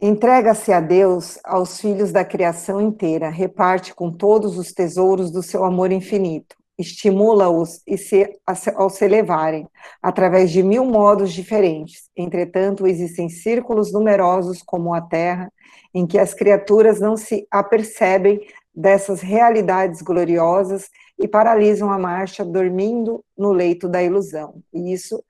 Entrega-se 0.00 0.72
a 0.74 0.80
Deus 0.80 1.38
aos 1.42 1.80
filhos 1.80 2.12
da 2.12 2.22
criação 2.22 2.82
inteira, 2.82 3.30
reparte 3.30 3.94
com 3.94 4.12
todos 4.12 4.58
os 4.58 4.70
tesouros 4.70 5.30
do 5.30 5.42
seu 5.42 5.64
amor 5.64 5.90
infinito, 5.90 6.54
estimula-os 6.78 7.80
e 7.86 7.96
se, 7.96 8.38
ao 8.74 8.90
se 8.90 9.04
elevarem, 9.06 9.66
através 10.02 10.50
de 10.50 10.62
mil 10.62 10.84
modos 10.84 11.32
diferentes. 11.32 12.10
Entretanto, 12.14 12.86
existem 12.86 13.30
círculos 13.30 13.90
numerosos 13.90 14.62
como 14.62 14.92
a 14.92 15.00
Terra, 15.00 15.50
em 15.94 16.06
que 16.06 16.18
as 16.18 16.34
criaturas 16.34 17.00
não 17.00 17.16
se 17.16 17.46
apercebem 17.50 18.46
dessas 18.74 19.22
realidades 19.22 20.02
gloriosas 20.02 20.90
e 21.18 21.26
paralisam 21.26 21.90
a 21.90 21.98
marcha, 21.98 22.44
dormindo 22.44 23.24
no 23.36 23.50
leito 23.50 23.88
da 23.88 24.02
ilusão. 24.02 24.60
E 24.74 24.92
isso 24.92 25.24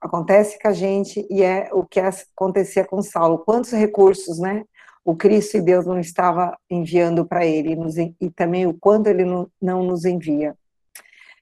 acontece 0.00 0.58
com 0.60 0.68
a 0.68 0.72
gente 0.72 1.26
e 1.30 1.42
é 1.42 1.68
o 1.72 1.84
que 1.84 2.00
acontecia 2.00 2.84
com 2.84 3.02
Saulo. 3.02 3.38
Quantos 3.38 3.72
recursos, 3.72 4.38
né? 4.38 4.64
O 5.04 5.16
Cristo 5.16 5.56
e 5.56 5.60
Deus 5.60 5.84
não 5.84 5.98
estava 5.98 6.56
enviando 6.70 7.26
para 7.26 7.44
ele 7.44 7.74
nos, 7.74 7.96
e 7.96 8.30
também 8.34 8.66
o 8.66 8.74
quanto 8.74 9.08
ele 9.08 9.24
não, 9.24 9.50
não 9.60 9.82
nos 9.82 10.04
envia. 10.04 10.54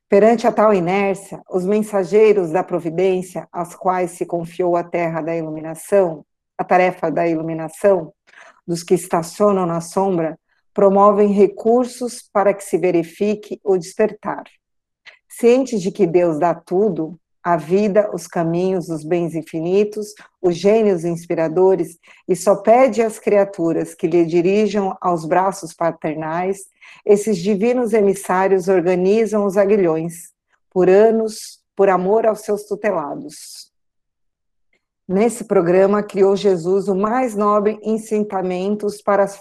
Perante 0.09 0.47
a 0.47 0.53
tal 0.53 0.73
inércia, 0.73 1.41
os 1.49 1.65
mensageiros 1.65 2.51
da 2.51 2.65
providência, 2.65 3.47
aos 3.53 3.75
quais 3.75 4.13
se 4.13 4.25
confiou 4.25 4.77
a 4.77 4.83
terra 4.83 5.21
da 5.21 5.37
iluminação, 5.37 6.25
a 6.57 6.65
tarefa 6.65 7.11
da 7.11 7.29
iluminação, 7.29 8.13
dos 8.67 8.83
que 8.83 8.95
estacionam 8.95 9.67
na 9.67 9.81
sombra, 9.81 10.39
promovem 10.73 11.29
recursos 11.29 12.29
para 12.33 12.55
que 12.55 12.65
se 12.65 12.79
verifique 12.79 13.61
o 13.63 13.77
despertar 13.77 14.45
cientes 15.31 15.81
de 15.81 15.91
que 15.91 16.07
Deus 16.07 16.39
dá 16.39 16.55
tudo, 16.55 17.19
a 17.43 17.57
vida, 17.57 18.11
os 18.13 18.27
caminhos, 18.27 18.89
os 18.89 19.05
bens 19.05 19.35
infinitos, 19.35 20.15
os 20.43 20.57
gênios 20.57 21.05
inspiradores, 21.05 21.99
e 22.29 22.37
só 22.37 22.57
pede 22.57 23.03
às 23.03 23.19
criaturas 23.19 23.95
que 23.95 24.07
lhe 24.07 24.25
dirijam 24.25 24.97
aos 25.01 25.25
braços 25.25 25.73
paternais, 25.73 26.59
esses 27.05 27.39
divinos 27.39 27.93
emissários 27.93 28.69
organizam 28.69 29.47
os 29.47 29.57
aguilhões, 29.57 30.33
por 30.71 30.89
anos, 30.89 31.61
por 31.75 31.89
amor 31.89 32.27
aos 32.27 32.41
seus 32.41 32.65
tutelados. 32.65 33.71
Nesse 35.09 35.45
programa, 35.45 36.03
criou 36.03 36.37
Jesus 36.37 36.87
o 36.87 36.95
mais 36.95 37.35
nobre 37.35 37.81
incitamentos 37.83 39.03
para 39.03 39.25
as, 39.25 39.41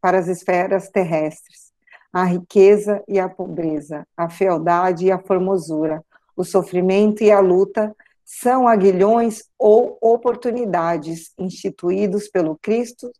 para 0.00 0.18
as 0.18 0.28
esferas 0.28 0.88
terrestres, 0.88 1.72
a 2.12 2.24
riqueza 2.24 3.02
e 3.06 3.18
a 3.18 3.28
pobreza, 3.28 4.06
a 4.16 4.30
fealdade 4.30 5.06
e 5.06 5.12
a 5.12 5.18
formosura, 5.18 6.02
o 6.36 6.44
sofrimento 6.44 7.22
e 7.22 7.30
a 7.30 7.40
luta 7.40 7.94
são 8.24 8.68
aguilhões 8.68 9.42
ou 9.58 9.98
oportunidades 10.00 11.32
instituídos 11.36 12.28
pelo 12.28 12.56
Cristo 12.56 13.10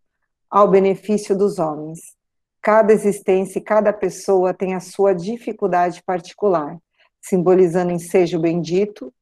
ao 0.49 0.69
benefício 0.69 1.37
dos 1.37 1.59
homens. 1.59 1.99
Cada 2.62 2.93
existência 2.93 3.59
e 3.59 3.62
cada 3.62 3.93
pessoa 3.93 4.55
tem 4.55 4.74
a 4.74 4.81
sua 4.81 5.12
dificuldade 5.12 6.03
particular, 6.05 6.78
simbolizando 7.20 7.91
ensejo 7.91 8.39
bendito. 8.39 9.12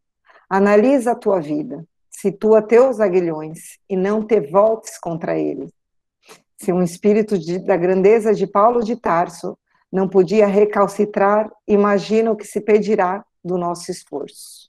Analisa 0.50 1.12
a 1.12 1.16
tua 1.16 1.40
vida, 1.40 1.84
situa 2.10 2.60
teus 2.60 3.00
aguilhões 3.00 3.78
e 3.88 3.96
não 3.96 4.26
te 4.26 4.40
voltes 4.40 4.98
contra 4.98 5.38
ele. 5.38 5.72
Se 6.60 6.72
um 6.72 6.82
espírito 6.82 7.38
de, 7.38 7.60
da 7.60 7.76
grandeza 7.76 8.34
de 8.34 8.46
Paulo 8.46 8.82
de 8.82 8.96
Tarso 8.96 9.56
não 9.90 10.08
podia 10.08 10.46
recalcitrar, 10.46 11.50
imagina 11.66 12.30
o 12.30 12.36
que 12.36 12.46
se 12.46 12.60
pedirá 12.60 13.24
do 13.48 13.58
nosso 13.58 13.90
esforço. 13.90 14.68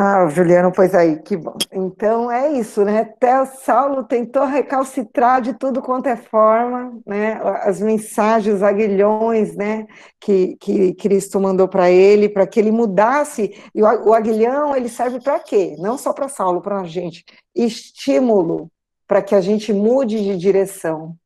Ah, 0.00 0.28
Juliano, 0.28 0.70
pois 0.72 0.94
aí, 0.94 1.20
que 1.20 1.36
bom. 1.36 1.56
Então 1.72 2.30
é 2.30 2.52
isso, 2.52 2.84
né? 2.84 3.00
Até 3.00 3.42
o 3.42 3.46
Saulo 3.46 4.04
tentou 4.04 4.44
recalcitrar 4.44 5.42
de 5.42 5.54
tudo 5.54 5.82
quanto 5.82 6.06
é 6.06 6.14
forma, 6.16 7.00
né? 7.04 7.40
As 7.64 7.80
mensagens, 7.80 8.54
os 8.54 8.62
aguilhões, 8.62 9.56
né? 9.56 9.88
Que, 10.20 10.56
que 10.58 10.94
Cristo 10.94 11.40
mandou 11.40 11.66
para 11.66 11.90
ele, 11.90 12.28
para 12.28 12.46
que 12.46 12.60
ele 12.60 12.70
mudasse. 12.70 13.60
E 13.74 13.82
o, 13.82 14.10
o 14.10 14.14
aguilhão, 14.14 14.76
ele 14.76 14.88
serve 14.88 15.20
para 15.20 15.40
quê? 15.40 15.74
Não 15.80 15.98
só 15.98 16.12
para 16.12 16.28
Saulo, 16.28 16.62
para 16.62 16.80
a 16.80 16.84
gente. 16.84 17.24
Estímulo 17.52 18.70
para 19.04 19.20
que 19.20 19.34
a 19.34 19.40
gente 19.40 19.72
mude 19.72 20.22
de 20.22 20.36
direção, 20.36 21.16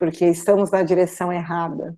porque 0.00 0.24
estamos 0.26 0.72
na 0.72 0.82
direção 0.82 1.32
errada. 1.32 1.96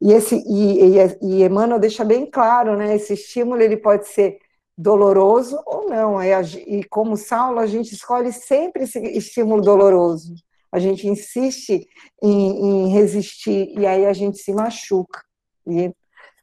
E, 0.00 0.12
esse, 0.12 0.36
e, 0.36 0.96
e, 0.96 1.18
e 1.22 1.44
Emmanuel 1.44 1.78
deixa 1.78 2.04
bem 2.04 2.26
claro, 2.26 2.76
né? 2.76 2.94
Esse 2.94 3.14
estímulo 3.14 3.60
ele 3.60 3.76
pode 3.76 4.08
ser 4.08 4.38
doloroso 4.76 5.60
ou 5.66 5.88
não. 5.88 6.22
E 6.22 6.84
como 6.84 7.16
Saulo, 7.16 7.58
a 7.58 7.66
gente 7.66 7.92
escolhe 7.92 8.32
sempre 8.32 8.84
esse 8.84 8.98
estímulo 8.98 9.62
doloroso. 9.62 10.34
A 10.72 10.78
gente 10.78 11.06
insiste 11.06 11.86
em, 12.22 12.86
em 12.86 12.88
resistir 12.88 13.72
e 13.78 13.86
aí 13.86 14.06
a 14.06 14.12
gente 14.12 14.38
se 14.38 14.52
machuca. 14.52 15.22
E, 15.66 15.92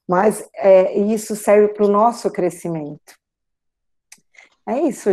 mas 0.08 0.48
é, 0.56 0.98
isso 0.98 1.36
serve 1.36 1.74
para 1.74 1.86
o 1.86 1.90
nosso 1.90 2.32
crescimento. 2.32 3.14
É 4.66 4.80
isso. 4.82 5.10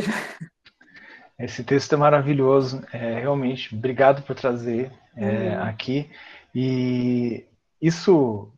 Esse 1.38 1.62
texto 1.62 1.92
é 1.94 1.96
maravilhoso, 1.96 2.84
é, 2.92 3.20
realmente. 3.20 3.74
Obrigado 3.74 4.22
por 4.22 4.34
trazer 4.34 4.92
é, 5.16 5.56
uhum. 5.56 5.62
aqui. 5.64 6.10
E 6.54 7.44
isso 7.80 8.52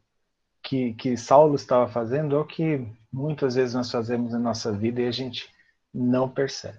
que, 0.63 0.95
que 0.95 1.17
Saulo 1.17 1.55
estava 1.55 1.89
fazendo 1.89 2.37
é 2.37 2.39
o 2.39 2.45
que 2.45 2.87
muitas 3.13 3.55
vezes 3.55 3.75
nós 3.75 3.91
fazemos 3.91 4.33
na 4.33 4.39
nossa 4.39 4.73
vida 4.73 5.01
e 5.01 5.07
a 5.07 5.11
gente 5.11 5.49
não 5.93 6.29
percebe. 6.29 6.79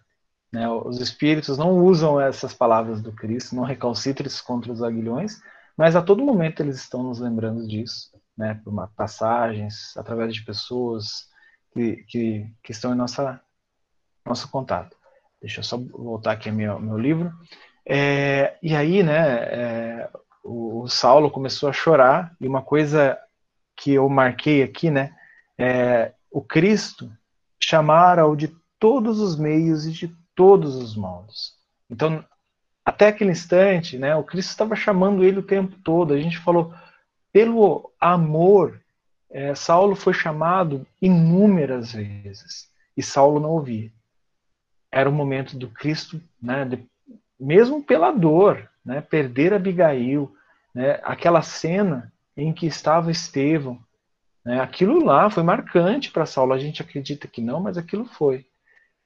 Né? 0.51 0.69
Os 0.69 0.99
espíritos 0.99 1.57
não 1.57 1.77
usam 1.77 2.19
essas 2.19 2.53
palavras 2.53 3.01
do 3.01 3.11
Cristo, 3.11 3.55
não 3.55 3.63
recalcitram 3.63 4.29
contra 4.45 4.71
os 4.71 4.83
aguilhões, 4.83 5.41
mas 5.77 5.95
a 5.95 6.01
todo 6.01 6.23
momento 6.23 6.61
eles 6.61 6.77
estão 6.77 7.03
nos 7.03 7.19
lembrando 7.19 7.67
disso, 7.67 8.11
né? 8.37 8.59
por 8.63 8.71
uma, 8.71 8.87
passagens, 8.87 9.95
através 9.95 10.33
de 10.33 10.43
pessoas 10.43 11.27
que, 11.73 11.97
que, 12.07 12.53
que 12.63 12.71
estão 12.71 12.93
em 12.93 12.97
nossa, 12.97 13.41
nosso 14.25 14.49
contato. 14.49 14.97
Deixa 15.41 15.61
eu 15.61 15.63
só 15.63 15.77
voltar 15.77 16.33
aqui 16.33 16.49
ao 16.49 16.55
meu, 16.55 16.79
meu 16.79 16.97
livro. 16.97 17.33
É, 17.85 18.57
e 18.61 18.75
aí, 18.75 19.01
né, 19.01 19.43
é, 19.43 20.09
o, 20.43 20.83
o, 20.83 20.87
Saulo 20.87 21.29
começou 21.29 21.69
a 21.69 21.73
chorar, 21.73 22.35
e 22.39 22.47
uma 22.47 22.61
coisa 22.61 23.17
que 23.75 23.93
eu 23.93 24.07
marquei 24.09 24.63
aqui, 24.63 24.89
né, 24.89 25.15
é 25.57 26.13
o 26.29 26.41
Cristo 26.41 27.11
chamara-o 27.59 28.35
de 28.35 28.47
todos 28.79 29.19
os 29.19 29.37
meios 29.37 29.85
e 29.85 29.91
de 29.91 30.15
todos 30.35 30.75
os 30.75 30.95
modos. 30.95 31.55
Então, 31.89 32.25
até 32.83 33.07
aquele 33.07 33.31
instante, 33.31 33.97
né, 33.97 34.15
o 34.15 34.23
Cristo 34.23 34.49
estava 34.49 34.75
chamando 34.75 35.23
ele 35.23 35.39
o 35.39 35.43
tempo 35.43 35.75
todo. 35.83 36.13
A 36.13 36.19
gente 36.19 36.39
falou, 36.39 36.73
pelo 37.31 37.91
amor, 37.99 38.81
é, 39.29 39.53
Saulo 39.53 39.95
foi 39.95 40.13
chamado 40.13 40.85
inúmeras 41.01 41.93
vezes 41.93 42.69
e 42.97 43.03
Saulo 43.03 43.39
não 43.39 43.51
ouvia. 43.51 43.91
Era 44.91 45.09
o 45.09 45.13
momento 45.13 45.57
do 45.57 45.69
Cristo, 45.69 46.21
né, 46.41 46.65
de, 46.65 46.83
mesmo 47.39 47.83
pela 47.83 48.11
dor, 48.11 48.70
né, 48.85 49.01
perder 49.01 49.53
Abigail, 49.53 50.33
né, 50.73 50.99
aquela 51.03 51.41
cena 51.41 52.11
em 52.35 52.53
que 52.53 52.65
estava 52.65 53.11
Estevão, 53.11 53.79
né, 54.43 54.59
aquilo 54.59 55.03
lá 55.03 55.29
foi 55.29 55.43
marcante 55.43 56.11
para 56.11 56.25
Saulo. 56.25 56.53
A 56.53 56.59
gente 56.59 56.81
acredita 56.81 57.27
que 57.27 57.41
não, 57.41 57.59
mas 57.59 57.77
aquilo 57.77 58.05
foi. 58.05 58.45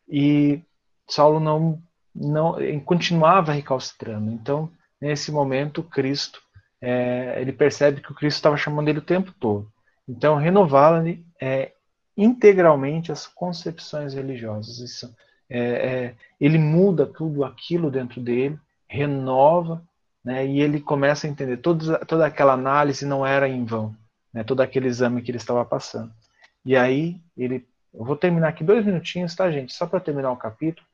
E 0.08 0.62
Saulo 1.08 1.40
não, 1.40 1.82
não 2.14 2.58
continuava 2.82 3.52
recalcitrando. 3.52 4.32
Então, 4.32 4.72
nesse 5.02 5.32
momento, 5.32 5.84
Cristo, 5.84 6.42
é, 6.82 7.42
ele 7.42 7.52
percebe 7.52 8.02
que 8.02 8.12
o 8.12 8.16
Cristo 8.16 8.38
estava 8.38 8.58
chamando 8.58 8.88
ele 8.88 9.00
o 9.00 9.04
tempo 9.04 9.34
todo. 9.40 9.72
Então, 10.08 10.36
renová-lo 10.36 11.04
é, 11.42 11.72
integralmente 12.16 13.12
as 13.12 13.28
concepções 13.28 14.14
religiosas. 14.14 14.78
Isso, 14.80 15.14
é, 15.50 15.60
é, 15.60 16.16
ele 16.40 16.58
muda 16.58 17.06
tudo 17.06 17.44
aquilo 17.44 17.92
dentro 17.92 18.22
dele, 18.22 18.60
renova 18.96 19.84
né, 20.24 20.46
e 20.46 20.60
ele 20.60 20.80
começa 20.82 21.28
a 21.28 21.30
entender 21.30 21.58
toda, 21.58 22.04
toda 22.06 22.26
aquela 22.26 22.54
análise 22.54 23.06
não 23.06 23.26
era 23.26 23.48
em 23.48 23.64
vão, 23.64 23.96
né, 24.34 24.44
todo 24.44 24.62
aquele 24.62 24.88
exame 24.88 25.22
que 25.22 25.30
ele 25.30 25.38
estava 25.38 25.64
passando. 25.64 26.12
E 26.66 26.76
aí 26.76 27.22
ele, 27.38 27.68
eu 27.94 28.04
vou 28.04 28.16
terminar 28.16 28.48
aqui 28.48 28.64
dois 28.64 28.84
minutinhos, 28.84 29.36
tá 29.36 29.52
gente, 29.52 29.74
só 29.74 29.86
para 29.86 30.00
terminar 30.00 30.32
o 30.32 30.38
capítulo. 30.38 30.88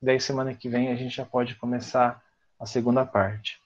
Daí 0.00 0.18
semana 0.18 0.52
que 0.52 0.68
vem 0.68 0.90
a 0.90 0.96
gente 0.96 1.14
já 1.14 1.24
pode 1.24 1.54
começar 1.54 2.20
a 2.58 2.66
segunda 2.66 3.06
parte. 3.06 3.60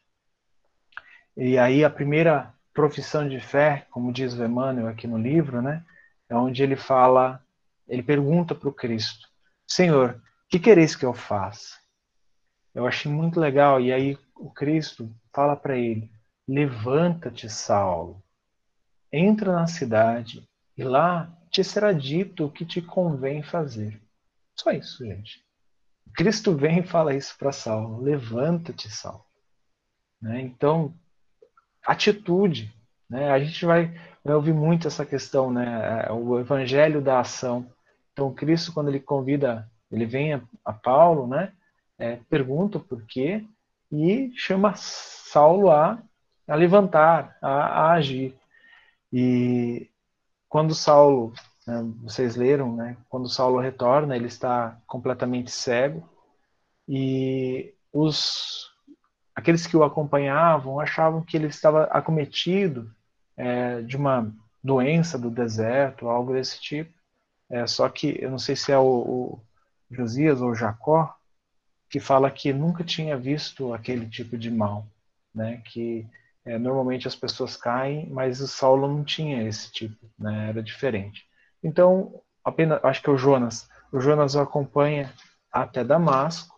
E 1.35 1.57
aí 1.59 1.83
a 1.83 1.89
primeira 1.89 2.53
profissão 2.75 3.27
de 3.27 3.41
fé, 3.41 3.87
como 3.91 4.13
diz 4.13 4.35
o 4.35 4.45
Emmanuel 4.45 4.89
aqui 4.89 5.07
no 5.07 5.17
livro, 5.17 5.63
né, 5.63 5.83
é 6.29 6.35
onde 6.35 6.63
ele 6.63 6.77
fala, 6.77 7.43
ele 7.89 8.03
pergunta 8.03 8.55
para 8.55 8.69
o 8.69 8.73
Cristo, 8.73 9.29
Senhor, 9.67 10.21
que 10.49 10.59
quereis 10.59 10.95
que 10.95 11.05
eu 11.05 11.15
faça? 11.15 11.86
Eu 12.77 12.87
achei 12.87 13.11
muito 13.11 13.41
legal. 13.41 13.81
E 13.81 13.91
aí 13.91 14.19
o 14.35 14.51
Cristo 14.51 15.11
fala 15.35 15.57
para 15.57 15.79
ele: 15.79 16.11
Levanta-te, 16.47 17.49
Saulo, 17.49 18.23
entra 19.11 19.51
na 19.51 19.67
cidade 19.67 20.47
e 20.77 20.85
lá 20.85 21.35
te 21.51 21.65
será 21.65 21.91
dito 21.91 22.45
o 22.45 22.51
que 22.51 22.67
te 22.67 22.83
convém 22.83 23.43
fazer. 23.43 23.99
Só 24.55 24.73
isso, 24.73 25.07
gente. 25.07 25.43
Cristo 26.15 26.55
vem 26.55 26.81
e 26.81 26.87
fala 26.87 27.15
isso 27.15 27.35
para 27.39 27.51
Saulo: 27.51 28.03
Levanta-te, 28.03 28.91
Saulo. 28.91 29.25
Né? 30.21 30.43
Então, 30.43 30.93
atitude. 31.83 32.71
Né? 33.09 33.31
A 33.31 33.39
gente 33.39 33.65
vai, 33.65 33.99
vai 34.23 34.35
ouvir 34.35 34.53
muito 34.53 34.87
essa 34.87 35.07
questão, 35.07 35.51
né? 35.51 36.11
o 36.11 36.39
evangelho 36.39 37.01
da 37.01 37.21
ação. 37.21 37.73
Então, 38.13 38.35
Cristo, 38.35 38.75
quando 38.75 38.89
ele 38.89 39.01
convida, 39.01 39.67
ele 39.91 40.05
vem 40.05 40.35
a, 40.35 40.43
a 40.63 40.75
Paulo, 40.75 41.27
né? 41.27 41.55
É, 41.99 42.17
pergunta 42.29 42.79
por 42.79 43.03
quê 43.05 43.45
e 43.91 44.33
chama 44.37 44.75
Saulo 44.77 45.71
a, 45.71 46.03
a 46.47 46.55
levantar, 46.55 47.37
a, 47.41 47.49
a 47.49 47.93
agir. 47.93 48.35
E 49.13 49.91
quando 50.49 50.75
Saulo, 50.75 51.33
né, 51.67 51.83
vocês 52.03 52.37
leram, 52.37 52.77
né, 52.77 52.97
quando 53.09 53.29
Saulo 53.29 53.59
retorna, 53.59 54.17
ele 54.17 54.27
está 54.27 54.79
completamente 54.87 55.51
cego 55.51 56.09
e 56.89 57.75
os 57.93 58.71
aqueles 59.35 59.67
que 59.67 59.77
o 59.77 59.85
acompanhavam 59.85 60.81
achavam 60.81 61.23
que 61.23 61.37
ele 61.37 61.47
estava 61.47 61.85
acometido 61.85 62.91
é, 63.37 63.83
de 63.83 63.97
uma 63.97 64.33
doença 64.63 65.19
do 65.19 65.31
deserto, 65.31 66.09
algo 66.09 66.33
desse 66.33 66.61
tipo. 66.61 66.93
É, 67.49 67.67
só 67.67 67.89
que 67.89 68.17
eu 68.21 68.31
não 68.31 68.39
sei 68.39 68.57
se 68.57 68.73
é 68.73 68.79
o, 68.79 68.85
o 68.85 69.41
Josias 69.91 70.41
ou 70.41 70.55
Jacó, 70.55 71.16
que 71.97 72.01
fala 72.01 72.31
que 72.31 72.53
nunca 72.53 72.85
tinha 72.85 73.17
visto 73.17 73.73
aquele 73.73 74.07
tipo 74.07 74.37
de 74.37 74.51
mal, 74.51 74.87
né? 75.35 75.63
Que 75.65 76.07
É, 76.45 76.59
normalmente 76.59 77.09
as 77.09 77.17
pessoas 77.17 77.57
caem, 77.57 78.09
mas 78.11 78.41
o 78.41 78.47
Saulo 78.49 78.87
não 78.87 79.03
tinha 79.05 79.43
esse 79.49 79.73
tipo, 79.73 80.09
né? 80.17 80.51
era 80.51 80.63
diferente. 80.63 81.27
Então, 81.63 82.23
apenas, 82.45 82.79
acho 82.85 83.03
que 83.03 83.11
é 83.11 83.13
o 83.13 83.19
Jonas. 83.19 83.69
O 83.93 84.01
Jonas 84.01 84.37
o 84.37 84.41
acompanha 84.41 85.13
até 85.53 85.83
Damasco 85.85 86.57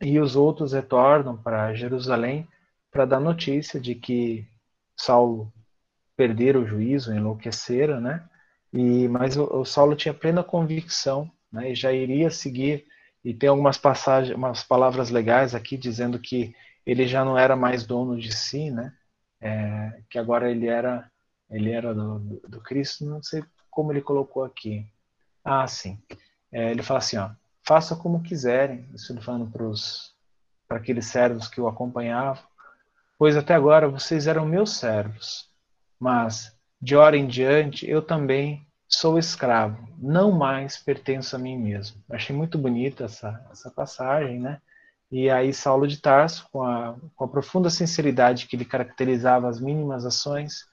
e 0.00 0.18
os 0.20 0.36
outros 0.36 0.72
retornam 0.72 1.36
para 1.36 1.74
Jerusalém 1.74 2.46
para 2.90 3.04
dar 3.04 3.20
notícia 3.20 3.80
de 3.80 3.94
que 3.94 4.46
Saulo 4.96 5.52
perdera 6.16 6.60
o 6.60 6.66
juízo, 6.66 7.14
enlouquecera, 7.14 8.00
né? 8.00 8.28
E 8.72 9.08
mas 9.08 9.36
o, 9.36 9.44
o 9.60 9.64
Saulo 9.66 9.96
tinha 9.96 10.14
plena 10.14 10.44
convicção, 10.44 11.30
né? 11.52 11.72
E 11.72 11.76
já 11.76 11.92
iria 11.92 12.30
seguir. 12.30 12.86
E 13.24 13.34
tem 13.34 13.48
algumas 13.48 13.76
passagens, 13.76 14.36
umas 14.36 14.62
palavras 14.62 15.10
legais 15.10 15.54
aqui 15.54 15.76
dizendo 15.76 16.18
que 16.18 16.54
ele 16.86 17.06
já 17.06 17.24
não 17.24 17.36
era 17.36 17.56
mais 17.56 17.84
dono 17.84 18.18
de 18.18 18.34
si, 18.34 18.70
né? 18.70 18.94
É, 19.40 20.02
que 20.10 20.18
agora 20.18 20.50
ele 20.50 20.66
era 20.66 21.10
ele 21.50 21.70
era 21.72 21.94
do, 21.94 22.18
do, 22.18 22.48
do, 22.48 22.60
Cristo. 22.60 23.04
Não 23.04 23.22
sei 23.22 23.42
como 23.70 23.92
ele 23.92 24.02
colocou 24.02 24.44
aqui. 24.44 24.86
Ah, 25.44 25.66
sim. 25.66 25.98
É, 26.52 26.70
ele 26.70 26.82
fala 26.82 26.98
assim, 26.98 27.16
ó, 27.16 27.30
faça 27.62 27.96
como 27.96 28.22
quiserem. 28.22 28.88
Isso 28.94 29.12
ele 29.12 29.20
falando 29.20 29.50
para 30.66 30.76
aqueles 30.78 31.06
servos 31.06 31.48
que 31.48 31.60
o 31.60 31.68
acompanhavam, 31.68 32.42
pois 33.18 33.36
até 33.36 33.54
agora 33.54 33.88
vocês 33.88 34.26
eram 34.26 34.44
meus 34.44 34.76
servos, 34.76 35.50
mas 35.98 36.54
de 36.80 36.94
hora 36.94 37.16
em 37.16 37.26
diante 37.26 37.88
eu 37.88 38.02
também 38.02 38.67
sou 38.88 39.18
escravo, 39.18 39.86
não 39.98 40.32
mais 40.32 40.78
pertenço 40.78 41.36
a 41.36 41.38
mim 41.38 41.58
mesmo. 41.58 42.02
Achei 42.10 42.34
muito 42.34 42.56
bonita 42.56 43.04
essa, 43.04 43.46
essa 43.50 43.70
passagem, 43.70 44.40
né? 44.40 44.60
E 45.10 45.28
aí 45.28 45.52
Saulo 45.52 45.86
de 45.86 46.00
Tarso, 46.00 46.48
com 46.50 46.62
a, 46.62 46.96
com 47.14 47.24
a 47.24 47.28
profunda 47.28 47.70
sinceridade 47.70 48.46
que 48.46 48.56
lhe 48.56 48.64
caracterizava 48.64 49.48
as 49.48 49.60
mínimas 49.60 50.04
ações, 50.04 50.64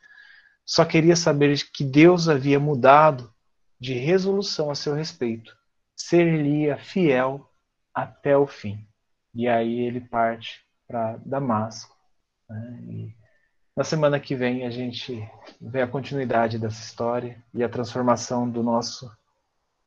só 0.66 0.84
queria 0.84 1.16
saber 1.16 1.58
que 1.74 1.84
Deus 1.84 2.28
havia 2.28 2.60
mudado 2.60 3.32
de 3.80 3.94
resolução 3.94 4.72
a 4.72 4.76
seu 4.76 4.94
respeito, 4.94 5.56
ser-lhe 5.96 6.76
fiel 6.78 7.50
até 7.94 8.36
o 8.38 8.48
fim. 8.48 8.86
E 9.34 9.48
aí 9.48 9.82
ele 9.82 10.02
parte 10.02 10.62
para 10.88 11.18
Damasco. 11.26 11.96
Né? 12.50 12.80
E 12.90 13.25
na 13.76 13.84
semana 13.84 14.20
que 14.20 14.36
vem 14.36 14.66
a 14.66 14.70
gente 14.70 15.28
vê 15.60 15.82
a 15.82 15.88
continuidade 15.88 16.58
dessa 16.58 16.82
história 16.82 17.44
e 17.54 17.64
a 17.64 17.70
transformação 17.70 18.50
do 18.50 18.64
nosso 18.64 19.12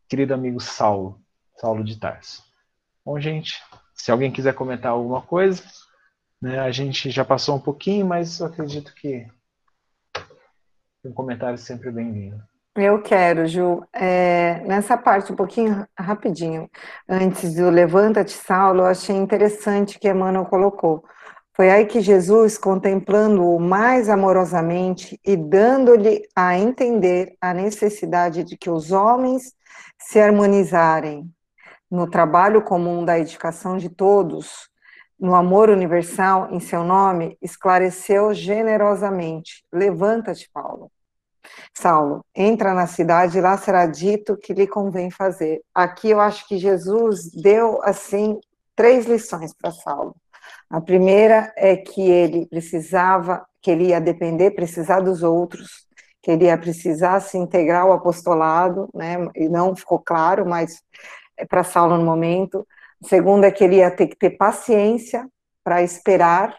querido 0.07 0.35
amigo 0.35 0.61
Saulo, 0.61 1.21
Saulo 1.57 1.83
de 1.83 1.99
Tarso. 1.99 2.43
Bom, 3.05 3.19
gente, 3.19 3.55
se 3.95 4.11
alguém 4.11 4.31
quiser 4.31 4.55
comentar 4.55 4.93
alguma 4.93 5.23
coisa, 5.23 5.63
né, 6.41 6.59
a 6.59 6.71
gente 6.71 7.11
já 7.11 7.25
passou 7.25 7.57
um 7.57 7.61
pouquinho, 7.61 8.07
mas 8.07 8.41
eu 8.41 8.47
acredito 8.47 8.95
que 8.95 9.27
um 11.03 11.13
comentário 11.13 11.57
sempre 11.57 11.91
bem-vindo. 11.91 12.43
Eu 12.77 13.03
quero, 13.03 13.47
Ju. 13.47 13.83
É, 13.93 14.61
nessa 14.67 14.97
parte, 14.97 15.33
um 15.33 15.37
pouquinho 15.37 15.87
rapidinho, 15.99 16.71
antes 17.09 17.55
do 17.55 17.71
Levanta-te, 17.71 18.33
Saulo, 18.33 18.83
eu 18.83 18.87
achei 18.87 19.17
interessante 19.17 19.99
que 19.99 20.09
Emmanuel 20.09 20.45
colocou. 20.45 21.05
Foi 21.61 21.71
aí 21.71 21.87
que 21.87 22.01
Jesus, 22.01 22.57
contemplando-o 22.57 23.59
mais 23.59 24.09
amorosamente 24.09 25.19
e 25.27 25.37
dando-lhe 25.37 26.23
a 26.33 26.57
entender 26.57 27.37
a 27.41 27.53
necessidade 27.53 28.45
de 28.45 28.57
que 28.57 28.71
os 28.71 28.93
homens 28.93 29.53
se 29.99 30.21
harmonizarem 30.21 31.29
no 31.91 32.09
trabalho 32.09 32.63
comum 32.63 33.05
da 33.05 33.19
edificação 33.19 33.77
de 33.77 33.89
todos, 33.89 34.71
no 35.19 35.35
amor 35.35 35.69
universal 35.69 36.49
em 36.53 36.61
seu 36.61 36.85
nome, 36.85 37.37
esclareceu 37.43 38.33
generosamente: 38.33 39.65
Levanta-te, 39.73 40.49
Paulo. 40.55 40.93
Saulo, 41.75 42.25
entra 42.37 42.73
na 42.73 42.87
cidade 42.87 43.37
e 43.37 43.41
lá 43.41 43.59
será 43.59 43.85
dito 43.85 44.37
que 44.37 44.55
lhe 44.55 44.69
convém 44.69 45.11
fazer. 45.11 45.61
Aqui 45.75 46.11
eu 46.11 46.21
acho 46.21 46.47
que 46.47 46.57
Jesus 46.57 47.33
deu 47.33 47.81
assim 47.83 48.39
três 48.77 49.07
lições 49.07 49.53
para 49.53 49.73
Saulo. 49.73 50.15
A 50.71 50.81
primeira 50.81 51.53
é 51.57 51.77
que 51.77 52.03
ele 52.03 52.47
precisava, 52.47 53.47
que 53.63 53.71
ele 53.71 53.87
ia 53.87 54.01
depender, 54.01 54.51
precisar 54.51 55.01
dos 55.01 55.23
outros, 55.23 55.87
que 56.23 56.31
ele 56.31 56.45
ia 56.45 56.59
precisar 56.59 57.21
se 57.21 57.39
integrar 57.39 57.83
ao 57.83 57.93
apostolado, 57.93 58.89
né? 58.95 59.17
E 59.35 59.49
não 59.49 59.75
ficou 59.75 59.99
claro, 59.99 60.47
mas 60.47 60.83
é 61.39 61.47
para 61.47 61.65
Saulo 61.65 61.97
no 61.97 62.05
momento. 62.05 62.67
A 63.03 63.09
segunda 63.09 63.47
é 63.47 63.51
que 63.51 63.65
ele 63.65 63.77
ia 63.77 63.91
ter 63.91 64.09
que 64.09 64.17
ter 64.17 64.31
paciência 64.31 65.27
para 65.65 65.83
esperar, 65.83 66.55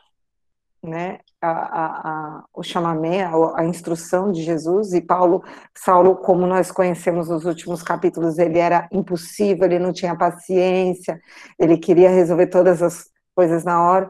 né? 0.81 1.19
A, 1.41 1.49
a, 1.49 1.86
a, 1.86 2.44
o 2.53 2.61
chamamento, 2.61 3.45
a, 3.45 3.61
a, 3.61 3.65
instrução 3.65 4.30
de 4.30 4.41
Jesus, 4.41 4.94
e 4.94 4.99
Paulo, 4.99 5.41
Saulo, 5.73 6.18
como 6.18 6.45
nós 6.45 6.69
conhecemos 6.69 7.30
nos 7.30 7.45
últimos 7.45 7.81
capítulos, 7.81 8.38
ele 8.38 8.60
era 8.60 8.90
impossível, 8.91 9.65
ele 9.65 9.80
não 9.80 9.94
tinha 9.94 10.18
paciência, 10.18 11.22
ele 11.57 11.77
queria 11.77 12.10
resolver 12.10 12.48
todas 12.48 12.81
as 12.81 13.10
coisas 13.35 13.64
na 13.64 13.81
hora. 13.81 14.10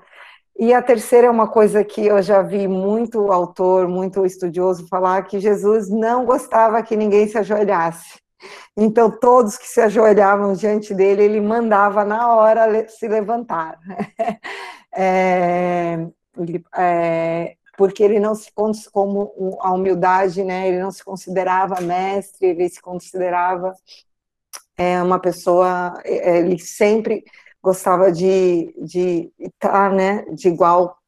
E 0.57 0.73
a 0.73 0.81
terceira 0.81 1.27
é 1.27 1.29
uma 1.29 1.47
coisa 1.47 1.83
que 1.85 2.05
eu 2.05 2.21
já 2.21 2.41
vi 2.41 2.67
muito 2.67 3.31
autor, 3.31 3.87
muito 3.87 4.25
estudioso 4.25 4.87
falar, 4.87 5.23
que 5.23 5.39
Jesus 5.39 5.89
não 5.89 6.25
gostava 6.25 6.83
que 6.83 6.97
ninguém 6.97 7.27
se 7.27 7.37
ajoelhasse. 7.37 8.19
Então, 8.75 9.09
todos 9.09 9.57
que 9.57 9.67
se 9.67 9.81
ajoelhavam 9.81 10.53
diante 10.53 10.93
dele, 10.93 11.23
ele 11.23 11.41
mandava 11.41 12.03
na 12.03 12.33
hora 12.33 12.87
se 12.89 13.07
levantar. 13.07 13.79
é, 14.93 16.07
é, 16.75 17.55
porque 17.77 18.03
ele 18.03 18.19
não 18.19 18.35
se 18.35 18.51
como 18.91 19.31
a 19.61 19.71
humildade, 19.71 20.43
né? 20.43 20.67
Ele 20.67 20.79
não 20.79 20.91
se 20.91 21.03
considerava 21.03 21.79
mestre, 21.79 22.47
ele 22.47 22.67
se 22.67 22.81
considerava 22.81 23.73
é, 24.77 25.01
uma 25.01 25.19
pessoa, 25.19 25.93
é, 26.03 26.39
ele 26.39 26.59
sempre 26.59 27.23
gostava 27.61 28.11
de, 28.11 28.73
de 28.77 29.31
estar, 29.39 29.91
né, 29.91 30.25
de 30.33 30.47
igual 30.47 30.99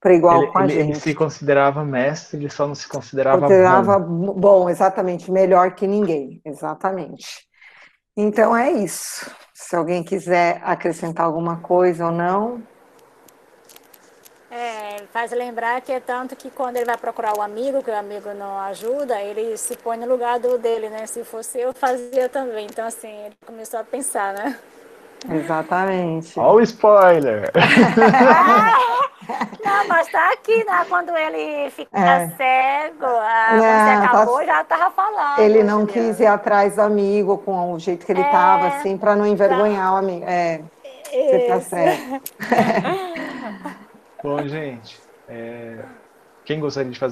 para 0.00 0.14
igual 0.14 0.42
ele, 0.42 0.52
com 0.52 0.58
a 0.58 0.64
ele, 0.64 0.72
gente. 0.72 0.90
Ele 0.90 1.00
se 1.00 1.14
considerava 1.14 1.84
mestre, 1.84 2.38
ele 2.38 2.48
só 2.48 2.66
não 2.66 2.74
se 2.74 2.88
considerava, 2.88 3.42
considerava 3.42 3.98
bom. 3.98 4.32
bom. 4.32 4.70
exatamente, 4.70 5.30
melhor 5.30 5.74
que 5.74 5.86
ninguém, 5.86 6.40
exatamente. 6.44 7.46
Então 8.16 8.56
é 8.56 8.72
isso. 8.72 9.30
Se 9.52 9.76
alguém 9.76 10.02
quiser 10.02 10.60
acrescentar 10.64 11.26
alguma 11.26 11.58
coisa 11.58 12.06
ou 12.06 12.12
não. 12.12 12.62
É, 14.50 15.04
faz 15.12 15.30
lembrar 15.30 15.80
que 15.80 15.92
é 15.92 16.00
tanto 16.00 16.34
que 16.34 16.50
quando 16.50 16.76
ele 16.76 16.86
vai 16.86 16.96
procurar 16.96 17.36
o 17.38 17.42
amigo, 17.42 17.84
que 17.84 17.90
o 17.90 17.96
amigo 17.96 18.34
não 18.34 18.58
ajuda, 18.58 19.20
ele 19.20 19.56
se 19.56 19.76
põe 19.76 19.96
no 19.96 20.08
lugar 20.08 20.40
do 20.40 20.58
dele, 20.58 20.88
né? 20.88 21.06
Se 21.06 21.22
fosse 21.22 21.60
eu, 21.60 21.72
fazia 21.72 22.28
também. 22.28 22.66
Então, 22.66 22.84
assim, 22.84 23.26
ele 23.26 23.36
começou 23.46 23.78
a 23.78 23.84
pensar, 23.84 24.32
né? 24.34 24.58
Exatamente. 25.28 26.38
Olha 26.38 26.56
o 26.56 26.60
spoiler! 26.62 27.50
Não, 29.64 29.86
mas 29.86 30.08
tá 30.08 30.32
aqui, 30.32 30.64
né? 30.64 30.84
Quando 30.88 31.16
ele 31.16 31.70
fica 31.70 31.98
é. 31.98 32.28
cego, 32.30 33.06
a, 33.06 33.52
não, 33.52 33.60
você 33.60 34.04
acabou, 34.06 34.38
tá... 34.38 34.44
já 34.44 34.64
tava 34.64 34.90
falando. 34.90 35.38
Ele 35.38 35.62
não 35.62 35.86
quis 35.86 36.18
ir 36.18 36.26
atrás 36.26 36.74
do 36.76 36.82
amigo 36.82 37.38
com 37.38 37.72
o 37.72 37.78
jeito 37.78 38.04
que 38.04 38.12
ele 38.12 38.22
é, 38.22 38.30
tava, 38.30 38.66
assim, 38.68 38.96
para 38.98 39.14
não 39.14 39.26
envergonhar 39.26 39.86
tá. 39.86 39.94
o 39.94 39.96
amigo. 39.96 40.24
É, 40.26 40.62
você 41.04 41.46
tá 41.48 41.60
certo. 41.60 42.22
Bom, 44.22 44.46
gente, 44.48 44.98
é, 45.28 45.76
quem 46.44 46.60
gostaria 46.60 46.90
de 46.90 46.98
fazer 46.98 47.08